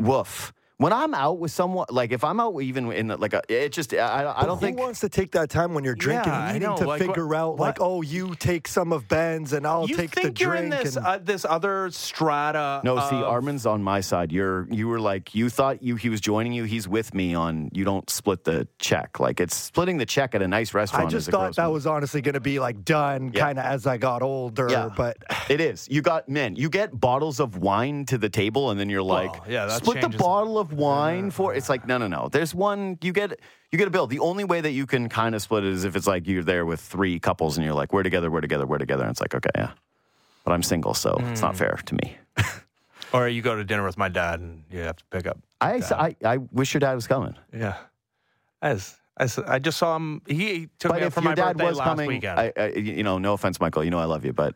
woof. 0.00 0.54
When 0.78 0.92
I'm 0.92 1.14
out 1.14 1.38
with 1.38 1.52
someone, 1.52 1.86
like 1.90 2.10
if 2.10 2.24
I'm 2.24 2.40
out 2.40 2.60
even 2.60 2.90
in 2.90 3.06
like 3.08 3.32
a, 3.32 3.42
it 3.48 3.72
just 3.72 3.94
I, 3.94 4.34
I 4.36 4.44
don't 4.44 4.56
who 4.56 4.60
think 4.66 4.76
who 4.78 4.84
wants 4.84 5.00
to 5.00 5.08
take 5.08 5.30
that 5.32 5.48
time 5.48 5.72
when 5.72 5.84
you're 5.84 5.94
drinking 5.94 6.32
Yeah, 6.32 6.38
I 6.40 6.48
and 6.52 6.62
eating 6.64 6.76
to 6.78 6.84
like, 6.86 7.00
figure 7.00 7.26
what- 7.28 7.36
out 7.36 7.56
like, 7.58 7.78
what- 7.78 7.86
oh, 7.86 8.02
you 8.02 8.34
take 8.34 8.66
some 8.66 8.92
of 8.92 9.06
Ben's 9.06 9.52
and 9.52 9.66
I'll 9.66 9.88
you 9.88 9.96
take 9.96 10.10
think 10.10 10.14
the 10.14 10.20
You 10.20 10.26
think 10.28 10.40
you're 10.40 10.54
in 10.56 10.70
this 10.70 10.96
and, 10.96 11.06
uh, 11.06 11.18
this 11.22 11.44
other 11.44 11.90
strata? 11.90 12.80
no. 12.84 12.96
see, 13.08 13.16
of- 13.16 13.24
Armin's 13.24 13.66
on 13.66 13.82
my 13.84 14.00
side. 14.00 14.32
You're 14.32 14.66
you 14.70 14.88
were 14.88 14.98
like 15.00 15.34
you 15.34 15.48
thought 15.48 15.82
you 15.82 15.94
he 15.96 16.08
was 16.08 16.20
joining 16.20 16.52
you. 16.52 16.64
He's 16.64 16.88
with 16.88 17.14
me 17.14 17.34
on. 17.34 17.70
You 17.72 17.84
don't 17.84 18.08
split 18.10 18.42
the 18.44 18.66
check. 18.78 19.20
Like 19.20 19.40
it's 19.40 19.54
splitting 19.54 19.98
the 19.98 20.06
check 20.06 20.34
at 20.34 20.42
a 20.42 20.48
nice 20.48 20.74
restaurant. 20.74 21.06
I 21.06 21.08
just 21.10 21.24
is 21.24 21.28
a 21.28 21.30
thought 21.32 21.40
gross 21.44 21.56
that 21.56 21.64
move. 21.66 21.72
was 21.74 21.86
honestly 21.86 22.20
going 22.20 22.34
to 22.34 22.40
be 22.40 22.58
like 22.58 22.84
done 22.84 23.30
Yeah. 23.32 23.40
kind 23.40 23.58
of 23.60 23.64
as 23.64 23.86
I 23.86 23.96
got 23.96 24.22
older. 24.22 24.68
Yeah. 24.70 24.90
But 24.96 25.18
It 25.50 25.60
is. 25.60 25.86
You 25.90 26.02
got 26.02 26.28
men. 26.28 26.56
You 26.56 26.68
get 26.68 26.98
bottles 26.98 27.38
of 27.38 27.58
wine 27.58 28.06
to 28.06 28.18
the 28.18 28.28
table, 28.28 28.70
and 28.70 28.80
then 28.80 28.88
you're 28.90 29.02
like, 29.02 29.32
Well, 29.32 29.44
yeah, 29.48 29.66
that 29.66 29.78
split 29.84 30.00
the 30.00 30.08
bottle 30.08 30.58
of 30.58 30.63
wine 30.72 31.30
for. 31.30 31.54
It's 31.54 31.68
like 31.68 31.86
no, 31.86 31.98
no, 31.98 32.06
no. 32.08 32.28
There's 32.30 32.54
one. 32.54 32.98
You 33.02 33.12
get 33.12 33.38
you 33.70 33.78
get 33.78 33.88
a 33.88 33.90
bill. 33.90 34.06
The 34.06 34.18
only 34.20 34.44
way 34.44 34.60
that 34.60 34.70
you 34.72 34.86
can 34.86 35.08
kind 35.08 35.34
of 35.34 35.42
split 35.42 35.64
it 35.64 35.72
is 35.72 35.84
if 35.84 35.96
it's 35.96 36.06
like 36.06 36.26
you're 36.26 36.42
there 36.42 36.64
with 36.64 36.80
three 36.80 37.18
couples, 37.20 37.56
and 37.56 37.64
you're 37.64 37.74
like, 37.74 37.92
we're 37.92 38.02
together, 38.02 38.30
we're 38.30 38.40
together, 38.40 38.66
we're 38.66 38.78
together. 38.78 39.02
And 39.02 39.10
it's 39.10 39.20
like, 39.20 39.34
okay, 39.34 39.50
yeah, 39.56 39.72
but 40.44 40.52
I'm 40.52 40.62
single, 40.62 40.94
so 40.94 41.16
it's 41.30 41.40
Mm. 41.40 41.42
not 41.42 41.56
fair 41.56 41.78
to 41.84 41.94
me. 41.94 42.16
or 43.12 43.28
you 43.28 43.42
go 43.42 43.54
to 43.56 43.64
dinner 43.64 43.84
with 43.84 43.96
my 43.98 44.08
dad 44.08 44.40
and 44.40 44.64
you 44.70 44.80
have 44.80 44.96
to 44.96 45.04
pick 45.10 45.26
up. 45.26 45.38
I, 45.60 45.80
I 45.92 46.16
I 46.24 46.36
wish 46.52 46.74
your 46.74 46.80
dad 46.80 46.94
was 46.94 47.06
coming. 47.06 47.34
Yeah, 47.52 47.76
as 48.62 48.96
as 49.16 49.38
I 49.38 49.58
just 49.58 49.78
saw 49.78 49.96
him. 49.96 50.22
He 50.26 50.68
took 50.78 50.90
But 50.92 51.00
me 51.00 51.06
out 51.06 51.12
for 51.12 51.20
my 51.20 51.34
dad 51.34 51.56
birthday 51.56 51.68
was 51.68 51.78
last 51.78 51.86
coming, 51.86 52.08
weekend. 52.08 52.38
I, 52.40 52.52
I, 52.56 52.66
you 52.70 53.02
know, 53.02 53.18
no 53.18 53.32
offense, 53.34 53.60
Michael. 53.60 53.84
You 53.84 53.90
know 53.90 53.98
I 54.00 54.04
love 54.06 54.24
you, 54.24 54.32
but 54.32 54.54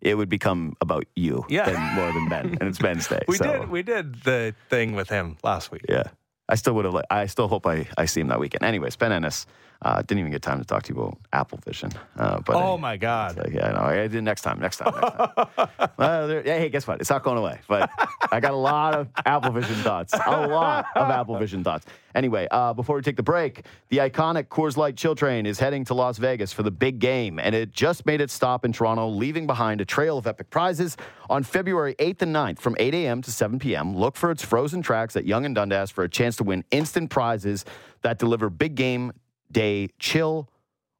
it 0.00 0.14
would 0.16 0.28
become 0.28 0.76
about 0.80 1.06
you 1.16 1.44
Yeah. 1.48 1.70
than 1.70 1.94
more 1.94 2.12
than 2.12 2.28
Ben, 2.28 2.58
and 2.60 2.68
it's 2.68 2.78
Ben's 2.78 3.08
day. 3.08 3.20
we 3.28 3.36
so. 3.36 3.44
did 3.44 3.68
we 3.70 3.82
did 3.82 4.22
the 4.22 4.54
thing 4.70 4.94
with 4.94 5.08
him 5.08 5.36
last 5.42 5.70
week. 5.70 5.82
Yeah. 5.88 6.04
I 6.48 6.54
still 6.54 6.74
would 6.74 6.84
have. 6.84 6.96
I 7.10 7.26
still 7.26 7.48
hope 7.48 7.66
I, 7.66 7.88
I 7.98 8.04
see 8.04 8.20
him 8.20 8.28
that 8.28 8.38
weekend. 8.38 8.62
Anyways, 8.64 8.94
Ben 8.94 9.10
Ennis 9.10 9.46
uh, 9.82 10.02
didn't 10.02 10.20
even 10.20 10.32
get 10.32 10.42
time 10.42 10.58
to 10.58 10.64
talk 10.64 10.82
to 10.84 10.94
you 10.94 11.00
about 11.00 11.18
Apple 11.32 11.58
Vision. 11.64 11.90
Uh, 12.16 12.40
but 12.40 12.56
Oh 12.56 12.74
uh, 12.74 12.78
my 12.78 12.96
God! 12.96 13.36
like, 13.36 13.52
yeah, 13.52 13.68
I 13.68 13.72
know. 13.72 14.02
I 14.02 14.08
did 14.08 14.22
next 14.24 14.42
time. 14.42 14.58
Next 14.58 14.78
time. 14.78 14.94
Next 14.94 15.16
time. 15.56 15.68
well, 15.98 16.28
there, 16.28 16.42
hey, 16.42 16.68
guess 16.68 16.86
what? 16.86 17.00
It's 17.00 17.10
not 17.10 17.22
going 17.22 17.38
away. 17.38 17.60
But 17.68 17.90
I 18.32 18.40
got 18.40 18.52
a 18.52 18.56
lot 18.56 18.94
of 18.94 19.08
Apple 19.24 19.52
Vision 19.52 19.76
thoughts. 19.76 20.14
A 20.14 20.46
lot 20.46 20.86
of 20.94 21.10
Apple 21.10 21.38
Vision 21.38 21.62
thoughts. 21.62 21.86
Anyway, 22.14 22.48
uh, 22.50 22.72
before 22.72 22.96
we 22.96 23.02
take 23.02 23.16
the 23.16 23.22
break, 23.22 23.66
the 23.90 23.98
iconic 23.98 24.44
Coors 24.44 24.78
Light 24.78 24.96
Chill 24.96 25.14
Train 25.14 25.44
is 25.44 25.58
heading 25.58 25.84
to 25.84 25.94
Las 25.94 26.16
Vegas 26.16 26.50
for 26.50 26.62
the 26.62 26.70
big 26.70 26.98
game, 26.98 27.38
and 27.38 27.54
it 27.54 27.72
just 27.72 28.06
made 28.06 28.22
its 28.22 28.32
stop 28.32 28.64
in 28.64 28.72
Toronto, 28.72 29.06
leaving 29.08 29.46
behind 29.46 29.82
a 29.82 29.84
trail 29.84 30.16
of 30.16 30.26
epic 30.26 30.48
prizes 30.48 30.96
on 31.28 31.42
February 31.42 31.94
8th 31.98 32.22
and 32.22 32.34
9th 32.34 32.58
from 32.58 32.74
8 32.78 32.94
a.m. 32.94 33.20
to 33.20 33.30
7 33.30 33.58
p.m. 33.58 33.94
Look 33.94 34.16
for 34.16 34.30
its 34.30 34.42
frozen 34.42 34.80
tracks 34.80 35.14
at 35.14 35.26
Yonge 35.26 35.44
and 35.44 35.54
Dundas 35.54 35.90
for 35.90 36.04
a 36.04 36.08
chance 36.08 36.36
to 36.36 36.44
win 36.44 36.64
instant 36.70 37.10
prizes 37.10 37.66
that 38.00 38.18
deliver 38.18 38.48
big 38.48 38.76
game 38.76 39.12
day 39.50 39.88
chill 39.98 40.48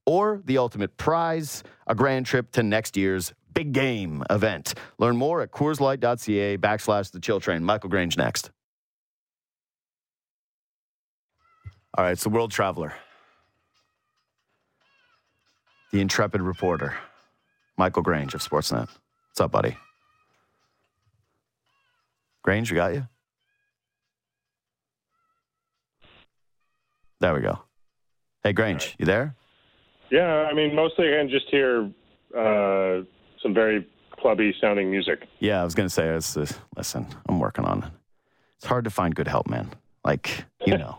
or 0.06 0.40
the 0.44 0.58
ultimate 0.58 0.96
prize, 0.96 1.62
a 1.86 1.94
grand 1.94 2.26
trip 2.26 2.52
to 2.52 2.62
next 2.62 2.96
year's 2.96 3.32
big 3.52 3.72
game 3.72 4.22
event. 4.30 4.74
Learn 4.98 5.16
more 5.16 5.40
at 5.42 5.50
CoorsLight.ca 5.50 6.58
backslash 6.58 7.10
the 7.10 7.18
chill 7.20 7.40
train. 7.40 7.64
Michael 7.64 7.90
Grange 7.90 8.16
next. 8.16 8.50
All 11.96 12.04
right, 12.04 12.18
the 12.18 12.28
world 12.28 12.50
traveler, 12.50 12.92
the 15.92 16.00
intrepid 16.02 16.42
reporter, 16.42 16.94
Michael 17.78 18.02
Grange 18.02 18.34
of 18.34 18.42
Sportsnet. 18.42 18.88
What's 19.30 19.40
up, 19.40 19.50
buddy? 19.50 19.78
Grange, 22.42 22.70
we 22.70 22.74
got 22.74 22.92
you? 22.92 23.08
There 27.18 27.32
we 27.32 27.40
go. 27.40 27.65
Hey, 28.46 28.52
Grange, 28.52 28.94
you 29.00 29.06
there? 29.06 29.34
Yeah, 30.08 30.46
I 30.48 30.54
mean, 30.54 30.72
mostly 30.72 31.12
I 31.12 31.16
can 31.18 31.28
just 31.28 31.46
hear 31.50 31.90
uh, 32.32 33.02
some 33.42 33.52
very 33.52 33.84
clubby 34.12 34.54
sounding 34.60 34.88
music. 34.88 35.26
Yeah, 35.40 35.60
I 35.60 35.64
was 35.64 35.74
gonna 35.74 35.90
say, 35.90 36.06
it's, 36.10 36.36
uh, 36.36 36.46
listen, 36.76 37.08
I'm 37.28 37.40
working 37.40 37.64
on 37.64 37.82
it. 37.82 37.90
It's 38.58 38.66
hard 38.66 38.84
to 38.84 38.90
find 38.90 39.16
good 39.16 39.26
help, 39.26 39.48
man. 39.48 39.70
Like, 40.04 40.44
you 40.64 40.78
know, 40.82 40.98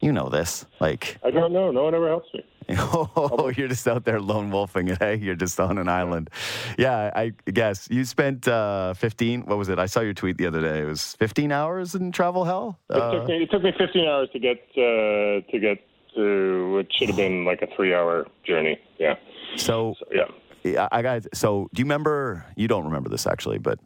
you 0.00 0.12
know 0.12 0.30
this. 0.30 0.64
Like, 0.80 1.18
I 1.22 1.30
don't 1.30 1.52
know. 1.52 1.70
No 1.70 1.84
one 1.84 1.94
ever 1.94 2.08
helps 2.08 2.32
me. 2.32 2.42
oh, 2.78 3.52
you're 3.56 3.68
just 3.68 3.86
out 3.86 4.06
there 4.06 4.18
lone 4.18 4.50
wolfing 4.50 4.88
it. 4.88 4.96
Hey, 4.98 5.16
you're 5.16 5.34
just 5.34 5.60
on 5.60 5.76
an 5.76 5.90
island. 5.90 6.30
Yeah, 6.78 7.10
I 7.14 7.34
guess 7.52 7.86
you 7.90 8.06
spent 8.06 8.48
uh, 8.48 8.94
15. 8.94 9.42
What 9.42 9.58
was 9.58 9.68
it? 9.68 9.78
I 9.78 9.84
saw 9.84 10.00
your 10.00 10.14
tweet 10.14 10.38
the 10.38 10.46
other 10.46 10.62
day. 10.62 10.80
It 10.80 10.86
was 10.86 11.16
15 11.18 11.52
hours 11.52 11.94
in 11.94 12.12
travel 12.12 12.44
hell. 12.46 12.78
It, 12.88 12.96
Uh, 12.96 13.10
took 13.10 13.28
me, 13.28 13.42
it 13.42 13.50
took 13.50 13.62
me 13.62 13.72
15 13.76 14.08
hours 14.08 14.30
to 14.32 14.38
get 14.38 14.56
uh, 14.74 15.44
to 15.50 15.58
get 15.60 15.84
to 16.18 16.72
what 16.72 16.86
should 16.92 17.08
have 17.08 17.16
been 17.16 17.44
like 17.44 17.62
a 17.62 17.68
three-hour 17.74 18.26
journey. 18.44 18.78
Yeah. 18.98 19.14
so 19.56 19.94
So, 19.98 20.06
yeah. 20.12 20.24
Yeah, 20.64 20.88
I 20.90 21.02
got. 21.02 21.22
So, 21.34 21.68
do 21.72 21.80
you 21.80 21.84
remember? 21.84 22.44
You 22.56 22.68
don't 22.68 22.84
remember 22.84 23.08
this 23.08 23.26
actually, 23.26 23.58
but 23.58 23.78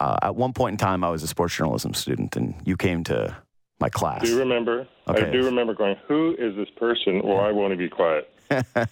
uh, 0.00 0.18
at 0.22 0.36
one 0.36 0.52
point 0.52 0.74
in 0.74 0.76
time, 0.76 1.02
I 1.02 1.10
was 1.10 1.22
a 1.22 1.26
sports 1.26 1.54
journalism 1.54 1.94
student, 1.94 2.36
and 2.36 2.54
you 2.64 2.76
came 2.76 3.02
to 3.04 3.36
my 3.80 3.88
class. 3.88 4.22
Do 4.22 4.28
you 4.28 4.38
remember? 4.38 4.86
Okay. 5.08 5.26
I 5.26 5.30
do 5.30 5.44
remember 5.44 5.74
going. 5.74 5.96
Who 6.06 6.36
is 6.38 6.54
this 6.54 6.68
person? 6.76 7.20
Why 7.20 7.50
won't 7.50 7.72
he 7.72 7.78
be 7.78 7.88
quiet? 7.88 8.28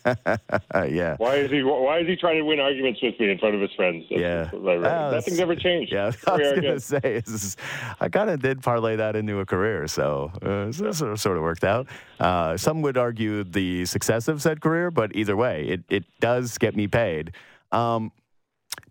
yeah. 0.89 1.17
Why 1.19 1.37
is 1.37 1.51
he? 1.51 1.63
Why 1.63 1.99
is 2.01 2.07
he 2.07 2.17
trying 2.17 2.37
to 2.39 2.43
win 2.45 2.61
arguments 2.61 3.01
with 3.03 3.19
me 3.21 3.31
in 3.31 3.39
front 3.39 3.55
of 3.55 3.61
his 3.61 3.71
friends? 3.77 4.05
That's 4.11 4.21
Yeah. 4.21 4.51
what 4.51 4.73
I 4.73 4.77
read. 4.77 4.93
Ah, 4.93 5.11
Nothing's 5.13 5.41
ever 5.41 5.57
changed. 5.57 5.93
Yeah, 5.93 6.13
I 6.27 6.33
was 6.37 6.41
gonna 6.49 6.53
again. 6.59 6.81
say, 6.81 7.01
is, 7.27 7.57
I 8.01 8.09
kind 8.09 8.31
of 8.31 8.41
did 8.41 8.63
parlay 8.63 8.97
that 8.97 9.17
into 9.17 9.39
a 9.41 9.47
career, 9.47 9.87
so 9.89 10.31
uh, 10.43 10.73
so- 10.73 10.93
so- 10.93 11.15
sort 11.17 11.37
of 11.37 11.43
worked 11.43 11.65
out. 11.65 11.87
Uh, 12.19 12.57
some 12.57 12.83
would 12.83 12.97
argue 12.97 13.45
the 13.45 13.85
success 13.87 14.29
of 14.29 14.41
said 14.43 14.61
career, 14.61 14.91
but 14.91 15.15
either 15.17 15.37
way, 15.37 15.67
it 15.69 15.83
it 15.89 16.05
does 16.21 16.59
get 16.59 16.75
me 16.77 16.87
paid. 16.89 17.33
Um, 17.73 18.13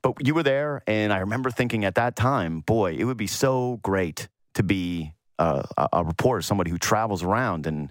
but 0.01 0.13
you 0.25 0.33
were 0.33 0.43
there, 0.43 0.81
and 0.87 1.11
I 1.11 1.19
remember 1.19 1.51
thinking 1.51 1.83
at 1.85 1.95
that 1.95 2.15
time, 2.15 2.61
boy, 2.61 2.93
it 2.93 3.03
would 3.05 3.17
be 3.17 3.27
so 3.27 3.79
great 3.83 4.27
to 4.53 4.63
be 4.63 5.13
uh, 5.39 5.63
a, 5.77 5.87
a 5.93 6.03
reporter, 6.03 6.41
somebody 6.41 6.69
who 6.71 6.77
travels 6.77 7.23
around 7.23 7.65
and 7.67 7.89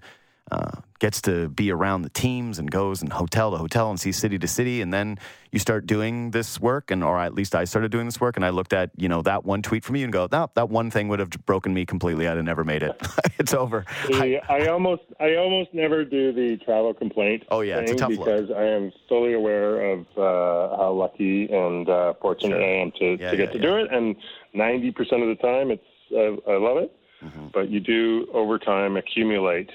uh, 0.51 0.71
gets 0.99 1.21
to 1.21 1.49
be 1.49 1.71
around 1.71 2.03
the 2.03 2.09
teams 2.09 2.59
and 2.59 2.69
goes 2.69 3.01
and 3.01 3.11
hotel 3.11 3.51
to 3.51 3.57
hotel 3.57 3.89
and 3.89 3.99
sees 3.99 4.17
city 4.17 4.37
to 4.37 4.47
city, 4.47 4.81
and 4.81 4.93
then 4.93 5.17
you 5.51 5.59
start 5.59 5.87
doing 5.87 6.31
this 6.31 6.59
work, 6.59 6.91
and 6.91 7.03
or 7.03 7.19
at 7.19 7.33
least 7.33 7.55
I 7.55 7.63
started 7.63 7.91
doing 7.91 8.05
this 8.05 8.21
work, 8.21 8.35
and 8.35 8.45
I 8.45 8.49
looked 8.49 8.73
at 8.73 8.91
you 8.97 9.09
know 9.09 9.21
that 9.23 9.45
one 9.45 9.61
tweet 9.61 9.83
from 9.83 9.95
you 9.95 10.03
and 10.03 10.13
go, 10.13 10.27
no, 10.31 10.49
that 10.53 10.69
one 10.69 10.91
thing 10.91 11.07
would 11.07 11.19
have 11.19 11.29
broken 11.45 11.73
me 11.73 11.85
completely. 11.85 12.27
I'd 12.27 12.37
have 12.37 12.45
never 12.45 12.63
made 12.63 12.83
it. 12.83 13.01
it's 13.39 13.53
over. 13.53 13.85
The, 14.07 14.39
I 14.49 14.67
almost, 14.67 15.03
I 15.19 15.35
almost 15.35 15.73
never 15.73 16.03
do 16.05 16.31
the 16.31 16.57
travel 16.63 16.93
complaint. 16.93 17.43
Oh, 17.49 17.61
yeah, 17.61 17.79
it's 17.79 17.91
a 17.91 17.95
tough 17.95 18.11
look. 18.11 18.25
because 18.25 18.51
I 18.51 18.63
am 18.63 18.91
fully 19.07 19.33
aware 19.33 19.91
of 19.91 19.99
uh, 20.17 20.77
how 20.77 20.91
lucky 20.91 21.51
and 21.51 21.89
uh, 21.89 22.13
fortunate 22.21 22.57
Sure. 22.57 22.63
I 22.63 22.81
am 22.81 22.91
to, 22.99 23.17
Yeah, 23.19 23.31
to 23.31 23.37
get 23.37 23.39
yeah, 23.39 23.51
to 23.53 23.57
yeah. 23.57 23.61
do 23.61 23.77
it. 23.77 23.91
And 23.91 24.15
ninety 24.53 24.91
percent 24.91 25.21
of 25.23 25.29
the 25.29 25.35
time, 25.35 25.71
it's 25.71 25.83
I, 26.11 26.51
I 26.51 26.57
love 26.57 26.77
it. 26.77 26.95
Mm-hmm. 27.23 27.47
But 27.53 27.69
you 27.69 27.79
do 27.79 28.27
over 28.33 28.57
time 28.57 28.97
accumulate 28.97 29.69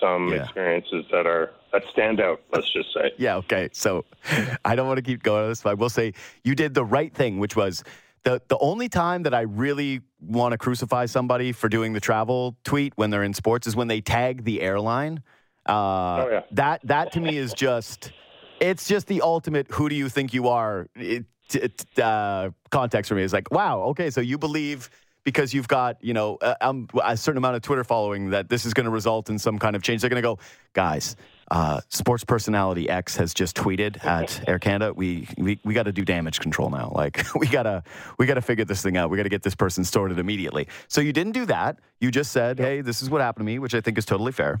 some 0.00 0.28
Yeah. 0.28 0.42
experiences 0.44 1.04
that 1.12 1.26
are 1.26 1.52
that 1.72 1.82
stand 1.92 2.20
out. 2.20 2.40
Let's 2.52 2.72
just 2.72 2.92
say. 2.92 3.12
Yeah, 3.18 3.36
okay. 3.36 3.68
So 3.72 4.04
I 4.64 4.74
don't 4.74 4.88
want 4.88 4.96
to 4.98 5.02
keep 5.02 5.22
going 5.22 5.44
on 5.44 5.48
this, 5.50 5.62
but 5.62 5.70
I 5.70 5.74
will 5.74 5.88
say 5.90 6.14
you 6.42 6.54
did 6.54 6.74
the 6.74 6.84
right 6.84 7.14
thing, 7.14 7.38
which 7.38 7.54
was 7.56 7.84
the 8.24 8.40
the 8.48 8.58
only 8.58 8.88
time 8.88 9.22
that 9.24 9.34
I 9.34 9.42
really 9.42 10.00
want 10.20 10.52
to 10.52 10.58
crucify 10.58 11.06
somebody 11.06 11.52
for 11.52 11.68
doing 11.68 11.92
the 11.92 12.00
travel 12.00 12.56
tweet 12.64 12.92
when 12.96 13.10
they're 13.10 13.22
in 13.24 13.34
sports 13.34 13.66
is 13.66 13.76
when 13.76 13.88
they 13.88 14.00
tag 14.00 14.44
the 14.44 14.60
airline. 14.62 15.22
Uh, 15.66 15.72
Oh, 15.72 16.28
yeah. 16.30 16.40
That 16.52 16.80
that 16.84 17.12
to 17.12 17.20
me 17.20 17.36
is 17.36 17.52
just 17.52 18.12
it's 18.60 18.88
just 18.88 19.06
the 19.06 19.22
ultimate. 19.22 19.66
Who 19.70 19.88
do 19.88 19.94
you 19.94 20.08
think 20.08 20.34
you 20.34 20.48
are? 20.48 20.88
It, 20.96 21.24
it, 21.54 21.84
uh, 21.98 22.50
context 22.70 23.08
for 23.08 23.14
me 23.16 23.22
is 23.22 23.32
like, 23.32 23.50
wow, 23.50 23.80
okay, 23.90 24.10
so 24.10 24.20
you 24.20 24.38
believe 24.38 24.88
because 25.24 25.52
you've 25.54 25.68
got 25.68 26.02
you 26.02 26.14
know 26.14 26.38
a, 26.40 26.56
um, 26.66 26.88
a 27.02 27.16
certain 27.16 27.38
amount 27.38 27.56
of 27.56 27.62
Twitter 27.62 27.84
following 27.84 28.30
that 28.30 28.48
this 28.48 28.64
is 28.64 28.74
going 28.74 28.84
to 28.84 28.90
result 28.90 29.30
in 29.30 29.38
some 29.38 29.58
kind 29.58 29.76
of 29.76 29.82
change. 29.82 30.00
They're 30.00 30.10
going 30.10 30.22
to 30.22 30.28
go, 30.28 30.38
guys. 30.72 31.16
Uh, 31.50 31.80
sports 31.88 32.22
personality 32.22 32.88
X 32.88 33.16
has 33.16 33.34
just 33.34 33.56
tweeted 33.56 34.04
at 34.04 34.42
Air 34.48 34.58
Canada. 34.58 34.92
We 34.94 35.28
we, 35.36 35.58
we 35.64 35.74
got 35.74 35.84
to 35.84 35.92
do 35.92 36.04
damage 36.04 36.40
control 36.40 36.70
now. 36.70 36.92
Like 36.94 37.24
we 37.34 37.46
gotta 37.46 37.82
we 38.18 38.26
gotta 38.26 38.42
figure 38.42 38.64
this 38.64 38.82
thing 38.82 38.96
out. 38.96 39.10
We 39.10 39.16
got 39.16 39.24
to 39.24 39.28
get 39.30 39.42
this 39.42 39.54
person 39.54 39.84
sorted 39.84 40.18
immediately. 40.18 40.68
So 40.88 41.00
you 41.00 41.12
didn't 41.12 41.32
do 41.32 41.46
that. 41.46 41.78
You 42.00 42.10
just 42.10 42.32
said, 42.32 42.58
hey, 42.58 42.80
this 42.80 43.02
is 43.02 43.10
what 43.10 43.20
happened 43.20 43.46
to 43.46 43.52
me, 43.52 43.58
which 43.58 43.74
I 43.74 43.80
think 43.80 43.98
is 43.98 44.04
totally 44.04 44.32
fair. 44.32 44.58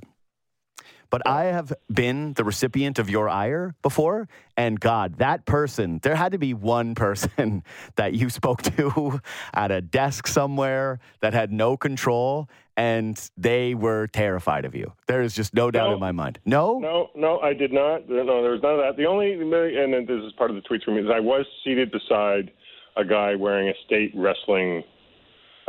But 1.10 1.26
I 1.26 1.44
have 1.46 1.72
been 1.92 2.34
the 2.34 2.44
recipient 2.44 2.98
of 3.00 3.10
your 3.10 3.28
ire 3.28 3.74
before, 3.82 4.28
and 4.56 4.78
God, 4.78 5.16
that 5.18 5.44
person, 5.44 5.98
there 6.02 6.14
had 6.14 6.32
to 6.32 6.38
be 6.38 6.54
one 6.54 6.94
person 6.94 7.64
that 7.96 8.14
you 8.14 8.30
spoke 8.30 8.62
to 8.62 9.20
at 9.54 9.72
a 9.72 9.80
desk 9.80 10.28
somewhere 10.28 11.00
that 11.20 11.34
had 11.34 11.50
no 11.52 11.76
control, 11.76 12.48
and 12.76 13.20
they 13.36 13.74
were 13.74 14.06
terrified 14.06 14.64
of 14.64 14.74
you. 14.76 14.92
There 15.08 15.20
is 15.20 15.34
just 15.34 15.52
no 15.52 15.70
doubt 15.72 15.88
No. 15.88 15.94
in 15.94 16.00
my 16.00 16.12
mind. 16.12 16.38
No? 16.44 16.78
No, 16.78 17.10
no, 17.16 17.40
I 17.40 17.54
did 17.54 17.72
not. 17.72 18.08
No, 18.08 18.42
there 18.42 18.52
was 18.52 18.62
none 18.62 18.74
of 18.74 18.78
that. 18.78 18.96
The 18.96 19.06
only, 19.06 19.32
and 19.32 20.08
this 20.08 20.22
is 20.24 20.32
part 20.38 20.50
of 20.50 20.56
the 20.56 20.62
tweets 20.62 20.84
from 20.84 20.94
me, 20.94 21.02
is 21.02 21.08
I 21.12 21.20
was 21.20 21.44
seated 21.64 21.90
beside 21.90 22.52
a 22.96 23.04
guy 23.04 23.34
wearing 23.34 23.68
a 23.68 23.74
state 23.84 24.12
wrestling 24.14 24.84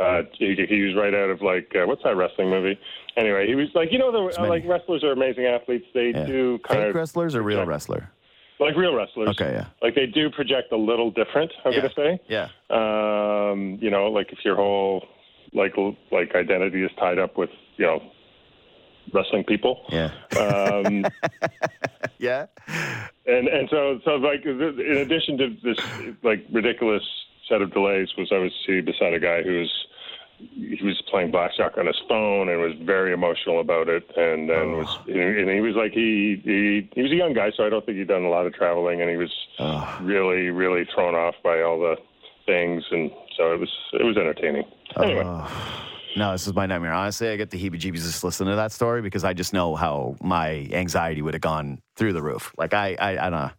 Uh, 0.02 0.22
he, 0.38 0.54
he 0.68 0.82
was 0.82 0.94
right 0.96 1.14
out 1.14 1.30
of 1.30 1.40
like 1.42 1.72
uh, 1.74 1.86
what's 1.86 2.02
that 2.02 2.16
wrestling 2.16 2.50
movie? 2.50 2.78
Anyway, 3.16 3.46
he 3.46 3.54
was 3.54 3.68
like 3.74 3.92
you 3.92 3.98
know 3.98 4.10
the 4.12 4.40
uh, 4.40 4.46
like 4.48 4.64
wrestlers 4.66 5.04
are 5.04 5.12
amazing 5.12 5.46
athletes. 5.46 5.86
They 5.94 6.10
Yeah. 6.14 6.24
do 6.26 6.58
kind 6.66 6.80
Fake 6.80 6.88
of 6.90 6.94
wrestlers 6.96 7.34
or 7.34 7.42
real 7.42 7.58
project- 7.58 7.68
wrestler? 7.68 8.10
like 8.60 8.76
real 8.76 8.94
wrestlers. 8.94 9.28
Okay, 9.30 9.52
yeah. 9.52 9.66
Like 9.82 9.94
they 9.96 10.06
do 10.06 10.30
project 10.30 10.70
a 10.72 10.76
little 10.76 11.10
different. 11.10 11.50
I'm 11.64 11.72
Yeah. 11.72 11.80
gonna 11.80 11.94
say. 11.96 12.20
Yeah. 12.28 12.48
Um, 12.70 13.78
you 13.80 13.90
know, 13.90 14.06
like 14.10 14.32
if 14.32 14.38
your 14.44 14.56
whole 14.56 15.04
like 15.52 15.74
like 16.10 16.34
identity 16.34 16.82
is 16.84 16.90
tied 16.98 17.18
up 17.18 17.36
with 17.36 17.50
you 17.76 17.86
know 17.86 18.02
wrestling 19.12 19.44
people. 19.44 19.84
Yeah. 19.90 20.10
Um, 20.38 21.04
yeah. 22.18 22.46
and 23.26 23.48
and 23.48 23.68
so 23.68 24.00
so 24.04 24.12
like 24.16 24.44
in 24.44 24.96
addition 24.98 25.38
to 25.38 25.56
this 25.62 25.78
like 26.22 26.44
ridiculous 26.52 27.02
set 27.48 27.60
of 27.62 27.72
delays 27.72 28.08
was 28.16 28.30
I 28.32 28.38
was 28.38 28.52
sitting 28.64 28.84
beside 28.84 29.12
a 29.14 29.18
guy 29.20 29.42
who 29.42 29.58
was 29.60 29.86
he 30.54 30.78
was 30.82 31.00
playing 31.10 31.30
blackjack 31.30 31.76
on 31.78 31.86
his 31.86 32.00
phone 32.08 32.48
and 32.48 32.60
was 32.60 32.72
very 32.82 33.12
emotional 33.12 33.60
about 33.60 33.88
it. 33.88 34.04
And 34.16 34.48
then 34.48 34.74
oh. 34.74 34.78
was 34.78 34.98
and 35.06 35.50
he 35.50 35.60
was 35.60 35.74
like 35.76 35.92
he, 35.92 36.40
he 36.44 36.88
he 36.94 37.02
was 37.02 37.12
a 37.12 37.16
young 37.16 37.34
guy 37.34 37.50
so 37.56 37.66
I 37.66 37.70
don't 37.70 37.84
think 37.84 37.98
he'd 37.98 38.08
done 38.08 38.24
a 38.24 38.30
lot 38.30 38.46
of 38.46 38.54
traveling. 38.54 39.00
And 39.00 39.10
he 39.10 39.16
was 39.16 39.32
really 40.00 40.50
really 40.50 40.86
thrown 40.94 41.14
off 41.14 41.34
by 41.42 41.62
all 41.62 41.80
the 41.80 41.96
things. 42.46 42.84
And 42.90 43.10
so 43.36 43.52
it 43.52 43.60
was 43.60 43.70
it 43.92 44.04
was 44.04 44.16
entertaining. 44.16 44.64
Anyway. 44.96 45.24
No, 46.14 46.32
this 46.32 46.46
is 46.46 46.54
my 46.54 46.66
nightmare. 46.66 46.92
Honestly, 46.92 47.30
I 47.30 47.36
get 47.36 47.48
the 47.48 47.58
heebie-jeebies 47.58 48.02
just 48.02 48.22
listening 48.22 48.50
to 48.50 48.56
that 48.56 48.70
story 48.70 49.00
because 49.00 49.24
I 49.24 49.32
just 49.32 49.54
know 49.54 49.74
how 49.76 50.14
my 50.20 50.68
anxiety 50.70 51.22
would 51.22 51.32
have 51.32 51.40
gone 51.40 51.80
through 51.96 52.12
the 52.12 52.22
roof. 52.22 52.52
Like 52.58 52.74
I, 52.74 52.96
I, 53.00 53.12
I 53.12 53.30
don't 53.30 53.40
know. 53.40 53.50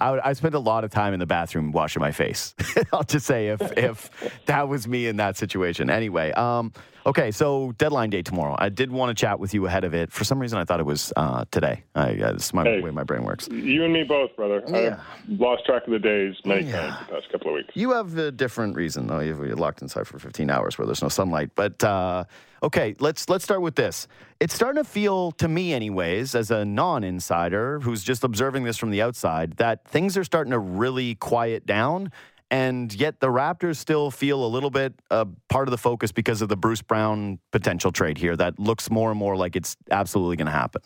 I, 0.00 0.10
would, 0.10 0.20
I 0.20 0.32
spent 0.34 0.54
a 0.54 0.58
lot 0.60 0.84
of 0.84 0.90
time 0.90 1.12
in 1.12 1.20
the 1.20 1.26
bathroom 1.26 1.72
washing 1.72 2.00
my 2.00 2.12
face. 2.12 2.54
I'll 2.92 3.02
just 3.02 3.26
say 3.26 3.48
if 3.48 3.60
if 3.76 4.10
that 4.46 4.68
was 4.68 4.86
me 4.86 5.06
in 5.06 5.16
that 5.16 5.36
situation. 5.36 5.90
Anyway, 5.90 6.30
um, 6.32 6.72
okay, 7.08 7.30
so 7.30 7.72
deadline 7.78 8.10
day 8.10 8.20
tomorrow. 8.22 8.54
I 8.58 8.68
did 8.68 8.92
want 8.92 9.08
to 9.16 9.20
chat 9.20 9.40
with 9.40 9.54
you 9.54 9.66
ahead 9.66 9.84
of 9.84 9.94
it. 9.94 10.12
For 10.12 10.24
some 10.24 10.38
reason, 10.38 10.58
I 10.58 10.64
thought 10.64 10.78
it 10.80 10.86
was 10.86 11.12
uh, 11.16 11.44
today. 11.50 11.82
I, 11.94 12.12
uh, 12.18 12.32
this 12.34 12.46
is 12.46 12.54
my 12.54 12.64
Hey. 12.64 12.80
way 12.82 12.90
my 12.90 13.02
brain 13.04 13.24
works. 13.24 13.48
you 13.50 13.82
and 13.84 13.92
me 13.92 14.04
both 14.04 14.34
brother 14.36 14.62
Yeah. 14.68 15.00
I've 15.30 15.40
lost 15.40 15.64
track 15.64 15.84
of 15.86 15.92
the 15.92 15.98
days 15.98 16.34
many 16.44 16.66
Yeah. 16.66 16.80
times 16.90 17.06
the 17.08 17.14
past 17.14 17.32
couple 17.32 17.48
of 17.48 17.54
weeks 17.54 17.70
You 17.74 17.92
have 17.92 18.16
a 18.18 18.30
different 18.30 18.76
reason, 18.76 19.06
though. 19.06 19.20
You're 19.20 19.56
locked 19.56 19.80
inside 19.82 20.06
for 20.06 20.18
15 20.18 20.50
hours 20.50 20.76
where 20.78 20.84
there's 20.86 21.02
no 21.02 21.08
sunlight. 21.08 21.50
But 21.54 21.82
uh, 21.82 22.24
okay, 22.62 22.94
let's 23.00 23.28
let's 23.30 23.44
start 23.44 23.62
with 23.62 23.74
this. 23.76 24.06
It's 24.40 24.54
starting 24.54 24.82
to 24.82 24.88
feel 24.88 25.32
to 25.32 25.48
me, 25.48 25.72
anyways, 25.72 26.34
as 26.34 26.50
a 26.50 26.64
non-insider 26.64 27.80
who's 27.80 28.04
just 28.04 28.22
observing 28.22 28.64
this 28.64 28.76
from 28.76 28.90
the 28.90 29.00
outside, 29.02 29.54
that 29.56 29.84
things 29.88 30.16
are 30.16 30.24
starting 30.24 30.50
to 30.52 30.58
really 30.58 31.14
quiet 31.14 31.64
down. 31.66 32.12
And 32.50 32.94
yet 32.94 33.20
the 33.20 33.26
Raptors 33.26 33.76
still 33.76 34.10
feel 34.10 34.44
a 34.44 34.48
little 34.48 34.70
bit 34.70 34.94
uh, 35.10 35.26
part 35.48 35.68
of 35.68 35.70
the 35.70 35.78
focus 35.78 36.12
because 36.12 36.40
of 36.40 36.48
the 36.48 36.56
Bruce 36.56 36.80
Brown 36.80 37.38
potential 37.50 37.92
trade 37.92 38.16
here. 38.16 38.36
That 38.36 38.58
looks 38.58 38.90
more 38.90 39.10
and 39.10 39.18
more 39.18 39.36
like 39.36 39.54
it's 39.54 39.76
absolutely 39.90 40.36
going 40.36 40.46
to 40.46 40.52
happen. 40.52 40.82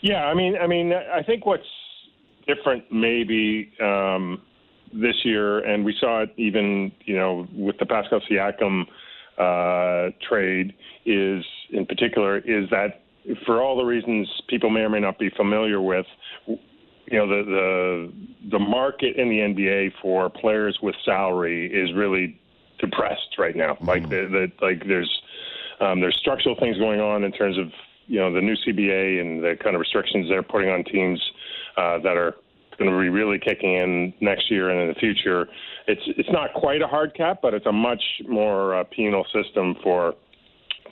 Yeah, 0.00 0.26
I 0.26 0.34
mean, 0.34 0.56
I 0.56 0.68
mean, 0.68 0.92
I 0.92 1.22
think 1.24 1.44
what's 1.44 1.66
different 2.46 2.84
maybe 2.92 3.72
um, 3.80 4.40
this 4.92 5.16
year, 5.24 5.58
and 5.58 5.84
we 5.84 5.94
saw 6.00 6.22
it 6.22 6.30
even, 6.36 6.92
you 7.04 7.16
know, 7.16 7.48
with 7.52 7.78
the 7.78 7.86
Pascal 7.86 8.20
Siakam 8.30 8.84
uh, 9.36 10.12
trade, 10.28 10.74
is 11.04 11.44
in 11.70 11.86
particular 11.86 12.38
is 12.38 12.68
that 12.70 13.02
for 13.44 13.60
all 13.62 13.76
the 13.76 13.84
reasons 13.84 14.28
people 14.48 14.70
may 14.70 14.80
or 14.80 14.88
may 14.88 15.00
not 15.00 15.18
be 15.18 15.30
familiar 15.36 15.80
with, 15.80 16.06
you 17.10 17.18
know, 17.18 17.26
the 17.26 17.44
the 17.44 18.12
the 18.50 18.58
market 18.58 19.16
in 19.16 19.28
the 19.28 19.38
NBA 19.38 19.92
for 20.02 20.28
players 20.30 20.78
with 20.82 20.94
salary 21.04 21.66
is 21.72 21.94
really 21.94 22.38
depressed 22.78 23.36
right 23.38 23.56
now. 23.56 23.76
Like 23.80 24.08
the, 24.08 24.28
the 24.30 24.52
like 24.64 24.86
there's 24.86 25.10
um, 25.80 26.00
there's 26.00 26.16
structural 26.16 26.56
things 26.58 26.76
going 26.78 27.00
on 27.00 27.24
in 27.24 27.32
terms 27.32 27.58
of 27.58 27.66
you 28.06 28.18
know 28.18 28.32
the 28.32 28.40
new 28.40 28.56
CBA 28.56 29.20
and 29.20 29.42
the 29.42 29.56
kind 29.62 29.74
of 29.74 29.80
restrictions 29.80 30.28
they're 30.28 30.42
putting 30.42 30.70
on 30.70 30.84
teams 30.84 31.20
uh, 31.76 31.98
that 31.98 32.16
are 32.16 32.34
going 32.78 32.90
to 32.90 32.98
be 32.98 33.08
really 33.08 33.38
kicking 33.38 33.74
in 33.74 34.14
next 34.20 34.50
year 34.50 34.70
and 34.70 34.80
in 34.80 34.88
the 34.88 34.94
future. 34.94 35.48
It's 35.86 36.02
it's 36.06 36.30
not 36.30 36.52
quite 36.54 36.82
a 36.82 36.86
hard 36.86 37.14
cap, 37.14 37.38
but 37.42 37.54
it's 37.54 37.66
a 37.66 37.72
much 37.72 38.02
more 38.28 38.80
uh, 38.80 38.84
penal 38.84 39.24
system 39.32 39.76
for 39.82 40.14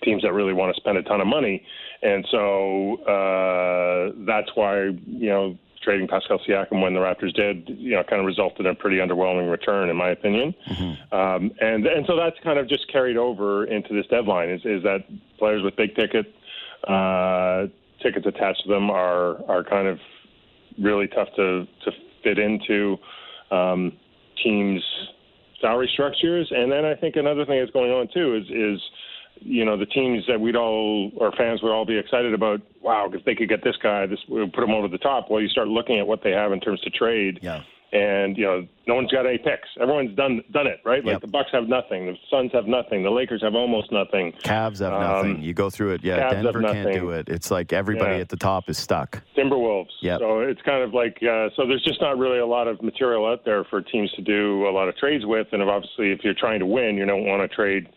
teams 0.02 0.22
that 0.22 0.32
really 0.32 0.52
want 0.52 0.74
to 0.74 0.80
spend 0.80 0.98
a 0.98 1.02
ton 1.02 1.20
of 1.20 1.26
money, 1.26 1.64
and 2.02 2.26
so 2.30 2.96
uh, 3.04 4.12
that's 4.26 4.50
why 4.54 4.84
you 5.06 5.28
know 5.28 5.58
trading 5.86 6.08
Pascal 6.08 6.40
Siakam 6.40 6.82
when 6.82 6.94
the 6.94 7.00
Raptors 7.00 7.32
did, 7.32 7.68
you 7.78 7.94
know, 7.94 8.02
kind 8.02 8.18
of 8.18 8.26
resulted 8.26 8.66
in 8.66 8.72
a 8.72 8.74
pretty 8.74 8.96
underwhelming 8.96 9.48
return, 9.48 9.88
in 9.88 9.96
my 9.96 10.10
opinion. 10.10 10.52
Um, 11.12 11.52
and 11.60 11.86
and 11.86 12.04
so 12.08 12.16
that's 12.16 12.36
kind 12.42 12.58
of 12.58 12.68
just 12.68 12.90
carried 12.90 13.16
over 13.16 13.64
into 13.64 13.94
this 13.94 14.06
deadline. 14.08 14.50
Is 14.50 14.62
is 14.64 14.82
that 14.82 15.04
players 15.38 15.62
with 15.62 15.76
big 15.76 15.94
ticket 15.94 16.26
uh, 16.88 17.66
tickets 18.02 18.26
attached 18.26 18.64
to 18.64 18.68
them 18.68 18.90
are 18.90 19.42
are 19.48 19.62
kind 19.62 19.86
of 19.86 20.00
really 20.82 21.06
tough 21.06 21.28
to 21.36 21.66
to 21.84 21.92
fit 22.24 22.38
into 22.40 22.98
um, 23.52 23.92
teams' 24.42 24.82
salary 25.60 25.88
structures. 25.92 26.48
And 26.50 26.70
then 26.70 26.84
I 26.84 26.94
think 26.96 27.14
another 27.14 27.46
thing 27.46 27.60
that's 27.60 27.70
going 27.70 27.92
on 27.92 28.08
too 28.12 28.34
is 28.34 28.44
is 28.50 28.80
you 29.40 29.64
know 29.64 29.76
the 29.76 29.86
teams 29.86 30.24
that 30.28 30.40
we'd 30.40 30.56
all 30.56 31.10
or 31.16 31.32
fans 31.32 31.62
would 31.62 31.72
all 31.72 31.84
be 31.86 31.98
excited 31.98 32.34
about. 32.34 32.60
Wow, 32.82 33.10
if 33.12 33.24
they 33.24 33.34
could 33.34 33.48
get 33.48 33.64
this 33.64 33.76
guy, 33.82 34.06
this 34.06 34.20
would 34.28 34.52
put 34.52 34.60
them 34.60 34.70
over 34.72 34.88
the 34.88 34.98
top. 34.98 35.30
Well, 35.30 35.40
you 35.40 35.48
start 35.48 35.68
looking 35.68 35.98
at 35.98 36.06
what 36.06 36.22
they 36.22 36.30
have 36.32 36.52
in 36.52 36.60
terms 36.60 36.80
of 36.86 36.92
trade. 36.92 37.40
Yeah. 37.42 37.62
And 37.92 38.36
you 38.36 38.44
know, 38.44 38.66
no 38.88 38.96
one's 38.96 39.12
got 39.12 39.26
any 39.26 39.38
picks. 39.38 39.68
Everyone's 39.80 40.14
done 40.16 40.42
done 40.50 40.66
it, 40.66 40.80
right? 40.84 41.04
Like 41.04 41.14
Yep. 41.14 41.20
the 41.22 41.26
Bucks 41.28 41.50
have 41.52 41.68
nothing, 41.68 42.06
the 42.06 42.16
Suns 42.28 42.50
have 42.52 42.66
nothing, 42.66 43.04
the 43.04 43.10
Lakers 43.10 43.42
have 43.42 43.54
almost 43.54 43.92
nothing. 43.92 44.32
Cavs 44.42 44.80
have 44.80 44.92
Um, 44.92 45.00
nothing. 45.30 45.42
You 45.42 45.54
go 45.54 45.70
through 45.70 45.92
it. 45.92 46.00
Yeah, 46.04 46.28
Cavs 46.30 46.42
Denver 46.42 46.62
can't 46.62 46.92
do 46.92 47.10
it. 47.10 47.28
It's 47.28 47.50
like 47.50 47.72
everybody 47.72 48.16
Yeah. 48.16 48.20
at 48.22 48.28
the 48.28 48.36
top 48.36 48.68
is 48.68 48.76
stuck. 48.76 49.22
Timberwolves. 49.36 49.92
Yep. 50.02 50.18
So 50.18 50.40
it's 50.40 50.60
kind 50.62 50.82
of 50.82 50.94
like 50.94 51.22
uh, 51.22 51.48
so. 51.56 51.64
There's 51.66 51.82
just 51.84 52.00
not 52.00 52.18
really 52.18 52.38
a 52.40 52.46
lot 52.46 52.66
of 52.66 52.82
material 52.82 53.24
out 53.24 53.44
there 53.44 53.62
for 53.64 53.80
teams 53.82 54.10
to 54.12 54.20
do 54.22 54.66
a 54.68 54.72
lot 54.72 54.88
of 54.88 54.96
trades 54.96 55.24
with, 55.24 55.46
and 55.52 55.62
obviously 55.62 56.10
if 56.10 56.24
you're 56.24 56.34
trying 56.34 56.58
to 56.58 56.66
win, 56.66 56.96
you 56.96 57.06
don't 57.06 57.24
want 57.24 57.48
to 57.48 57.54
trade, 57.54 57.88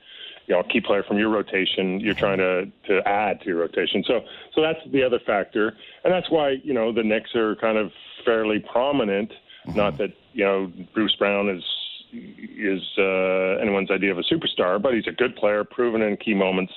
you 0.49 0.55
know, 0.55 0.61
a 0.61 0.63
key 0.63 0.81
player 0.81 1.03
from 1.03 1.19
your 1.19 1.29
rotation. 1.29 1.99
You're 1.99 2.15
trying 2.15 2.39
to 2.39 2.65
to 2.87 3.07
add 3.07 3.39
to 3.41 3.45
your 3.45 3.57
rotation. 3.57 4.03
So 4.05 4.21
so 4.53 4.61
that's 4.61 4.79
the 4.91 5.03
other 5.03 5.19
factor, 5.25 5.77
and 6.03 6.11
that's 6.11 6.29
why 6.31 6.57
you 6.63 6.73
know 6.73 6.91
the 6.91 7.03
Knicks 7.03 7.35
are 7.35 7.55
kind 7.57 7.77
of 7.77 7.91
fairly 8.25 8.59
prominent. 8.59 9.31
Not 9.75 9.99
that 9.99 10.13
you 10.33 10.43
know 10.43 10.71
Bruce 10.93 11.15
Brown 11.15 11.49
is 11.49 11.63
is 12.11 12.81
uh, 12.97 13.61
anyone's 13.61 13.91
idea 13.91 14.11
of 14.11 14.17
a 14.17 14.23
superstar, 14.23 14.81
but 14.81 14.95
he's 14.95 15.05
a 15.07 15.11
good 15.11 15.35
player, 15.35 15.63
proven 15.63 16.01
in 16.01 16.17
key 16.17 16.33
moments, 16.33 16.73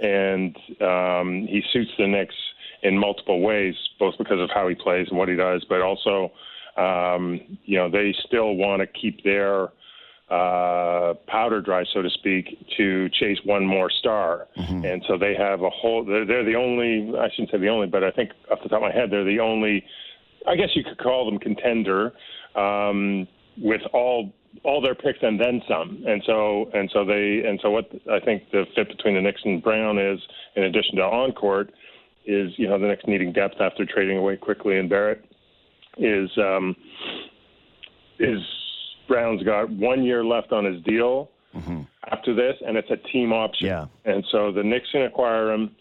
and 0.00 0.56
um, 0.80 1.46
he 1.46 1.62
suits 1.72 1.92
the 1.96 2.08
Knicks 2.08 2.34
in 2.82 2.98
multiple 2.98 3.40
ways, 3.40 3.76
both 4.00 4.18
because 4.18 4.40
of 4.40 4.50
how 4.52 4.66
he 4.66 4.74
plays 4.74 5.06
and 5.08 5.16
what 5.16 5.28
he 5.28 5.36
does, 5.36 5.64
but 5.68 5.80
also, 5.80 6.32
um, 6.76 7.40
you 7.64 7.78
know, 7.78 7.88
they 7.88 8.12
still 8.26 8.56
want 8.56 8.80
to 8.80 8.88
keep 8.88 9.22
their 9.22 9.68
uh, 10.32 11.12
powder 11.28 11.60
dry, 11.60 11.84
so 11.92 12.00
to 12.00 12.08
speak, 12.08 12.56
to 12.78 13.10
chase 13.10 13.36
one 13.44 13.66
more 13.66 13.90
star. 13.90 14.48
And 14.84 15.04
so 15.06 15.18
they 15.18 15.34
have 15.36 15.60
a 15.60 15.68
whole. 15.68 16.04
They're, 16.06 16.24
they're 16.24 16.44
the 16.44 16.54
only. 16.54 17.12
I 17.18 17.28
shouldn't 17.30 17.50
say 17.50 17.58
the 17.58 17.68
only, 17.68 17.86
but 17.86 18.02
I 18.02 18.10
think 18.10 18.30
off 18.50 18.60
the 18.62 18.70
top 18.70 18.76
of 18.76 18.82
my 18.82 18.92
head, 18.92 19.10
they're 19.10 19.24
the 19.24 19.40
only. 19.40 19.84
I 20.48 20.56
guess 20.56 20.70
you 20.74 20.84
could 20.84 20.98
call 20.98 21.30
them 21.30 21.38
contender 21.38 22.12
um, 22.56 23.28
with 23.58 23.82
all 23.92 24.32
all 24.64 24.80
their 24.80 24.94
picks 24.94 25.18
and 25.20 25.38
then 25.38 25.60
some. 25.68 26.02
And 26.06 26.22
so 26.24 26.70
and 26.72 26.90
so 26.94 27.04
they 27.04 27.42
and 27.46 27.60
so 27.62 27.70
what 27.70 27.90
I 28.10 28.18
think 28.18 28.50
the 28.52 28.64
fit 28.74 28.88
between 28.88 29.16
the 29.16 29.20
Knicks 29.20 29.42
and 29.44 29.62
Brown 29.62 29.98
is, 29.98 30.18
in 30.56 30.62
addition 30.62 30.96
to 30.96 31.02
on 31.02 31.32
court, 31.32 31.72
is 32.24 32.52
you 32.56 32.68
know 32.68 32.78
the 32.78 32.86
Knicks 32.86 33.04
needing 33.06 33.34
depth 33.34 33.60
after 33.60 33.84
trading 33.84 34.16
away 34.16 34.38
Quickley 34.38 34.78
and 34.78 34.88
Barrett 34.88 35.26
is 35.98 36.30
um, 36.38 36.74
is 38.18 38.40
Brown's 39.08 39.42
got 39.42 39.70
one 39.70 40.04
year 40.04 40.24
left 40.24 40.52
on 40.52 40.64
his 40.64 40.82
deal 40.84 41.30
after 42.10 42.34
this, 42.34 42.56
and 42.66 42.76
it's 42.76 42.90
a 42.90 42.96
team 42.96 43.32
option. 43.32 43.66
Yeah. 43.66 43.86
And 44.04 44.24
so 44.32 44.52
the 44.52 44.62
Knicks 44.62 44.90
can 44.90 45.02
acquire 45.02 45.52
him, 45.52 45.74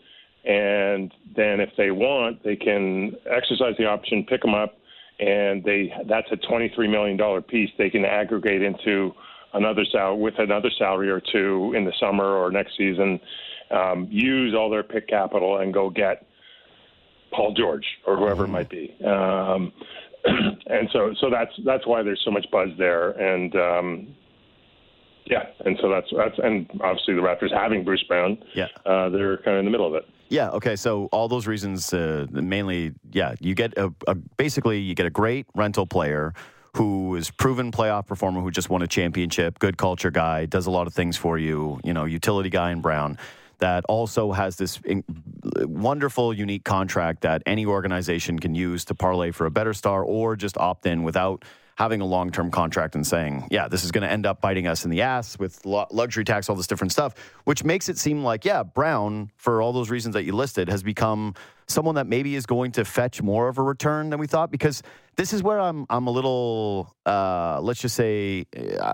and 0.44 1.14
then 1.36 1.62
if 1.62 1.70
they 1.78 1.92
want, 1.92 2.44
they 2.44 2.56
can 2.56 3.16
exercise 3.30 3.76
the 3.78 3.86
option, 3.86 4.26
pick 4.28 4.44
him 4.44 4.54
up, 4.54 4.78
and 5.20 5.64
they 5.64 5.94
that's 6.08 6.28
a 6.32 6.38
twenty-three 6.38 6.88
million 6.88 7.16
dollar 7.16 7.42
piece. 7.42 7.70
They 7.78 7.90
can 7.90 8.06
aggregate 8.06 8.62
into 8.62 9.14
another 9.54 9.86
sal 9.92 10.18
with 10.18 10.40
another 10.40 10.70
salary 10.78 11.10
or 11.10 11.22
two 11.22 11.74
in 11.76 11.86
the 11.86 11.94
summer 12.00 12.26
or 12.26 12.52
next 12.52 12.76
season. 12.78 13.20
Um, 13.70 14.08
use 14.12 14.54
all 14.54 14.70
their 14.70 14.84
pick 14.84 15.08
capital 15.08 15.60
and 15.60 15.74
go 15.74 15.90
get 15.90 16.26
Paul 17.32 17.54
George 17.54 17.86
or 18.06 18.18
whoever 18.18 18.44
it 18.46 18.50
might 18.50 18.70
be. 18.70 18.94
Um, 19.06 19.72
and 20.68 20.90
so 20.94 21.14
so 21.20 21.30
that's 21.30 21.52
that's 21.66 21.86
why 21.88 22.04
there's 22.04 22.22
so 22.24 22.32
much 22.32 22.46
buzz 22.52 22.70
there 22.78 23.12
and 23.12 23.56
um, 23.56 24.08
yeah 25.26 25.44
and 25.66 25.78
so 25.82 25.90
that's 25.90 26.08
that's 26.16 26.38
and 26.44 26.70
obviously 26.84 27.14
the 27.16 27.22
Raptors 27.22 27.54
having 27.54 27.84
Bruce 27.84 28.04
Brown 28.08 28.38
Yeah. 28.56 28.68
uh, 28.86 29.10
they're 29.10 29.38
kind 29.38 29.56
of 29.58 29.60
in 29.60 29.66
the 29.66 29.72
middle 29.72 29.88
of 29.88 29.96
it. 29.96 30.06
Yeah. 30.30 30.50
Okay. 30.52 30.78
So 30.78 31.10
all 31.12 31.28
those 31.28 31.46
reasons, 31.46 31.94
uh, 31.94 32.26
mainly, 32.32 32.94
yeah, 33.12 33.36
you 33.42 33.54
get 33.54 33.78
a, 33.78 33.92
a 34.08 34.16
basically 34.16 34.80
you 34.80 34.96
get 34.96 35.06
a 35.06 35.10
great 35.10 35.46
rental 35.56 35.86
player 35.86 36.34
who 36.78 37.18
is 37.18 37.30
proven 37.30 37.70
playoff 37.70 38.08
performer, 38.08 38.40
who 38.40 38.50
just 38.50 38.70
won 38.70 38.82
a 38.82 38.88
championship, 38.88 39.60
good 39.60 39.78
culture 39.78 40.10
guy, 40.10 40.46
does 40.46 40.68
a 40.68 40.72
lot 40.72 40.88
of 40.88 40.94
things 40.94 41.18
for 41.18 41.38
you, 41.38 41.82
you 41.84 41.92
know, 41.94 42.06
utility 42.06 42.50
guy 42.50 42.72
in 42.72 42.80
Brown, 42.80 43.18
that 43.62 43.86
also 43.86 44.32
has 44.34 44.58
this 44.58 44.80
in- 44.84 45.06
wonderful, 45.62 46.34
unique 46.34 46.66
contract 46.66 47.22
that 47.22 47.42
any 47.46 47.66
organization 47.66 48.38
can 48.38 48.54
use 48.54 48.84
to 48.86 48.96
parlay 48.96 49.32
for 49.32 49.46
a 49.46 49.52
better 49.52 49.74
star 49.74 50.04
or 50.04 50.36
just 50.36 50.58
opt 50.58 50.86
in 50.86 51.04
without 51.04 51.46
having 51.76 52.02
a 52.02 52.06
long 52.06 52.32
term 52.32 52.52
contract 52.52 52.96
and 52.96 53.08
saying, 53.08 53.48
yeah, 53.50 53.68
this 53.68 53.84
is 53.84 53.92
going 53.92 54.04
to 54.04 54.12
end 54.12 54.26
up 54.26 54.42
biting 54.42 54.68
us 54.68 54.84
in 54.84 54.92
the 54.92 55.02
ass 55.02 55.40
with 55.40 55.66
lu- 55.66 55.86
luxury 55.92 56.24
tax, 56.24 56.50
all 56.50 56.56
this 56.56 56.68
different 56.68 56.92
stuff, 56.92 57.16
which 57.46 57.64
makes 57.64 57.88
it 57.88 57.98
seem 57.98 58.24
like, 58.24 58.46
yeah, 58.46 58.62
Brown, 58.62 59.32
for 59.38 59.62
all 59.62 59.72
those 59.74 59.90
reasons 59.90 60.14
that 60.14 60.24
you 60.24 60.34
listed, 60.34 60.68
has 60.70 60.84
become 60.84 61.34
someone 61.68 61.96
that 61.96 62.06
maybe 62.06 62.36
is 62.36 62.46
going 62.46 62.72
to 62.74 62.86
fetch 62.86 63.22
more 63.22 63.48
of 63.48 63.58
a 63.58 63.64
return 63.64 64.10
than 64.10 64.20
we 64.20 64.28
thought 64.28 64.52
because 64.52 64.84
this 65.16 65.34
is 65.34 65.42
where 65.42 65.60
I'm 65.60 65.86
I'm 65.90 66.08
a 66.08 66.12
little 66.12 66.96
uh, 67.06 67.60
let's 67.62 67.82
just 67.82 67.96
say 67.96 68.46
uh, 68.80 68.94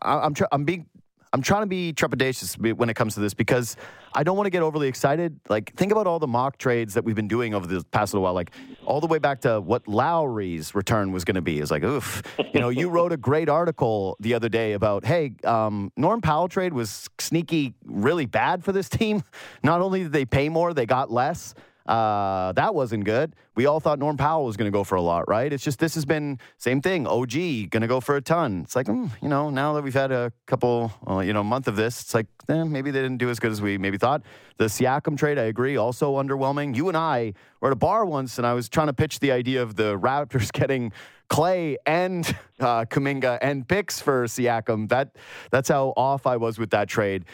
I, 0.00 0.18
I'm 0.18 0.34
tr- 0.34 0.44
I'm 0.52 0.64
being 0.64 0.86
I'm 1.32 1.40
trying 1.40 1.62
to 1.62 1.66
be 1.66 1.94
trepidatious 1.94 2.58
when 2.76 2.90
it 2.90 2.94
comes 2.94 3.14
to 3.14 3.20
this 3.20 3.32
because 3.32 3.76
I 4.14 4.22
don't 4.22 4.36
want 4.36 4.46
to 4.46 4.50
get 4.50 4.62
overly 4.62 4.86
excited. 4.86 5.40
Like, 5.48 5.74
think 5.76 5.90
about 5.90 6.06
all 6.06 6.18
the 6.18 6.26
mock 6.26 6.58
trades 6.58 6.92
that 6.94 7.04
we've 7.04 7.16
been 7.16 7.28
doing 7.28 7.54
over 7.54 7.66
the 7.66 7.82
past 7.90 8.12
little 8.12 8.22
while, 8.22 8.34
like 8.34 8.50
all 8.84 9.00
the 9.00 9.06
way 9.06 9.18
back 9.18 9.40
to 9.42 9.60
what 9.60 9.88
Lowry's 9.88 10.74
return 10.74 11.10
was 11.10 11.24
going 11.24 11.36
to 11.36 11.40
be. 11.40 11.58
Is 11.60 11.70
like, 11.70 11.84
oof. 11.84 12.22
You 12.52 12.60
know, 12.60 12.68
you 12.68 12.90
wrote 12.90 13.12
a 13.12 13.16
great 13.16 13.48
article 13.48 14.16
the 14.20 14.34
other 14.34 14.50
day 14.50 14.74
about, 14.74 15.06
hey, 15.06 15.32
um, 15.44 15.90
Norm 15.96 16.20
Powell 16.20 16.48
trade 16.48 16.74
was 16.74 17.08
sneaky, 17.18 17.74
really 17.86 18.26
bad 18.26 18.62
for 18.62 18.72
this 18.72 18.90
team. 18.90 19.22
Not 19.64 19.80
only 19.80 20.02
did 20.02 20.12
they 20.12 20.26
pay 20.26 20.50
more, 20.50 20.74
they 20.74 20.84
got 20.84 21.10
less. 21.10 21.54
Uh, 21.86 22.52
that 22.52 22.74
wasn't 22.74 23.04
good. 23.04 23.34
We 23.54 23.66
all 23.66 23.80
thought 23.80 23.98
Norm 23.98 24.16
Powell 24.16 24.44
was 24.44 24.56
going 24.56 24.70
to 24.70 24.76
go 24.76 24.84
for 24.84 24.94
a 24.94 25.02
lot, 25.02 25.28
right? 25.28 25.52
It's 25.52 25.64
just 25.64 25.78
this 25.78 25.94
has 25.94 26.04
been 26.04 26.38
same 26.58 26.80
thing. 26.80 27.06
OG 27.06 27.32
going 27.32 27.80
to 27.80 27.86
go 27.86 28.00
for 28.00 28.16
a 28.16 28.20
ton. 28.20 28.62
It's 28.62 28.76
like 28.76 28.86
mm, 28.86 29.10
you 29.20 29.28
know 29.28 29.50
now 29.50 29.74
that 29.74 29.82
we've 29.82 29.94
had 29.94 30.12
a 30.12 30.32
couple, 30.46 30.92
uh, 31.08 31.18
you 31.20 31.32
know, 31.32 31.42
month 31.42 31.68
of 31.68 31.76
this, 31.76 32.00
it's 32.00 32.14
like 32.14 32.26
eh, 32.48 32.64
maybe 32.64 32.90
they 32.90 33.02
didn't 33.02 33.18
do 33.18 33.30
as 33.30 33.38
good 33.38 33.52
as 33.52 33.60
we 33.60 33.78
maybe 33.78 33.98
thought. 33.98 34.22
The 34.58 34.66
Siakam 34.66 35.18
trade, 35.18 35.38
I 35.38 35.44
agree, 35.44 35.76
also 35.76 36.14
underwhelming. 36.22 36.76
You 36.76 36.88
and 36.88 36.96
I 36.96 37.34
were 37.60 37.68
at 37.68 37.72
a 37.72 37.76
bar 37.76 38.04
once, 38.04 38.38
and 38.38 38.46
I 38.46 38.54
was 38.54 38.68
trying 38.68 38.86
to 38.88 38.92
pitch 38.92 39.18
the 39.20 39.32
idea 39.32 39.62
of 39.62 39.76
the 39.76 39.98
Raptors 39.98 40.52
getting 40.58 40.92
Klay 41.28 41.76
and 41.86 42.26
uh, 42.60 42.84
Kuminga 42.84 43.38
and 43.42 43.66
picks 43.66 44.00
for 44.00 44.24
Siakam. 44.24 44.88
That 44.88 45.16
that's 45.50 45.68
how 45.68 45.94
off 45.96 46.26
I 46.26 46.36
was 46.36 46.58
with 46.58 46.70
that 46.70 46.88
trade 46.88 47.24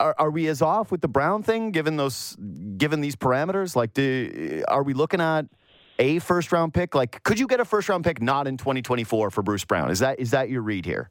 are, 0.00 0.14
are 0.18 0.30
we 0.30 0.48
as 0.48 0.60
off 0.62 0.90
with 0.90 1.00
the 1.00 1.08
Brown 1.08 1.42
thing 1.42 1.70
given 1.70 1.96
those 1.96 2.36
given 2.76 3.00
these 3.00 3.16
parameters? 3.16 3.76
Like, 3.76 3.94
do, 3.94 4.62
are 4.68 4.82
we 4.82 4.94
looking 4.94 5.20
at 5.20 5.46
a 5.98 6.18
first 6.18 6.52
round 6.52 6.74
pick? 6.74 6.94
Like, 6.94 7.22
could 7.22 7.38
you 7.38 7.46
get 7.46 7.60
a 7.60 7.64
first 7.64 7.88
round 7.88 8.04
pick 8.04 8.20
not 8.20 8.46
in 8.46 8.56
2024 8.56 9.30
for 9.30 9.42
Bruce 9.42 9.64
Brown? 9.64 9.90
Is 9.90 10.00
that 10.00 10.18
is 10.18 10.30
that 10.32 10.50
your 10.50 10.62
read 10.62 10.84
here? 10.84 11.10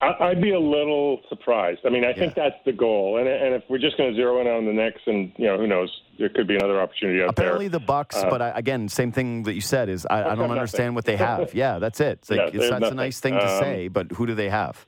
I'd 0.00 0.42
be 0.42 0.50
a 0.50 0.58
little 0.58 1.20
surprised. 1.28 1.82
I 1.86 1.88
mean, 1.88 2.04
I 2.04 2.12
think 2.12 2.34
that's 2.34 2.56
the 2.64 2.72
goal, 2.72 3.18
and 3.18 3.28
and 3.28 3.54
if 3.54 3.62
we're 3.68 3.78
just 3.78 3.96
going 3.96 4.10
to 4.10 4.16
zero 4.16 4.40
in 4.40 4.48
on 4.48 4.66
the 4.66 4.72
Knicks, 4.72 5.00
and 5.06 5.30
you 5.36 5.46
know, 5.46 5.56
who 5.56 5.68
knows, 5.68 5.88
there 6.18 6.28
could 6.28 6.48
be 6.48 6.56
another 6.56 6.80
opportunity 6.80 7.22
out 7.22 7.28
Apparently 7.30 7.68
there. 7.68 7.78
the 7.78 7.86
Bucks, 7.86 8.16
Uh, 8.16 8.28
but 8.28 8.42
I, 8.42 8.50
again, 8.56 8.88
same 8.88 9.12
thing 9.12 9.44
that 9.44 9.54
you 9.54 9.60
said 9.60 9.88
is 9.88 10.04
I, 10.10 10.16
I 10.16 10.22
don't 10.30 10.38
nothing. 10.38 10.50
understand 10.52 10.94
what 10.96 11.04
they 11.04 11.14
have. 11.16 11.54
yeah, 11.54 11.78
that's 11.78 12.00
it. 12.00 12.18
It's 12.18 12.30
like 12.30 12.38
Yeah, 12.40 12.46
it's, 12.62 12.70
that's 12.70 12.82
have 12.82 12.92
a 12.92 12.96
nice 12.96 13.20
thing 13.20 13.34
to 13.34 13.44
Um, 13.48 13.60
say, 13.60 13.86
but 13.86 14.10
who 14.10 14.26
do 14.26 14.34
they 14.34 14.48
have? 14.48 14.84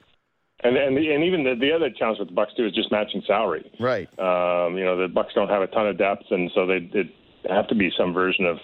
And 0.65 0.77
and 0.79 0.97
the, 0.97 1.12
and 1.12 1.23
even 1.23 1.45
the, 1.45 1.55
the 1.55 1.73
other 1.73 1.91
challenge 1.91 2.19
with 2.19 2.29
the 2.29 2.35
Bucks 2.35 2.53
too 2.57 2.67
is 2.67 2.73
just 2.73 2.91
matching 2.91 3.23
salary. 3.27 3.71
Right. 3.79 4.09
Um, 4.19 4.77
you 4.79 4.85
know, 4.85 4.97
the 4.97 5.09
Bucks 5.09 5.35
don't 5.35 5.51
have 5.51 5.62
a 5.62 5.67
ton 5.69 5.87
of 5.87 5.99
depth, 5.99 6.25
and 6.31 6.51
so 6.55 6.67
they 6.67 6.89
it 6.93 7.09
have 7.51 7.69
to 7.69 7.75
be 7.75 7.93
some 7.97 8.15
version 8.15 8.47
of 8.47 8.59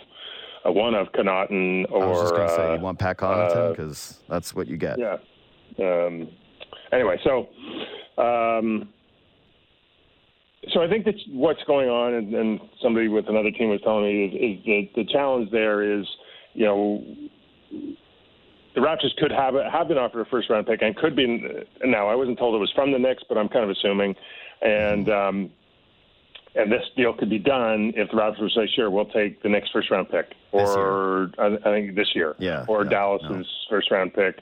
uh, 0.65 0.73
one 0.73 0.95
of 0.95 1.09
Connaughton 1.13 1.91
or 1.91 2.03
I 2.03 2.07
was 2.07 2.21
just 2.23 2.35
going 2.35 2.49
to 2.49 2.55
say 2.55 2.69
uh, 2.69 2.75
you 2.77 2.81
want 2.81 2.99
Pat 2.99 3.19
Connaughton 3.19 3.57
uh, 3.57 3.71
because 3.71 4.19
that's 4.29 4.55
what 4.55 4.67
you 4.67 4.79
get. 4.79 4.99
Yeah. 4.99 5.19
Um, 5.79 6.29
anyway, 6.91 7.19
so 7.23 7.49
um, 8.21 8.89
so 10.73 10.83
I 10.83 10.89
think 10.89 11.05
that 11.07 11.15
what's 11.31 11.63
going 11.65 11.89
on, 11.89 12.15
and, 12.15 12.35
and 12.35 12.61
somebody 12.83 13.09
with 13.09 13.29
another 13.29 13.51
team 13.51 13.71
was 13.71 13.81
telling 13.83 14.05
me 14.05 14.25
is, 14.25 14.59
is 14.59 14.65
the 14.65 15.03
the 15.03 15.13
challenge 15.13 15.51
there 15.51 15.83
is, 15.83 16.07
you 16.55 16.65
know, 16.65 17.05
the 18.75 18.81
Raptors 18.81 19.15
could 19.19 19.33
have 19.33 19.55
have 19.73 19.89
been 19.89 19.99
offered 19.99 20.21
a 20.21 20.25
first 20.27 20.49
round 20.51 20.67
pick 20.67 20.83
and 20.83 20.95
could 20.97 21.17
be. 21.17 21.27
Now 21.85 22.09
I 22.09 22.15
wasn't 22.15 22.39
told 22.39 22.55
it 22.55 22.59
was 22.59 22.73
from 22.75 22.93
the 22.93 22.99
Knicks, 22.99 23.23
but 23.29 23.37
I'm 23.39 23.49
kind 23.49 23.65
of 23.65 23.71
assuming, 23.71 24.15
and. 24.63 25.09
Um, 25.09 25.51
and 26.57 26.71
this 26.73 26.83
deal 26.97 27.13
could 27.13 27.31
be 27.31 27.39
done 27.39 27.93
if 27.95 28.11
the 28.11 28.17
Raptors 28.17 28.41
would 28.43 28.51
say, 28.51 28.67
"Sure, 28.75 28.91
we'll 28.91 29.05
take 29.05 29.41
the 29.45 29.49
next 29.49 29.71
first 29.71 29.89
round 29.89 30.09
pick," 30.11 30.33
or 30.51 31.31
I, 31.39 31.47
I 31.55 31.59
think 31.63 31.95
this 31.95 32.09
year, 32.13 32.35
Yeah, 32.41 32.65
or 32.67 32.83
yeah, 32.83 32.91
Dallas's 32.91 33.31
no. 33.31 33.45
first 33.71 33.89
round 33.93 34.15
pick, 34.15 34.41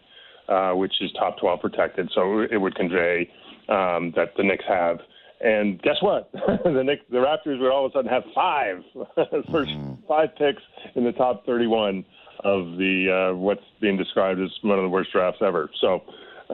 uh, 0.49 0.73
which 0.73 0.95
is 1.03 1.13
top 1.13 1.37
12 1.39 1.61
protected. 1.61 2.11
So 2.15 2.41
it 2.41 2.57
would 2.57 2.75
convey 2.77 3.31
um, 3.69 4.13
that 4.17 4.33
the 4.39 4.43
Knicks 4.43 4.65
have. 4.67 5.01
And 5.45 5.83
guess 5.83 5.97
what? 6.01 6.31
the 6.65 6.83
Knicks, 6.83 7.03
the 7.11 7.19
Raptors 7.19 7.61
would 7.61 7.71
all 7.71 7.85
of 7.85 7.93
a 7.93 7.99
sudden 7.99 8.11
have 8.11 8.25
five 8.35 8.83
first 9.53 9.69
Mm-hmm. 9.71 10.07
five 10.09 10.31
picks 10.39 10.63
in 10.95 11.05
the 11.05 11.13
top 11.13 11.45
31 11.45 12.07
of 12.45 12.77
the 12.79 13.31
uh, 13.31 13.37
what's 13.37 13.63
being 13.81 13.97
described 13.97 14.41
as 14.41 14.51
one 14.63 14.79
of 14.79 14.83
the 14.83 14.89
worst 14.89 15.13
drafts 15.13 15.41
ever. 15.43 15.71
So 15.81 16.03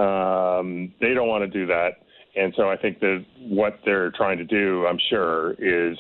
um, 0.01 0.93
they 1.01 1.15
don't 1.15 1.29
want 1.29 1.43
to 1.45 1.49
do 1.51 1.67
that. 1.67 1.91
And 2.37 2.53
so 2.57 2.69
I 2.69 2.77
think 2.77 3.01
that 3.01 3.25
what 3.39 3.79
they're 3.85 4.11
trying 4.11 4.39
to 4.39 4.45
do, 4.45 4.87
I'm 4.87 4.99
sure, 5.09 5.53
is 5.53 5.97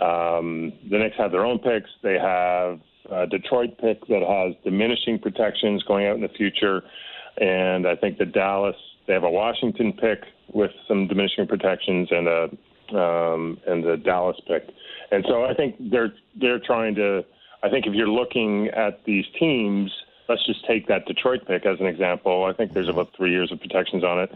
um, 0.00 0.72
the 0.90 0.98
Knicks 0.98 1.16
have 1.18 1.32
their 1.32 1.44
own 1.44 1.58
picks. 1.58 1.90
They 2.02 2.18
have 2.18 2.80
a 3.10 3.26
Detroit 3.26 3.78
pick 3.78 4.06
that 4.06 4.22
has 4.22 4.54
diminishing 4.64 5.18
protections 5.18 5.82
going 5.84 6.06
out 6.06 6.14
in 6.14 6.22
the 6.22 6.28
future, 6.28 6.82
and 7.38 7.86
I 7.86 7.96
think 7.96 8.18
the 8.18 8.26
Dallas 8.26 8.76
they 9.06 9.12
have 9.12 9.24
a 9.24 9.30
Washington 9.30 9.92
pick 9.92 10.20
with 10.52 10.70
some 10.86 11.08
diminishing 11.08 11.46
protections 11.48 12.08
and 12.10 12.28
a 12.28 12.42
um, 12.96 13.58
and 13.66 13.82
the 13.82 13.96
Dallas 13.96 14.36
pick, 14.46 14.68
and 15.10 15.24
so 15.26 15.44
I 15.44 15.54
think 15.54 15.76
they're 15.90 16.12
they're 16.40 16.60
trying 16.60 16.94
to. 16.96 17.24
I 17.62 17.70
think 17.70 17.86
if 17.86 17.94
you're 17.94 18.08
looking 18.08 18.68
at 18.68 19.04
these 19.04 19.24
teams, 19.38 19.92
let's 20.28 20.44
just 20.46 20.66
take 20.66 20.88
that 20.88 21.06
Detroit 21.06 21.46
pick 21.46 21.66
as 21.66 21.80
an 21.80 21.86
example. 21.86 22.44
I 22.44 22.52
think 22.52 22.72
there's 22.72 22.88
about 22.88 23.10
three 23.16 23.30
years 23.30 23.52
of 23.52 23.60
protections 23.60 24.04
on 24.04 24.20
it 24.20 24.32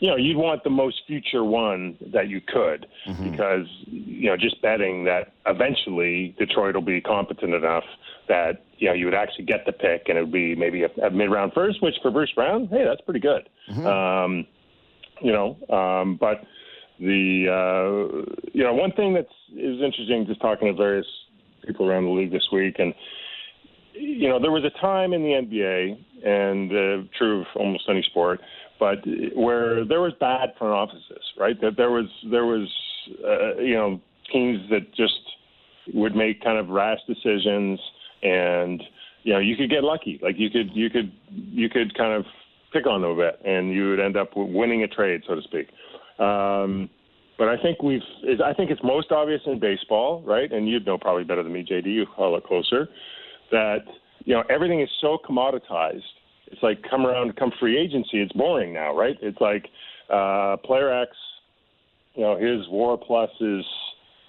you 0.00 0.08
know, 0.08 0.16
you'd 0.16 0.36
want 0.36 0.64
the 0.64 0.70
most 0.70 1.02
future 1.06 1.44
one 1.44 1.96
that 2.12 2.28
you 2.28 2.40
could 2.40 2.86
because, 3.30 3.66
you 3.86 4.30
know, 4.30 4.36
just 4.36 4.60
betting 4.62 5.04
that 5.04 5.32
eventually 5.46 6.34
Detroit 6.38 6.74
will 6.74 6.82
be 6.82 7.02
competent 7.02 7.54
enough 7.54 7.84
that, 8.26 8.64
you 8.78 8.88
know, 8.88 8.94
you 8.94 9.04
would 9.04 9.14
actually 9.14 9.44
get 9.44 9.66
the 9.66 9.72
pick 9.72 10.08
and 10.08 10.16
it 10.16 10.22
would 10.22 10.32
be 10.32 10.54
maybe 10.54 10.84
a, 10.84 11.06
a 11.06 11.10
mid 11.10 11.30
round 11.30 11.52
first, 11.52 11.82
which 11.82 11.96
for 12.00 12.10
Bruce 12.10 12.32
Brown, 12.34 12.66
hey, 12.68 12.82
that's 12.82 13.02
pretty 13.02 13.20
good. 13.20 13.48
Um, 13.86 14.46
you 15.20 15.32
know, 15.32 15.58
um, 15.68 16.16
but 16.16 16.44
the, 16.98 17.46
uh, 17.46 18.48
you 18.54 18.64
know, 18.64 18.72
one 18.72 18.92
thing 18.92 19.12
that's 19.12 19.28
is 19.50 19.82
interesting 19.82 20.26
just 20.26 20.40
talking 20.40 20.68
to 20.68 20.74
various 20.74 21.06
people 21.66 21.88
around 21.88 22.04
the 22.04 22.10
league 22.10 22.32
this 22.32 22.46
week 22.52 22.76
and, 22.78 22.94
you 23.94 24.28
know, 24.28 24.40
there 24.40 24.50
was 24.50 24.64
a 24.64 24.80
time 24.80 25.12
in 25.12 25.22
the 25.22 25.28
NBA, 25.28 25.98
and 26.24 26.70
uh, 26.70 27.08
true 27.16 27.40
of 27.40 27.46
almost 27.56 27.84
any 27.88 28.02
sport, 28.02 28.40
but 28.78 28.98
where 29.34 29.84
there 29.84 30.00
was 30.00 30.12
bad 30.20 30.50
front 30.58 30.72
offices, 30.72 31.22
right? 31.38 31.60
That 31.60 31.76
there 31.76 31.90
was 31.90 32.06
there 32.30 32.46
was 32.46 32.68
uh, 33.24 33.60
you 33.60 33.74
know 33.74 34.00
teams 34.32 34.60
that 34.70 34.92
just 34.94 35.20
would 35.94 36.14
make 36.14 36.42
kind 36.42 36.58
of 36.58 36.68
rash 36.68 36.98
decisions, 37.06 37.80
and 38.22 38.82
you 39.22 39.32
know 39.32 39.38
you 39.38 39.56
could 39.56 39.70
get 39.70 39.84
lucky, 39.84 40.18
like 40.22 40.36
you 40.38 40.50
could 40.50 40.70
you 40.74 40.90
could 40.90 41.12
you 41.28 41.68
could 41.68 41.96
kind 41.96 42.12
of 42.12 42.24
pick 42.72 42.86
on 42.86 43.02
them 43.02 43.10
a 43.10 43.16
bit, 43.16 43.40
and 43.44 43.72
you 43.72 43.90
would 43.90 44.00
end 44.00 44.16
up 44.16 44.30
winning 44.34 44.82
a 44.82 44.88
trade, 44.88 45.22
so 45.26 45.34
to 45.34 45.42
speak. 45.42 45.68
Um, 46.18 46.88
but 47.40 47.48
I 47.48 47.56
think 47.60 47.82
we've 47.82 48.02
I 48.44 48.52
think 48.52 48.70
it's 48.70 48.82
most 48.84 49.10
obvious 49.10 49.40
in 49.46 49.58
baseball, 49.58 50.22
right? 50.26 50.52
And 50.52 50.68
you'd 50.68 50.86
know 50.86 50.98
probably 50.98 51.24
better 51.24 51.42
than 51.42 51.52
me, 51.52 51.66
JD. 51.68 51.86
You 51.86 52.06
follow 52.14 52.36
it 52.36 52.44
closer. 52.44 52.88
That 53.50 53.84
you 54.24 54.34
know 54.34 54.44
everything 54.48 54.80
is 54.80 54.90
so 55.00 55.18
commoditized 55.28 56.02
it's 56.50 56.62
like 56.62 56.84
come 56.88 57.06
around 57.06 57.36
come 57.36 57.52
free 57.58 57.78
agency 57.78 58.20
it's 58.20 58.32
boring 58.32 58.72
now 58.72 58.94
right 58.94 59.16
it's 59.22 59.40
like 59.40 59.66
uh 60.12 60.56
player 60.64 60.92
x 60.92 61.10
you 62.14 62.22
know 62.22 62.36
his 62.36 62.68
war 62.68 62.98
plus 62.98 63.30
is 63.40 63.64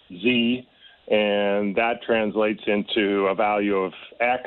z 0.09 0.67
and 1.07 1.75
that 1.75 2.01
translates 2.05 2.61
into 2.67 3.27
a 3.27 3.35
value 3.35 3.75
of 3.75 3.91
x 4.19 4.43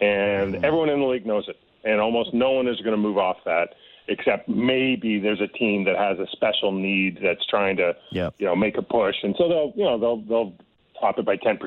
and 0.00 0.56
everyone 0.64 0.88
in 0.88 1.00
the 1.00 1.06
league 1.06 1.26
knows 1.26 1.44
it 1.48 1.56
and 1.84 2.00
almost 2.00 2.32
no 2.32 2.52
one 2.52 2.66
is 2.66 2.78
going 2.78 2.92
to 2.92 2.96
move 2.96 3.18
off 3.18 3.36
that 3.44 3.68
except 4.08 4.48
maybe 4.48 5.18
there's 5.18 5.40
a 5.40 5.46
team 5.48 5.84
that 5.84 5.96
has 5.96 6.18
a 6.18 6.26
special 6.32 6.72
need 6.72 7.18
that's 7.22 7.44
trying 7.46 7.76
to 7.78 7.94
Yep. 8.12 8.34
you 8.38 8.46
know 8.46 8.54
make 8.56 8.76
a 8.76 8.82
push 8.82 9.14
and 9.22 9.34
so 9.38 9.48
they'll 9.48 9.72
you 9.76 9.84
know 9.84 9.98
they'll 9.98 10.20
they'll 10.22 10.52
top 11.00 11.18
it 11.18 11.24
by 11.24 11.36
10% 11.36 11.58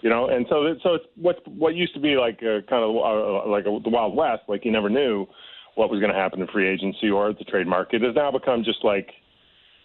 you 0.00 0.08
know 0.10 0.28
and 0.28 0.46
so 0.48 0.64
that- 0.64 0.78
so 0.82 0.94
it's 0.94 1.04
what 1.16 1.46
what 1.48 1.74
used 1.74 1.94
to 1.94 2.00
be 2.00 2.16
like 2.16 2.40
a 2.42 2.62
kind 2.68 2.82
of 2.82 2.96
uh, 2.96 3.48
like 3.48 3.66
a, 3.66 3.78
the 3.84 3.90
wild 3.90 4.14
west 4.16 4.42
like 4.48 4.64
you 4.64 4.72
never 4.72 4.88
knew 4.88 5.26
what 5.74 5.90
was 5.90 6.00
going 6.00 6.12
to 6.12 6.18
happen 6.18 6.40
in 6.40 6.46
free 6.48 6.66
agency 6.68 7.10
or 7.10 7.32
the 7.34 7.44
trade 7.44 7.66
market 7.66 8.00
has 8.02 8.14
now 8.14 8.30
become 8.30 8.64
just 8.64 8.82
like 8.82 9.10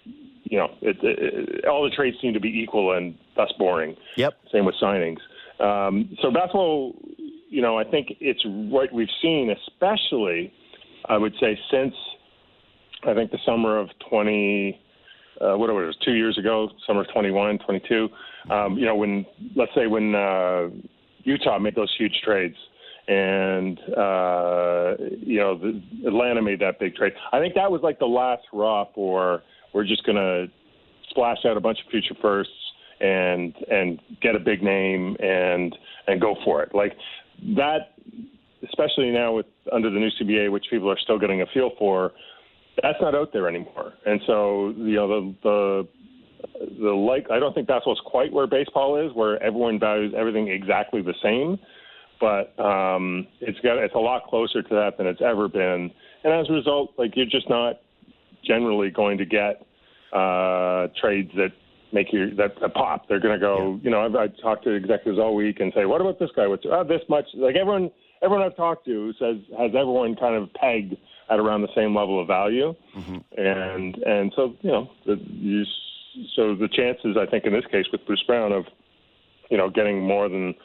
you 0.05 0.57
know 0.57 0.69
it, 0.81 0.97
it, 1.03 1.65
all 1.65 1.83
the 1.83 1.89
trades 1.95 2.17
seem 2.21 2.33
to 2.33 2.39
be 2.39 2.49
equal 2.49 2.93
and 2.95 3.15
thus 3.35 3.51
boring 3.59 3.95
Yep. 4.15 4.33
same 4.51 4.65
with 4.65 4.75
signings. 4.81 5.19
Um, 5.59 6.17
so 6.23 6.31
basketball, 6.31 6.95
you 7.49 7.61
know, 7.61 7.77
I 7.77 7.83
think 7.83 8.13
it's 8.19 8.41
what 8.45 8.91
we've 8.91 9.07
seen, 9.21 9.51
especially, 9.51 10.51
I 11.05 11.17
would 11.17 11.33
say, 11.39 11.57
since 11.69 11.93
I 13.03 13.13
think 13.13 13.31
the 13.31 13.39
summer 13.45 13.77
of 13.77 13.89
20, 14.09 14.79
uh, 15.41 15.57
whatever 15.57 15.83
it 15.83 15.87
was, 15.87 15.97
two 16.05 16.13
years 16.13 16.37
ago, 16.37 16.69
summer 16.85 17.01
of 17.01 17.11
21, 17.11 17.59
22. 17.59 18.09
Um, 18.49 18.77
you 18.77 18.85
know, 18.85 18.95
when 18.95 19.25
let's 19.55 19.71
say 19.75 19.87
when 19.87 20.15
uh, 20.15 20.69
Utah 21.23 21.59
made 21.59 21.75
those 21.75 21.93
huge 21.97 22.13
trades, 22.23 22.55
and 23.07 23.79
uh, 23.97 24.95
you 25.19 25.39
know, 25.39 25.57
the, 25.57 25.81
Atlanta 26.07 26.41
made 26.41 26.59
that 26.59 26.79
big 26.79 26.95
trade. 26.95 27.13
I 27.31 27.39
think 27.39 27.55
that 27.55 27.71
was 27.71 27.81
like 27.83 27.99
the 27.99 28.05
last 28.05 28.43
hurrah 28.51 28.85
for 28.93 29.41
we're 29.73 29.85
just 29.85 30.05
to 30.17 30.47
splash 31.09 31.39
out 31.45 31.57
a 31.57 31.59
bunch 31.61 31.79
of 31.85 31.89
future 31.91 32.15
firsts 32.21 32.53
and 32.99 33.55
and 33.69 33.99
get 34.21 34.35
a 34.35 34.39
big 34.39 34.61
name 34.61 35.17
and 35.19 35.75
and 36.07 36.21
go 36.21 36.35
for 36.45 36.61
it. 36.61 36.73
Like 36.73 36.93
that, 37.55 37.95
especially 38.63 39.11
now 39.11 39.33
with 39.33 39.45
under 39.71 39.89
the 39.89 39.99
new 39.99 40.09
CBA, 40.19 40.51
which 40.51 40.65
people 40.69 40.89
are 40.89 40.99
still 40.99 41.19
getting 41.19 41.41
a 41.41 41.45
feel 41.53 41.71
for. 41.77 42.11
That's 42.81 42.97
not 43.01 43.15
out 43.15 43.33
there 43.33 43.47
anymore, 43.47 43.93
and 44.05 44.21
so 44.25 44.73
you 44.77 44.95
know 44.95 45.07
the 45.07 45.35
the 45.43 45.87
the 46.79 46.89
like. 46.89 47.27
I 47.29 47.39
don't 47.39 47.53
think 47.53 47.67
that's 47.67 47.85
what's 47.85 48.01
quite 48.05 48.31
where 48.31 48.47
baseball 48.47 48.97
is, 48.97 49.13
where 49.13 49.41
everyone 49.43 49.79
values 49.79 50.13
everything 50.17 50.47
exactly 50.47 51.01
the 51.01 51.13
same. 51.21 51.59
But 52.19 52.57
um, 52.63 53.27
it's 53.41 53.59
got 53.59 53.77
it's 53.77 53.95
a 53.95 53.99
lot 53.99 54.23
closer 54.27 54.61
to 54.61 54.69
that 54.69 54.97
than 54.97 55.07
it's 55.07 55.21
ever 55.21 55.47
been, 55.47 55.91
and 56.23 56.33
as 56.33 56.49
a 56.49 56.53
result, 56.53 56.93
like 56.97 57.15
you're 57.15 57.25
just 57.25 57.49
not 57.49 57.81
generally 58.45 58.89
going 58.89 59.17
to 59.17 59.25
get 59.25 59.65
uh, 60.13 60.87
trades 60.99 61.31
that 61.35 61.51
make 61.93 62.13
you 62.13 62.33
that, 62.35 62.59
that 62.61 62.73
pop. 62.73 63.07
They're 63.07 63.19
going 63.19 63.39
to 63.39 63.39
go. 63.39 63.79
Yeah. 63.81 63.83
You 63.83 63.89
know, 63.91 64.05
I've, 64.05 64.15
I've 64.15 64.41
talked 64.41 64.63
to 64.65 64.71
executives 64.71 65.19
all 65.19 65.35
week 65.35 65.59
and 65.59 65.71
say, 65.75 65.85
"What 65.85 66.01
about 66.01 66.19
this 66.19 66.29
guy? 66.35 66.47
What's 66.47 66.65
uh, 66.65 66.83
this 66.83 67.01
much?" 67.09 67.25
Like 67.33 67.55
everyone, 67.55 67.91
everyone 68.21 68.45
I've 68.45 68.55
talked 68.55 68.85
to 68.85 69.13
says 69.13 69.37
has 69.57 69.71
everyone 69.75 70.15
kind 70.15 70.35
of 70.35 70.53
pegged 70.53 70.95
at 71.29 71.39
around 71.39 71.61
the 71.61 71.73
same 71.75 71.95
level 71.95 72.19
of 72.19 72.27
value, 72.27 72.75
mm-hmm. 72.95 73.17
and 73.39 73.95
and 73.97 74.33
so 74.35 74.55
you 74.61 74.71
know, 74.71 74.91
the, 75.05 75.15
you, 75.15 75.63
so 76.35 76.55
the 76.55 76.67
chances 76.67 77.17
I 77.17 77.25
think 77.25 77.45
in 77.45 77.53
this 77.53 77.65
case 77.71 77.85
with 77.91 78.05
Bruce 78.05 78.23
Brown 78.25 78.51
of 78.51 78.65
you 79.49 79.57
know 79.57 79.69
getting 79.69 80.01
more 80.01 80.29
than 80.29 80.55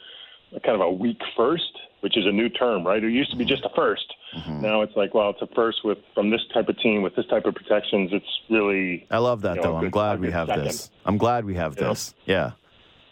kind 0.63 0.75
of 0.75 0.81
a 0.81 0.91
weak 0.91 1.19
first, 1.35 1.77
which 2.01 2.17
is 2.17 2.25
a 2.25 2.31
new 2.31 2.49
term, 2.49 2.85
right? 2.85 3.03
It 3.03 3.11
used 3.11 3.31
to 3.31 3.37
be 3.37 3.45
just 3.45 3.65
a 3.65 3.69
1st 3.69 3.95
mm-hmm. 4.37 4.61
Now 4.61 4.81
it's 4.81 4.95
like, 4.95 5.13
well, 5.13 5.29
it's 5.31 5.41
a 5.41 5.47
first 5.53 5.83
with 5.83 5.97
from 6.13 6.29
this 6.29 6.41
type 6.53 6.69
of 6.69 6.79
team 6.79 7.01
with 7.01 7.15
this 7.15 7.25
type 7.27 7.45
of 7.45 7.55
protections. 7.55 8.11
It's 8.13 8.39
really. 8.49 9.05
I 9.11 9.17
love 9.17 9.41
that 9.41 9.57
you 9.57 9.61
know, 9.61 9.73
though. 9.73 9.77
I'm 9.77 9.89
glad 9.89 10.19
we 10.19 10.31
have 10.31 10.47
second. 10.47 10.65
this. 10.65 10.89
I'm 11.05 11.17
glad 11.17 11.45
we 11.45 11.55
have 11.55 11.77
you 11.77 11.87
this. 11.87 12.13
Know? 12.25 12.53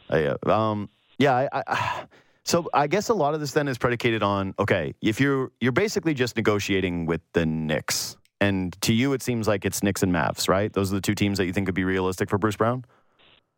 Yeah. 0.10 0.36
Uh, 0.46 0.52
um. 0.52 0.90
Yeah. 1.18 1.48
I, 1.52 1.64
I, 1.68 2.06
so 2.46 2.70
I 2.74 2.86
guess 2.86 3.10
a 3.10 3.14
lot 3.14 3.34
of 3.34 3.40
this 3.40 3.52
then 3.52 3.68
is 3.68 3.78
predicated 3.78 4.24
on 4.24 4.54
okay, 4.60 4.94
if 5.02 5.20
you're 5.20 5.52
you're 5.60 5.72
basically 5.72 6.14
just 6.14 6.36
negotiating 6.36 7.08
with 7.08 7.22
the 7.34 7.46
Knicks, 7.46 8.18
and 8.40 8.80
to 8.82 8.94
you 8.94 9.14
it 9.14 9.24
seems 9.24 9.48
like 9.48 9.66
it's 9.66 9.82
Knicks 9.82 10.04
and 10.04 10.14
Mavs, 10.14 10.48
right? 10.48 10.72
Those 10.72 10.92
are 10.92 10.96
the 10.96 11.02
two 11.02 11.16
teams 11.16 11.40
that 11.40 11.46
you 11.46 11.54
think 11.54 11.68
could 11.68 11.76
be 11.76 11.84
realistic 11.84 12.30
for 12.30 12.38
Bruce 12.38 12.56
Brown. 12.56 12.86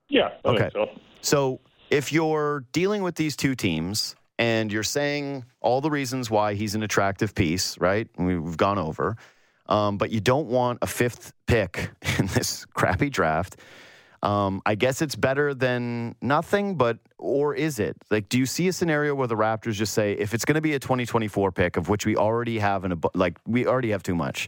Yeah. 0.09 0.29
okay. 0.45 0.69
so. 0.71 0.89
so 1.21 1.59
if 1.89 2.13
you're 2.13 2.65
dealing 2.71 3.03
with 3.03 3.15
these 3.15 3.35
two 3.35 3.55
teams 3.55 4.15
and 4.39 4.71
you're 4.71 4.83
saying 4.83 5.43
all 5.59 5.81
the 5.81 5.91
reasons 5.91 6.31
why 6.31 6.53
he's 6.53 6.73
an 6.73 6.83
attractive 6.83 7.35
piece, 7.35 7.77
right? 7.79 8.07
We've 8.17 8.55
gone 8.55 8.77
over, 8.77 9.17
um, 9.67 9.97
but 9.97 10.11
you 10.11 10.21
don't 10.21 10.47
want 10.47 10.79
a 10.81 10.87
fifth 10.87 11.33
pick 11.45 11.91
in 12.19 12.27
this 12.27 12.65
crappy 12.73 13.09
draft. 13.09 13.57
Um, 14.23 14.61
I 14.65 14.75
guess 14.75 15.01
it's 15.01 15.15
better 15.15 15.53
than 15.53 16.15
nothing, 16.21 16.75
but 16.75 16.97
or 17.17 17.53
is 17.53 17.79
it? 17.79 17.95
Like, 18.09 18.29
do 18.29 18.37
you 18.37 18.45
see 18.45 18.67
a 18.67 18.73
scenario 18.73 19.13
where 19.13 19.27
the 19.27 19.35
Raptors 19.35 19.73
just 19.73 19.93
say, 19.93 20.13
if 20.13 20.33
it's 20.33 20.45
going 20.45 20.55
to 20.55 20.61
be 20.61 20.73
a 20.73 20.79
2024 20.79 21.51
pick, 21.51 21.77
of 21.77 21.89
which 21.89 22.05
we 22.05 22.15
already 22.15 22.59
have 22.59 22.83
an 22.83 22.99
like 23.13 23.37
we 23.45 23.67
already 23.67 23.91
have 23.91 24.03
too 24.03 24.15
much, 24.15 24.47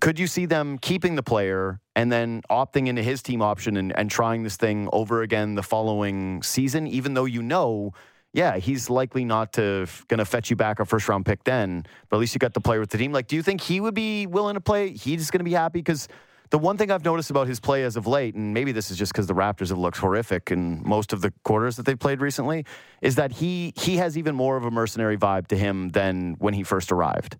could 0.00 0.18
you 0.18 0.26
see 0.26 0.46
them 0.46 0.78
keeping 0.78 1.14
the 1.14 1.22
player 1.22 1.80
and 1.94 2.10
then 2.10 2.42
opting 2.50 2.88
into 2.88 3.02
his 3.02 3.22
team 3.22 3.42
option 3.42 3.76
and, 3.76 3.96
and 3.96 4.10
trying 4.10 4.42
this 4.42 4.56
thing 4.56 4.88
over 4.92 5.22
again 5.22 5.54
the 5.54 5.62
following 5.62 6.42
season, 6.42 6.86
even 6.86 7.14
though 7.14 7.24
you 7.24 7.42
know, 7.42 7.92
yeah, 8.32 8.56
he's 8.58 8.90
likely 8.90 9.24
not 9.24 9.52
to 9.54 9.86
going 10.08 10.18
to 10.18 10.24
fetch 10.24 10.50
you 10.50 10.56
back 10.56 10.80
a 10.80 10.84
first 10.84 11.08
round 11.08 11.26
pick 11.26 11.44
then, 11.44 11.84
but 12.08 12.16
at 12.16 12.20
least 12.20 12.34
you 12.34 12.38
got 12.38 12.54
the 12.54 12.60
player 12.60 12.80
with 12.80 12.90
the 12.90 12.98
team. 12.98 13.12
Like, 13.12 13.28
do 13.28 13.36
you 13.36 13.42
think 13.42 13.60
he 13.60 13.80
would 13.80 13.94
be 13.94 14.26
willing 14.26 14.54
to 14.54 14.60
play? 14.60 14.90
He's 14.90 15.30
going 15.30 15.40
to 15.40 15.44
be 15.44 15.52
happy 15.52 15.78
because 15.78 16.08
the 16.50 16.58
one 16.58 16.76
thing 16.76 16.90
I've 16.90 17.04
noticed 17.04 17.30
about 17.30 17.46
his 17.46 17.60
play 17.60 17.84
as 17.84 17.96
of 17.96 18.06
late, 18.06 18.34
and 18.34 18.54
maybe 18.54 18.72
this 18.72 18.90
is 18.90 18.96
just 18.96 19.12
because 19.12 19.26
the 19.26 19.34
Raptors 19.34 19.68
have 19.68 19.78
looked 19.78 19.98
horrific 19.98 20.50
in 20.50 20.82
most 20.86 21.12
of 21.12 21.20
the 21.20 21.32
quarters 21.44 21.76
that 21.76 21.86
they've 21.86 21.98
played 21.98 22.20
recently, 22.20 22.64
is 23.02 23.16
that 23.16 23.32
he 23.32 23.72
he 23.76 23.96
has 23.96 24.16
even 24.16 24.34
more 24.34 24.56
of 24.56 24.64
a 24.64 24.70
mercenary 24.70 25.16
vibe 25.16 25.46
to 25.48 25.56
him 25.56 25.90
than 25.90 26.36
when 26.38 26.54
he 26.54 26.62
first 26.62 26.92
arrived. 26.92 27.36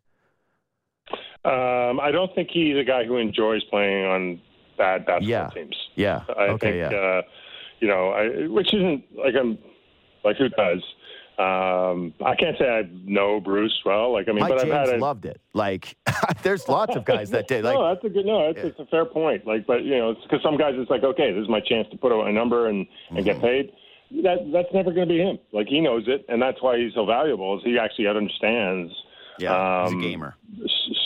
Um, 1.45 2.01
I 2.01 2.11
don't 2.11 2.35
think 2.35 2.51
he's 2.53 2.77
a 2.77 2.85
guy 2.85 3.05
who 3.05 3.17
enjoys 3.17 3.63
playing 3.65 4.05
on 4.05 4.41
bad 4.77 5.07
basketball 5.07 5.29
yeah. 5.29 5.51
teams. 5.55 5.77
Yeah. 5.95 6.23
I 6.29 6.43
okay, 6.49 6.81
think, 6.81 6.93
yeah. 6.93 6.99
uh, 6.99 7.23
you 7.81 7.89
know, 7.89 8.11
I, 8.11 8.47
which 8.49 8.75
isn't 8.75 9.05
like 9.17 9.35
I'm 9.39 9.59
like 10.25 10.37
who 10.37 10.49
does. 10.51 10.83
Um, 11.39 12.13
I 12.27 12.35
can't 12.35 12.59
say 12.59 12.69
I 12.69 12.83
know 13.05 13.39
Bruce 13.39 13.81
well. 13.85 14.13
Like 14.13 14.29
I 14.29 14.33
mean, 14.33 14.41
Mike 14.41 14.51
but 14.51 14.63
James 14.63 14.73
I've 14.73 14.89
had 14.89 14.97
a, 14.97 14.99
loved 14.99 15.25
it. 15.25 15.41
Like 15.55 15.97
there's 16.43 16.69
lots 16.69 16.97
of 16.97 17.05
guys 17.05 17.31
that 17.31 17.47
did. 17.47 17.65
Like, 17.69 17.75
no, 17.75 17.95
that's 17.95 18.05
a 18.05 18.09
good 18.09 18.27
no. 18.27 18.53
That's, 18.53 18.77
yeah. 18.77 18.85
a 18.85 18.87
fair 18.87 19.05
point. 19.05 19.47
Like, 19.47 19.67
but 19.67 19.85
you 19.85 19.99
know, 19.99 20.15
because 20.23 20.43
some 20.43 20.57
guys 20.57 20.75
it's 20.77 20.91
like, 20.91 21.05
okay, 21.05 21.33
this 21.33 21.43
is 21.43 21.49
my 21.49 21.61
chance 21.61 21.87
to 21.91 21.97
put 21.97 22.13
out 22.13 22.27
a 22.27 22.33
number 22.33 22.67
and 22.69 22.87
and 23.11 23.19
mm-hmm. 23.19 23.25
get 23.25 23.41
paid. 23.41 23.73
That 24.23 24.51
that's 24.53 24.69
never 24.73 24.93
going 24.93 25.07
to 25.07 25.15
be 25.15 25.21
him. 25.21 25.39
Like 25.53 25.69
he 25.69 25.81
knows 25.81 26.05
it, 26.09 26.25
and 26.29 26.41
that's 26.43 26.61
why 26.61 26.79
he's 26.79 26.95
so 26.95 27.05
valuable. 27.05 27.57
Is 27.59 27.65
he 27.65 27.79
actually 27.79 28.09
understands 28.09 28.93
yeah, 29.39 29.85
um, 29.85 29.85
he's 29.85 29.93
a 29.93 29.97
um, 29.97 30.03
gamer. 30.03 30.35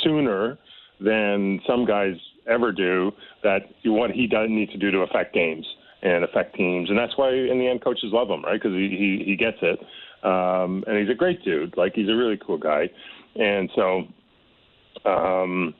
sooner 0.02 0.58
than 1.00 1.60
some 1.66 1.84
guys 1.84 2.14
ever 2.46 2.72
do 2.72 3.12
that 3.42 3.62
what 3.84 4.10
he 4.10 4.26
does 4.26 4.48
need 4.48 4.70
to 4.70 4.78
do 4.78 4.90
to 4.90 4.98
affect 4.98 5.34
games 5.34 5.66
and 6.02 6.24
affect 6.24 6.56
teams, 6.56 6.90
and 6.90 6.98
that's 6.98 7.16
why 7.16 7.30
in 7.32 7.58
the 7.58 7.68
end 7.68 7.82
coaches 7.82 8.10
love 8.12 8.28
him, 8.28 8.42
right? 8.44 8.60
Because 8.60 8.72
he, 8.72 8.88
he 8.88 9.30
he 9.30 9.36
gets 9.36 9.58
it, 9.62 9.78
um, 10.22 10.84
and 10.86 10.98
he's 10.98 11.10
a 11.10 11.14
great 11.14 11.44
dude. 11.44 11.76
Like 11.76 11.94
he's 11.94 12.08
a 12.08 12.14
really 12.14 12.38
cool 12.44 12.58
guy, 12.58 12.90
and 13.36 13.70
so. 13.74 14.04
Um, 15.04 15.74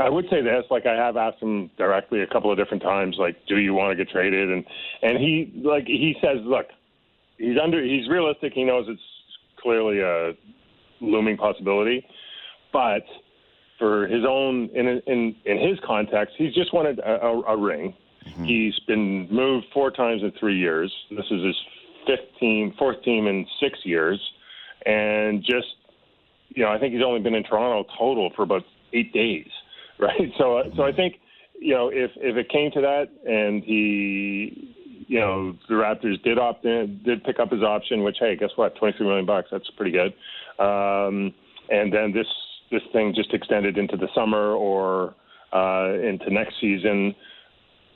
I 0.00 0.08
would 0.08 0.26
say 0.30 0.42
this, 0.42 0.64
like 0.70 0.84
I 0.84 0.94
have 0.94 1.16
asked 1.16 1.40
him 1.40 1.70
directly 1.78 2.20
a 2.22 2.26
couple 2.26 2.50
of 2.50 2.58
different 2.58 2.82
times, 2.82 3.16
like, 3.18 3.36
do 3.46 3.58
you 3.58 3.72
want 3.72 3.96
to 3.96 4.04
get 4.04 4.10
traded? 4.10 4.50
And 4.50 4.64
and 5.02 5.18
he 5.18 5.52
like 5.64 5.86
he 5.86 6.16
says, 6.20 6.38
look, 6.42 6.66
he's 7.38 7.56
under, 7.62 7.82
he's 7.82 8.08
realistic. 8.08 8.52
He 8.52 8.64
knows 8.64 8.86
it's 8.88 9.00
clearly 9.56 10.00
a 10.00 10.32
looming 11.00 11.36
possibility. 11.36 12.06
But 12.72 13.04
for 13.78 14.06
his 14.06 14.24
own, 14.28 14.70
in 14.74 15.00
in 15.06 15.36
in 15.44 15.58
his 15.58 15.78
context, 15.86 16.34
he's 16.36 16.54
just 16.54 16.74
wanted 16.74 16.98
a, 16.98 17.24
a, 17.24 17.42
a 17.42 17.56
ring. 17.56 17.94
Mm-hmm. 18.26 18.44
He's 18.44 18.78
been 18.86 19.28
moved 19.30 19.66
four 19.72 19.90
times 19.90 20.22
in 20.22 20.32
three 20.32 20.58
years. 20.58 20.92
This 21.10 21.26
is 21.30 21.44
his 21.44 21.56
fifth 22.06 22.38
team, 22.38 22.74
fourth 22.78 23.02
team 23.02 23.26
in 23.26 23.46
six 23.60 23.78
years, 23.84 24.20
and 24.84 25.42
just 25.42 25.66
you 26.50 26.62
know, 26.62 26.70
I 26.70 26.78
think 26.78 26.94
he's 26.94 27.02
only 27.04 27.20
been 27.20 27.34
in 27.34 27.44
Toronto 27.44 27.88
total 27.98 28.30
for 28.34 28.42
about 28.42 28.62
eight 28.92 29.12
days, 29.12 29.46
right? 29.98 30.32
So, 30.38 30.62
so 30.76 30.82
I 30.82 30.92
think 30.92 31.16
you 31.58 31.74
know, 31.74 31.88
if 31.88 32.10
if 32.16 32.36
it 32.36 32.48
came 32.50 32.70
to 32.72 32.80
that, 32.80 33.08
and 33.26 33.62
he, 33.62 34.74
you 35.06 35.20
know, 35.20 35.56
the 35.68 35.74
Raptors 35.74 36.22
did 36.22 36.38
opt 36.38 36.64
in, 36.64 37.00
did 37.04 37.24
pick 37.24 37.38
up 37.38 37.50
his 37.50 37.62
option, 37.62 38.02
which 38.02 38.16
hey, 38.20 38.36
guess 38.36 38.50
what, 38.56 38.76
twenty 38.76 38.96
three 38.96 39.06
million 39.06 39.26
bucks, 39.26 39.48
that's 39.50 39.68
pretty 39.76 39.92
good. 39.92 40.12
Um, 40.62 41.34
and 41.70 41.92
then 41.92 42.12
this 42.12 42.26
this 42.70 42.82
thing 42.92 43.14
just 43.14 43.32
extended 43.32 43.78
into 43.78 43.96
the 43.96 44.08
summer 44.14 44.52
or 44.52 45.14
uh, 45.52 45.94
into 45.94 46.30
next 46.30 46.54
season, 46.60 47.14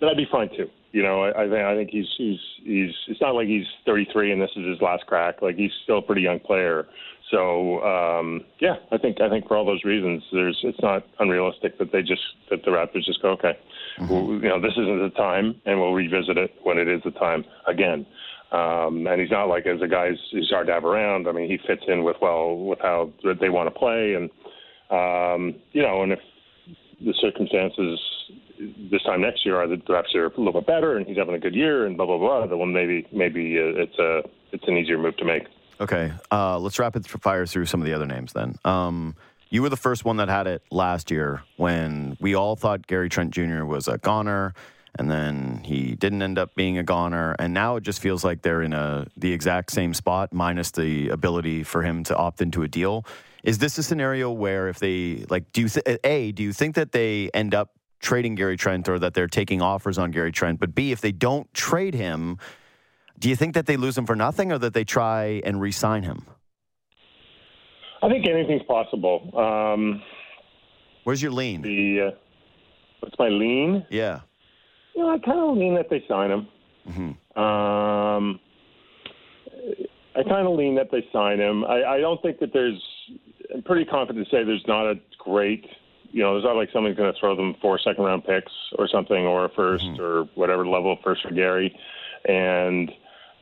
that'd 0.00 0.16
be 0.16 0.26
fine 0.30 0.48
too. 0.56 0.68
You 0.92 1.02
know, 1.02 1.24
I, 1.24 1.44
I 1.44 1.48
think 1.48 1.64
I 1.64 1.74
think 1.76 1.90
he's 1.90 2.06
he's 2.16 2.40
he's. 2.62 2.94
It's 3.08 3.20
not 3.20 3.34
like 3.34 3.46
he's 3.46 3.66
33 3.86 4.32
and 4.32 4.42
this 4.42 4.50
is 4.56 4.66
his 4.66 4.80
last 4.80 5.06
crack. 5.06 5.40
Like 5.40 5.56
he's 5.56 5.70
still 5.84 5.98
a 5.98 6.02
pretty 6.02 6.22
young 6.22 6.40
player. 6.40 6.86
So 7.30 7.82
um, 7.84 8.44
yeah, 8.60 8.76
I 8.90 8.98
think 8.98 9.20
I 9.20 9.28
think 9.28 9.46
for 9.46 9.56
all 9.56 9.64
those 9.64 9.84
reasons, 9.84 10.22
there's 10.32 10.58
it's 10.64 10.80
not 10.82 11.06
unrealistic 11.20 11.78
that 11.78 11.92
they 11.92 12.02
just 12.02 12.22
that 12.50 12.64
the 12.64 12.70
Raptors 12.70 13.04
just 13.04 13.22
go 13.22 13.30
okay, 13.30 13.56
mm-hmm. 13.98 14.12
well, 14.12 14.24
you 14.26 14.48
know 14.48 14.60
this 14.60 14.72
isn't 14.72 14.98
the 14.98 15.12
time, 15.16 15.60
and 15.64 15.78
we'll 15.78 15.92
revisit 15.92 16.36
it 16.36 16.54
when 16.64 16.78
it 16.78 16.88
is 16.88 17.00
the 17.04 17.12
time 17.12 17.44
again. 17.66 18.04
Um, 18.52 19.06
and 19.06 19.20
he's 19.20 19.30
not 19.30 19.44
like 19.44 19.66
as 19.66 19.80
a 19.80 19.86
guy 19.86 20.08
who's, 20.08 20.28
who's 20.32 20.50
hard 20.50 20.66
to 20.66 20.72
have 20.72 20.84
around. 20.84 21.28
I 21.28 21.32
mean, 21.32 21.48
he 21.48 21.56
fits 21.68 21.84
in 21.86 22.02
with 22.02 22.16
well 22.20 22.56
with 22.56 22.80
how 22.80 23.12
they 23.22 23.48
want 23.48 23.72
to 23.72 23.78
play, 23.78 24.14
and 24.14 24.28
um, 24.90 25.60
you 25.70 25.82
know, 25.82 26.02
and 26.02 26.12
if 26.12 26.18
the 27.00 27.14
circumstances 27.20 28.00
this 28.90 29.02
time 29.02 29.22
next 29.22 29.44
year 29.44 29.56
are 29.56 29.66
that 29.68 29.84
perhaps 29.86 30.10
they're 30.12 30.26
a 30.26 30.36
little 30.36 30.52
bit 30.52 30.66
better, 30.66 30.96
and 30.96 31.06
he's 31.06 31.16
having 31.16 31.34
a 31.34 31.38
good 31.38 31.54
year, 31.54 31.86
and 31.86 31.96
blah 31.96 32.06
blah 32.06 32.18
blah, 32.18 32.46
then 32.46 32.72
maybe 32.72 33.06
maybe 33.12 33.58
uh, 33.58 33.82
it's 33.82 33.98
a 33.98 34.22
it's 34.52 34.64
an 34.66 34.76
easier 34.76 34.98
move 34.98 35.16
to 35.16 35.24
make. 35.24 35.44
Okay, 35.80 36.12
uh, 36.30 36.58
let's 36.58 36.78
rapid 36.78 37.06
fire 37.06 37.46
through 37.46 37.66
some 37.66 37.80
of 37.80 37.86
the 37.86 37.94
other 37.94 38.06
names 38.06 38.32
then. 38.32 38.58
Um, 38.64 39.16
you 39.48 39.62
were 39.62 39.70
the 39.70 39.76
first 39.76 40.04
one 40.04 40.18
that 40.18 40.28
had 40.28 40.46
it 40.46 40.62
last 40.70 41.10
year 41.10 41.42
when 41.56 42.16
we 42.20 42.34
all 42.34 42.54
thought 42.54 42.86
Gary 42.86 43.08
Trent 43.08 43.32
Jr. 43.32 43.64
was 43.64 43.88
a 43.88 43.98
goner 43.98 44.54
and 44.96 45.10
then 45.10 45.62
he 45.64 45.94
didn't 45.94 46.22
end 46.22 46.38
up 46.38 46.54
being 46.54 46.78
a 46.78 46.82
goner, 46.82 47.36
and 47.38 47.54
now 47.54 47.76
it 47.76 47.82
just 47.82 48.00
feels 48.00 48.24
like 48.24 48.42
they're 48.42 48.62
in 48.62 48.72
a 48.72 49.06
the 49.16 49.32
exact 49.32 49.70
same 49.70 49.94
spot, 49.94 50.32
minus 50.32 50.72
the 50.72 51.08
ability 51.10 51.62
for 51.62 51.82
him 51.82 52.02
to 52.04 52.16
opt 52.16 52.40
into 52.40 52.62
a 52.62 52.68
deal. 52.68 53.04
Is 53.42 53.58
this 53.58 53.78
a 53.78 53.82
scenario 53.82 54.30
where 54.30 54.68
if 54.68 54.78
they 54.78 55.24
like, 55.30 55.52
do 55.52 55.62
you 55.62 55.68
th- 55.68 55.98
a 56.04 56.32
do 56.32 56.42
you 56.42 56.52
think 56.52 56.74
that 56.74 56.92
they 56.92 57.30
end 57.32 57.54
up 57.54 57.70
trading 58.00 58.34
Gary 58.34 58.56
Trent 58.56 58.88
or 58.88 58.98
that 58.98 59.14
they're 59.14 59.28
taking 59.28 59.62
offers 59.62 59.98
on 59.98 60.10
Gary 60.10 60.32
Trent? 60.32 60.58
But 60.58 60.74
b 60.74 60.92
if 60.92 61.00
they 61.00 61.12
don't 61.12 61.52
trade 61.54 61.94
him, 61.94 62.38
do 63.18 63.28
you 63.28 63.36
think 63.36 63.54
that 63.54 63.66
they 63.66 63.76
lose 63.76 63.96
him 63.96 64.06
for 64.06 64.16
nothing 64.16 64.50
or 64.50 64.58
that 64.58 64.74
they 64.74 64.84
try 64.84 65.42
and 65.44 65.60
re-sign 65.60 66.02
him? 66.02 66.26
I 68.02 68.08
think 68.08 68.26
anything's 68.26 68.62
possible. 68.62 69.30
Um, 69.36 70.02
Where's 71.04 71.22
your 71.22 71.32
lean? 71.32 71.62
the 71.62 72.08
uh, 72.08 72.10
what's 73.00 73.18
my 73.18 73.28
lean? 73.28 73.86
Yeah. 73.90 74.20
You 74.94 75.02
know, 75.02 75.10
I 75.10 75.18
kind 75.18 75.38
of 75.38 75.56
lean 75.56 75.74
that 75.74 75.88
they 75.90 76.02
sign 76.08 76.30
him. 76.30 76.48
Mm-hmm. 76.88 77.40
Um, 77.40 78.40
I 80.16 80.22
kind 80.24 80.46
of 80.46 80.56
lean 80.56 80.74
that 80.76 80.90
they 80.90 81.06
sign 81.12 81.38
him. 81.38 81.64
I, 81.64 81.84
I 81.84 82.00
don't 82.00 82.20
think 82.22 82.38
that 82.40 82.52
there's. 82.52 82.80
I'm 83.54 83.62
pretty 83.62 83.84
confident 83.84 84.26
to 84.26 84.30
say 84.30 84.44
there's 84.44 84.64
not 84.66 84.86
a 84.86 84.94
great. 85.18 85.64
You 86.12 86.22
know, 86.22 86.32
there's 86.34 86.44
not 86.44 86.56
like 86.56 86.70
someone's 86.72 86.96
going 86.96 87.12
to 87.12 87.18
throw 87.18 87.36
them 87.36 87.54
four 87.62 87.78
second 87.78 88.04
round 88.04 88.24
picks 88.24 88.52
or 88.78 88.88
something, 88.88 89.26
or 89.26 89.44
a 89.44 89.50
1st 89.50 89.98
or 89.98 90.24
whatever 90.34 90.66
level 90.66 90.98
first 91.04 91.22
for 91.22 91.30
Gary. 91.32 91.76
And 92.24 92.90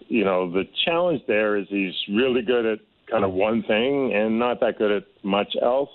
you 0.09 0.24
know, 0.24 0.51
the 0.51 0.65
challenge 0.85 1.23
there 1.27 1.57
is 1.57 1.66
he's 1.69 1.95
really 2.09 2.43
good 2.43 2.66
at 2.66 2.78
kind 3.11 3.24
of 3.24 3.32
one 3.32 3.62
thing 3.62 4.12
and 4.15 4.39
not 4.39 4.61
that 4.61 4.78
good 4.78 4.90
at 4.90 5.05
much 5.23 5.55
else. 5.62 5.90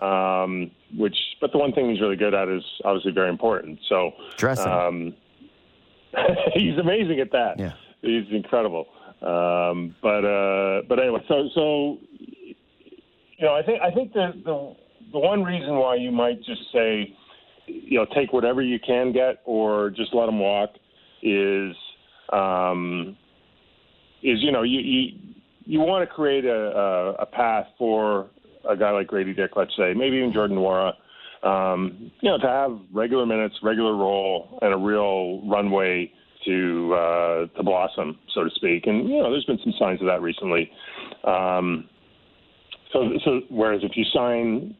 Um, 0.00 0.70
which, 0.96 1.16
but 1.40 1.52
the 1.52 1.58
one 1.58 1.72
thing 1.72 1.90
he's 1.90 2.00
really 2.00 2.16
good 2.16 2.34
at 2.34 2.48
is 2.48 2.62
obviously 2.84 3.12
very 3.12 3.28
important. 3.28 3.78
So 3.88 4.12
Dressing. 4.36 4.66
um, 4.66 5.14
he's 6.54 6.78
amazing 6.78 7.20
at 7.20 7.32
that. 7.32 7.58
Yeah. 7.58 7.72
He's 8.00 8.26
incredible. 8.30 8.86
Um, 9.20 9.96
but 10.00 10.24
uh, 10.24 10.82
but 10.88 11.00
anyway, 11.00 11.24
so 11.26 11.48
so 11.52 11.98
you 12.20 13.44
know, 13.44 13.54
I 13.54 13.62
think 13.62 13.82
I 13.82 13.90
think 13.90 14.12
the 14.12 14.32
the 14.44 14.76
the 15.12 15.18
one 15.18 15.42
reason 15.42 15.76
why 15.76 15.96
you 15.96 16.10
might 16.10 16.42
just 16.42 16.62
say, 16.72 17.14
you 17.66 17.98
know, 17.98 18.06
take 18.14 18.32
whatever 18.32 18.62
you 18.62 18.78
can 18.78 19.12
get 19.12 19.42
or 19.44 19.90
just 19.90 20.14
let 20.14 20.26
them 20.26 20.38
walk 20.38 20.70
is 21.22 21.74
um, 22.32 23.16
is 24.22 24.38
you 24.42 24.52
know 24.52 24.62
you 24.62 24.80
you 24.80 25.18
you 25.64 25.80
want 25.80 26.08
to 26.08 26.14
create 26.14 26.44
a, 26.44 26.50
a 26.50 27.12
a 27.22 27.26
path 27.26 27.66
for 27.78 28.30
a 28.68 28.76
guy 28.76 28.90
like 28.90 29.06
Grady 29.06 29.32
Dick, 29.32 29.52
let's 29.56 29.74
say, 29.76 29.94
maybe 29.94 30.16
even 30.16 30.32
Jordan 30.32 30.58
Nwora, 30.58 30.92
um, 31.42 32.10
you 32.20 32.30
know, 32.30 32.38
to 32.38 32.46
have 32.46 32.78
regular 32.92 33.24
minutes, 33.24 33.54
regular 33.62 33.96
role, 33.96 34.58
and 34.62 34.74
a 34.74 34.76
real 34.76 35.46
runway 35.48 36.10
to 36.44 36.94
uh, 36.94 37.46
to 37.56 37.62
blossom, 37.62 38.18
so 38.34 38.44
to 38.44 38.50
speak. 38.54 38.86
And 38.86 39.08
you 39.08 39.22
know, 39.22 39.30
there's 39.30 39.44
been 39.44 39.58
some 39.62 39.74
signs 39.78 40.00
of 40.00 40.06
that 40.06 40.20
recently. 40.20 40.70
Um, 41.24 41.88
so, 42.92 43.10
so 43.24 43.40
whereas 43.50 43.82
if 43.84 43.92
you 43.96 44.04
sign 44.12 44.74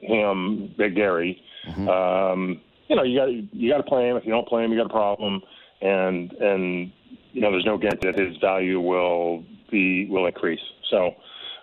him, 0.00 0.74
Big 0.76 0.94
Gary, 0.96 1.40
um, 1.88 2.60
you 2.88 2.96
know, 2.96 3.02
you 3.02 3.18
got 3.18 3.26
you 3.54 3.70
got 3.70 3.78
to 3.78 3.82
play 3.82 4.08
him. 4.08 4.16
If 4.16 4.24
you 4.24 4.30
don't 4.32 4.48
play 4.48 4.64
him, 4.64 4.72
you 4.72 4.78
got 4.78 4.86
a 4.86 4.88
problem. 4.90 5.42
And 5.82 6.32
and 6.32 6.92
you 7.32 7.40
know, 7.42 7.50
there's 7.50 7.66
no 7.66 7.76
guarantee 7.78 8.10
that 8.10 8.18
his 8.18 8.36
value 8.38 8.80
will 8.80 9.44
be 9.70 10.06
will 10.08 10.26
increase. 10.26 10.60
So. 10.90 11.14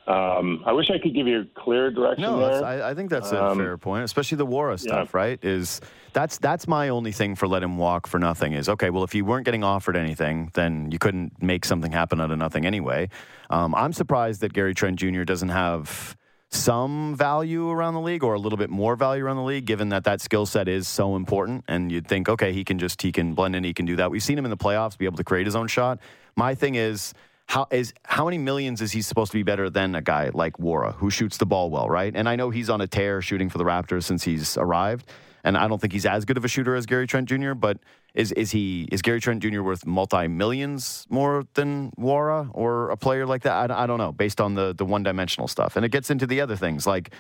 Um, 0.08 0.62
I 0.68 0.72
wish 0.72 0.92
I 0.92 1.00
could 1.00 1.16
give 1.16 1.26
you 1.26 1.42
a 1.42 1.60
clear 1.60 1.90
direction 1.90 2.22
No, 2.26 2.38
there. 2.38 2.64
I, 2.64 2.92
I 2.92 2.94
think 2.94 3.10
that's 3.10 3.32
a 3.32 3.44
Um, 3.44 3.58
fair 3.58 3.76
point, 3.76 4.04
especially 4.04 4.36
the 4.36 4.46
Nwora 4.46 4.80
stuff, 4.80 5.16
right? 5.16 5.44
Is 5.44 5.82
that's 6.14 6.38
that's 6.38 6.68
my 6.68 6.90
only 6.90 7.12
thing 7.12 7.34
for 7.34 7.48
let 7.48 7.64
him 7.64 7.80
walk 7.80 8.06
for 8.06 8.20
nothing 8.20 8.54
is 8.54 8.70
okay. 8.70 8.92
Well, 8.92 9.04
if 9.04 9.16
you 9.16 9.26
weren't 9.26 9.46
getting 9.46 9.64
offered 9.64 9.98
anything, 9.98 10.52
then 10.54 10.92
you 10.92 11.00
couldn't 11.00 11.42
make 11.42 11.66
something 11.66 11.92
happen 11.92 12.22
out 12.22 12.30
of 12.30 12.38
nothing 12.38 12.68
anyway. 12.68 13.10
Um, 13.50 13.74
I'm 13.74 13.94
surprised 13.94 14.42
that 14.42 14.54
Gary 14.54 14.76
Trent 14.76 15.00
Jr. 15.00 15.24
doesn't 15.24 15.50
have 15.50 16.16
some 16.56 17.16
value 17.16 17.70
around 17.70 17.94
the 17.94 18.02
league 18.02 18.24
or 18.24 18.34
a 18.34 18.40
little 18.40 18.58
bit 18.58 18.70
more 18.70 18.96
value 18.96 19.26
around 19.26 19.38
the 19.38 19.44
league, 19.44 19.66
given 19.66 19.90
that 19.90 20.04
that 20.06 20.22
skill 20.22 20.46
set 20.46 20.68
is 20.68 20.88
so 20.88 21.16
important. 21.16 21.64
And 21.68 21.92
you'd 21.92 22.08
think, 22.08 22.30
okay, 22.30 22.54
he 22.54 22.64
can 22.64 22.80
just 22.80 23.02
he 23.02 23.12
can 23.12 23.34
blend 23.34 23.56
in, 23.56 23.64
he 23.64 23.74
can 23.74 23.86
do 23.86 23.96
that. 23.98 24.10
We've 24.10 24.24
seen 24.24 24.38
him 24.38 24.46
in 24.46 24.52
the 24.52 24.58
playoffs 24.58 24.98
be 24.98 25.06
able 25.06 25.18
to 25.18 25.24
create 25.24 25.46
his 25.46 25.56
own 25.56 25.68
shot. 25.68 26.00
My 26.36 26.56
thing 26.56 26.76
is. 26.76 27.14
How 27.48 27.68
is 27.70 27.94
how 28.04 28.26
many 28.26 28.40
millions 28.40 28.82
is 28.82 28.92
he 28.92 29.04
supposed 29.04 29.32
to 29.32 29.38
be 29.38 29.44
better 29.44 29.70
than 29.70 29.94
a 29.94 30.02
guy 30.02 30.32
like 30.34 30.58
Nwora 30.58 30.96
who 30.96 31.12
shoots 31.12 31.38
the 31.38 31.46
ball 31.46 31.70
well, 31.70 31.88
right? 31.88 32.12
And 32.16 32.28
I 32.28 32.36
know 32.36 32.50
he's 32.50 32.72
on 32.72 32.82
a 32.82 32.88
tear 32.88 33.22
shooting 33.22 33.52
for 33.52 33.60
the 33.60 33.64
Raptors 33.64 34.06
since 34.06 34.24
he's 34.24 34.58
arrived, 34.58 35.06
and 35.46 35.56
I 35.56 35.68
don't 35.68 35.80
think 35.80 35.94
he's 35.94 36.06
as 36.06 36.26
good 36.26 36.38
of 36.38 36.44
a 36.44 36.48
shooter 36.48 36.76
as 36.76 36.86
Gary 36.88 37.06
Trent 37.08 37.30
Jr. 37.30 37.54
But 37.54 37.78
is 38.14 38.32
is 38.34 38.52
he 38.52 38.90
is 38.92 39.02
Gary 39.02 39.22
Trent 39.22 39.42
Jr. 39.42 39.62
worth 39.62 39.86
multi 39.86 40.28
millions 40.28 41.06
more 41.10 41.46
than 41.54 41.92
Nwora 41.92 42.50
or 42.54 42.90
a 42.90 42.98
player 42.98 43.26
like 43.26 43.44
that? 43.44 43.72
I, 43.72 43.84
I 43.84 43.88
don't 43.88 44.00
know, 44.00 44.12
based 44.12 44.42
on 44.42 44.56
the 44.56 44.74
the 44.74 44.84
one 44.84 45.04
dimensional 45.04 45.48
stuff, 45.48 45.76
and 45.76 45.86
it 45.86 45.90
gets 45.90 46.10
into 46.10 46.26
the 46.28 46.42
other 46.42 46.56
things 46.56 46.88
like 46.88 47.12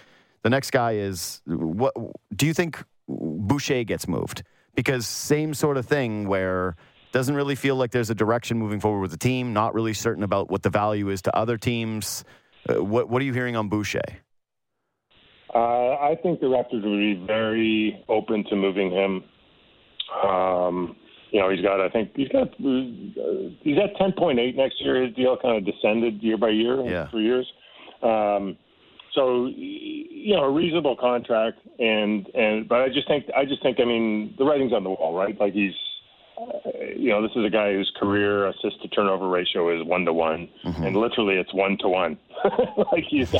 the 0.42 0.50
next 0.50 0.72
guy 0.72 0.94
is 0.94 1.42
what 1.46 1.94
do 2.36 2.48
you 2.48 2.54
think 2.54 2.84
Boucher 3.08 3.84
gets 3.84 4.08
moved? 4.08 4.44
Because 4.74 5.08
same 5.08 5.54
sort 5.54 5.78
of 5.78 5.86
thing 5.86 6.28
where 6.28 6.76
doesn't 7.12 7.36
really 7.36 7.56
feel 7.56 7.76
like 7.78 7.92
there's 7.92 8.10
a 8.10 8.16
direction 8.16 8.58
moving 8.58 8.80
forward 8.80 9.02
with 9.02 9.12
the 9.12 9.18
team. 9.18 9.54
Not 9.54 9.74
really 9.74 9.94
certain 9.94 10.24
about 10.24 10.50
what 10.50 10.64
the 10.64 10.70
value 10.70 11.10
is 11.10 11.22
to 11.22 11.38
other 11.38 11.58
teams. 11.58 12.26
Uh, 12.68 12.84
what 12.84 13.08
what 13.08 13.22
are 13.22 13.26
you 13.26 13.34
hearing 13.34 13.56
on 13.56 13.70
Boucher? 13.70 14.02
Uh, 15.56 15.96
I 16.02 16.18
think 16.22 16.42
the 16.42 16.48
Raptors 16.48 16.84
would 16.84 17.00
be 17.00 17.24
very 17.26 18.04
open 18.10 18.44
to 18.50 18.56
moving 18.58 18.92
him. 18.92 19.24
Um, 20.30 20.98
you 21.32 21.40
know, 21.40 21.50
he's 21.50 21.62
got, 21.62 21.80
I 21.80 21.90
think, 21.90 22.12
he's 22.16 22.28
got, 22.28 22.50
uh, 22.50 23.50
he's 23.62 23.78
at 23.78 23.96
10.8 23.96 24.56
next 24.56 24.76
year. 24.82 25.02
His 25.06 25.16
deal 25.16 25.38
kind 25.42 25.58
of 25.58 25.66
descended 25.66 26.22
year 26.22 26.38
by 26.38 26.50
year, 26.50 26.82
Yeah. 26.86 27.08
three 27.10 27.24
years. 27.24 27.48
Um, 28.04 28.58
so, 29.14 29.46
you 29.46 30.36
know, 30.36 30.44
a 30.44 30.52
reasonable 30.52 30.98
contract, 30.98 31.60
and 31.80 32.28
and 32.36 32.68
but 32.68 32.82
I 32.82 32.90
just 32.90 33.08
think, 33.08 33.26
I 33.36 33.46
just 33.46 33.64
think, 33.64 33.80
I 33.80 33.86
mean, 33.86 34.36
the 34.38 34.44
writing's 34.44 34.74
on 34.74 34.84
the 34.84 34.90
wall, 34.90 35.16
right? 35.16 35.40
Like 35.40 35.54
he's, 35.54 35.74
you 36.98 37.10
know, 37.10 37.22
this 37.22 37.32
is 37.36 37.46
a 37.46 37.50
guy 37.50 37.74
whose 37.74 37.92
career 38.00 38.48
assist 38.48 38.82
to 38.82 38.88
turnover 38.90 39.28
ratio 39.28 39.78
is 39.78 39.86
one 39.86 40.06
to 40.06 40.14
one, 40.14 40.50
and 40.64 40.96
literally 40.96 41.36
it's 41.36 41.54
one 41.54 41.78
to 41.80 41.88
one. 41.88 42.18
like 42.92 43.04
he's 43.10 43.32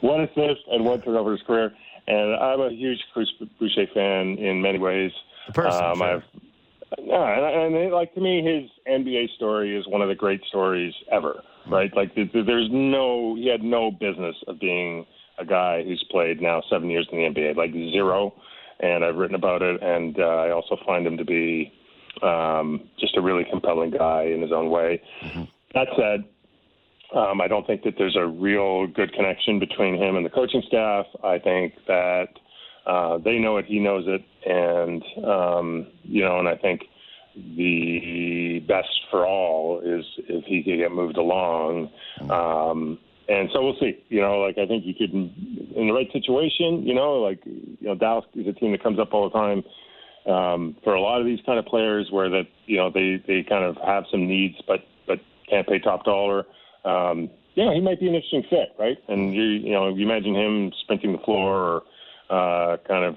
one 0.00 0.20
assist 0.22 0.60
and 0.70 0.84
one 0.84 1.00
turnover 1.02 1.32
his 1.32 1.42
career. 1.42 1.72
And 2.06 2.34
I'm 2.36 2.60
a 2.60 2.70
huge 2.70 2.98
Chris 3.12 3.28
Boucher 3.58 3.86
fan 3.94 4.38
in 4.38 4.62
many 4.62 4.78
ways. 4.78 5.12
The 5.46 5.52
person, 5.52 5.84
um, 5.84 5.98
sure. 5.98 6.16
I've 6.16 6.22
yeah, 6.98 7.66
and, 7.66 7.74
and 7.74 7.92
like 7.92 8.14
to 8.14 8.20
me, 8.20 8.42
his 8.42 8.70
NBA 8.88 9.34
story 9.36 9.76
is 9.76 9.86
one 9.86 10.02
of 10.02 10.08
the 10.08 10.14
great 10.14 10.42
stories 10.48 10.92
ever. 11.10 11.42
Right? 11.68 11.94
Like 11.94 12.14
th- 12.14 12.32
th- 12.32 12.46
there's 12.46 12.68
no, 12.70 13.36
he 13.36 13.48
had 13.48 13.62
no 13.62 13.90
business 13.90 14.34
of 14.48 14.58
being 14.58 15.06
a 15.38 15.44
guy 15.44 15.84
who's 15.84 16.04
played 16.10 16.40
now 16.40 16.62
seven 16.70 16.90
years 16.90 17.06
in 17.12 17.18
the 17.18 17.24
NBA, 17.24 17.56
like 17.56 17.72
zero. 17.72 18.34
And 18.82 19.04
I've 19.04 19.16
written 19.16 19.34
about 19.34 19.62
it, 19.62 19.82
and 19.82 20.18
uh, 20.18 20.22
I 20.22 20.50
also 20.50 20.76
find 20.86 21.06
him 21.06 21.18
to 21.18 21.24
be 21.24 21.72
um, 22.22 22.88
just 22.98 23.16
a 23.16 23.20
really 23.20 23.44
compelling 23.50 23.90
guy 23.90 24.24
in 24.24 24.40
his 24.40 24.52
own 24.52 24.70
way. 24.70 25.02
That 25.74 25.88
said, 25.96 26.24
um, 27.14 27.40
I 27.40 27.48
don't 27.48 27.66
think 27.66 27.82
that 27.82 27.94
there's 27.98 28.16
a 28.16 28.26
real 28.26 28.86
good 28.86 29.12
connection 29.12 29.58
between 29.58 29.96
him 29.96 30.16
and 30.16 30.24
the 30.24 30.30
coaching 30.30 30.62
staff. 30.66 31.06
I 31.22 31.38
think 31.38 31.74
that 31.86 32.28
uh, 32.86 33.18
they 33.18 33.38
know 33.38 33.56
it, 33.58 33.66
he 33.66 33.78
knows 33.78 34.04
it, 34.06 34.24
and 34.48 35.02
um, 35.24 35.86
you 36.02 36.24
know, 36.24 36.38
and 36.38 36.48
I 36.48 36.56
think 36.56 36.82
the 37.34 38.64
best 38.66 38.88
for 39.10 39.26
all 39.26 39.80
is 39.84 40.04
if 40.28 40.44
he 40.44 40.62
could 40.62 40.78
get 40.78 40.92
moved 40.92 41.16
along. 41.16 41.90
Um, 42.28 42.98
and 43.30 43.48
so 43.52 43.62
we'll 43.62 43.78
see. 43.78 44.02
You 44.08 44.20
know, 44.20 44.40
like 44.40 44.58
I 44.58 44.66
think 44.66 44.84
you 44.84 44.94
could, 44.94 45.12
in 45.12 45.86
the 45.86 45.92
right 45.92 46.10
situation, 46.12 46.82
you 46.82 46.94
know, 46.94 47.14
like 47.14 47.40
you 47.46 47.76
know, 47.80 47.94
Dallas 47.94 48.24
is 48.34 48.48
a 48.48 48.52
team 48.52 48.72
that 48.72 48.82
comes 48.82 48.98
up 48.98 49.14
all 49.14 49.30
the 49.30 49.38
time. 49.38 49.62
Um, 50.26 50.76
for 50.84 50.94
a 50.94 51.00
lot 51.00 51.20
of 51.20 51.26
these 51.26 51.38
kind 51.46 51.58
of 51.58 51.64
players, 51.64 52.08
where 52.10 52.28
that 52.28 52.48
you 52.66 52.76
know 52.76 52.90
they 52.90 53.22
they 53.26 53.44
kind 53.48 53.64
of 53.64 53.76
have 53.86 54.04
some 54.10 54.26
needs, 54.26 54.56
but 54.66 54.80
but 55.06 55.20
can't 55.48 55.66
pay 55.66 55.78
top 55.78 56.04
dollar. 56.04 56.44
Um, 56.84 57.30
yeah, 57.54 57.72
he 57.72 57.80
might 57.80 58.00
be 58.00 58.08
an 58.08 58.14
interesting 58.14 58.42
fit, 58.50 58.74
right? 58.78 58.98
And 59.08 59.32
you 59.32 59.42
you 59.42 59.72
know 59.72 59.94
you 59.94 60.04
imagine 60.04 60.34
him 60.34 60.72
sprinting 60.82 61.12
the 61.12 61.18
floor 61.18 61.56
or 61.56 61.82
uh, 62.30 62.76
kind 62.86 63.04
of 63.04 63.16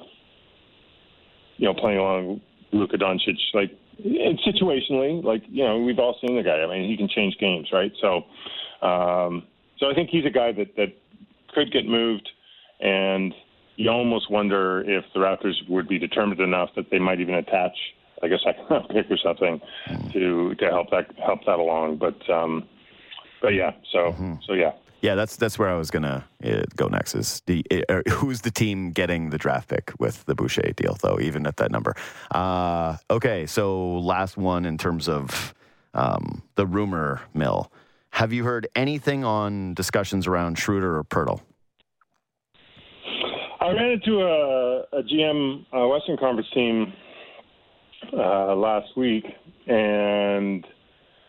you 1.58 1.66
know 1.66 1.74
playing 1.74 1.98
along 1.98 2.42
Luka 2.72 2.98
Doncic, 2.98 3.38
like 3.54 3.72
situationally, 4.00 5.24
like 5.24 5.42
you 5.50 5.64
know 5.64 5.80
we've 5.80 6.00
all 6.00 6.18
seen 6.22 6.36
the 6.36 6.44
guy. 6.44 6.62
I 6.62 6.68
mean, 6.68 6.90
he 6.90 6.98
can 6.98 7.10
change 7.10 7.36
games, 7.40 7.70
right? 7.74 7.92
So, 8.00 8.26
um, 8.86 9.44
so 9.80 9.90
I 9.90 9.94
think 9.94 10.10
he's 10.10 10.26
a 10.26 10.30
guy 10.30 10.52
that 10.54 10.76
that 10.76 10.94
could 11.54 11.72
get 11.72 11.86
moved, 11.86 12.30
and 12.80 13.34
you 13.76 13.90
almost 13.90 14.30
wonder 14.30 14.82
if 14.82 15.06
the 15.14 15.20
Raptors 15.20 15.56
would 15.70 15.88
be 15.88 15.98
determined 15.98 16.40
enough 16.40 16.70
that 16.76 16.90
they 16.92 17.00
might 17.00 17.20
even 17.20 17.36
attach 17.36 17.76
like 18.22 18.32
a 18.32 18.40
second 18.40 18.66
round 18.70 18.90
pick 18.90 19.10
or 19.10 19.18
something 19.18 19.62
to 20.12 20.56
to 20.56 20.66
help 20.70 20.90
that 20.92 21.08
help 21.18 21.46
that 21.46 21.60
along. 21.60 21.98
But 21.98 22.30
um, 22.30 22.68
but 23.42 23.54
yeah, 23.54 23.72
so 23.92 24.16
so 24.46 24.54
yeah. 24.54 24.72
Yeah, 25.02 25.16
that's 25.16 25.36
that's 25.36 25.60
where 25.60 25.68
I 25.68 25.76
was 25.76 25.92
gonna 25.92 26.24
uh, 26.46 26.64
go 26.78 26.88
next. 26.88 27.14
Is 27.14 27.42
the 27.46 27.66
uh, 27.90 28.02
who's 28.10 28.42
the 28.42 28.52
team 28.52 28.92
getting 28.92 29.32
the 29.32 29.38
draft 29.38 29.68
pick 29.68 29.92
with 30.00 30.24
the 30.26 30.34
Boucher 30.34 30.72
deal, 30.78 30.98
though, 31.02 31.20
even 31.20 31.46
at 31.46 31.58
that 31.58 31.72
number. 31.72 31.94
Uh, 32.32 32.96
okay, 33.12 33.46
so 33.46 34.00
last 34.00 34.38
one 34.38 34.66
in 34.66 34.78
terms 34.78 35.10
of 35.10 35.54
um, 35.94 36.42
the 36.56 36.66
rumor 36.66 37.22
mill. 37.34 37.70
Have 38.14 38.32
you 38.32 38.44
heard 38.44 38.68
anything 38.76 39.24
on 39.24 39.74
discussions 39.74 40.28
around 40.28 40.60
Schroeder 40.60 41.00
or 41.00 41.04
Poeltl? 41.04 41.42
I 43.60 43.70
ran 43.70 43.90
into 43.90 44.22
a, 44.22 44.82
a 45.00 45.02
GM 45.02 45.66
uh, 45.74 45.88
Western 45.88 46.18
Conference 46.18 46.48
team 46.54 46.94
uh, 48.16 48.56
last 48.56 48.96
week, 48.96 49.26
and 49.66 50.64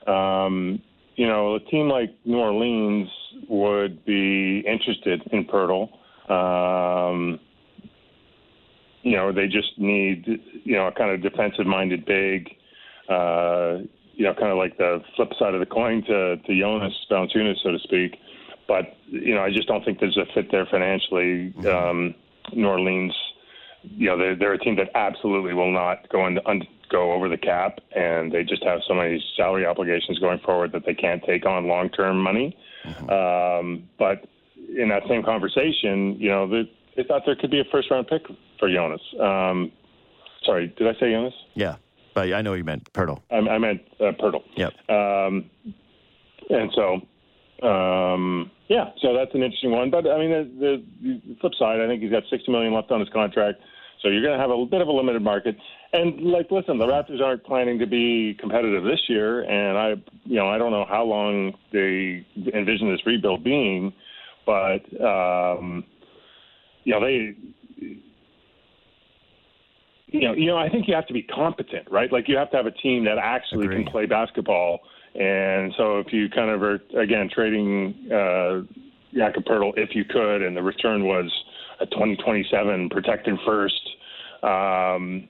um, 0.07 0.83
you 1.17 1.27
know, 1.27 1.55
a 1.55 1.61
team 1.71 1.89
like 1.89 2.15
New 2.27 2.37
Orleans 2.37 3.09
would 3.49 4.05
be 4.05 4.63
interested 4.69 5.23
in 5.33 5.47
Poeltl. 5.47 5.89
Um, 6.31 7.41
you 9.03 9.17
know, 9.17 9.33
they 9.33 9.47
just 9.47 9.79
need, 9.79 10.27
you 10.65 10.77
know, 10.77 10.89
a 10.89 10.93
kind 10.93 11.13
of 11.13 11.23
defensive-minded 11.23 12.05
big, 12.05 12.51
uh, 13.09 13.79
you 14.17 14.25
know, 14.25 14.35
kind 14.35 14.51
of 14.51 14.59
like 14.59 14.77
the 14.79 15.03
flip 15.17 15.33
side 15.39 15.55
of 15.55 15.61
the 15.61 15.67
coin 15.67 16.03
to, 16.05 16.37
to 16.37 16.61
Jonas 16.61 16.95
Valanciunas, 17.11 17.63
so 17.63 17.73
to 17.73 17.79
speak. 17.81 18.17
But, 18.67 18.97
you 19.07 19.35
know, 19.35 19.43
I 19.43 19.51
just 19.51 19.69
don't 19.69 19.85
think 19.85 20.01
there's 20.01 20.17
a 20.17 20.25
fit 20.35 20.51
there 20.51 20.67
financially. 20.67 21.53
Um, 21.67 22.15
New 22.53 22.67
Orleans, 22.67 23.15
you 23.83 24.09
know, 24.09 24.17
they're, 24.17 24.37
they're 24.37 24.53
a 24.55 24.59
team 24.59 24.77
that 24.77 24.91
absolutely 24.95 25.53
will 25.53 25.73
not 25.73 26.09
go 26.09 26.27
into, 26.27 26.47
un, 26.49 26.63
go 26.91 27.13
over 27.13 27.29
the 27.29 27.37
cap, 27.37 27.81
and 27.95 28.33
they 28.33 28.45
just 28.45 28.63
have 28.65 28.81
so 28.87 28.95
many 28.95 29.23
salary 29.37 29.67
obligations 29.67 30.19
going 30.19 30.39
forward 30.39 30.73
that 30.73 30.87
they 30.87 30.95
can't 30.95 31.23
take 31.25 31.45
on 31.45 31.67
long-term 31.67 32.19
money. 32.23 32.57
Mm-hmm. 32.85 33.11
Um, 33.11 33.89
but 33.99 34.27
in 34.79 34.89
that 34.89 35.03
same 35.09 35.23
conversation, 35.23 36.17
you 36.19 36.31
know, 36.31 36.49
they, 36.49 36.71
they 36.97 37.03
thought 37.03 37.23
there 37.27 37.37
could 37.37 37.51
be 37.51 37.61
a 37.61 37.65
first-round 37.71 38.07
pick 38.07 38.23
for 38.59 38.71
Jonas. 38.71 39.03
Um, 39.21 39.73
sorry, 40.45 40.69
did 40.79 40.87
I 40.87 40.93
say 41.01 41.11
Jonas? 41.11 41.35
Yeah, 41.55 41.77
but 42.15 42.33
I 42.33 42.43
know 42.43 42.55
you 42.55 42.65
meant 42.65 42.93
Poeltl. 42.93 43.21
I, 43.31 43.37
I 43.37 43.59
meant 43.59 43.83
uh, 44.01 44.13
Poeltl. 44.13 44.43
Yep. 44.57 44.73
Um, 44.89 45.51
and 46.51 46.71
so, 46.75 47.67
um, 47.67 48.51
yeah, 48.69 48.91
so 49.01 49.15
that's 49.15 49.35
an 49.35 49.43
interesting 49.43 49.73
one. 49.73 49.91
But 49.91 50.07
I 50.07 50.19
mean, 50.19 50.31
the, 50.31 50.83
the, 51.03 51.21
the 51.29 51.37
flip 51.41 51.53
side, 51.59 51.81
I 51.81 51.87
think 51.87 52.03
he's 52.03 52.11
got 52.11 52.23
60 52.31 52.51
million 52.51 52.73
left 52.73 52.91
on 52.91 53.01
his 53.01 53.09
contract. 53.11 53.61
So 54.03 54.09
you're 54.09 54.23
going 54.23 54.37
to 54.37 54.41
have 54.41 54.51
a 54.51 54.67
bit 54.67 54.83
of 54.83 54.89
a 54.89 54.93
limited 54.93 55.23
market. 55.23 55.57
And 55.95 56.21
like, 56.21 56.51
listen, 56.51 56.79
the 56.79 56.87
Raptors 56.87 57.23
aren't 57.23 57.45
planning 57.45 57.79
to 57.79 57.87
be 57.87 58.37
competitive 58.39 58.85
this 58.85 59.01
year, 59.09 59.43
and 59.43 59.79
I, 59.79 59.91
you 60.25 60.37
know, 60.37 60.49
I 60.49 60.59
don't 60.59 60.73
know 60.73 60.85
how 60.87 61.05
long 61.05 61.55
they 61.73 62.27
envision 62.53 62.91
this 62.91 63.07
rebuild 63.07 63.45
being, 63.45 63.93
but 64.45 64.83
um, 65.01 65.85
you 66.83 66.93
know, 66.93 67.01
they, 67.01 67.35
you 70.15 70.29
know, 70.29 70.35
you 70.35 70.47
know, 70.47 70.57
I 70.57 70.69
think 70.69 70.87
you 70.87 70.95
have 70.95 71.09
to 71.09 71.13
be 71.13 71.23
competent, 71.23 71.91
right? 71.91 72.11
Like 72.13 72.29
you 72.29 72.37
have 72.37 72.49
to 72.53 72.57
have 72.57 72.67
a 72.67 72.71
team 72.71 73.05
that 73.05 73.19
actually 73.19 73.65
Agreed. 73.65 73.85
can 73.85 73.93
play 73.93 74.07
basketball. 74.07 74.79
And 75.17 75.75
so 75.77 75.99
if 75.99 76.13
you 76.13 76.29
kind 76.29 76.51
of 76.51 76.63
are 76.63 76.81
again 76.97 77.29
trading 77.35 78.09
uh, 78.13 78.61
Jakob 79.13 79.45
Poeltl, 79.45 79.73
if 79.77 79.91
you 79.95 80.05
could, 80.05 80.43
and 80.43 80.57
the 80.57 80.63
return 80.63 81.05
was 81.05 81.33
a 81.81 81.87
2027 81.87 82.91
protected 82.91 83.35
first. 83.45 83.81
Um, 84.45 85.29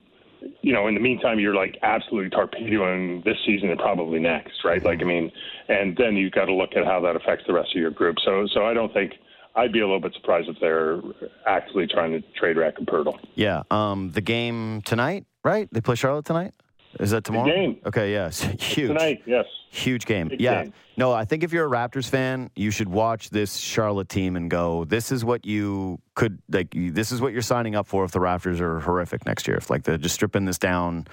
you 0.60 0.74
know, 0.74 0.86
in 0.88 0.94
the 0.94 1.00
meantime, 1.00 1.38
you're 1.38 1.54
like 1.54 1.78
absolutely 1.82 2.28
torpedoing 2.28 3.22
this 3.24 3.36
season 3.46 3.70
and 3.70 3.78
probably 3.78 4.20
next, 4.20 4.64
right? 4.64 4.84
Like, 4.84 5.00
I 5.00 5.04
mean, 5.04 5.32
and 5.68 5.96
then 5.96 6.14
you've 6.16 6.32
got 6.32 6.44
to 6.46 6.52
look 6.52 6.76
at 6.76 6.84
how 6.84 7.00
that 7.00 7.16
affects 7.16 7.44
the 7.46 7.54
rest 7.54 7.74
of 7.74 7.80
your 7.80 7.90
group. 7.90 8.16
So, 8.22 8.46
so 8.52 8.66
I 8.66 8.74
don't 8.74 8.92
think 8.92 9.14
I'd 9.56 9.72
be 9.72 9.80
a 9.80 9.86
little 9.86 10.00
bit 10.00 10.14
surprised 10.14 10.48
if 10.48 10.56
they're 10.60 11.00
actively 11.46 11.86
trying 11.86 12.12
to 12.12 12.20
trade 12.38 12.56
Rack 12.56 12.74
and 12.78 12.86
Poeltl. 12.86 13.18
Yeah. 13.34 13.62
Um, 13.70 14.10
the 14.10 14.20
game 14.20 14.82
tonight, 14.82 15.26
right? 15.44 15.68
They 15.70 15.80
play 15.80 15.94
Charlotte 15.94 16.24
tonight. 16.24 16.54
Is 17.00 17.10
that 17.10 17.24
tomorrow? 17.24 17.46
Big 17.46 17.54
game. 17.54 17.80
Okay, 17.86 18.12
yes. 18.12 18.40
Huge. 18.58 18.88
Tonight, 18.88 19.22
yes. 19.26 19.46
Huge 19.70 20.06
game. 20.06 20.28
Big 20.28 20.40
yeah. 20.40 20.64
game. 20.64 20.72
No, 20.96 21.12
I 21.12 21.24
think 21.24 21.42
if 21.42 21.52
you're 21.52 21.66
a 21.66 21.70
Raptors 21.70 22.08
fan, 22.08 22.50
you 22.54 22.70
should 22.70 22.88
watch 22.88 23.30
this 23.30 23.56
Charlotte 23.56 24.08
team 24.08 24.36
and 24.36 24.48
go, 24.50 24.84
this 24.84 25.10
is 25.10 25.24
what 25.24 25.44
you 25.44 26.00
could 26.14 26.38
like 26.48 26.72
this 26.72 27.10
is 27.10 27.20
what 27.20 27.32
you're 27.32 27.42
signing 27.42 27.74
up 27.74 27.88
for 27.88 28.04
if 28.04 28.12
the 28.12 28.20
Raptors 28.20 28.60
are 28.60 28.80
horrific 28.80 29.26
next 29.26 29.48
year. 29.48 29.56
If 29.56 29.70
like 29.70 29.82
they're 29.82 29.98
just 29.98 30.14
stripping 30.14 30.44
this 30.44 30.58
down 30.58 31.06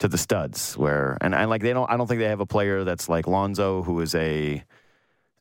to 0.00 0.08
the 0.08 0.18
studs 0.18 0.76
where 0.76 1.16
and, 1.20 1.34
and 1.34 1.48
like 1.48 1.62
they 1.62 1.72
don't 1.72 1.88
I 1.88 1.96
don't 1.96 2.08
think 2.08 2.18
they 2.18 2.28
have 2.28 2.40
a 2.40 2.46
player 2.46 2.82
that's 2.84 3.08
like 3.08 3.28
Lonzo 3.28 3.82
who 3.82 4.00
is 4.00 4.14
a 4.14 4.64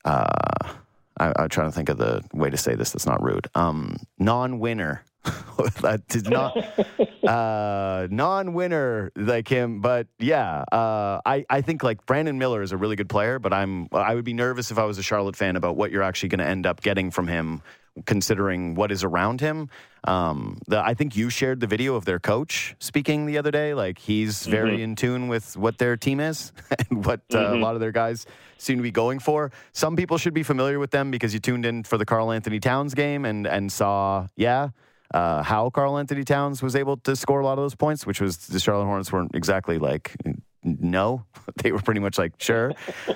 uh 0.06 0.74
I, 1.20 1.34
I'm 1.36 1.50
trying 1.50 1.70
to 1.70 1.76
think 1.76 1.90
of 1.90 1.98
the 1.98 2.24
way 2.34 2.50
to 2.50 2.58
say 2.58 2.76
this 2.76 2.92
that's 2.92 3.06
not 3.06 3.22
rude. 3.22 3.48
Um, 3.56 3.98
non-winner. 4.18 5.04
that 5.82 6.04
is 6.16 6.24
not 6.30 6.56
uh, 7.28 8.08
non-winner 8.10 9.12
like 9.18 9.50
him, 9.50 9.82
but 9.82 10.08
yeah, 10.18 10.64
uh, 10.72 11.20
I 11.26 11.46
I 11.50 11.62
think 11.62 11.84
like 11.84 12.06
Brandon 12.06 12.38
Miller 12.38 12.62
is 12.62 12.72
a 12.72 12.78
really 12.78 12.96
good 12.96 13.10
player, 13.10 13.38
but 13.38 13.52
I'm 13.52 13.90
I 13.92 14.16
would 14.16 14.24
be 14.24 14.34
nervous 14.34 14.72
if 14.72 14.78
I 14.78 14.86
was 14.86 14.98
a 14.98 15.04
Charlotte 15.04 15.36
fan 15.36 15.58
about 15.58 15.76
what 15.76 15.92
you're 15.92 16.04
actually 16.04 16.30
going 16.30 16.40
to 16.40 16.48
end 16.48 16.66
up 16.66 16.82
getting 16.82 17.12
from 17.12 17.28
him, 17.28 17.62
considering 18.06 18.76
what 18.76 18.94
is 18.94 19.04
around 19.04 19.42
him. 19.42 19.70
Um, 20.04 20.60
the, 20.68 20.80
I 20.80 20.94
think 20.94 21.16
you 21.16 21.30
shared 21.30 21.60
the 21.60 21.68
video 21.68 21.96
of 21.96 22.06
their 22.06 22.20
coach 22.20 22.76
speaking 22.80 23.26
the 23.26 23.38
other 23.38 23.52
day. 23.52 23.74
Like 23.74 24.00
he's 24.00 24.46
very 24.46 24.82
in 24.82 24.96
tune 24.96 25.28
with 25.28 25.58
what 25.58 25.78
their 25.78 25.98
team 25.98 26.20
is 26.20 26.52
and 26.90 27.06
what 27.06 27.22
uh, 27.34 27.54
a 27.54 27.58
lot 27.58 27.76
of 27.76 27.82
their 27.82 27.92
guys 27.92 28.26
seem 28.58 28.78
to 28.78 28.84
be 28.84 28.92
going 28.92 29.20
for. 29.20 29.52
Some 29.74 29.96
people 29.96 30.18
should 30.18 30.34
be 30.34 30.44
familiar 30.44 30.80
with 30.80 30.92
them 30.92 31.12
because 31.12 31.34
you 31.34 31.40
tuned 31.40 31.66
in 31.66 31.84
for 31.84 31.98
the 31.98 32.06
Karl 32.06 32.32
Anthony 32.32 32.60
Towns 32.60 32.94
game 32.94 33.26
and 33.26 33.46
and 33.46 33.72
saw 33.72 34.28
yeah 34.36 34.70
uh, 35.14 35.44
how 35.44 35.70
Karl 35.70 35.98
Anthony 35.98 36.24
Towns 36.24 36.62
was 36.62 36.76
able 36.76 36.98
to 36.98 37.16
score 37.16 37.40
a 37.40 37.46
lot 37.46 37.54
of 37.54 37.64
those 37.64 37.76
points, 37.76 38.06
which 38.06 38.22
was 38.22 38.38
the 38.48 38.60
Charlotte 38.60 38.86
Hornets 38.86 39.12
weren't 39.12 39.34
exactly 39.34 39.78
like 39.78 40.16
no, 40.64 41.26
they 41.64 41.72
were 41.72 41.80
pretty 41.80 42.00
much 42.00 42.18
like 42.18 42.34
sure. 42.38 42.74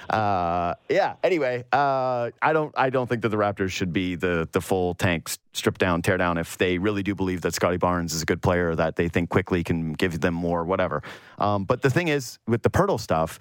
uh, 0.10 0.74
yeah. 0.90 1.16
Anyway, 1.24 1.64
uh, 1.72 2.32
I 2.42 2.54
don't 2.54 2.74
I 2.78 2.90
don't 2.90 3.08
think 3.08 3.22
that 3.24 3.30
the 3.30 3.38
Raptors 3.38 3.72
should 3.72 3.94
be 3.94 4.16
the 4.16 4.48
the 4.52 4.62
full 4.62 4.94
tank 4.96 5.30
strip 5.54 5.78
down, 5.78 6.02
tear 6.02 6.18
down 6.18 6.38
if 6.38 6.58
they 6.58 6.78
really 6.78 7.04
do 7.04 7.16
believe 7.16 7.42
that 7.42 7.54
Scottie 7.54 7.78
Barnes 7.78 8.14
is 8.14 8.22
a 8.22 8.26
good 8.26 8.42
player 8.42 8.76
that 8.76 8.96
they 8.96 9.08
think 9.08 9.30
quickly 9.30 9.64
can 9.64 9.94
give 9.94 10.22
them 10.22 10.34
more, 10.34 10.64
whatever. 10.64 11.04
Um, 11.38 11.66
but 11.66 11.82
the 11.82 11.90
thing 11.90 12.08
is 12.08 12.40
with 12.48 12.64
the 12.64 12.70
Poeltl 12.70 13.00
stuff. 13.00 13.40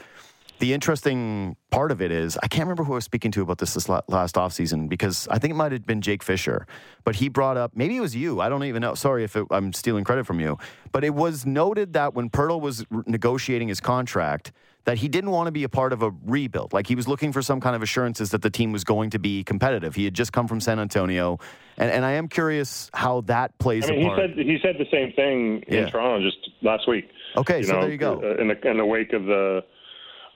The 0.62 0.72
interesting 0.74 1.56
part 1.72 1.90
of 1.90 2.00
it 2.00 2.12
is, 2.12 2.38
I 2.40 2.46
can't 2.46 2.66
remember 2.68 2.84
who 2.84 2.92
I 2.92 2.94
was 2.94 3.04
speaking 3.04 3.32
to 3.32 3.42
about 3.42 3.58
this 3.58 3.74
this 3.74 3.88
la- 3.88 4.02
last 4.06 4.36
offseason 4.36 4.88
because 4.88 5.26
I 5.28 5.40
think 5.40 5.50
it 5.50 5.56
might 5.56 5.72
have 5.72 5.84
been 5.84 6.00
Jake 6.00 6.22
Fisher, 6.22 6.68
but 7.02 7.16
he 7.16 7.28
brought 7.28 7.56
up, 7.56 7.72
maybe 7.74 7.96
it 7.96 8.00
was 8.00 8.14
you. 8.14 8.40
I 8.40 8.48
don't 8.48 8.62
even 8.62 8.80
know. 8.80 8.94
Sorry 8.94 9.24
if 9.24 9.34
it, 9.34 9.44
I'm 9.50 9.72
stealing 9.72 10.04
credit 10.04 10.24
from 10.24 10.38
you. 10.38 10.58
But 10.92 11.02
it 11.02 11.14
was 11.14 11.44
noted 11.44 11.94
that 11.94 12.14
when 12.14 12.30
Poeltl 12.30 12.60
was 12.60 12.84
negotiating 13.08 13.66
his 13.66 13.80
contract, 13.80 14.52
that 14.84 14.98
he 14.98 15.08
didn't 15.08 15.30
want 15.32 15.48
to 15.48 15.50
be 15.52 15.64
a 15.64 15.68
part 15.68 15.92
of 15.92 16.00
a 16.00 16.12
rebuild. 16.24 16.72
Like 16.72 16.86
he 16.86 16.94
was 16.94 17.08
looking 17.08 17.32
for 17.32 17.42
some 17.42 17.60
kind 17.60 17.74
of 17.74 17.82
assurances 17.82 18.30
that 18.30 18.42
the 18.42 18.50
team 18.50 18.70
was 18.70 18.84
going 18.84 19.10
to 19.10 19.18
be 19.18 19.42
competitive. 19.42 19.96
He 19.96 20.04
had 20.04 20.14
just 20.14 20.32
come 20.32 20.46
from 20.46 20.60
San 20.60 20.78
Antonio. 20.78 21.40
And, 21.76 21.90
and 21.90 22.04
I 22.04 22.12
am 22.12 22.28
curious 22.28 22.88
how 22.94 23.22
that 23.22 23.58
plays 23.58 23.90
I 23.90 23.94
mean, 23.96 24.02
he 24.02 24.16
said 24.16 24.30
he 24.38 24.58
said 24.62 24.76
the 24.78 24.86
same 24.92 25.12
thing 25.14 25.64
Yeah. 25.66 25.86
in 25.86 25.90
Toronto 25.90 26.24
just 26.24 26.50
last 26.62 26.86
week. 26.86 27.08
Okay, 27.36 27.64
so 27.64 27.80
there 27.80 27.90
you 27.90 27.96
go. 27.96 28.20
uh, 28.22 28.40
In 28.40 28.46
the, 28.46 28.70
in 28.70 28.76
the 28.76 28.86
wake 28.86 29.12
of 29.12 29.24
the 29.24 29.64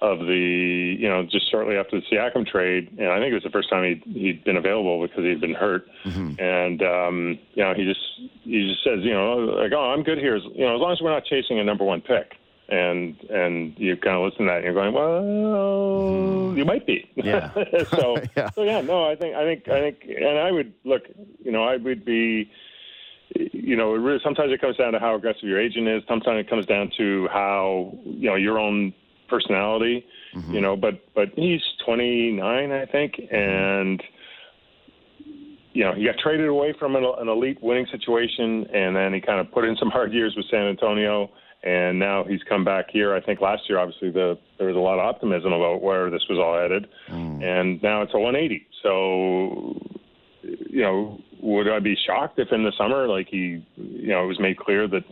of 0.03 0.19
the 0.21 0.97
you 0.99 1.09
know 1.09 1.25
just 1.25 1.51
shortly 1.51 1.77
after 1.77 1.99
the 2.01 2.07
Siakam 2.13 2.47
trade, 2.47 2.91
and 2.99 3.09
I 3.09 3.19
think 3.19 3.31
it 3.31 3.35
was 3.35 3.43
the 3.43 3.51
first 3.51 3.71
time 3.71 3.83
he'd, 3.85 4.03
he'd 4.13 4.45
been 4.45 4.57
available 4.57 5.01
because 5.01 5.25
he'd 5.25 5.41
been 5.41 5.55
hurt, 5.55 5.87
Mm-hmm. 6.05 6.39
and 6.41 6.83
um, 6.83 7.39
you 7.55 7.63
know 7.63 7.73
he 7.75 7.85
just 7.85 8.01
he 8.45 8.69
just 8.69 8.85
says 8.85 9.01
you 9.03 9.15
know 9.15 9.37
like 9.63 9.73
oh 9.73 9.93
I'm 9.93 10.03
good 10.03 10.19
here 10.19 10.37
as, 10.37 10.43
you 10.55 10.67
know 10.67 10.75
as 10.75 10.81
long 10.81 10.93
as 10.93 11.01
we're 11.01 11.11
not 11.13 11.25
chasing 11.25 11.59
a 11.59 11.65
number 11.65 11.85
one 11.85 12.01
pick. 12.01 12.37
And 12.69 13.17
and 13.31 13.75
you 13.79 13.97
kind 13.97 14.17
of 14.17 14.25
listen 14.25 14.47
to 14.47 14.51
that, 14.51 14.57
and 14.57 14.65
you're 14.65 14.75
going, 14.75 14.93
well, 14.93 16.53
you 16.57 16.65
might 16.65 16.85
be. 16.85 17.09
Yeah. 17.15 17.53
so 17.91 18.17
Yeah. 18.37 18.51
so 18.51 18.65
yeah, 18.65 18.81
no, 18.81 19.09
I 19.09 19.15
think 19.15 19.37
I 19.37 19.45
think 19.45 19.69
I 19.69 19.79
think, 19.81 19.99
and 20.09 20.37
I 20.39 20.51
would 20.51 20.73
look, 20.85 21.03
you 21.45 21.53
know, 21.53 21.63
I 21.63 21.77
would 21.77 22.05
be 22.05 22.51
you 23.35 23.77
know, 23.77 23.95
it 23.95 23.99
really, 23.99 24.21
sometimes 24.23 24.53
it 24.53 24.61
comes 24.61 24.77
down 24.77 24.93
to 24.93 24.99
how 24.99 25.15
aggressive 25.15 25.45
your 25.45 25.61
agent 25.61 25.89
is. 25.89 26.03
Sometimes 26.09 26.41
it 26.41 26.49
comes 26.51 26.65
down 26.67 26.91
to 26.97 27.29
how 27.33 27.93
you 28.05 28.29
know 28.31 28.37
your 28.37 28.59
own 28.59 28.93
personality. 29.29 30.05
Mm-hmm. 30.35 30.55
You 30.55 30.61
know, 30.61 30.77
but 30.77 30.95
but 31.15 31.29
he's 31.37 31.63
29, 31.85 32.73
I 32.73 32.87
think, 32.87 33.15
and 33.31 34.03
you 35.73 35.85
know 35.85 35.95
he 35.95 36.05
got 36.05 36.17
traded 36.23 36.49
away 36.49 36.75
from 36.79 36.97
an, 36.97 37.05
an 37.19 37.29
elite 37.29 37.63
winning 37.63 37.87
situation, 37.91 38.67
and 38.73 38.95
then 38.95 39.15
he 39.15 39.21
kind 39.21 39.41
of 39.41 39.51
put 39.53 39.65
in 39.65 39.77
some 39.77 39.91
hard 39.91 40.13
years 40.13 40.35
with 40.37 40.47
San 40.51 40.67
Antonio, 40.67 41.31
and 41.63 41.99
now 41.99 42.25
he's 42.25 42.43
come 42.49 42.65
back 42.65 42.87
here. 42.91 43.15
I 43.15 43.21
think 43.21 43.41
last 43.41 43.63
year, 43.69 43.79
obviously, 43.79 44.11
the 44.11 44.39
there 44.59 44.69
was 44.69 44.77
a 44.77 44.81
lot 44.81 44.99
of 44.99 45.07
optimism 45.07 45.53
about 45.53 45.83
where 45.83 46.11
this 46.11 46.23
was 46.29 46.39
all 46.39 46.61
headed, 46.61 46.89
mm. 47.09 47.43
and 47.43 47.83
now 47.83 48.03
it's 48.03 48.13
a 48.15 48.19
180. 48.19 48.67
So 48.83 49.81
you 50.43 50.83
know, 50.83 51.21
would 51.41 51.69
I 51.69 51.79
be 51.81 51.97
shocked 52.07 52.39
if 52.39 52.53
in 52.53 52.65
the 52.65 52.73
summer, 52.77 53.09
like 53.09 53.29
he, 53.29 53.65
you 53.77 54.09
know, 54.09 54.25
it 54.25 54.27
was 54.27 54.41
made 54.41 54.59
clear 54.59 54.89
that, 54.89 55.05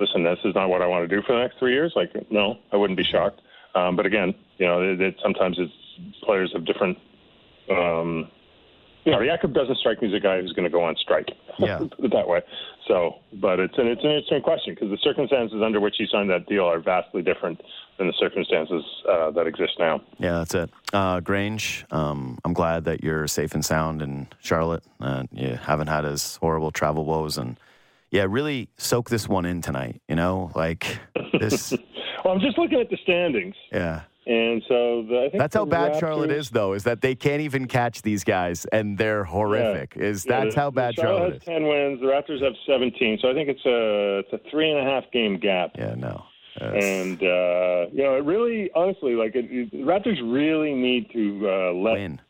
listen, 0.00 0.24
this 0.24 0.38
is 0.44 0.54
not 0.54 0.68
what 0.68 0.82
I 0.82 0.86
want 0.86 1.08
to 1.08 1.14
do 1.14 1.22
for 1.26 1.34
the 1.34 1.40
next 1.40 1.58
three 1.58 1.72
years? 1.72 1.92
Like, 1.96 2.12
no, 2.30 2.58
I 2.72 2.76
wouldn't 2.76 2.96
be 2.96 3.04
shocked. 3.04 3.40
Um, 3.76 3.94
but 3.94 4.06
again, 4.06 4.34
you 4.56 4.66
know, 4.66 4.80
it, 4.80 5.00
it, 5.00 5.16
sometimes 5.22 5.58
it's 5.58 5.72
players 6.24 6.50
have 6.54 6.64
different, 6.64 6.96
um, 7.70 8.30
you 9.04 9.12
know, 9.12 9.24
Jakob 9.24 9.52
doesn't 9.54 9.76
strike 9.78 10.00
me 10.02 10.08
as 10.08 10.14
a 10.14 10.20
guy 10.20 10.40
who's 10.40 10.52
going 10.52 10.64
to 10.64 10.70
go 10.70 10.82
on 10.82 10.96
strike. 10.96 11.28
Yeah. 11.58 11.78
Put 11.96 12.04
it 12.04 12.12
that 12.12 12.26
way. 12.26 12.40
So, 12.88 13.16
but 13.34 13.60
it's 13.60 13.76
an 13.78 13.86
it's 13.86 14.02
an 14.02 14.10
interesting 14.10 14.42
question 14.42 14.74
because 14.74 14.90
the 14.90 14.98
circumstances 15.02 15.60
under 15.62 15.80
which 15.80 15.94
he 15.98 16.06
signed 16.10 16.30
that 16.30 16.46
deal 16.46 16.64
are 16.64 16.80
vastly 16.80 17.22
different 17.22 17.60
than 17.98 18.06
the 18.06 18.14
circumstances 18.18 18.82
uh, 19.08 19.30
that 19.32 19.46
exist 19.46 19.72
now. 19.78 20.00
Yeah, 20.18 20.38
that's 20.38 20.54
it. 20.54 20.70
Uh, 20.92 21.20
Grange, 21.20 21.84
um, 21.90 22.38
I'm 22.44 22.52
glad 22.52 22.84
that 22.84 23.02
you're 23.02 23.26
safe 23.26 23.54
and 23.54 23.64
sound 23.64 24.02
in 24.02 24.28
Charlotte. 24.40 24.84
Uh, 25.00 25.24
you 25.32 25.54
haven't 25.54 25.88
had 25.88 26.04
as 26.04 26.36
horrible 26.36 26.70
travel 26.70 27.04
woes, 27.04 27.38
and 27.38 27.58
yeah, 28.10 28.26
really 28.28 28.68
soak 28.76 29.10
this 29.10 29.28
one 29.28 29.44
in 29.46 29.62
tonight. 29.62 30.00
You 30.08 30.16
know, 30.16 30.50
like 30.54 30.98
this. 31.38 31.74
Well, 32.26 32.34
I'm 32.34 32.40
just 32.40 32.58
looking 32.58 32.80
at 32.80 32.90
the 32.90 32.96
standings, 33.04 33.54
Yeah. 33.72 34.00
and 34.26 34.60
so 34.66 35.04
the, 35.08 35.16
I 35.26 35.28
think 35.30 35.38
That's 35.38 35.54
how 35.54 35.64
bad 35.64 35.92
Raptors- 35.92 36.00
Charlotte 36.00 36.30
is, 36.32 36.50
though, 36.50 36.72
is 36.72 36.82
that 36.82 37.00
they 37.00 37.14
can't 37.14 37.40
even 37.40 37.68
catch 37.68 38.02
these 38.02 38.24
guys, 38.24 38.64
and 38.72 38.98
they're 38.98 39.22
horrific. 39.22 39.96
Is 39.96 40.26
Yeah, 40.26 40.40
that's 40.40 40.56
the- 40.56 40.60
how 40.60 40.70
bad 40.72 40.96
the 40.96 41.02
Charlotte 41.02 41.32
has 41.34 41.42
is? 41.42 41.44
ten 41.46 41.68
wins. 41.68 42.00
The 42.00 42.06
Raptors 42.06 42.42
have 42.42 42.54
17, 42.66 43.18
so 43.22 43.30
I 43.30 43.34
think 43.34 43.48
it's 43.48 43.64
a 43.64 44.18
it's 44.18 44.32
a 44.32 44.38
three 44.50 44.68
and 44.72 44.80
a 44.80 44.82
half 44.90 45.04
game 45.12 45.38
gap. 45.38 45.70
Yeah, 45.78 45.94
no. 45.94 46.24
That's- 46.58 46.84
And 46.84 47.22
uh, 47.22 47.86
you 47.92 48.02
know, 48.02 48.16
it 48.16 48.24
really, 48.24 48.72
honestly, 48.74 49.14
like 49.14 49.36
it, 49.36 49.44
it, 49.48 49.70
the 49.70 49.82
Raptors 49.82 50.18
really 50.20 50.74
need 50.74 51.08
to 51.12 51.48
uh, 51.48 51.72
let 51.74 51.92
win. 51.94 52.20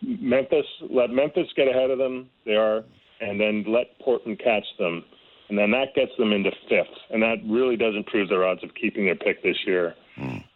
Memphis 0.00 0.64
let 0.88 1.10
Memphis 1.10 1.48
get 1.54 1.68
ahead 1.68 1.90
of 1.90 1.98
them. 1.98 2.30
They 2.46 2.54
are, 2.56 2.82
and 3.20 3.38
then 3.38 3.64
let 3.68 3.98
Portland 4.00 4.38
catch 4.42 4.64
them, 4.78 5.04
and 5.48 5.58
then 5.58 5.70
that 5.70 5.94
gets 5.94 6.12
them 6.18 6.32
into 6.32 6.50
fifth, 6.68 6.86
and 7.10 7.22
that 7.22 7.36
really 7.46 7.76
does 7.76 7.94
improve 7.94 8.28
their 8.28 8.46
odds 8.46 8.62
of 8.62 8.74
keeping 8.74 9.06
their 9.06 9.14
pick 9.14 9.42
this 9.42 9.56
year, 9.66 9.94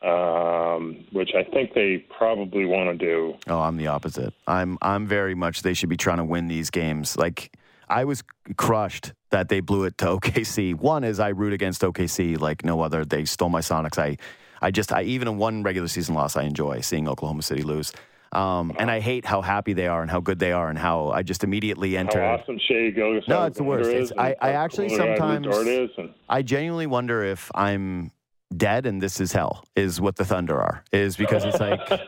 um, 0.02 1.04
which 1.12 1.30
I 1.34 1.44
think 1.44 1.74
they 1.74 2.04
probably 2.16 2.64
want 2.64 2.98
to 2.98 3.06
do. 3.06 3.34
Oh, 3.48 3.60
I'm 3.60 3.76
the 3.76 3.86
opposite. 3.86 4.34
I'm 4.46 4.78
I'm 4.82 5.06
very 5.06 5.34
much 5.34 5.62
they 5.62 5.74
should 5.74 5.88
be 5.88 5.96
trying 5.96 6.18
to 6.18 6.24
win 6.24 6.48
these 6.48 6.70
games. 6.70 7.16
Like 7.16 7.56
I 7.88 8.04
was 8.04 8.22
crushed 8.56 9.12
that 9.30 9.48
they 9.48 9.60
blew 9.60 9.84
it 9.84 9.98
to 9.98 10.04
OKC. 10.18 10.74
One 10.74 11.04
is 11.04 11.20
I 11.20 11.28
root 11.28 11.52
against 11.52 11.82
OKC 11.82 12.38
like 12.38 12.64
no 12.64 12.80
other. 12.80 13.04
They 13.04 13.24
stole 13.24 13.48
my 13.48 13.60
Sonics. 13.60 13.98
I 13.98 14.16
I 14.60 14.70
just 14.70 14.92
I 14.92 15.02
even 15.02 15.28
in 15.28 15.38
one 15.38 15.62
regular 15.62 15.88
season 15.88 16.14
loss 16.14 16.36
I 16.36 16.42
enjoy 16.42 16.80
seeing 16.80 17.08
Oklahoma 17.08 17.42
City 17.42 17.62
lose. 17.62 17.92
Um, 18.32 18.72
and 18.78 18.90
I 18.90 19.00
hate 19.00 19.24
how 19.26 19.42
happy 19.42 19.72
they 19.74 19.86
are 19.86 20.00
and 20.02 20.10
how 20.10 20.20
good 20.20 20.38
they 20.38 20.52
are 20.52 20.68
and 20.70 20.78
how 20.78 21.10
I 21.10 21.22
just 21.22 21.44
immediately 21.44 21.94
How 21.94 22.00
enter. 22.00 22.22
awesome 22.24 22.58
Shai 22.66 22.90
Gilgeous 22.90 23.28
No, 23.28 23.44
it's 23.44 23.58
the 23.58 23.64
worst. 23.64 23.90
It's- 23.90 24.12
I- 24.16 24.34
I 24.40 24.52
actually 24.52 24.88
cool 24.88 24.98
the 24.98 25.04
guy 25.18 25.36
Lou 25.38 25.52
sometimes- 25.52 25.90
and 25.98 26.10
I 26.28 26.42
genuinely 26.42 26.86
wonder 26.86 27.22
if 27.22 27.50
I'm 27.54 28.10
dead 28.56 28.86
and 28.86 29.02
this 29.02 29.20
is 29.20 29.32
hell. 29.32 29.64
Is 29.76 30.00
what 30.00 30.16
the 30.16 30.24
Thunder 30.24 30.58
are. 30.60 30.82
Is 30.92 31.16
because 31.16 31.44
it's 31.44 31.60
like. 31.60 31.80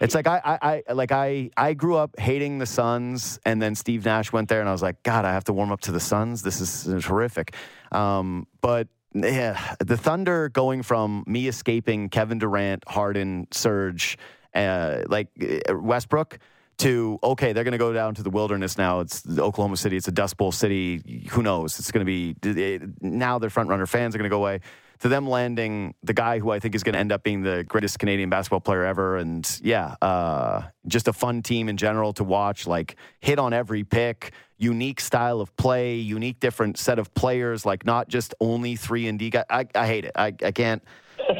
It's 0.00 0.16
like 0.16 0.26
I, 0.26 0.40
I, 0.60 0.82
I 0.88 0.92
like 0.94 1.12
I 1.12 1.50
I 1.56 1.74
grew 1.74 1.94
up 1.94 2.18
hating 2.18 2.58
the 2.58 2.66
Suns, 2.66 3.38
and 3.46 3.62
then 3.62 3.76
Steve 3.76 4.04
Nash 4.04 4.32
went 4.32 4.48
there, 4.48 4.58
and 4.58 4.68
I 4.68 4.72
was 4.72 4.82
like, 4.82 5.00
God, 5.04 5.24
I 5.24 5.32
have 5.32 5.44
to 5.44 5.52
warm 5.52 5.70
up 5.70 5.80
to 5.82 5.92
the 5.92 6.00
Suns. 6.00 6.42
This 6.42 6.60
is, 6.60 6.82
this 6.82 6.94
is 6.96 7.04
horrific. 7.04 7.54
Um, 7.92 8.48
but 8.62 8.88
yeah, 9.14 9.76
the 9.78 9.96
Thunder 9.96 10.48
going 10.48 10.82
from 10.82 11.22
me 11.28 11.46
escaping 11.46 12.08
Kevin 12.08 12.38
Durant, 12.40 12.82
Harden, 12.88 13.46
Serge, 13.52 14.18
uh, 14.54 15.02
like 15.08 15.28
uh, 15.40 15.76
Westbrook. 15.76 16.38
To 16.78 17.18
okay, 17.22 17.52
they're 17.52 17.64
going 17.64 17.72
to 17.72 17.78
go 17.78 17.92
down 17.92 18.14
to 18.14 18.22
the 18.22 18.30
wilderness 18.30 18.76
now. 18.76 19.00
It's 19.00 19.24
Oklahoma 19.38 19.76
City. 19.76 19.96
It's 19.96 20.08
a 20.08 20.12
Dust 20.12 20.36
Bowl 20.36 20.50
city. 20.50 21.28
Who 21.30 21.42
knows? 21.42 21.78
It's 21.78 21.92
going 21.92 22.04
to 22.04 22.34
be 22.34 22.80
now. 23.00 23.38
Their 23.38 23.50
front 23.50 23.68
runner 23.68 23.86
fans 23.86 24.14
are 24.14 24.18
going 24.18 24.28
to 24.28 24.34
go 24.34 24.40
away 24.40 24.60
to 25.02 25.08
them 25.08 25.28
landing 25.28 25.94
the 26.04 26.14
guy 26.14 26.38
who 26.38 26.52
I 26.52 26.60
think 26.60 26.76
is 26.76 26.84
going 26.84 26.92
to 26.92 26.98
end 27.00 27.10
up 27.10 27.24
being 27.24 27.42
the 27.42 27.64
greatest 27.64 27.98
Canadian 27.98 28.30
basketball 28.30 28.60
player 28.60 28.84
ever. 28.84 29.16
And 29.16 29.60
yeah, 29.62 29.96
uh, 30.00 30.62
just 30.86 31.08
a 31.08 31.12
fun 31.12 31.42
team 31.42 31.68
in 31.68 31.76
general 31.76 32.12
to 32.14 32.24
watch, 32.24 32.68
like 32.68 32.94
hit 33.18 33.40
on 33.40 33.52
every 33.52 33.82
pick, 33.82 34.32
unique 34.58 35.00
style 35.00 35.40
of 35.40 35.54
play, 35.56 35.96
unique 35.96 36.38
different 36.38 36.78
set 36.78 37.00
of 37.00 37.12
players, 37.14 37.66
like 37.66 37.84
not 37.84 38.08
just 38.08 38.32
only 38.40 38.76
three 38.76 39.08
and 39.08 39.18
D 39.18 39.30
guy. 39.30 39.44
I, 39.50 39.66
I 39.74 39.86
hate 39.88 40.04
it. 40.04 40.12
I, 40.14 40.26
I 40.44 40.52
can't. 40.52 40.80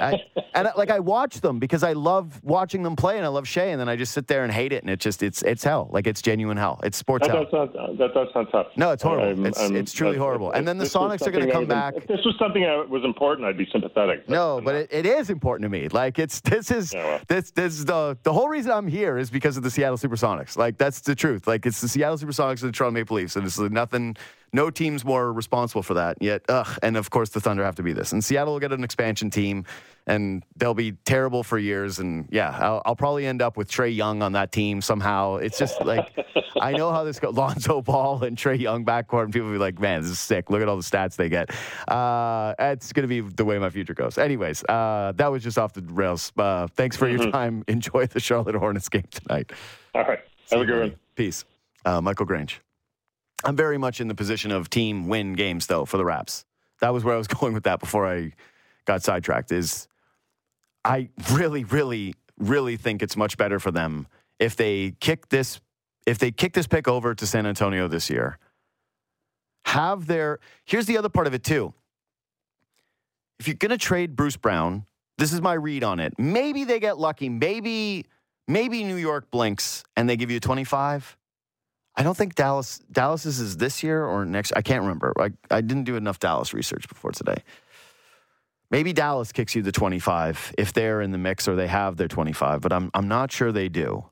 I, 0.01 0.20
and 0.55 0.70
like 0.76 0.90
I 0.90 1.01
watch 1.01 1.40
them 1.40 1.59
because 1.59 1.82
I 1.82 1.93
love 1.94 2.40
watching 2.44 2.84
them 2.84 2.94
play 2.94 3.16
and 3.16 3.24
I 3.24 3.28
love 3.30 3.48
Shai, 3.48 3.64
and 3.64 3.80
then 3.80 3.89
I 3.89 3.97
just 3.97 4.12
sit 4.12 4.28
there 4.28 4.44
and 4.44 4.52
hate 4.52 4.72
it, 4.72 4.82
and 4.84 4.90
it 4.90 5.01
just 5.01 5.24
it's 5.24 5.43
it's 5.43 5.64
hell. 5.64 5.89
Like 5.90 6.06
it's 6.06 6.22
genuine 6.22 6.56
hell. 6.56 6.78
It's 6.84 6.97
sports 6.97 7.26
that 7.26 7.34
hell. 7.34 7.44
does 7.44 7.74
sound 7.74 7.98
that 7.98 8.14
does 8.14 8.28
sound 8.32 8.47
tough. 8.52 8.66
No, 8.76 8.93
it's 8.93 9.02
horrible. 9.02 9.26
I'm- 9.26 9.47
It's- 9.47 9.60
I'm- 9.60 9.74
it's 9.74 9.93
truly 9.93 10.16
horrible. 10.18 10.52
And 10.52 10.68
then 10.68 10.78
the 10.78 10.84
Sonics 10.84 11.26
are 11.26 11.32
gonna 11.32 11.51
come 11.51 11.64
I 11.64 11.66
back- 11.66 11.97
If 11.97 12.06
this 12.06 12.20
was 12.24 12.36
something 12.39 12.62
that 12.62 12.89
was 12.89 13.02
important, 13.05 13.48
I'd 13.52 13.58
be 13.58 13.68
sympathetic. 13.70 14.28
No, 14.28 14.62
but 14.64 14.74
it, 14.74 14.88
it 14.90 15.04
is 15.06 15.28
important 15.28 15.64
to 15.66 15.68
me. 15.68 15.88
Like 15.88 16.18
it's 16.18 16.40
this 16.40 16.70
is 16.70 16.94
Yeah, 16.94 17.04
well. 17.04 17.20
this 17.28 17.50
this 17.50 17.74
is 17.74 17.84
the 17.84 18.16
the 18.22 18.32
whole 18.32 18.48
reason 18.48 18.72
I'm 18.72 18.88
here 18.88 19.18
is 19.18 19.30
because 19.30 19.58
of 19.58 19.62
the 19.62 19.70
Seattle 19.70 19.98
SuperSonics. 19.98 20.56
Like 20.56 20.78
that's 20.78 21.00
the 21.00 21.14
truth. 21.14 21.46
Like 21.46 21.66
it's 21.66 21.80
the 21.82 21.88
Seattle 21.88 22.16
SuperSonics 22.16 22.62
and 22.62 22.72
the 22.72 22.72
Toronto 22.72 22.94
Maple 22.98 23.16
Leafs, 23.16 23.36
and 23.36 23.44
it's 23.44 23.58
nothing. 23.58 24.16
No 24.52 24.70
team's 24.70 25.04
more 25.04 25.32
responsible 25.32 25.82
for 25.82 25.94
that. 25.94 26.18
Yet, 26.20 26.42
ugh, 26.48 26.78
and 26.82 26.96
of 26.96 27.08
course 27.10 27.30
the 27.30 27.40
Thunder 27.40 27.64
have 27.64 27.76
to 27.76 27.82
be 27.82 27.92
this. 27.92 28.12
And 28.12 28.22
Seattle 28.22 28.52
will 28.52 28.60
get 28.60 28.72
an 28.72 28.84
expansion 28.84 29.30
team, 29.30 29.64
and 30.06 30.44
they'll 30.56 30.74
be 30.74 30.92
terrible 30.92 31.42
for 31.42 31.58
years. 31.58 31.98
And 31.98 32.28
yeah, 32.30 32.56
I'll, 32.60 32.82
I'll 32.84 32.96
probably 32.96 33.26
end 33.26 33.40
up 33.40 33.56
with 33.56 33.70
Trae 33.70 33.94
Young 33.94 34.22
on 34.22 34.32
that 34.32 34.52
team 34.52 34.82
somehow. 34.82 35.36
It's 35.36 35.58
just 35.58 35.80
like 35.82 36.06
I 36.60 36.72
know 36.72 36.92
how 36.92 37.02
this 37.04 37.18
goes. 37.18 37.34
Lonzo 37.34 37.80
Ball 37.80 38.24
and 38.24 38.36
Trae 38.36 38.58
Young 38.58 38.84
backcourt, 38.84 39.24
and 39.24 39.32
people 39.32 39.48
will 39.48 39.54
be 39.54 39.58
like, 39.58 39.80
"Man, 39.80 40.02
this 40.02 40.10
is 40.10 40.20
sick. 40.20 40.50
Look 40.50 40.60
at 40.60 40.68
all 40.68 40.76
the 40.76 40.82
stats 40.82 41.16
they 41.16 41.28
get." 41.28 41.50
Uh, 41.88 42.54
it's 42.58 42.92
going 42.92 43.08
to 43.08 43.08
be 43.08 43.20
the 43.20 43.44
way 43.44 43.58
my 43.58 43.70
future 43.70 43.94
goes. 43.94 44.18
Anyways, 44.18 44.64
uh, 44.64 45.12
that 45.16 45.28
was 45.28 45.42
just 45.42 45.58
off 45.58 45.72
the 45.72 45.82
rails. 45.82 46.30
Uh, 46.36 46.66
thanks 46.68 46.96
for 46.96 47.08
your 47.08 47.30
time. 47.30 47.64
Enjoy 47.68 48.06
the 48.06 48.20
Charlotte 48.20 48.54
Hornets 48.54 48.88
game 48.88 49.04
tonight. 49.10 49.50
All 49.94 50.04
right. 50.04 50.20
Have 50.50 50.60
a 50.60 50.64
good 50.66 50.80
one. 50.80 50.96
Peace. 51.16 51.44
Uh, 51.84 52.00
Michael 52.00 52.26
Grange. 52.26 52.60
I'm 53.44 53.56
very 53.56 53.78
much 53.78 54.01
in 54.01 54.09
the 54.09 54.14
position 54.14 54.51
of 54.51 54.70
team 54.70 55.09
win 55.09 55.35
games, 55.35 55.66
though, 55.66 55.85
for 55.85 55.97
the 55.97 56.05
Raps. 56.05 56.44
That 56.81 56.93
was 56.93 57.05
where 57.05 57.14
I 57.14 57.19
was 57.19 57.27
going 57.40 57.55
with 57.55 57.64
that 57.64 57.81
before 57.81 58.06
I 58.06 58.32
got 58.85 59.02
sidetracked. 59.02 59.52
Is 59.52 59.89
I 60.85 61.09
really, 61.32 61.64
really, 61.64 62.14
really 62.39 62.77
think 62.77 63.02
it's 63.02 63.16
much 63.16 63.36
better 63.36 63.59
for 63.59 63.70
them 63.70 64.06
if 64.39 64.56
they 64.56 64.94
kick 65.01 65.28
this 65.28 65.60
if 66.05 66.19
they 66.19 66.32
kick 66.32 66.52
this 66.52 66.66
pick 66.66 66.89
over 66.89 67.14
to 67.14 67.27
San 67.27 67.47
Antonio 67.47 67.86
this 67.86 68.10
year. 68.10 68.39
Have 69.66 70.06
their 70.06 70.40
here's 70.64 70.86
the 70.86 70.98
other 70.98 71.09
part 71.09 71.27
of 71.27 71.35
it 71.35 71.44
too. 71.44 71.73
If 73.39 73.47
you're 73.47 73.56
gonna 73.56 73.78
trade 73.78 74.16
Bruce 74.16 74.36
Brown, 74.36 74.86
this 75.19 75.32
is 75.32 75.40
my 75.40 75.55
read 75.55 75.85
on 75.85 76.01
it. 76.01 76.19
Maybe 76.19 76.64
they 76.64 76.81
get 76.81 76.98
lucky. 76.98 77.28
Maybe 77.28 78.06
maybe 78.48 78.82
New 78.82 78.97
York 78.97 79.31
blinks 79.31 79.85
and 79.97 80.09
they 80.09 80.16
give 80.16 80.31
you 80.31 80.40
25. 80.40 81.16
I 81.94 82.02
don't 82.02 82.16
think 82.16 82.35
Dallas 82.35 82.78
Dallas's 82.90 83.39
is 83.39 83.56
this 83.59 83.82
year 83.82 84.05
or 84.05 84.24
next. 84.24 84.52
I 84.56 84.62
can't 84.62 84.82
remember. 84.82 85.12
I, 85.19 85.31
I 85.51 85.60
didn't 85.60 85.85
do 85.85 85.97
enough 85.97 86.19
Dallas 86.19 86.55
research 86.55 86.89
before 86.89 87.10
today. 87.12 87.36
Maybe 88.70 88.93
Dallas 88.94 89.32
kicks 89.32 89.55
you 89.55 89.60
the 89.62 89.73
25 89.73 90.55
if 90.56 90.73
they're 90.73 91.02
in 91.02 91.10
the 91.12 91.19
mix 91.19 91.47
or 91.47 91.55
they 91.56 91.66
have 91.66 91.97
their 91.98 92.09
25, 92.09 92.60
but 92.62 92.73
I'm 92.73 92.90
I'm 92.94 93.09
not 93.09 93.31
sure 93.31 93.52
they 93.52 93.69
do. 93.69 94.05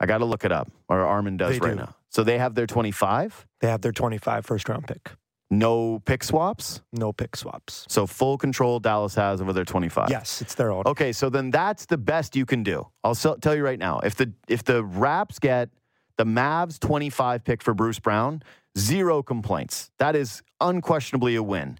I 0.00 0.06
got 0.06 0.18
to 0.18 0.24
look 0.24 0.44
it 0.44 0.52
up, 0.52 0.70
or 0.88 1.00
Armin 1.02 1.36
does 1.36 1.58
They 1.58 1.66
right 1.66 1.76
do. 1.76 1.82
now. 1.82 1.94
So 2.10 2.24
they 2.24 2.38
have 2.38 2.54
their 2.54 2.66
25, 2.66 3.46
They 3.60 3.68
have 3.68 3.80
their 3.80 3.92
25 3.92 4.44
first 4.46 4.68
round 4.68 4.86
pick. 4.86 5.10
no 5.50 5.98
pick 6.00 6.24
swaps. 6.24 6.80
No 6.92 7.12
pick 7.12 7.36
swaps. 7.36 7.84
So 7.88 8.06
full 8.06 8.38
control 8.38 8.80
Dallas 8.80 9.14
has 9.16 9.40
over 9.40 9.52
their 9.52 9.64
25. 9.64 10.08
Yes, 10.10 10.40
it's 10.40 10.54
their 10.54 10.72
own. 10.72 10.84
Okay, 10.86 11.12
so 11.12 11.28
then 11.28 11.50
that's 11.50 11.86
the 11.86 11.98
best 11.98 12.34
you 12.36 12.46
can 12.46 12.62
do. 12.62 12.86
I'll 13.04 13.14
tell 13.14 13.54
you 13.54 13.64
right 13.64 13.78
now. 13.78 14.00
If 14.00 14.14
the 14.16 14.32
if 14.48 14.64
the 14.64 14.82
Raps 14.82 15.38
get 15.38 15.68
the 16.16 16.24
Mavs 16.24 16.78
25 16.78 17.44
pick 17.44 17.62
for 17.62 17.74
Bruce 17.74 17.98
Brown, 17.98 18.42
zero 18.78 19.22
complaints. 19.22 19.90
That 19.98 20.16
is 20.16 20.42
unquestionably 20.60 21.34
a 21.34 21.42
win. 21.42 21.78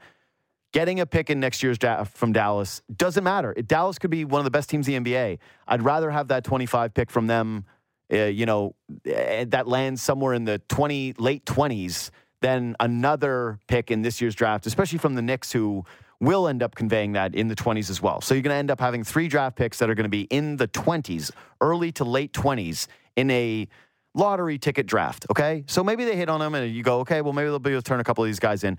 Getting 0.73 0.99
a 0.99 1.07
pick 1.07 1.31
in 1.31 1.39
next 1.39 1.63
year's 1.63 1.79
draft 1.79 2.17
from 2.17 2.33
Dallas 2.33 2.83
doesn't 2.97 3.23
matter. 3.23 3.55
Dallas 3.55 3.99
could 3.99 4.11
be 4.11 4.25
one 4.25 4.41
of 4.41 4.45
the 4.45 4.51
best 4.51 4.69
teams 4.69 4.89
in 4.89 5.05
the 5.05 5.13
NBA. 5.13 5.39
I'd 5.69 5.83
rather 5.83 6.11
have 6.11 6.29
that 6.29 6.43
25 6.43 6.93
pick 6.95 7.11
from 7.11 7.29
them, 7.29 7.65
uh, 8.13 8.25
you 8.25 8.45
know, 8.45 8.75
uh, 9.07 9.45
that 9.49 9.69
lands 9.69 10.03
somewhere 10.03 10.35
in 10.35 10.45
the 10.45 10.59
20 10.69 11.15
late 11.19 11.45
20s 11.45 12.11
than 12.41 12.75
another 12.81 13.61
pick 13.69 13.91
in 13.91 14.03
this 14.03 14.21
year's 14.21 14.35
draft, 14.35 14.67
especially 14.67 14.99
from 14.99 15.15
the 15.15 15.23
Knicks 15.23 15.53
who 15.53 15.85
will 16.21 16.49
end 16.49 16.63
up 16.63 16.75
conveying 16.75 17.13
that 17.13 17.35
in 17.35 17.49
the 17.49 17.55
20s 17.55 17.89
as 17.89 18.03
well. 18.03 18.21
So 18.21 18.35
you're 18.35 18.43
going 18.43 18.55
to 18.55 18.59
end 18.59 18.71
up 18.71 18.81
having 18.81 19.05
three 19.05 19.29
draft 19.29 19.57
picks 19.57 19.79
that 19.79 19.89
are 19.89 19.95
going 19.95 20.05
to 20.05 20.11
be 20.11 20.23
in 20.23 20.57
the 20.57 20.69
20s, 20.69 21.31
early 21.61 21.93
to 21.93 22.05
late 22.05 22.33
20s 22.33 22.87
in 23.17 23.31
a 23.31 23.69
lottery 24.15 24.59
ticket 24.59 24.87
draft. 24.87 25.27
Okay. 25.31 25.65
So 25.67 25.85
maybe 25.85 26.05
they 26.05 26.17
hit 26.17 26.29
on 26.29 26.41
them 26.41 26.55
and 26.55 26.75
you 26.75 26.83
go, 26.83 27.01
okay, 27.01 27.21
well, 27.21 27.33
maybe 27.33 27.49
they'll 27.49 27.59
be 27.59 27.71
able 27.71 27.83
to 27.83 27.89
turn 27.89 28.01
a 28.01 28.05
couple 28.05 28.25
of 28.25 28.29
these 28.29 28.41
guys 28.41 28.65
in. 28.65 28.79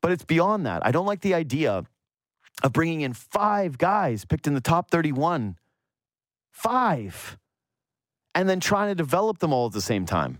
But 0.00 0.12
it's 0.12 0.24
beyond 0.24 0.66
that. 0.66 0.84
I 0.86 0.92
don't 0.92 1.06
like 1.06 1.22
the 1.22 1.34
idea 1.34 1.84
of 2.62 2.72
bringing 2.72 3.00
in 3.00 3.14
five 3.14 3.78
guys 3.78 4.24
picked 4.24 4.46
in 4.46 4.54
the 4.54 4.60
top 4.60 4.90
31. 4.90 5.56
Five. 6.50 7.38
And 8.34 8.48
then 8.48 8.60
trying 8.60 8.90
to 8.90 8.94
develop 8.94 9.38
them 9.38 9.52
all 9.52 9.66
at 9.66 9.72
the 9.72 9.80
same 9.80 10.06
time. 10.06 10.38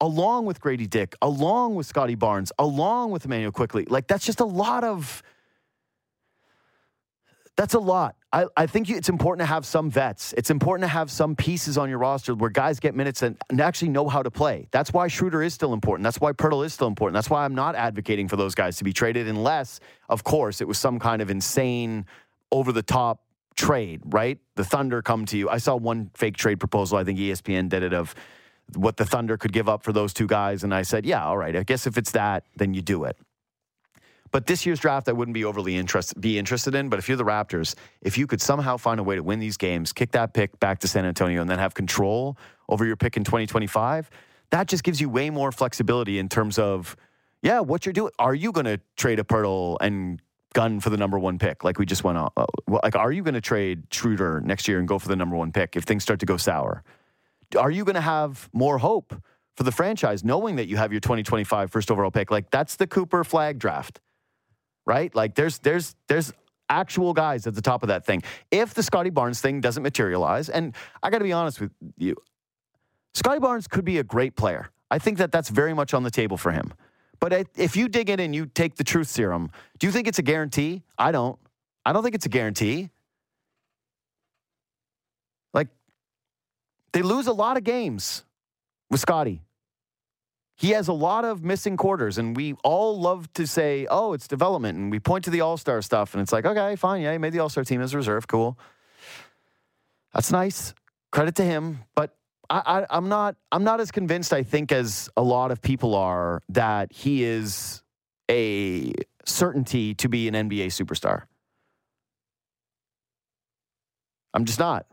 Along 0.00 0.46
with 0.46 0.60
Grady 0.60 0.86
Dick, 0.86 1.14
along 1.22 1.74
with 1.74 1.86
Scottie 1.86 2.16
Barnes, 2.16 2.52
along 2.58 3.12
with 3.12 3.24
Immanuel 3.24 3.52
Quickley. 3.52 3.84
Like 3.84 4.08
that's 4.08 4.26
just 4.26 4.40
a 4.40 4.44
lot 4.44 4.84
of 4.84 5.22
That's 7.56 7.74
a 7.74 7.78
lot. 7.78 8.16
I, 8.32 8.46
I 8.56 8.66
think 8.66 8.88
it's 8.88 9.10
important 9.10 9.46
to 9.46 9.52
have 9.52 9.66
some 9.66 9.90
vets. 9.90 10.32
It's 10.38 10.50
important 10.50 10.84
to 10.84 10.88
have 10.88 11.10
some 11.10 11.36
pieces 11.36 11.76
on 11.76 11.90
your 11.90 11.98
roster 11.98 12.34
where 12.34 12.48
guys 12.48 12.80
get 12.80 12.94
minutes 12.94 13.22
and, 13.22 13.36
and 13.50 13.60
actually 13.60 13.90
know 13.90 14.08
how 14.08 14.22
to 14.22 14.30
play. 14.30 14.68
That's 14.70 14.92
why 14.92 15.08
Schroeder 15.08 15.42
is 15.42 15.52
still 15.52 15.74
important. 15.74 16.04
That's 16.04 16.20
why 16.20 16.32
Poeltl 16.32 16.64
is 16.64 16.72
still 16.72 16.86
important. 16.86 17.14
That's 17.14 17.28
why 17.28 17.44
I'm 17.44 17.54
not 17.54 17.74
advocating 17.74 18.28
for 18.28 18.36
those 18.36 18.54
guys 18.54 18.78
to 18.78 18.84
be 18.84 18.92
traded 18.92 19.28
unless, 19.28 19.80
of 20.08 20.24
course, 20.24 20.62
it 20.62 20.68
was 20.68 20.78
some 20.78 20.98
kind 20.98 21.20
of 21.20 21.30
insane, 21.30 22.06
over 22.52 22.70
the 22.70 22.82
top 22.82 23.22
trade, 23.56 24.02
right? 24.04 24.38
The 24.54 24.64
Thunder 24.64 25.02
come 25.02 25.26
to 25.26 25.38
you. 25.38 25.48
I 25.48 25.58
saw 25.58 25.74
one 25.74 26.10
fake 26.14 26.36
trade 26.36 26.60
proposal. 26.60 26.98
I 26.98 27.04
think 27.04 27.18
ESPN 27.18 27.68
did 27.68 27.82
it 27.82 27.92
of 27.92 28.14
what 28.74 28.96
the 28.96 29.04
Thunder 29.04 29.36
could 29.36 29.52
give 29.52 29.68
up 29.68 29.82
for 29.82 29.92
those 29.92 30.12
two 30.12 30.26
guys. 30.26 30.62
And 30.62 30.74
I 30.74 30.82
said, 30.82 31.04
yeah, 31.04 31.24
all 31.24 31.36
right. 31.36 31.56
I 31.56 31.62
guess 31.64 31.86
if 31.86 31.98
it's 31.98 32.12
that, 32.12 32.44
then 32.56 32.74
you 32.74 32.82
do 32.82 33.04
it. 33.04 33.16
But 34.32 34.46
this 34.46 34.64
year's 34.64 34.80
draft, 34.80 35.08
I 35.10 35.12
wouldn't 35.12 35.34
be 35.34 35.44
overly 35.44 35.80
be 36.18 36.38
interested 36.38 36.74
in. 36.74 36.88
But 36.88 36.98
if 36.98 37.08
you're 37.08 37.18
the 37.18 37.24
Raptors, 37.24 37.74
if 38.00 38.16
you 38.16 38.26
could 38.26 38.40
somehow 38.40 38.78
find 38.78 38.98
a 38.98 39.02
way 39.02 39.14
to 39.14 39.22
win 39.22 39.38
these 39.38 39.58
games, 39.58 39.92
kick 39.92 40.12
that 40.12 40.32
pick 40.32 40.58
back 40.58 40.80
to 40.80 40.88
San 40.88 41.04
Antonio, 41.04 41.42
and 41.42 41.48
then 41.48 41.58
have 41.58 41.74
control 41.74 42.38
over 42.68 42.86
your 42.86 42.96
pick 42.96 43.18
in 43.18 43.24
2025, 43.24 44.10
that 44.50 44.68
just 44.68 44.84
gives 44.84 45.00
you 45.00 45.10
way 45.10 45.28
more 45.28 45.52
flexibility 45.52 46.18
in 46.18 46.30
terms 46.30 46.58
of, 46.58 46.96
yeah, 47.42 47.60
what 47.60 47.84
you're 47.84 47.92
doing. 47.92 48.10
Are 48.18 48.34
you 48.34 48.52
going 48.52 48.64
to 48.64 48.80
trade 48.96 49.18
a 49.18 49.24
Poeltl 49.24 49.76
and 49.82 50.20
gun 50.54 50.80
for 50.80 50.88
the 50.88 50.96
number 50.96 51.18
one 51.18 51.38
pick, 51.38 51.62
like 51.62 51.78
we 51.78 51.84
just 51.84 52.02
went 52.02 52.16
on? 52.16 52.30
Uh, 52.34 52.46
like, 52.66 52.96
are 52.96 53.12
you 53.12 53.22
going 53.22 53.34
to 53.34 53.40
trade 53.42 53.82
Schroeder 53.90 54.40
next 54.40 54.66
year 54.66 54.78
and 54.78 54.88
go 54.88 54.98
for 54.98 55.08
the 55.08 55.16
number 55.16 55.36
one 55.36 55.52
pick 55.52 55.76
if 55.76 55.84
things 55.84 56.02
start 56.02 56.20
to 56.20 56.26
go 56.26 56.38
sour? 56.38 56.82
Are 57.58 57.70
you 57.70 57.84
going 57.84 57.96
to 57.96 58.00
have 58.00 58.48
more 58.54 58.78
hope 58.78 59.14
for 59.56 59.64
the 59.64 59.72
franchise 59.72 60.24
knowing 60.24 60.56
that 60.56 60.68
you 60.68 60.78
have 60.78 60.90
your 60.90 61.00
2025 61.00 61.70
first 61.70 61.90
overall 61.90 62.10
pick? 62.10 62.30
Like, 62.30 62.50
that's 62.50 62.76
the 62.76 62.86
Cooper 62.86 63.24
Flagg 63.24 63.58
draft 63.58 64.00
right? 64.86 65.14
Like 65.14 65.34
there's 65.34 65.58
there's 65.58 65.94
there's 66.08 66.32
actual 66.68 67.12
guys 67.12 67.46
at 67.46 67.54
the 67.54 67.62
top 67.62 67.82
of 67.82 67.88
that 67.88 68.06
thing. 68.06 68.22
If 68.50 68.74
the 68.74 68.82
Scottie 68.82 69.10
Barnes 69.10 69.40
thing 69.40 69.60
doesn't 69.60 69.82
materialize, 69.82 70.48
and 70.48 70.74
I 71.02 71.10
got 71.10 71.18
to 71.18 71.24
be 71.24 71.32
honest 71.32 71.60
with 71.60 71.70
you, 71.98 72.16
Scottie 73.14 73.40
Barnes 73.40 73.68
could 73.68 73.84
be 73.84 73.98
a 73.98 74.04
great 74.04 74.36
player. 74.36 74.70
I 74.90 74.98
think 74.98 75.18
that 75.18 75.32
that's 75.32 75.48
very 75.48 75.74
much 75.74 75.94
on 75.94 76.02
the 76.02 76.10
table 76.10 76.36
for 76.36 76.50
him. 76.50 76.72
But 77.20 77.46
if 77.56 77.76
you 77.76 77.88
dig 77.88 78.10
in 78.10 78.18
and 78.20 78.34
you 78.34 78.46
take 78.46 78.74
the 78.74 78.84
truth 78.84 79.08
serum, 79.08 79.50
do 79.78 79.86
you 79.86 79.92
think 79.92 80.08
it's 80.08 80.18
a 80.18 80.22
guarantee? 80.22 80.82
I 80.98 81.12
don't. 81.12 81.38
I 81.84 81.92
don't 81.92 82.02
think 82.02 82.14
it's 82.14 82.26
a 82.26 82.30
guarantee. 82.30 82.90
Like 85.54 85.68
they 86.92 87.02
lose 87.02 87.26
a 87.26 87.32
lot 87.32 87.56
of 87.56 87.64
games 87.64 88.24
with 88.90 89.00
Scottie. 89.00 89.40
He 90.62 90.70
has 90.70 90.86
a 90.86 90.92
lot 90.92 91.24
of 91.24 91.42
missing 91.42 91.76
quarters, 91.76 92.18
and 92.18 92.36
we 92.36 92.52
all 92.62 92.96
love 92.96 93.30
to 93.32 93.48
say, 93.48 93.84
"Oh, 93.90 94.12
it's 94.12 94.28
development," 94.28 94.78
and 94.78 94.92
we 94.92 95.00
point 95.00 95.24
to 95.24 95.30
the 95.30 95.40
All 95.40 95.56
Star 95.56 95.82
stuff, 95.82 96.14
and 96.14 96.22
it's 96.22 96.30
like, 96.30 96.44
"Okay, 96.44 96.76
fine, 96.76 97.02
yeah, 97.02 97.10
he 97.10 97.18
made 97.18 97.32
the 97.32 97.40
All 97.40 97.48
Star 97.48 97.64
team 97.64 97.80
as 97.80 97.94
a 97.94 97.96
reserve, 97.96 98.28
cool. 98.28 98.56
That's 100.14 100.30
nice. 100.30 100.72
Credit 101.10 101.34
to 101.34 101.42
him." 101.42 101.80
But 101.96 102.16
I, 102.48 102.86
I'm 102.90 103.08
not, 103.08 103.34
I'm 103.50 103.64
not 103.64 103.80
as 103.80 103.90
convinced. 103.90 104.32
I 104.32 104.44
think 104.44 104.70
as 104.70 105.10
a 105.16 105.22
lot 105.22 105.50
of 105.50 105.60
people 105.62 105.96
are 105.96 106.40
that 106.50 106.92
he 106.92 107.24
is 107.24 107.82
a 108.30 108.92
certainty 109.24 109.94
to 109.96 110.08
be 110.08 110.28
an 110.28 110.34
NBA 110.34 110.66
superstar. 110.66 111.24
I'm 114.32 114.44
just 114.44 114.60
not. 114.60 114.86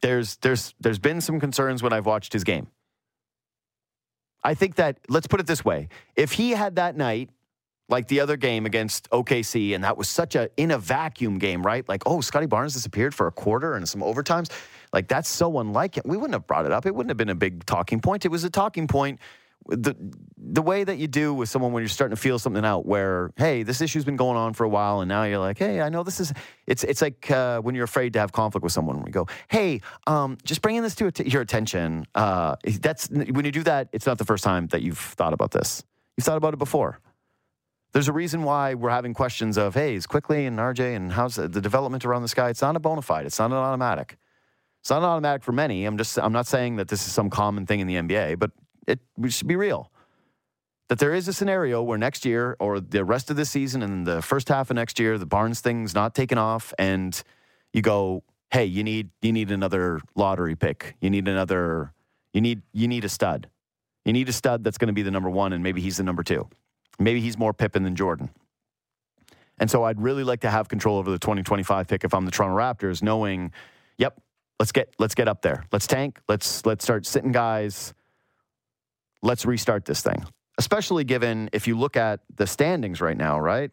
There's, 0.00 0.36
there's, 0.38 0.74
there's 0.80 0.98
been 0.98 1.20
some 1.20 1.38
concerns 1.38 1.82
when 1.82 1.92
I've 1.92 2.06
watched 2.06 2.32
his 2.32 2.44
game. 2.44 2.68
I 4.42 4.54
think 4.54 4.76
that, 4.76 4.98
let's 5.08 5.26
put 5.26 5.40
it 5.40 5.46
this 5.46 5.64
way 5.64 5.88
if 6.16 6.32
he 6.32 6.50
had 6.50 6.76
that 6.76 6.96
night, 6.96 7.30
like 7.88 8.06
the 8.08 8.20
other 8.20 8.36
game 8.36 8.66
against 8.66 9.10
OKC, 9.10 9.74
and 9.74 9.82
that 9.84 9.98
was 9.98 10.08
such 10.08 10.36
a 10.36 10.48
in 10.56 10.70
a 10.70 10.78
vacuum 10.78 11.38
game, 11.38 11.62
right? 11.62 11.86
Like, 11.88 12.04
oh, 12.06 12.20
Scottie 12.20 12.46
Barnes 12.46 12.72
disappeared 12.72 13.14
for 13.14 13.26
a 13.26 13.32
quarter 13.32 13.74
and 13.74 13.88
some 13.88 14.00
overtimes. 14.00 14.50
Like, 14.92 15.08
that's 15.08 15.28
so 15.28 15.58
unlike 15.58 15.96
him. 15.96 16.04
We 16.06 16.16
wouldn't 16.16 16.34
have 16.34 16.46
brought 16.46 16.66
it 16.66 16.72
up. 16.72 16.86
It 16.86 16.94
wouldn't 16.94 17.10
have 17.10 17.16
been 17.16 17.28
a 17.28 17.34
big 17.34 17.66
talking 17.66 18.00
point. 18.00 18.24
It 18.24 18.28
was 18.28 18.44
a 18.44 18.50
talking 18.50 18.86
point. 18.86 19.18
The, 19.70 19.94
the 20.36 20.62
way 20.62 20.82
that 20.82 20.98
you 20.98 21.06
do 21.06 21.32
with 21.32 21.48
someone 21.48 21.72
when 21.72 21.82
you're 21.82 21.88
starting 21.88 22.16
to 22.16 22.20
feel 22.20 22.38
something 22.40 22.64
out 22.64 22.84
where 22.84 23.30
hey 23.36 23.62
this 23.62 23.80
issue's 23.80 24.04
been 24.04 24.16
going 24.16 24.36
on 24.36 24.52
for 24.52 24.64
a 24.64 24.68
while 24.68 25.00
and 25.00 25.08
now 25.08 25.22
you're 25.22 25.38
like 25.38 25.58
hey 25.58 25.80
i 25.80 25.88
know 25.88 26.02
this 26.02 26.18
is 26.18 26.32
it's 26.66 26.82
it's 26.82 27.00
like 27.00 27.30
uh, 27.30 27.60
when 27.60 27.76
you're 27.76 27.84
afraid 27.84 28.12
to 28.14 28.18
have 28.18 28.32
conflict 28.32 28.64
with 28.64 28.72
someone 28.72 29.00
we 29.02 29.12
go 29.12 29.28
hey 29.46 29.80
um, 30.08 30.36
just 30.42 30.60
bringing 30.60 30.82
this 30.82 30.96
to 30.96 31.12
your 31.24 31.42
attention 31.42 32.04
uh, 32.16 32.56
that's 32.80 33.08
when 33.10 33.44
you 33.44 33.52
do 33.52 33.62
that 33.62 33.88
it's 33.92 34.06
not 34.06 34.18
the 34.18 34.24
first 34.24 34.42
time 34.42 34.66
that 34.68 34.82
you've 34.82 34.98
thought 34.98 35.32
about 35.32 35.50
this. 35.50 35.82
You've 36.16 36.24
thought 36.24 36.36
about 36.36 36.54
it 36.54 36.58
before. 36.58 37.00
There's 37.92 38.08
a 38.08 38.12
reason 38.12 38.44
why 38.44 38.74
we're 38.74 38.90
having 38.90 39.14
questions 39.14 39.56
of 39.56 39.74
hey 39.74 39.94
is 39.94 40.06
Quickley 40.06 40.46
and 40.46 40.58
rj 40.58 40.96
and 40.96 41.12
how's 41.12 41.36
the 41.36 41.48
the 41.48 41.60
development 41.60 42.04
around 42.04 42.22
this 42.22 42.34
guy? 42.34 42.48
It's 42.50 42.62
not 42.62 42.76
a 42.76 42.80
bona 42.80 43.02
fide. 43.02 43.26
It's 43.26 43.38
not 43.38 43.50
an 43.50 43.56
automatic. 43.56 44.16
It's 44.80 44.90
not 44.90 44.98
an 44.98 45.04
automatic 45.04 45.42
for 45.42 45.52
many. 45.52 45.84
I'm 45.84 45.98
just 45.98 46.18
i'm 46.18 46.32
not 46.32 46.46
saying 46.46 46.76
that 46.76 46.88
this 46.88 47.06
is 47.06 47.12
some 47.12 47.30
common 47.30 47.66
thing 47.66 47.80
in 47.80 47.86
the 47.86 47.96
nba 47.96 48.38
but 48.38 48.52
it 48.86 49.00
we 49.16 49.30
should 49.30 49.48
be 49.48 49.56
real 49.56 49.90
that 50.90 50.98
there 50.98 51.14
is 51.14 51.28
a 51.28 51.32
scenario 51.32 51.80
where 51.80 51.96
next 51.96 52.24
year 52.24 52.56
or 52.58 52.80
the 52.80 53.04
rest 53.04 53.30
of 53.30 53.36
this 53.36 53.48
season 53.48 53.80
and 53.80 54.04
the 54.04 54.20
first 54.20 54.48
half 54.48 54.70
of 54.70 54.74
next 54.74 54.98
year 54.98 55.18
the 55.18 55.26
barnes 55.26 55.60
thing's 55.60 55.94
not 55.94 56.16
taken 56.16 56.36
off 56.36 56.74
and 56.78 57.22
you 57.72 57.80
go 57.80 58.24
hey 58.50 58.64
you 58.64 58.82
need 58.82 59.08
you 59.22 59.32
need 59.32 59.50
another 59.52 60.00
lottery 60.16 60.56
pick. 60.56 60.96
You 61.00 61.08
need 61.08 61.28
another 61.28 61.92
you 62.34 62.40
need 62.40 62.62
you 62.72 62.88
need 62.88 63.04
a 63.04 63.08
stud. 63.08 63.48
You 64.04 64.12
need 64.12 64.28
a 64.28 64.32
stud 64.32 64.64
that's 64.64 64.78
going 64.78 64.88
to 64.88 64.92
be 64.92 65.02
the 65.02 65.12
number 65.12 65.30
one 65.30 65.52
and 65.52 65.62
maybe 65.62 65.80
he's 65.80 65.98
the 65.98 66.02
number 66.02 66.24
two. 66.24 66.48
Maybe 66.98 67.20
he's 67.20 67.38
more 67.38 67.54
Pippen 67.54 67.84
than 67.84 67.94
jordan. 67.94 68.30
And 69.58 69.70
so 69.70 69.84
i'd 69.84 70.00
really 70.00 70.24
like 70.24 70.40
to 70.40 70.50
have 70.50 70.68
control 70.68 70.98
over 70.98 71.10
the 71.12 71.20
2025 71.20 71.86
pick 71.86 72.02
if 72.02 72.12
i'm 72.12 72.24
the 72.24 72.32
toronto 72.32 72.56
raptors 72.56 73.00
knowing 73.00 73.52
yep 73.96 74.20
let's 74.58 74.72
get 74.72 74.92
let's 74.98 75.14
get 75.14 75.28
up 75.28 75.42
there. 75.42 75.64
Let's 75.70 75.86
tank. 75.86 76.20
Let's 76.28 76.66
let's 76.66 76.82
start 76.82 77.06
sitting 77.06 77.30
guys 77.30 77.94
let's 79.22 79.44
restart 79.44 79.84
this 79.84 80.02
thing. 80.02 80.24
Especially 80.58 81.04
given 81.04 81.48
if 81.52 81.66
you 81.66 81.78
look 81.78 81.96
at 81.96 82.20
the 82.34 82.46
standings 82.46 83.00
right 83.00 83.16
now, 83.16 83.40
right? 83.40 83.70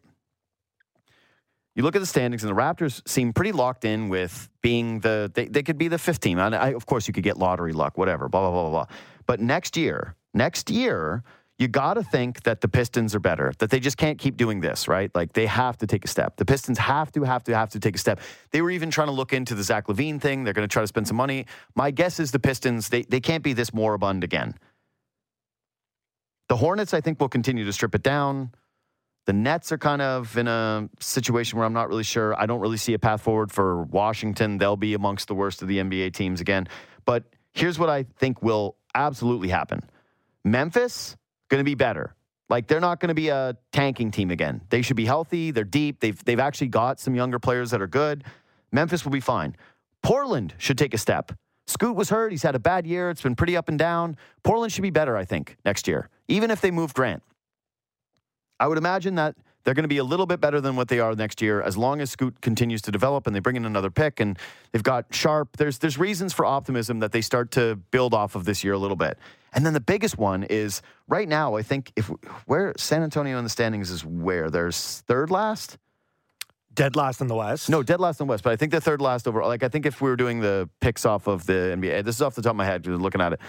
You 1.74 1.84
look 1.84 1.94
at 1.94 2.00
the 2.00 2.06
standings, 2.06 2.42
and 2.42 2.50
the 2.50 2.60
Raptors 2.60 3.06
seem 3.06 3.32
pretty 3.32 3.52
locked 3.52 3.84
in 3.84 4.08
with 4.08 4.48
being 4.62 4.98
the, 4.98 5.30
they, 5.32 5.46
they 5.46 5.62
could 5.62 5.78
be 5.78 5.86
the 5.86 5.98
fifth 5.98 6.18
team. 6.18 6.40
I, 6.40 6.72
of 6.72 6.86
course, 6.86 7.06
you 7.06 7.14
could 7.14 7.22
get 7.22 7.36
lottery 7.36 7.72
luck, 7.72 7.96
whatever, 7.96 8.28
blah, 8.28 8.40
blah, 8.40 8.50
blah, 8.50 8.62
blah, 8.62 8.70
blah. 8.70 8.96
But 9.26 9.38
next 9.38 9.76
year, 9.76 10.16
next 10.34 10.70
year, 10.70 11.22
you 11.58 11.68
got 11.68 11.94
to 11.94 12.02
think 12.02 12.42
that 12.44 12.60
the 12.60 12.68
Pistons 12.68 13.14
are 13.14 13.20
better, 13.20 13.52
that 13.58 13.70
they 13.70 13.78
just 13.78 13.96
can't 13.96 14.18
keep 14.18 14.36
doing 14.36 14.60
this, 14.60 14.88
right? 14.88 15.12
Like 15.14 15.34
they 15.34 15.46
have 15.46 15.76
to 15.78 15.86
take 15.86 16.04
a 16.04 16.08
step. 16.08 16.36
The 16.36 16.44
Pistons 16.44 16.78
have 16.78 17.12
to, 17.12 17.22
have 17.22 17.44
to, 17.44 17.54
have 17.54 17.70
to 17.70 17.80
take 17.80 17.96
a 17.96 17.98
step. 17.98 18.20
They 18.50 18.62
were 18.62 18.70
even 18.70 18.90
trying 18.90 19.08
to 19.08 19.12
look 19.12 19.32
into 19.32 19.54
the 19.54 19.62
Zach 19.62 19.86
LaVine 19.86 20.20
thing. 20.20 20.44
They're 20.44 20.54
going 20.54 20.68
to 20.68 20.72
try 20.72 20.82
to 20.82 20.86
spend 20.88 21.06
some 21.06 21.16
money. 21.16 21.46
My 21.74 21.90
guess 21.90 22.18
is 22.18 22.30
the 22.30 22.38
Pistons, 22.38 22.88
they, 22.88 23.02
they 23.02 23.20
can't 23.20 23.42
be 23.42 23.52
this 23.52 23.74
moribund 23.74 24.24
again. 24.24 24.54
The 26.48 26.56
Hornets, 26.56 26.94
I 26.94 27.00
think, 27.00 27.20
will 27.20 27.28
continue 27.28 27.64
to 27.64 27.72
strip 27.72 27.94
it 27.94 28.02
down. 28.02 28.52
The 29.26 29.34
Nets 29.34 29.72
are 29.72 29.78
kind 29.78 30.00
of 30.00 30.36
in 30.38 30.48
a 30.48 30.88
situation 31.00 31.58
where 31.58 31.66
I'm 31.66 31.74
not 31.74 31.88
really 31.88 32.04
sure. 32.04 32.38
I 32.40 32.46
don't 32.46 32.60
really 32.60 32.78
see 32.78 32.94
a 32.94 32.98
path 32.98 33.20
forward 33.20 33.52
for 33.52 33.82
Washington. 33.82 34.56
They'll 34.56 34.76
be 34.76 34.94
amongst 34.94 35.28
the 35.28 35.34
worst 35.34 35.60
of 35.60 35.68
the 35.68 35.78
NBA 35.78 36.14
teams 36.14 36.40
again. 36.40 36.66
But 37.04 37.24
here's 37.52 37.78
what 37.78 37.90
I 37.90 38.04
think 38.04 38.42
will 38.42 38.76
absolutely 38.94 39.48
happen 39.48 39.82
Memphis, 40.44 41.16
going 41.48 41.60
to 41.60 41.64
be 41.64 41.74
better. 41.74 42.14
Like 42.48 42.66
they're 42.66 42.80
not 42.80 43.00
going 43.00 43.08
to 43.08 43.14
be 43.14 43.28
a 43.28 43.56
tanking 43.72 44.10
team 44.10 44.30
again. 44.30 44.62
They 44.70 44.80
should 44.80 44.96
be 44.96 45.04
healthy. 45.04 45.50
They're 45.50 45.64
deep. 45.64 46.00
They've 46.00 46.24
they've 46.24 46.40
actually 46.40 46.68
got 46.68 46.98
some 46.98 47.14
younger 47.14 47.38
players 47.38 47.70
that 47.72 47.82
are 47.82 47.86
good. 47.86 48.24
Memphis 48.72 49.04
will 49.04 49.12
be 49.12 49.20
fine. 49.20 49.54
Portland 50.02 50.54
should 50.56 50.78
take 50.78 50.94
a 50.94 50.98
step. 50.98 51.32
Scoot 51.66 51.94
was 51.94 52.08
hurt. 52.08 52.32
He's 52.32 52.42
had 52.42 52.54
a 52.54 52.58
bad 52.58 52.86
year. 52.86 53.10
It's 53.10 53.20
been 53.20 53.36
pretty 53.36 53.56
up 53.56 53.68
and 53.68 53.78
down. 53.78 54.16
Portland 54.42 54.72
should 54.72 54.82
be 54.82 54.90
better, 54.90 55.16
I 55.16 55.26
think, 55.26 55.58
next 55.66 55.86
year, 55.86 56.08
even 56.28 56.50
if 56.50 56.60
they 56.60 56.70
move 56.70 56.94
Grant. 56.94 57.22
I 58.60 58.66
would 58.66 58.78
imagine 58.78 59.16
that 59.16 59.36
they're 59.64 59.74
going 59.74 59.84
to 59.84 59.88
be 59.88 59.98
a 59.98 60.04
little 60.04 60.26
bit 60.26 60.40
better 60.40 60.60
than 60.60 60.76
what 60.76 60.88
they 60.88 60.98
are 60.98 61.14
next 61.14 61.42
year 61.42 61.60
as 61.60 61.76
long 61.76 62.00
as 62.00 62.10
Scoot 62.10 62.40
continues 62.40 62.80
to 62.82 62.90
develop 62.90 63.26
and 63.26 63.36
they 63.36 63.40
bring 63.40 63.56
in 63.56 63.64
another 63.64 63.90
pick 63.90 64.18
and 64.18 64.38
they've 64.72 64.82
got 64.82 65.06
Sharpe. 65.10 65.56
There's 65.56 65.78
there's 65.78 65.98
reasons 65.98 66.32
for 66.32 66.46
optimism 66.46 67.00
that 67.00 67.12
they 67.12 67.20
start 67.20 67.50
to 67.52 67.76
build 67.90 68.14
off 68.14 68.34
of 68.34 68.44
this 68.44 68.64
year 68.64 68.72
a 68.72 68.78
little 68.78 68.96
bit. 68.96 69.18
And 69.52 69.66
then 69.66 69.74
the 69.74 69.80
biggest 69.80 70.16
one 70.18 70.44
is 70.44 70.82
right 71.06 71.28
now, 71.28 71.56
I 71.56 71.62
think 71.62 71.92
if 71.96 72.06
where 72.46 72.72
San 72.76 73.02
Antonio 73.02 73.36
in 73.38 73.44
the 73.44 73.50
standings 73.50 73.90
is 73.90 74.04
where 74.04 74.50
there's 74.50 75.02
third 75.06 75.30
last. 75.30 75.78
Dead 76.74 76.94
last 76.94 77.20
in 77.20 77.26
the 77.26 77.34
West. 77.34 77.68
No, 77.68 77.82
dead 77.82 77.98
last 77.98 78.20
in 78.20 78.26
the 78.26 78.30
West, 78.30 78.44
but 78.44 78.52
I 78.52 78.56
think 78.56 78.70
the 78.70 78.80
third 78.80 79.00
last 79.00 79.26
overall. 79.26 79.48
Like 79.48 79.64
I 79.64 79.68
think 79.68 79.84
if 79.84 80.00
we 80.00 80.08
were 80.08 80.16
doing 80.16 80.40
the 80.40 80.68
picks 80.80 81.04
off 81.04 81.26
of 81.26 81.44
the 81.44 81.76
NBA, 81.76 82.04
this 82.04 82.14
is 82.14 82.22
off 82.22 82.36
the 82.36 82.42
top 82.42 82.50
of 82.50 82.56
my 82.56 82.64
head, 82.64 82.84
just 82.84 83.00
looking 83.00 83.20
at 83.20 83.32
it. 83.32 83.40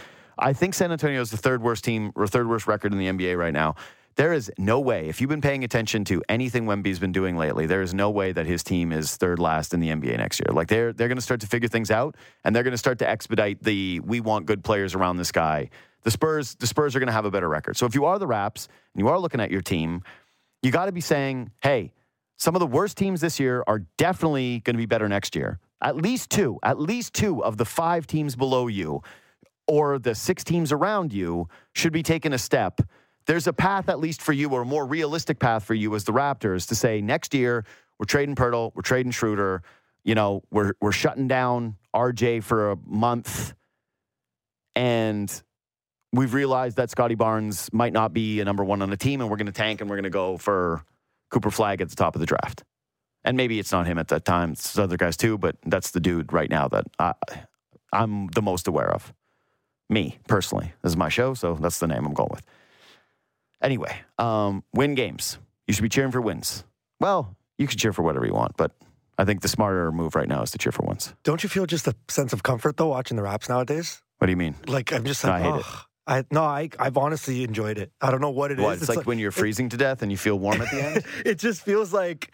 I 0.41 0.53
think 0.53 0.73
San 0.73 0.91
Antonio 0.91 1.21
is 1.21 1.31
the 1.31 1.37
third 1.37 1.61
worst 1.61 1.83
team 1.83 2.11
or 2.15 2.27
third 2.27 2.49
worst 2.49 2.67
record 2.67 2.93
in 2.93 2.99
the 2.99 3.07
NBA 3.07 3.37
right 3.37 3.53
now. 3.53 3.75
There 4.15 4.33
is 4.33 4.51
no 4.57 4.81
way, 4.81 5.07
if 5.07 5.21
you've 5.21 5.29
been 5.29 5.39
paying 5.39 5.63
attention 5.63 6.03
to 6.05 6.21
anything 6.27 6.65
Wemby's 6.65 6.99
been 6.99 7.13
doing 7.13 7.37
lately, 7.37 7.65
there 7.65 7.81
is 7.81 7.93
no 7.93 8.09
way 8.09 8.33
that 8.33 8.45
his 8.45 8.63
team 8.63 8.91
is 8.91 9.15
third 9.15 9.39
last 9.39 9.73
in 9.73 9.79
the 9.79 9.89
NBA 9.89 10.17
next 10.17 10.41
year. 10.41 10.53
Like 10.53 10.67
they're 10.67 10.91
they're 10.91 11.07
going 11.07 11.17
to 11.17 11.21
start 11.21 11.39
to 11.41 11.47
figure 11.47 11.69
things 11.69 11.89
out, 11.89 12.17
and 12.43 12.53
they're 12.53 12.63
going 12.63 12.73
to 12.73 12.77
start 12.77 12.99
to 12.99 13.09
expedite 13.09 13.63
the 13.63 14.01
we 14.01 14.19
want 14.19 14.45
good 14.45 14.63
players 14.63 14.93
around 14.93 15.17
this 15.17 15.31
guy. 15.31 15.69
The 16.03 16.11
Spurs, 16.11 16.55
the 16.55 16.67
Spurs 16.67 16.95
are 16.95 16.99
going 16.99 17.07
to 17.07 17.13
have 17.13 17.25
a 17.25 17.31
better 17.31 17.47
record. 17.47 17.77
So 17.77 17.85
if 17.85 17.95
you 17.95 18.05
are 18.05 18.19
the 18.19 18.27
Raps 18.27 18.67
and 18.93 19.01
you 19.01 19.07
are 19.09 19.19
looking 19.19 19.39
at 19.39 19.51
your 19.51 19.61
team, 19.61 20.01
you 20.61 20.71
got 20.71 20.85
to 20.85 20.91
be 20.91 21.01
saying, 21.01 21.51
hey, 21.61 21.93
some 22.37 22.55
of 22.55 22.59
the 22.59 22.67
worst 22.67 22.97
teams 22.97 23.21
this 23.21 23.39
year 23.39 23.63
are 23.67 23.79
definitely 23.97 24.61
going 24.61 24.75
to 24.75 24.77
be 24.77 24.85
better 24.85 25.07
next 25.09 25.35
year. 25.35 25.59
At 25.81 25.95
least 25.95 26.29
two, 26.29 26.59
at 26.63 26.79
least 26.79 27.13
two 27.13 27.43
of 27.43 27.57
the 27.57 27.65
five 27.65 28.07
teams 28.07 28.35
below 28.35 28.67
you 28.67 29.01
or 29.69 29.99
the 29.99 30.15
six 30.15 30.43
teams 30.43 30.71
around 30.71 31.13
you 31.13 31.47
should 31.73 31.93
be 31.93 32.03
taking 32.03 32.33
a 32.33 32.37
step. 32.37 32.81
There's 33.27 33.45
a 33.45 33.53
path, 33.53 33.87
at 33.87 33.99
least 33.99 34.21
for 34.21 34.33
you, 34.33 34.49
or 34.49 34.63
a 34.63 34.65
more 34.65 34.85
realistic 34.85 35.37
path 35.37 35.63
for 35.63 35.75
you 35.75 35.93
as 35.93 36.03
the 36.03 36.11
Raptors 36.11 36.67
to 36.69 36.75
say 36.75 36.99
next 36.99 37.33
year 37.33 37.63
we're 37.99 38.05
trading 38.05 38.35
Poeltl, 38.35 38.71
we're 38.73 38.81
trading 38.81 39.11
Schroeder, 39.11 39.61
you 40.03 40.15
know, 40.15 40.41
we're 40.49 40.73
we're 40.81 40.91
shutting 40.91 41.27
down 41.27 41.75
RJ 41.93 42.43
for 42.43 42.71
a 42.71 42.77
month, 42.87 43.53
and 44.75 45.43
we've 46.13 46.33
realized 46.33 46.77
that 46.77 46.89
Scottie 46.89 47.15
Barnes 47.15 47.71
might 47.71 47.93
not 47.93 48.13
be 48.13 48.39
a 48.39 48.45
number 48.45 48.63
one 48.63 48.81
on 48.81 48.89
the 48.89 48.97
team, 48.97 49.21
and 49.21 49.29
we're 49.29 49.37
going 49.37 49.45
to 49.45 49.51
tank 49.51 49.81
and 49.81 49.89
we're 49.89 49.97
going 49.97 50.03
to 50.05 50.09
go 50.09 50.37
for 50.37 50.83
Cooper 51.29 51.51
Flagg 51.51 51.81
at 51.81 51.89
the 51.89 51.95
top 51.95 52.15
of 52.15 52.21
the 52.21 52.25
draft. 52.25 52.63
And 53.23 53.37
maybe 53.37 53.59
it's 53.59 53.71
not 53.71 53.85
him 53.85 53.99
at 53.99 54.07
that 54.07 54.25
time; 54.25 54.53
it's 54.53 54.77
other 54.79 54.97
guys 54.97 55.17
too. 55.17 55.37
But 55.37 55.57
that's 55.65 55.91
the 55.91 55.99
dude 55.99 56.33
right 56.33 56.49
now 56.49 56.69
that 56.69 56.85
I, 56.97 57.13
I'm 57.91 58.27
the 58.27 58.41
most 58.41 58.67
aware 58.67 58.91
of. 58.91 59.13
Me 59.89 60.19
personally, 60.27 60.73
this 60.83 60.91
is 60.91 60.97
my 60.97 61.09
show, 61.09 61.33
so 61.33 61.55
that's 61.55 61.79
the 61.79 61.87
name 61.87 62.05
I'm 62.05 62.13
going 62.13 62.29
with. 62.31 62.43
Anyway, 63.61 63.95
um, 64.17 64.63
win 64.73 64.95
games. 64.95 65.37
You 65.67 65.73
should 65.73 65.81
be 65.83 65.89
cheering 65.89 66.11
for 66.11 66.21
wins. 66.21 66.63
Well, 66.99 67.35
you 67.57 67.67
can 67.67 67.77
cheer 67.77 67.91
for 67.93 68.03
whatever 68.03 68.25
you 68.25 68.33
want, 68.33 68.55
but 68.55 68.71
I 69.17 69.25
think 69.25 69.41
the 69.41 69.47
smarter 69.47 69.91
move 69.91 70.15
right 70.15 70.27
now 70.27 70.41
is 70.43 70.51
to 70.51 70.57
cheer 70.57 70.71
for 70.71 70.83
wins. 70.85 71.13
Don't 71.23 71.43
you 71.43 71.49
feel 71.49 71.65
just 71.65 71.87
a 71.87 71.95
sense 72.07 72.33
of 72.33 72.43
comfort 72.43 72.77
though 72.77 72.87
watching 72.87 73.17
the 73.17 73.23
Raps 73.23 73.49
nowadays? 73.49 74.01
What 74.19 74.27
do 74.27 74.31
you 74.31 74.37
mean? 74.37 74.55
Like 74.67 74.93
I'm 74.93 75.05
just 75.05 75.23
No, 75.23 75.31
like, 75.31 75.41
I 75.41 75.43
hate 75.43 75.53
oh, 75.53 75.57
it. 75.59 75.65
I 76.07 76.23
no, 76.31 76.43
I 76.43 76.69
I've 76.79 76.97
honestly 76.97 77.43
enjoyed 77.43 77.77
it. 77.77 77.91
I 78.01 78.11
don't 78.11 78.21
know 78.21 78.29
what 78.31 78.51
it 78.51 78.59
is. 78.59 78.63
What? 78.63 78.77
It's, 78.77 78.89
like, 78.89 79.05
when 79.05 79.19
you're 79.19 79.31
freezing 79.31 79.69
to 79.69 79.77
death 79.77 80.01
and 80.01 80.11
you 80.11 80.17
feel 80.17 80.37
warm 80.39 80.61
at 80.61 80.71
the 80.71 80.81
end. 80.81 81.03
it 81.25 81.39
just 81.39 81.63
feels 81.63 81.91
like 81.93 82.33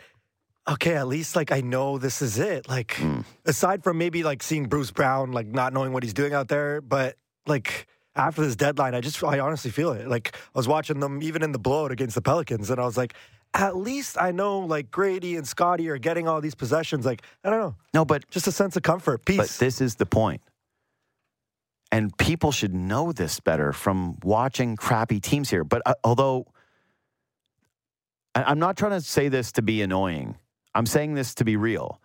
okay, 0.68 0.96
at 0.96 1.08
least 1.08 1.36
like 1.36 1.52
I 1.52 1.62
know 1.62 1.98
this 1.98 2.22
is 2.22 2.38
it. 2.38 2.68
Like 2.70 2.94
Hmm. 2.96 3.22
aside 3.46 3.84
from 3.84 3.98
maybe 3.98 4.24
like 4.24 4.44
seeing 4.44 4.66
Bruce 4.66 4.92
Brown, 4.92 5.32
like 5.32 5.48
not 5.48 5.74
knowing 5.74 5.92
what 5.94 6.04
he's 6.04 6.14
doing 6.14 6.34
out 6.34 6.48
there, 6.50 6.82
but 6.82 7.18
like 7.48 7.88
after 8.16 8.42
this 8.44 8.56
deadline, 8.56 8.96
I 8.96 9.02
just 9.02 9.22
I 9.24 9.40
honestly 9.40 9.72
feel 9.72 9.92
it. 9.92 10.08
Like 10.08 10.36
I 10.36 10.58
was 10.58 10.68
watching 10.68 11.00
them 11.00 11.22
even 11.22 11.44
in 11.44 11.52
the 11.52 11.60
blowout 11.60 11.92
against 11.92 12.16
the 12.16 12.22
Pelicans, 12.22 12.70
and 12.70 12.80
I 12.80 12.86
was 12.86 12.98
like, 12.98 13.14
at 13.54 13.76
least 13.76 14.18
I 14.20 14.32
know 14.32 14.60
like 14.60 14.92
Grady 14.92 15.36
and 15.36 15.48
Scottie 15.48 15.90
are 15.90 15.98
getting 15.98 16.28
all 16.28 16.42
these 16.42 16.56
possessions. 16.56 17.06
Like 17.06 17.22
I 17.44 17.50
don't 17.50 17.60
know, 17.60 17.76
No, 17.94 18.06
but 18.06 18.30
just 18.30 18.48
a 18.48 18.52
sense 18.52 18.76
of 18.78 18.84
comfort, 18.84 19.26
peace. 19.26 19.38
but 19.38 19.50
this 19.60 19.82
is 19.82 19.96
the 19.96 20.06
point. 20.06 20.42
And 21.92 22.18
people 22.18 22.52
should 22.52 22.74
know 22.74 23.12
this 23.12 23.40
better 23.40 23.72
from 23.72 24.18
watching 24.24 24.76
crappy 24.76 25.20
teams 25.20 25.50
here. 25.50 25.64
But 25.64 25.82
uh, 25.86 25.94
although 26.04 26.46
I- 28.34 28.44
I'm 28.44 28.60
not 28.60 28.76
trying 28.78 28.92
to 28.92 29.02
say 29.02 29.30
this 29.30 29.52
to 29.54 29.62
be 29.62 29.82
annoying, 29.82 30.36
I'm 30.74 30.86
saying 30.86 31.14
this 31.14 31.36
to 31.36 31.46
be 31.46 31.56
real. 31.56 32.02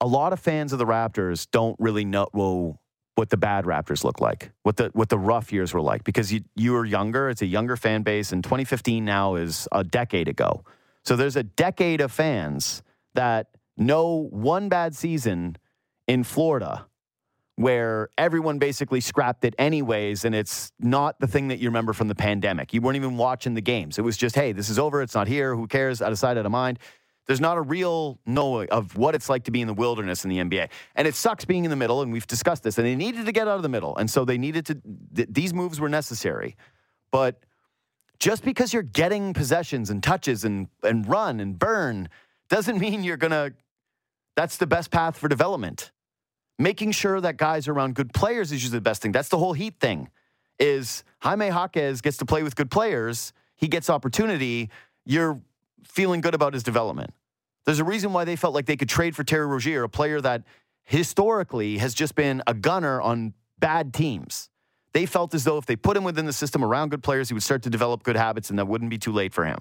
A 0.00 0.06
lot 0.06 0.32
of 0.34 0.40
fans 0.40 0.72
of 0.72 0.78
the 0.78 0.84
Raptors 0.84 1.46
don't 1.50 1.76
really 1.78 2.04
know 2.04 2.28
well, 2.34 2.78
what 3.14 3.30
the 3.30 3.36
bad 3.36 3.64
Raptors 3.64 4.04
look 4.04 4.20
like, 4.20 4.50
what 4.62 4.76
the 4.76 4.90
what 4.92 5.08
the 5.08 5.18
rough 5.18 5.52
years 5.52 5.72
were 5.72 5.80
like, 5.80 6.04
because 6.04 6.32
you 6.32 6.42
you 6.56 6.72
were 6.72 6.84
younger. 6.84 7.28
It's 7.28 7.42
a 7.42 7.46
younger 7.46 7.76
fan 7.76 8.02
base, 8.02 8.32
and 8.32 8.42
2015 8.42 9.04
now 9.04 9.36
is 9.36 9.68
a 9.72 9.84
decade 9.84 10.28
ago. 10.28 10.64
So 11.04 11.16
there's 11.16 11.36
a 11.36 11.42
decade 11.42 12.00
of 12.00 12.10
fans 12.10 12.82
that 13.14 13.48
know 13.76 14.28
one 14.30 14.68
bad 14.68 14.94
season 14.94 15.56
in 16.06 16.24
Florida 16.24 16.86
where 17.56 18.08
everyone 18.18 18.58
basically 18.58 19.00
scrapped 19.00 19.44
it 19.44 19.54
anyways, 19.58 20.24
and 20.24 20.34
it's 20.34 20.72
not 20.80 21.18
the 21.20 21.26
thing 21.26 21.48
that 21.48 21.60
you 21.60 21.68
remember 21.68 21.92
from 21.92 22.08
the 22.08 22.14
pandemic. 22.14 22.74
You 22.74 22.80
weren't 22.80 22.96
even 22.96 23.16
watching 23.16 23.54
the 23.54 23.60
games. 23.60 23.96
It 23.96 24.02
was 24.02 24.16
just, 24.16 24.34
hey, 24.34 24.50
this 24.50 24.68
is 24.68 24.78
over. 24.78 25.02
It's 25.02 25.14
not 25.14 25.28
here. 25.28 25.54
Who 25.54 25.68
cares? 25.68 26.02
Out 26.02 26.10
of 26.10 26.18
sight, 26.18 26.36
out 26.36 26.46
of 26.46 26.52
mind. 26.52 26.80
There's 27.26 27.40
not 27.40 27.56
a 27.56 27.62
real 27.62 28.18
knowing 28.26 28.68
of 28.70 28.96
what 28.96 29.14
it's 29.14 29.28
like 29.28 29.44
to 29.44 29.50
be 29.50 29.60
in 29.60 29.66
the 29.66 29.74
wilderness 29.74 30.24
in 30.24 30.30
the 30.30 30.38
NBA. 30.38 30.68
And 30.94 31.08
it 31.08 31.14
sucks 31.14 31.44
being 31.44 31.64
in 31.64 31.70
the 31.70 31.76
middle, 31.76 32.02
and 32.02 32.12
we've 32.12 32.26
discussed 32.26 32.62
this. 32.62 32.76
And 32.76 32.86
they 32.86 32.96
needed 32.96 33.26
to 33.26 33.32
get 33.32 33.48
out 33.48 33.56
of 33.56 33.62
the 33.62 33.68
middle. 33.68 33.96
And 33.96 34.10
so 34.10 34.24
they 34.24 34.38
needed 34.38 34.66
to, 34.66 34.80
th- 35.14 35.28
these 35.30 35.54
moves 35.54 35.80
were 35.80 35.88
necessary. 35.88 36.56
But 37.10 37.44
just 38.18 38.44
because 38.44 38.72
you're 38.72 38.82
getting 38.82 39.32
possessions 39.32 39.90
and 39.90 40.02
touches 40.02 40.44
and, 40.44 40.68
and 40.82 41.08
run 41.08 41.40
and 41.40 41.58
burn 41.58 42.08
doesn't 42.48 42.78
mean 42.78 43.04
you're 43.04 43.16
going 43.16 43.30
to, 43.30 43.54
that's 44.36 44.56
the 44.58 44.66
best 44.66 44.90
path 44.90 45.16
for 45.16 45.28
development 45.28 45.92
making 46.58 46.92
sure 46.92 47.20
that 47.20 47.36
guys 47.36 47.68
are 47.68 47.72
around 47.72 47.94
good 47.94 48.12
players 48.12 48.48
is 48.48 48.62
usually 48.62 48.78
the 48.78 48.82
best 48.82 49.02
thing. 49.02 49.12
That's 49.12 49.28
the 49.28 49.38
whole 49.38 49.52
Heat 49.52 49.80
thing. 49.80 50.08
Is 50.58 51.02
Jaime 51.20 51.46
Jaquez 51.46 52.00
gets 52.00 52.16
to 52.18 52.24
play 52.24 52.42
with 52.42 52.54
good 52.54 52.70
players, 52.70 53.32
he 53.56 53.68
gets 53.68 53.90
opportunity. 53.90 54.70
You're 55.04 55.40
feeling 55.86 56.20
good 56.20 56.34
about 56.34 56.54
his 56.54 56.62
development. 56.62 57.12
There's 57.64 57.80
a 57.80 57.84
reason 57.84 58.12
why 58.12 58.24
they 58.24 58.36
felt 58.36 58.54
like 58.54 58.66
they 58.66 58.76
could 58.76 58.88
trade 58.88 59.16
for 59.16 59.24
Terry 59.24 59.46
Rozier, 59.46 59.84
a 59.84 59.88
player 59.88 60.20
that 60.20 60.42
historically 60.84 61.78
has 61.78 61.94
just 61.94 62.14
been 62.14 62.42
a 62.46 62.54
gunner 62.54 63.00
on 63.00 63.34
bad 63.58 63.94
teams. 63.94 64.50
They 64.92 65.06
felt 65.06 65.34
as 65.34 65.44
though 65.44 65.56
if 65.56 65.66
they 65.66 65.76
put 65.76 65.96
him 65.96 66.04
within 66.04 66.26
the 66.26 66.32
system 66.32 66.64
around 66.64 66.90
good 66.90 67.02
players, 67.02 67.28
he 67.28 67.34
would 67.34 67.42
start 67.42 67.62
to 67.62 67.70
develop 67.70 68.02
good 68.02 68.16
habits 68.16 68.50
and 68.50 68.58
that 68.58 68.66
wouldn't 68.66 68.90
be 68.90 68.98
too 68.98 69.12
late 69.12 69.32
for 69.32 69.44
him. 69.44 69.58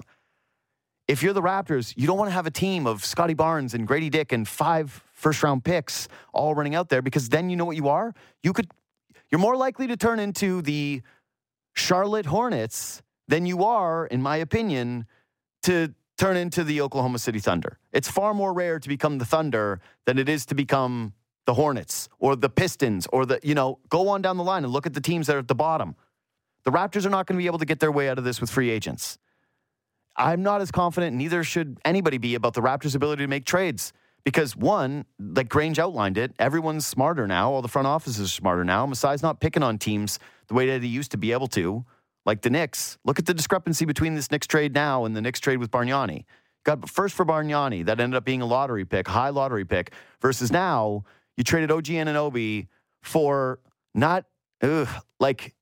If 1.07 1.23
you're 1.23 1.33
the 1.33 1.41
Raptors, 1.41 1.93
you 1.97 2.07
don't 2.07 2.17
want 2.17 2.29
to 2.29 2.33
have 2.33 2.45
a 2.45 2.51
team 2.51 2.87
of 2.87 3.03
Scottie 3.03 3.33
Barnes 3.33 3.73
and 3.73 3.87
Gradey 3.87 4.11
Dick 4.11 4.31
and 4.31 4.47
five 4.47 5.03
first 5.13 5.43
round 5.43 5.63
picks 5.63 6.07
all 6.33 6.55
running 6.55 6.75
out 6.75 6.89
there 6.89 7.01
because 7.01 7.29
then 7.29 7.49
you 7.49 7.55
know 7.55 7.65
what 7.65 7.75
you 7.75 7.89
are? 7.89 8.13
You 8.41 8.53
could 8.53 8.69
you're 9.29 9.39
more 9.39 9.57
likely 9.57 9.87
to 9.87 9.97
turn 9.97 10.19
into 10.19 10.61
the 10.61 11.01
Charlotte 11.73 12.27
Hornets 12.27 13.01
than 13.27 13.45
you 13.45 13.63
are, 13.63 14.05
in 14.05 14.21
my 14.21 14.37
opinion, 14.37 15.07
to 15.63 15.93
turn 16.23 16.37
into 16.37 16.63
the 16.63 16.79
Oklahoma 16.79 17.19
City 17.19 17.39
Thunder. 17.39 17.77
It's 17.91 18.07
far 18.07 18.33
more 18.33 18.53
rare 18.53 18.79
to 18.79 18.87
become 18.87 19.17
the 19.17 19.25
Thunder 19.25 19.81
than 20.05 20.17
it 20.17 20.29
is 20.29 20.45
to 20.45 20.55
become 20.55 21.11
the 21.45 21.53
Hornets 21.53 22.07
or 22.17 22.37
the 22.37 22.47
Pistons 22.47 23.05
or 23.11 23.25
the, 23.25 23.41
you 23.43 23.53
know, 23.53 23.79
go 23.89 24.07
on 24.07 24.21
down 24.21 24.37
the 24.37 24.43
line 24.43 24.63
and 24.63 24.71
look 24.71 24.85
at 24.85 24.93
the 24.93 25.01
teams 25.01 25.27
that 25.27 25.35
are 25.35 25.39
at 25.39 25.49
the 25.49 25.55
bottom. 25.55 25.97
The 26.63 26.71
Raptors 26.71 27.05
are 27.05 27.09
not 27.09 27.27
going 27.27 27.37
to 27.37 27.43
be 27.43 27.47
able 27.47 27.59
to 27.59 27.65
get 27.65 27.81
their 27.81 27.91
way 27.91 28.07
out 28.07 28.17
of 28.17 28.23
this 28.23 28.39
with 28.39 28.49
free 28.49 28.69
agents. 28.69 29.17
I'm 30.15 30.43
not 30.43 30.61
as 30.61 30.71
confident, 30.71 31.13
neither 31.17 31.43
should 31.43 31.77
anybody 31.83 32.19
be, 32.19 32.35
about 32.35 32.53
the 32.53 32.61
Raptors' 32.61 32.95
ability 32.95 33.23
to 33.23 33.27
make 33.27 33.43
trades. 33.43 33.91
Because 34.23 34.55
one, 34.55 35.03
like 35.19 35.49
Grange 35.49 35.77
outlined 35.77 36.17
it, 36.17 36.31
everyone's 36.39 36.85
smarter 36.85 37.27
now. 37.27 37.51
All 37.51 37.61
the 37.61 37.67
front 37.67 37.89
offices 37.89 38.21
are 38.23 38.27
smarter 38.29 38.63
now. 38.63 38.85
Masai's 38.85 39.21
not 39.21 39.41
picking 39.41 39.61
on 39.61 39.77
teams 39.77 40.19
the 40.47 40.53
way 40.53 40.67
that 40.67 40.81
he 40.81 40.87
used 40.87 41.11
to 41.11 41.17
be 41.17 41.33
able 41.33 41.47
to, 41.47 41.83
like 42.25 42.41
the 42.41 42.49
Knicks. 42.49 42.97
Look 43.03 43.19
at 43.19 43.25
the 43.25 43.33
discrepancy 43.33 43.85
between 43.85 44.15
this 44.15 44.31
Knicks 44.31 44.47
trade 44.47 44.73
now 44.73 45.05
and 45.05 45.15
the 45.15 45.21
Knicks 45.21 45.39
trade 45.39 45.57
with 45.57 45.71
Bargnani. 45.71 46.25
Got 46.63 46.89
first 46.89 47.15
for 47.15 47.25
Bargnani, 47.25 47.85
that 47.85 47.99
ended 47.99 48.17
up 48.17 48.23
being 48.23 48.41
a 48.41 48.45
lottery 48.45 48.85
pick, 48.85 49.07
high 49.07 49.29
lottery 49.29 49.65
pick, 49.65 49.91
versus 50.21 50.51
now 50.51 51.03
you 51.35 51.43
traded 51.43 51.71
OG 51.71 51.85
Anunoby 51.85 52.67
for 53.01 53.59
not 53.93 54.25
ugh, 54.61 54.87
like 55.19 55.53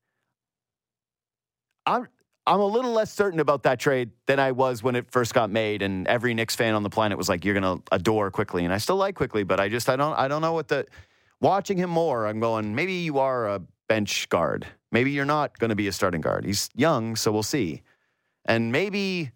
I'm 1.85 2.07
I'm 2.47 2.59
a 2.59 2.65
little 2.65 2.91
less 2.91 3.13
certain 3.13 3.39
about 3.39 3.63
that 3.63 3.79
trade 3.79 4.11
than 4.25 4.39
I 4.39 4.51
was 4.51 4.81
when 4.81 4.95
it 4.95 5.11
first 5.11 5.33
got 5.33 5.49
made, 5.49 5.81
and 5.81 6.07
every 6.07 6.33
Knicks 6.33 6.55
fan 6.55 6.73
on 6.73 6.83
the 6.83 6.89
planet 6.89 7.17
was 7.17 7.29
like, 7.29 7.45
"You're 7.45 7.59
to 7.59 7.81
adore 7.91 8.31
Quickley," 8.31 8.65
and 8.65 8.73
I 8.73 8.77
still 8.77 8.95
like 8.95 9.15
Quickley, 9.15 9.43
but 9.43 9.59
I 9.59 9.69
just 9.69 9.89
I 9.89 9.95
don't 9.95 10.13
I 10.13 10.27
don't 10.27 10.41
know 10.41 10.53
what 10.53 10.67
the 10.67 10.85
watching 11.39 11.77
him 11.77 11.89
more. 11.89 12.25
I'm 12.25 12.39
going 12.39 12.75
maybe 12.75 12.93
you 12.93 13.19
are 13.19 13.47
a 13.47 13.61
bench 13.87 14.29
guard, 14.29 14.67
maybe 14.91 15.11
you're 15.11 15.25
not 15.25 15.57
going 15.59 15.69
to 15.69 15.75
be 15.75 15.87
a 15.87 15.91
starting 15.91 16.21
guard. 16.21 16.45
He's 16.45 16.69
young, 16.75 17.15
so 17.15 17.31
we'll 17.31 17.43
see, 17.43 17.81
and 18.45 18.71
maybe 18.71 19.31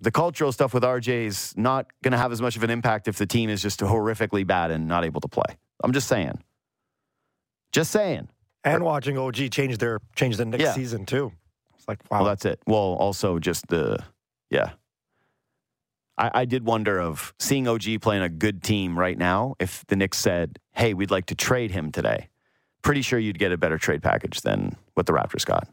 the 0.00 0.10
cultural 0.10 0.52
stuff 0.52 0.72
with 0.74 0.82
RJ 0.84 1.08
is 1.26 1.54
not 1.56 1.86
going 2.02 2.12
to 2.12 2.18
have 2.18 2.30
as 2.32 2.40
much 2.40 2.56
of 2.56 2.62
an 2.62 2.70
impact 2.70 3.08
if 3.08 3.16
the 3.16 3.26
team 3.26 3.50
is 3.50 3.60
just 3.62 3.80
horrifically 3.80 4.46
bad 4.46 4.70
and 4.70 4.86
not 4.86 5.04
able 5.04 5.20
to 5.20 5.28
play. 5.28 5.56
I'm 5.82 5.92
just 5.92 6.06
saying, 6.08 6.42
just 7.72 7.90
saying. 7.90 8.28
and 8.64 8.84
watching 8.84 9.16
OG 9.18 9.50
change 9.50 9.78
their 9.78 10.00
change 10.16 10.36
the 10.36 10.44
next 10.44 10.62
Yeah. 10.62 10.72
season 10.72 11.04
too. 11.06 11.32
It's 11.76 11.86
like 11.88 11.98
wow. 12.10 12.18
Well, 12.18 12.28
that's 12.28 12.44
it. 12.44 12.60
Well, 12.66 12.76
also 12.98 13.38
just 13.38 13.66
the 13.68 13.98
yeah. 14.50 14.70
I, 16.16 16.30
I 16.40 16.44
did 16.46 16.64
wonder 16.66 17.00
of 17.00 17.32
seeing 17.38 17.68
OG 17.68 18.00
playing 18.00 18.22
a 18.22 18.28
good 18.28 18.62
team 18.62 18.98
right 18.98 19.16
now. 19.16 19.54
If 19.60 19.84
the 19.86 19.94
Knicks 19.96 20.18
said, 20.18 20.58
"Hey, 20.72 20.92
we'd 20.94 21.10
like 21.12 21.26
to 21.26 21.34
trade 21.36 21.70
him 21.70 21.92
today," 21.92 22.28
pretty 22.82 23.02
sure 23.02 23.18
you'd 23.18 23.38
get 23.38 23.52
a 23.52 23.56
better 23.56 23.78
trade 23.78 24.02
package 24.02 24.40
than 24.42 24.76
what 24.94 25.06
the 25.06 25.12
Raptors 25.12 25.44
got 25.44 25.68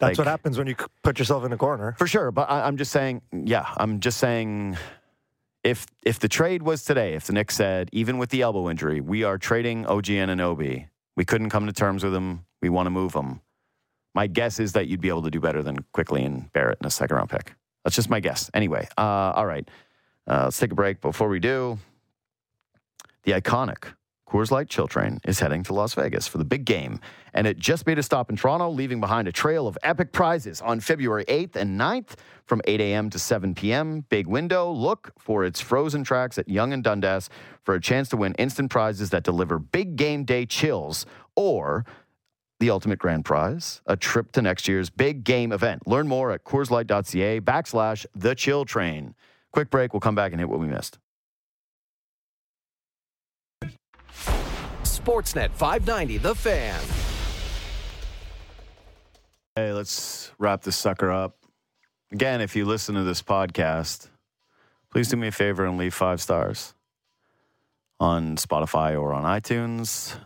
That's 0.00 0.18
what 0.18 0.26
happens 0.26 0.58
when 0.58 0.66
you 0.66 0.74
put 1.02 1.18
yourself 1.18 1.44
in 1.44 1.52
a 1.52 1.56
corner. 1.56 1.94
for 1.98 2.06
sure. 2.06 2.30
But 2.30 2.50
I, 2.50 2.66
I'm 2.66 2.76
just 2.76 2.90
saying, 2.90 3.22
yeah, 3.32 3.66
I'm 3.76 4.00
just 4.00 4.18
saying. 4.18 4.76
If 5.62 5.86
if 6.02 6.18
the 6.18 6.28
trade 6.28 6.62
was 6.62 6.84
today, 6.84 7.12
if 7.12 7.26
the 7.26 7.34
Knicks 7.34 7.54
said, 7.54 7.90
even 7.92 8.16
with 8.16 8.30
the 8.30 8.40
elbow 8.40 8.70
injury, 8.70 9.02
we 9.02 9.24
are 9.24 9.36
trading 9.36 9.84
OG 9.84 10.06
Anunoby, 10.06 10.88
we 11.16 11.24
couldn't 11.26 11.50
come 11.50 11.66
to 11.66 11.72
terms 11.72 12.02
with 12.02 12.14
him, 12.14 12.46
we 12.62 12.70
want 12.70 12.86
to 12.86 12.90
move 12.90 13.12
him. 13.12 13.42
My 14.14 14.26
guess 14.26 14.58
is 14.58 14.72
that 14.72 14.86
you'd 14.86 15.02
be 15.02 15.10
able 15.10 15.22
to 15.24 15.30
do 15.30 15.38
better 15.38 15.62
than 15.62 15.84
Quickley 15.92 16.24
and 16.24 16.50
Barrett 16.54 16.78
in 16.80 16.86
a 16.86 16.90
second 16.90 17.16
round 17.16 17.28
pick. 17.28 17.54
That's 17.84 17.94
just 17.94 18.08
my 18.08 18.20
guess. 18.20 18.50
Anyway, 18.54 18.88
uh, 18.96 19.32
all 19.36 19.44
right, 19.44 19.68
uh, 20.26 20.44
let's 20.44 20.58
take 20.58 20.72
a 20.72 20.74
break. 20.74 21.02
Before 21.02 21.28
we 21.28 21.40
do, 21.40 21.78
the 23.24 23.32
iconic 23.32 23.84
Coors 24.30 24.52
Light 24.52 24.68
Chill 24.68 24.86
Train 24.86 25.18
is 25.24 25.40
heading 25.40 25.64
to 25.64 25.74
Las 25.74 25.94
Vegas 25.94 26.28
for 26.28 26.38
the 26.38 26.44
big 26.44 26.64
game, 26.64 27.00
and 27.34 27.48
it 27.48 27.58
just 27.58 27.84
made 27.84 27.98
a 27.98 28.02
stop 28.02 28.30
in 28.30 28.36
Toronto, 28.36 28.70
leaving 28.70 29.00
behind 29.00 29.26
a 29.26 29.32
trail 29.32 29.66
of 29.66 29.76
epic 29.82 30.12
prizes 30.12 30.60
on 30.60 30.78
February 30.78 31.24
8th 31.24 31.56
and 31.56 31.78
9th 31.78 32.14
from 32.46 32.62
8 32.64 32.80
a.m. 32.80 33.10
to 33.10 33.18
7 33.18 33.56
p.m. 33.56 34.04
Big 34.08 34.28
window. 34.28 34.70
Look 34.70 35.12
for 35.18 35.44
its 35.44 35.60
frozen 35.60 36.04
tracks 36.04 36.38
at 36.38 36.48
Yonge 36.48 36.74
and 36.74 36.84
Dundas 36.84 37.28
for 37.64 37.74
a 37.74 37.80
chance 37.80 38.08
to 38.10 38.16
win 38.16 38.34
instant 38.34 38.70
prizes 38.70 39.10
that 39.10 39.24
deliver 39.24 39.58
big 39.58 39.96
game 39.96 40.24
day 40.24 40.46
chills 40.46 41.06
or 41.34 41.84
the 42.60 42.70
ultimate 42.70 43.00
grand 43.00 43.24
prize, 43.24 43.82
a 43.86 43.96
trip 43.96 44.30
to 44.32 44.42
next 44.42 44.68
year's 44.68 44.90
big 44.90 45.24
game 45.24 45.50
event. 45.50 45.88
Learn 45.88 46.06
more 46.06 46.30
at 46.30 46.44
CoorsLight.ca 46.44 47.40
backslash 47.40 48.06
the 48.14 48.36
chill 48.36 48.64
train. 48.64 49.16
Quick 49.50 49.70
break. 49.70 49.92
We'll 49.92 49.98
come 49.98 50.14
back 50.14 50.30
and 50.30 50.40
hit 50.40 50.48
what 50.48 50.60
we 50.60 50.68
missed. 50.68 51.00
Sportsnet 55.10 55.50
590, 55.50 56.18
The 56.18 56.34
Fan. 56.36 56.80
Hey, 59.56 59.72
let's 59.72 60.30
wrap 60.38 60.62
this 60.62 60.76
sucker 60.76 61.10
up. 61.10 61.36
Again, 62.12 62.40
if 62.40 62.54
you 62.54 62.64
listen 62.64 62.94
to 62.94 63.02
this 63.02 63.20
podcast, 63.20 64.08
please 64.92 65.08
do 65.08 65.16
me 65.16 65.26
a 65.26 65.32
favor 65.32 65.64
and 65.66 65.78
leave 65.78 65.94
five 65.94 66.22
stars 66.22 66.74
on 67.98 68.36
Spotify 68.36 68.92
or 68.92 69.12
on 69.12 69.24
iTunes. 69.24 70.16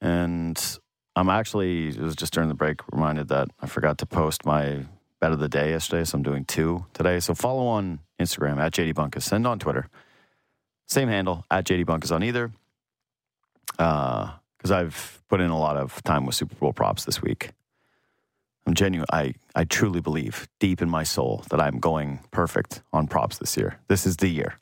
And 0.00 0.78
I'm 1.16 1.28
actually, 1.28 1.88
it 1.88 1.98
was 1.98 2.14
just 2.14 2.32
during 2.32 2.50
the 2.50 2.54
break, 2.54 2.80
reminded 2.92 3.26
that 3.30 3.48
I 3.60 3.66
forgot 3.66 3.98
to 3.98 4.06
post 4.06 4.46
my 4.46 4.86
bet 5.20 5.32
of 5.32 5.40
the 5.40 5.48
day 5.48 5.70
yesterday. 5.70 6.04
So 6.04 6.16
I'm 6.16 6.22
doing 6.22 6.44
two 6.44 6.86
today. 6.92 7.18
So 7.18 7.34
follow 7.34 7.66
on 7.66 7.98
Instagram 8.20 8.58
at 8.58 8.72
JD 8.74 8.94
Bunkis 8.94 9.32
and 9.32 9.44
on 9.44 9.58
Twitter. 9.58 9.88
Same 10.86 11.08
handle 11.08 11.44
at 11.50 11.64
JD 11.66 11.84
Bunkis 11.84 12.14
on 12.14 12.22
either. 12.22 12.52
Because 13.80 14.70
uh, 14.70 14.76
I've 14.76 15.22
put 15.30 15.40
in 15.40 15.48
a 15.48 15.58
lot 15.58 15.78
of 15.78 16.02
time 16.02 16.26
with 16.26 16.34
Super 16.34 16.54
Bowl 16.54 16.74
props 16.74 17.04
this 17.06 17.22
week. 17.22 17.52
I'm 18.66 18.74
genuine. 18.74 19.06
I, 19.10 19.32
I 19.54 19.64
truly 19.64 20.02
believe 20.02 20.48
deep 20.58 20.82
in 20.82 20.90
my 20.90 21.02
soul 21.02 21.44
that 21.48 21.62
I'm 21.62 21.78
going 21.78 22.20
perfect 22.30 22.82
on 22.92 23.06
props 23.06 23.38
this 23.38 23.56
year. 23.56 23.78
This 23.88 24.04
is 24.04 24.18
the 24.18 24.28
year. 24.28 24.58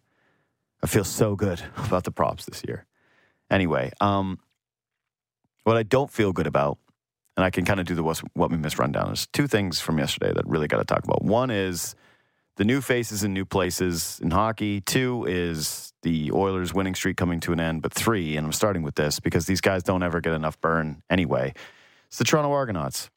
I 0.85 0.86
feel 0.86 1.03
so 1.03 1.35
good 1.35 1.61
about 1.77 2.05
the 2.05 2.12
props 2.12 2.45
this 2.45 2.62
year. 2.65 2.86
Anyway, 3.51 3.90
um, 4.01 4.39
what 5.65 5.77
I 5.77 5.82
don't 5.82 6.12
feel 6.12 6.32
good 6.32 6.47
about, 6.47 6.78
and 7.36 7.45
I 7.45 7.51
can 7.51 7.65
kind 7.65 7.81
of 7.81 7.86
do 7.86 7.97
the 7.97 8.05
what, 8.05 8.19
what 8.35 8.53
we 8.53 8.57
missed 8.57 8.78
rundown, 8.78 9.12
is 9.12 9.27
two 9.32 9.49
things 9.49 9.81
from 9.81 9.99
yesterday 9.99 10.32
that 10.32 10.47
really 10.47 10.69
got 10.69 10.78
to 10.78 10.85
talk 10.85 11.03
about. 11.03 11.24
One 11.24 11.51
is 11.51 11.97
the 12.55 12.65
new 12.65 12.81
faces 12.81 13.24
in 13.24 13.35
new 13.35 13.45
places 13.45 14.20
in 14.23 14.31
hockey. 14.31 14.81
Two 14.81 15.24
is 15.27 15.88
the 16.03 16.31
Oilers 16.33 16.73
winning 16.73 16.95
streak 16.95 17.16
coming 17.16 17.41
to 17.41 17.53
an 17.53 17.61
end. 17.61 17.83
But 17.83 17.93
three, 17.93 18.37
and 18.37 18.47
I'm 18.47 18.53
starting 18.53 18.83
with 18.83 18.95
this 18.95 19.20
because 19.20 19.47
these 19.47 19.61
guys 19.61 19.83
don't 19.83 20.03
ever 20.03 20.20
get 20.20 20.33
enough 20.33 20.61
burn 20.61 21.03
anyway. 21.11 21.55
It's 22.09 22.19
the 22.19 22.25
Toronto 22.25 22.53
Argonauts. 22.53 23.11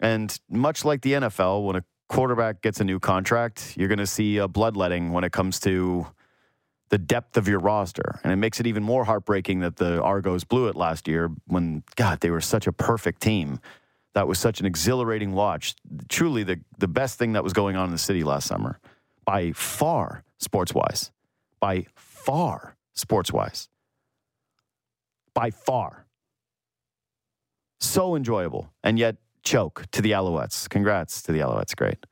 And 0.00 0.38
much 0.48 0.84
like 0.84 1.02
the 1.02 1.12
NFL, 1.12 1.64
when 1.64 1.76
a 1.76 1.84
quarterback 2.08 2.62
gets 2.62 2.80
a 2.80 2.84
new 2.84 2.98
contract, 2.98 3.74
you're 3.76 3.88
going 3.88 3.98
to 3.98 4.06
see 4.06 4.38
a 4.38 4.48
bloodletting 4.48 5.12
when 5.12 5.24
it 5.24 5.32
comes 5.32 5.60
to 5.60 6.06
the 6.88 6.98
depth 6.98 7.36
of 7.36 7.48
your 7.48 7.60
roster. 7.60 8.20
And 8.24 8.32
it 8.32 8.36
makes 8.36 8.60
it 8.60 8.66
even 8.66 8.82
more 8.82 9.04
heartbreaking 9.04 9.60
that 9.60 9.76
the 9.76 10.02
Argos 10.02 10.44
blew 10.44 10.68
it 10.68 10.76
last 10.76 11.06
year 11.06 11.30
when, 11.46 11.84
God, 11.96 12.20
they 12.20 12.30
were 12.30 12.40
such 12.40 12.66
a 12.66 12.72
perfect 12.72 13.22
team. 13.22 13.60
That 14.14 14.26
was 14.26 14.40
such 14.40 14.58
an 14.58 14.66
exhilarating 14.66 15.32
watch. 15.32 15.74
Truly 16.08 16.42
the, 16.42 16.60
the 16.78 16.88
best 16.88 17.18
thing 17.18 17.34
that 17.34 17.44
was 17.44 17.52
going 17.52 17.76
on 17.76 17.86
in 17.86 17.92
the 17.92 17.98
city 17.98 18.24
last 18.24 18.48
summer, 18.48 18.80
by 19.24 19.52
far, 19.52 20.24
sports 20.38 20.74
wise. 20.74 21.12
By 21.60 21.86
far, 21.94 22.09
sports 22.94 23.32
wise. 23.32 23.68
By 25.34 25.50
far. 25.50 26.06
So 27.80 28.14
enjoyable. 28.14 28.72
And 28.82 28.98
yet, 28.98 29.16
choke 29.42 29.86
to 29.92 30.02
the 30.02 30.12
Alouettes. 30.12 30.68
Congrats 30.68 31.22
to 31.22 31.32
the 31.32 31.38
Alouettes. 31.38 31.74
Great. 31.74 32.04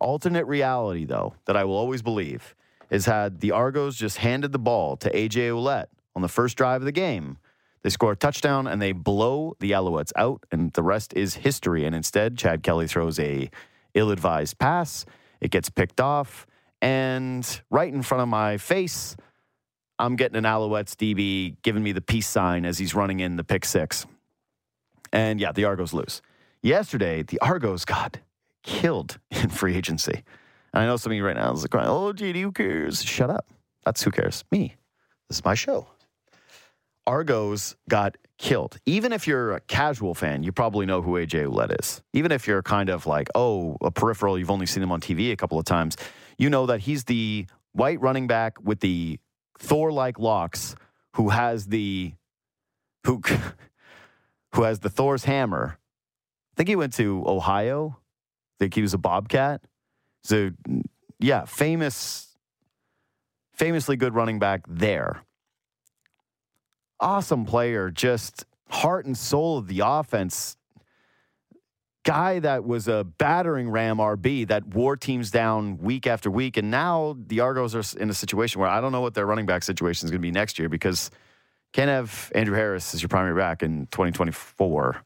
Alternate 0.00 0.46
reality, 0.46 1.04
though, 1.04 1.34
that 1.46 1.56
I 1.56 1.64
will 1.64 1.76
always 1.76 2.02
believe 2.02 2.54
is 2.90 3.06
had 3.06 3.40
the 3.40 3.50
Argos 3.50 3.96
just 3.96 4.18
handed 4.18 4.52
the 4.52 4.58
ball 4.58 4.96
to 4.96 5.10
AJ 5.10 5.50
Ouellette 5.50 5.88
on 6.14 6.22
the 6.22 6.28
first 6.28 6.56
drive 6.56 6.80
of 6.80 6.86
the 6.86 6.92
game. 6.92 7.38
They 7.82 7.90
score 7.90 8.12
a 8.12 8.16
touchdown 8.16 8.66
and 8.66 8.80
they 8.80 8.92
blow 8.92 9.56
the 9.60 9.72
Alouettes 9.72 10.12
out, 10.16 10.44
and 10.50 10.72
the 10.72 10.82
rest 10.82 11.12
is 11.14 11.34
history. 11.34 11.84
And 11.84 11.94
instead, 11.94 12.38
Chad 12.38 12.62
Kelly 12.62 12.86
throws 12.86 13.18
a 13.18 13.50
ill-advised 13.94 14.58
pass. 14.58 15.04
It 15.40 15.50
gets 15.50 15.70
picked 15.70 16.00
off, 16.00 16.46
and 16.80 17.60
right 17.70 17.92
in 17.92 18.02
front 18.02 18.22
of 18.22 18.28
my 18.28 18.56
face, 18.56 19.16
I'm 19.98 20.16
getting 20.16 20.36
an 20.36 20.44
Alouettes 20.44 20.94
DB 20.94 21.56
giving 21.62 21.82
me 21.82 21.92
the 21.92 22.00
peace 22.00 22.26
sign 22.26 22.64
as 22.64 22.78
he's 22.78 22.94
running 22.94 23.20
in 23.20 23.36
the 23.36 23.44
pick 23.44 23.64
six. 23.64 24.06
And 25.12 25.40
yeah, 25.40 25.52
the 25.52 25.64
Argos 25.64 25.92
lose. 25.92 26.22
Yesterday, 26.62 27.22
the 27.22 27.40
Argos 27.40 27.84
got 27.84 28.18
killed 28.62 29.18
in 29.30 29.48
free 29.48 29.76
agency. 29.76 30.22
And 30.72 30.82
I 30.82 30.86
know 30.86 30.96
some 30.96 31.12
of 31.12 31.16
you 31.16 31.24
right 31.24 31.36
now 31.36 31.52
is 31.52 31.62
like, 31.62 31.74
oh, 31.74 32.12
JD, 32.12 32.40
who 32.42 32.52
cares? 32.52 33.02
Shut 33.02 33.30
up. 33.30 33.46
That's 33.84 34.02
who 34.02 34.10
cares. 34.10 34.44
Me. 34.50 34.74
This 35.28 35.38
is 35.38 35.44
my 35.44 35.54
show. 35.54 35.88
Argos 37.06 37.74
got 37.88 38.16
killed. 38.36 38.76
Even 38.84 39.12
if 39.12 39.26
you're 39.26 39.52
a 39.52 39.60
casual 39.60 40.14
fan, 40.14 40.42
you 40.42 40.52
probably 40.52 40.84
know 40.84 41.00
who 41.00 41.12
AJ 41.12 41.46
Ouellette 41.46 41.80
is. 41.80 42.02
Even 42.12 42.32
if 42.32 42.46
you're 42.46 42.62
kind 42.62 42.90
of 42.90 43.06
like, 43.06 43.28
oh, 43.34 43.78
a 43.80 43.90
peripheral, 43.90 44.38
you've 44.38 44.50
only 44.50 44.66
seen 44.66 44.82
him 44.82 44.92
on 44.92 45.00
TV 45.00 45.32
a 45.32 45.36
couple 45.36 45.58
of 45.58 45.64
times, 45.64 45.96
you 46.36 46.50
know 46.50 46.66
that 46.66 46.80
he's 46.80 47.04
the 47.04 47.46
white 47.72 48.00
running 48.00 48.26
back 48.26 48.62
with 48.62 48.80
the 48.80 49.18
Thor 49.58 49.92
like 49.92 50.18
locks 50.18 50.74
who 51.14 51.30
has 51.30 51.66
the 51.66 52.12
who 53.04 53.22
who 54.54 54.62
has 54.62 54.80
the 54.80 54.90
Thor's 54.90 55.24
hammer. 55.24 55.78
I 55.78 56.54
think 56.56 56.68
he 56.68 56.76
went 56.76 56.94
to 56.94 57.24
Ohio. 57.26 57.98
I 57.98 58.64
think 58.64 58.74
he 58.74 58.82
was 58.82 58.94
a 58.94 58.98
Bobcat. 58.98 59.62
So 60.22 60.50
yeah, 61.18 61.44
famous 61.44 62.28
famously 63.54 63.96
good 63.96 64.14
running 64.14 64.38
back 64.38 64.62
there. 64.68 65.22
Awesome 67.00 67.44
player, 67.44 67.90
just 67.90 68.44
heart 68.68 69.06
and 69.06 69.16
soul 69.16 69.58
of 69.58 69.66
the 69.66 69.80
offense. 69.84 70.57
Guy 72.08 72.38
that 72.38 72.64
was 72.64 72.88
a 72.88 73.04
battering 73.04 73.68
ram 73.68 73.98
RB 73.98 74.48
that 74.48 74.66
wore 74.66 74.96
teams 74.96 75.30
down 75.30 75.76
week 75.76 76.06
after 76.06 76.30
week. 76.30 76.56
And 76.56 76.70
now 76.70 77.18
the 77.26 77.40
Argos 77.40 77.74
are 77.74 78.00
in 78.00 78.08
a 78.08 78.14
situation 78.14 78.62
where 78.62 78.70
I 78.70 78.80
don't 78.80 78.92
know 78.92 79.02
what 79.02 79.12
their 79.12 79.26
running 79.26 79.44
back 79.44 79.62
situation 79.62 80.06
is 80.06 80.10
going 80.10 80.22
to 80.22 80.26
be 80.26 80.32
next 80.32 80.58
year 80.58 80.70
because 80.70 81.10
can't 81.74 81.90
have 81.90 82.32
Andrew 82.34 82.56
Harris 82.56 82.94
as 82.94 83.02
your 83.02 83.10
primary 83.10 83.38
back 83.38 83.62
in 83.62 83.88
2024 83.88 85.02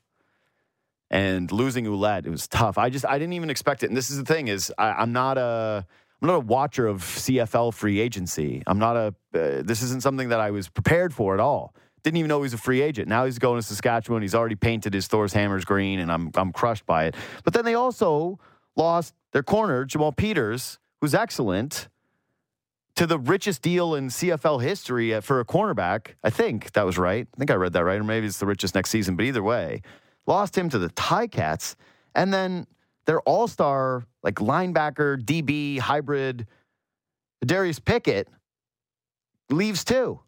and 1.11 1.51
losing 1.51 1.87
Ouellette, 1.87 2.25
it 2.25 2.31
was 2.31 2.47
tough. 2.47 2.79
I 2.79 2.89
just 2.89 3.05
I 3.05 3.19
didn't 3.19 3.33
even 3.33 3.51
expect 3.51 3.83
it. 3.83 3.87
And 3.87 3.97
this 3.97 4.09
is 4.09 4.19
the 4.19 4.25
thing 4.25 4.47
is 4.47 4.73
I, 4.79 5.03
am 5.03 5.13
not 5.13 5.39
a 5.39 5.85
I'm 6.23 6.29
not 6.29 6.37
a 6.37 6.41
watcher 6.41 6.87
of 6.87 7.03
CFL 7.03 7.75
free 7.75 7.99
agency. 7.99 8.63
I'm 8.65 8.79
not 8.79 8.97
a. 8.97 9.15
Uh, 9.35 9.63
this 9.65 9.83
isn't 9.83 10.05
something 10.05 10.29
that 10.29 10.39
I 10.39 10.53
was 10.53 10.69
prepared 10.69 11.13
for 11.13 11.35
at 11.35 11.41
all. 11.41 11.75
Didn't 12.03 12.17
even 12.17 12.29
know 12.29 12.39
he 12.39 12.43
was 12.43 12.55
a 12.55 12.59
free 12.59 12.83
agent. 12.83 13.09
Now 13.09 13.25
he's 13.25 13.39
going 13.39 13.61
to 13.61 13.67
Saskatchewan. 13.67 14.23
He's 14.23 14.35
already 14.35 14.57
painted 14.57 14.93
his 14.93 15.07
Thor's 15.07 15.33
hammers 15.33 15.65
green, 15.65 16.01
and 16.01 16.11
I'm 16.11 16.31
I'm 16.35 16.53
crushed 16.53 16.87
by 16.87 17.05
it. 17.05 17.15
But 17.45 17.55
then 17.55 17.65
they 17.65 17.75
also 17.75 18.39
lost 18.77 19.15
their 19.33 19.43
corner 19.43 19.85
Jamal 19.85 20.13
Peters, 20.13 20.79
who's 21.01 21.15
excellent, 21.15 21.89
to 22.97 23.07
the 23.07 23.19
richest 23.19 23.63
deal 23.63 23.95
in 23.95 24.09
CFL 24.09 24.63
history 24.63 25.15
uh, 25.15 25.21
for 25.21 25.41
a 25.41 25.45
cornerback. 25.45 26.15
I 26.23 26.31
think 26.31 26.73
that 26.73 26.85
was 26.85 26.99
right. 26.99 27.27
I 27.35 27.37
think 27.39 27.51
I 27.51 27.55
read 27.55 27.73
that 27.73 27.85
right, 27.85 28.01
or 28.01 28.05
maybe 28.05 28.27
it's 28.27 28.39
the 28.39 28.47
richest 28.47 28.75
next 28.75 28.91
season. 28.91 29.17
But 29.17 29.25
either 29.25 29.43
way, 29.43 29.83
lost 30.27 30.57
him 30.57 30.69
to 30.71 30.79
the 30.79 30.89
Tie 30.91 31.29
Cats, 31.29 31.77
and 32.15 32.33
then 32.33 32.67
their 33.07 33.21
all 33.21 33.49
star, 33.49 34.05
like 34.23 34.37
linebacker, 34.37 35.23
DB, 35.23 35.79
hybrid, 35.79 36.47
Darius 37.45 37.79
Pickett, 37.79 38.29
leaves 39.51 39.85
too. 39.85 40.21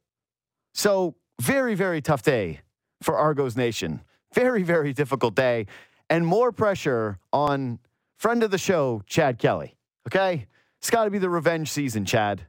So, 0.72 1.14
very, 1.40 1.74
very 1.74 2.00
tough 2.00 2.22
day 2.22 2.60
for 3.02 3.16
Argos 3.16 3.56
Nation. 3.56 4.02
Very, 4.34 4.62
very 4.62 4.92
difficult 4.92 5.34
day. 5.34 5.66
And 6.10 6.26
more 6.26 6.52
pressure 6.52 7.18
on 7.32 7.78
friend 8.18 8.42
of 8.42 8.50
the 8.50 8.58
show, 8.58 9.02
Chad 9.06 9.38
Kelly. 9.38 9.76
Okay? 10.08 10.46
It's 10.78 10.90
got 10.90 11.04
to 11.04 11.10
be 11.10 11.18
the 11.18 11.30
revenge 11.30 11.70
season, 11.70 12.04
Chad. 12.04 12.42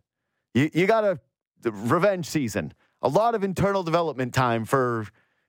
You, 0.53 0.69
you 0.73 0.87
got 0.87 1.01
to, 1.01 1.19
revenge 1.63 2.27
season. 2.27 2.73
A 3.01 3.09
lot 3.09 3.33
of 3.33 3.43
internal 3.43 3.81
development 3.81 4.35
time 4.35 4.65
for 4.65 5.07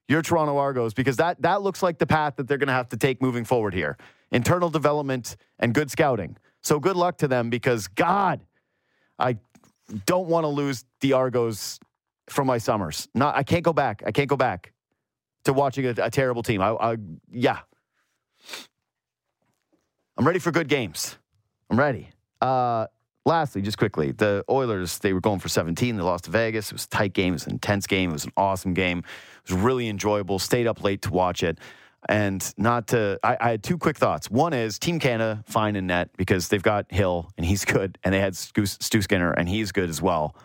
your 0.08 0.22
Toronto 0.22 0.56
Argos 0.56 0.94
because 0.94 1.16
that, 1.16 1.42
that 1.42 1.60
looks 1.60 1.82
like 1.82 1.98
the 1.98 2.06
path 2.06 2.36
that 2.36 2.48
they're 2.48 2.56
going 2.56 2.68
to 2.68 2.72
have 2.72 2.88
to 2.88 2.96
take 2.96 3.20
moving 3.20 3.44
forward 3.44 3.74
here 3.74 3.98
internal 4.30 4.70
development, 4.70 5.36
and 5.58 5.74
good 5.74 5.90
scouting. 5.90 6.36
So 6.62 6.80
good 6.80 6.96
luck 6.96 7.18
to 7.18 7.28
them 7.28 7.50
because, 7.50 7.86
God, 7.88 8.40
I 9.18 9.38
don't 10.04 10.28
want 10.28 10.44
to 10.44 10.48
lose 10.48 10.84
the 11.00 11.12
Argos 11.12 11.78
from 12.28 12.46
my 12.46 12.58
summers. 12.58 13.08
Not, 13.14 13.36
I 13.36 13.42
can't 13.42 13.62
go 13.62 13.72
back. 13.72 14.02
I 14.06 14.12
can't 14.12 14.28
go 14.28 14.36
back 14.36 14.72
to 15.44 15.52
watching 15.52 15.86
a, 15.86 15.94
a 15.98 16.10
terrible 16.10 16.42
team. 16.42 16.60
I, 16.60 16.70
I, 16.70 16.96
yeah. 17.30 17.60
I'm 20.16 20.26
ready 20.26 20.38
for 20.38 20.50
good 20.50 20.68
games. 20.68 21.16
I'm 21.70 21.78
ready. 21.78 22.10
Uh, 22.40 22.86
lastly, 23.24 23.62
just 23.62 23.78
quickly, 23.78 24.12
the 24.12 24.44
Oilers, 24.48 24.98
they 24.98 25.12
were 25.12 25.20
going 25.20 25.40
for 25.40 25.48
17. 25.48 25.96
They 25.96 26.02
lost 26.02 26.24
to 26.24 26.30
Vegas. 26.30 26.70
It 26.70 26.74
was 26.74 26.84
a 26.84 26.88
tight 26.88 27.12
game. 27.12 27.32
It 27.32 27.36
was 27.36 27.46
an 27.46 27.52
intense 27.52 27.86
game. 27.86 28.10
It 28.10 28.14
was 28.14 28.24
an 28.24 28.32
awesome 28.36 28.74
game. 28.74 28.98
It 28.98 29.52
was 29.52 29.60
really 29.60 29.88
enjoyable. 29.88 30.38
Stayed 30.38 30.66
up 30.66 30.82
late 30.82 31.02
to 31.02 31.12
watch 31.12 31.42
it. 31.42 31.58
And 32.08 32.54
not 32.56 32.88
to, 32.88 33.18
I, 33.22 33.36
I 33.40 33.50
had 33.50 33.62
two 33.62 33.78
quick 33.78 33.96
thoughts. 33.96 34.30
One 34.30 34.52
is 34.52 34.78
Team 34.78 35.00
Canada 35.00 35.42
fine 35.46 35.76
in 35.76 35.88
net 35.88 36.10
because 36.16 36.48
they've 36.48 36.62
got 36.62 36.90
Hill 36.90 37.30
and 37.36 37.44
he's 37.44 37.64
good, 37.64 37.98
and 38.04 38.14
they 38.14 38.20
had 38.20 38.36
Stu, 38.36 38.64
Stu 38.64 39.02
Skinner 39.02 39.32
and 39.32 39.48
he's 39.48 39.72
good 39.72 39.90
as 39.90 40.00
well. 40.00 40.36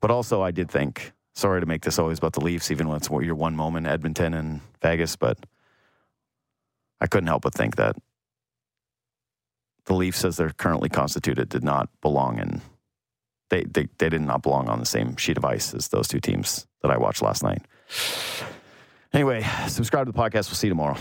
But 0.00 0.10
also, 0.10 0.42
I 0.42 0.50
did 0.50 0.70
think, 0.70 1.12
sorry 1.34 1.60
to 1.60 1.66
make 1.66 1.82
this 1.82 1.98
always 1.98 2.18
about 2.18 2.32
the 2.32 2.40
Leafs, 2.40 2.70
even 2.70 2.88
when 2.88 2.96
it's 2.96 3.10
your 3.10 3.34
one 3.34 3.54
moment, 3.56 3.86
Edmonton 3.86 4.34
and 4.34 4.60
Vegas, 4.82 5.16
but 5.16 5.38
I 7.00 7.06
couldn't 7.06 7.28
help 7.28 7.42
but 7.42 7.54
think 7.54 7.76
that 7.76 7.96
the 9.86 9.94
Leafs, 9.94 10.24
as 10.24 10.36
they're 10.36 10.50
currently 10.50 10.88
constituted, 10.88 11.48
did 11.48 11.64
not 11.64 11.88
belong 12.00 12.38
in. 12.38 12.60
They, 13.48 13.64
they, 13.64 13.88
they 13.98 14.08
did 14.08 14.20
not 14.20 14.42
belong 14.42 14.68
on 14.68 14.78
the 14.78 14.86
same 14.86 15.16
sheet 15.16 15.36
of 15.36 15.44
ice 15.44 15.74
as 15.74 15.88
those 15.88 16.06
two 16.06 16.20
teams 16.20 16.66
that 16.82 16.90
I 16.90 16.96
watched 16.96 17.22
last 17.22 17.42
night. 17.42 17.62
Anyway, 19.12 19.44
subscribe 19.66 20.06
to 20.06 20.12
the 20.12 20.18
podcast. 20.18 20.48
We'll 20.48 20.56
see 20.56 20.68
you 20.68 20.72
tomorrow. 20.72 20.96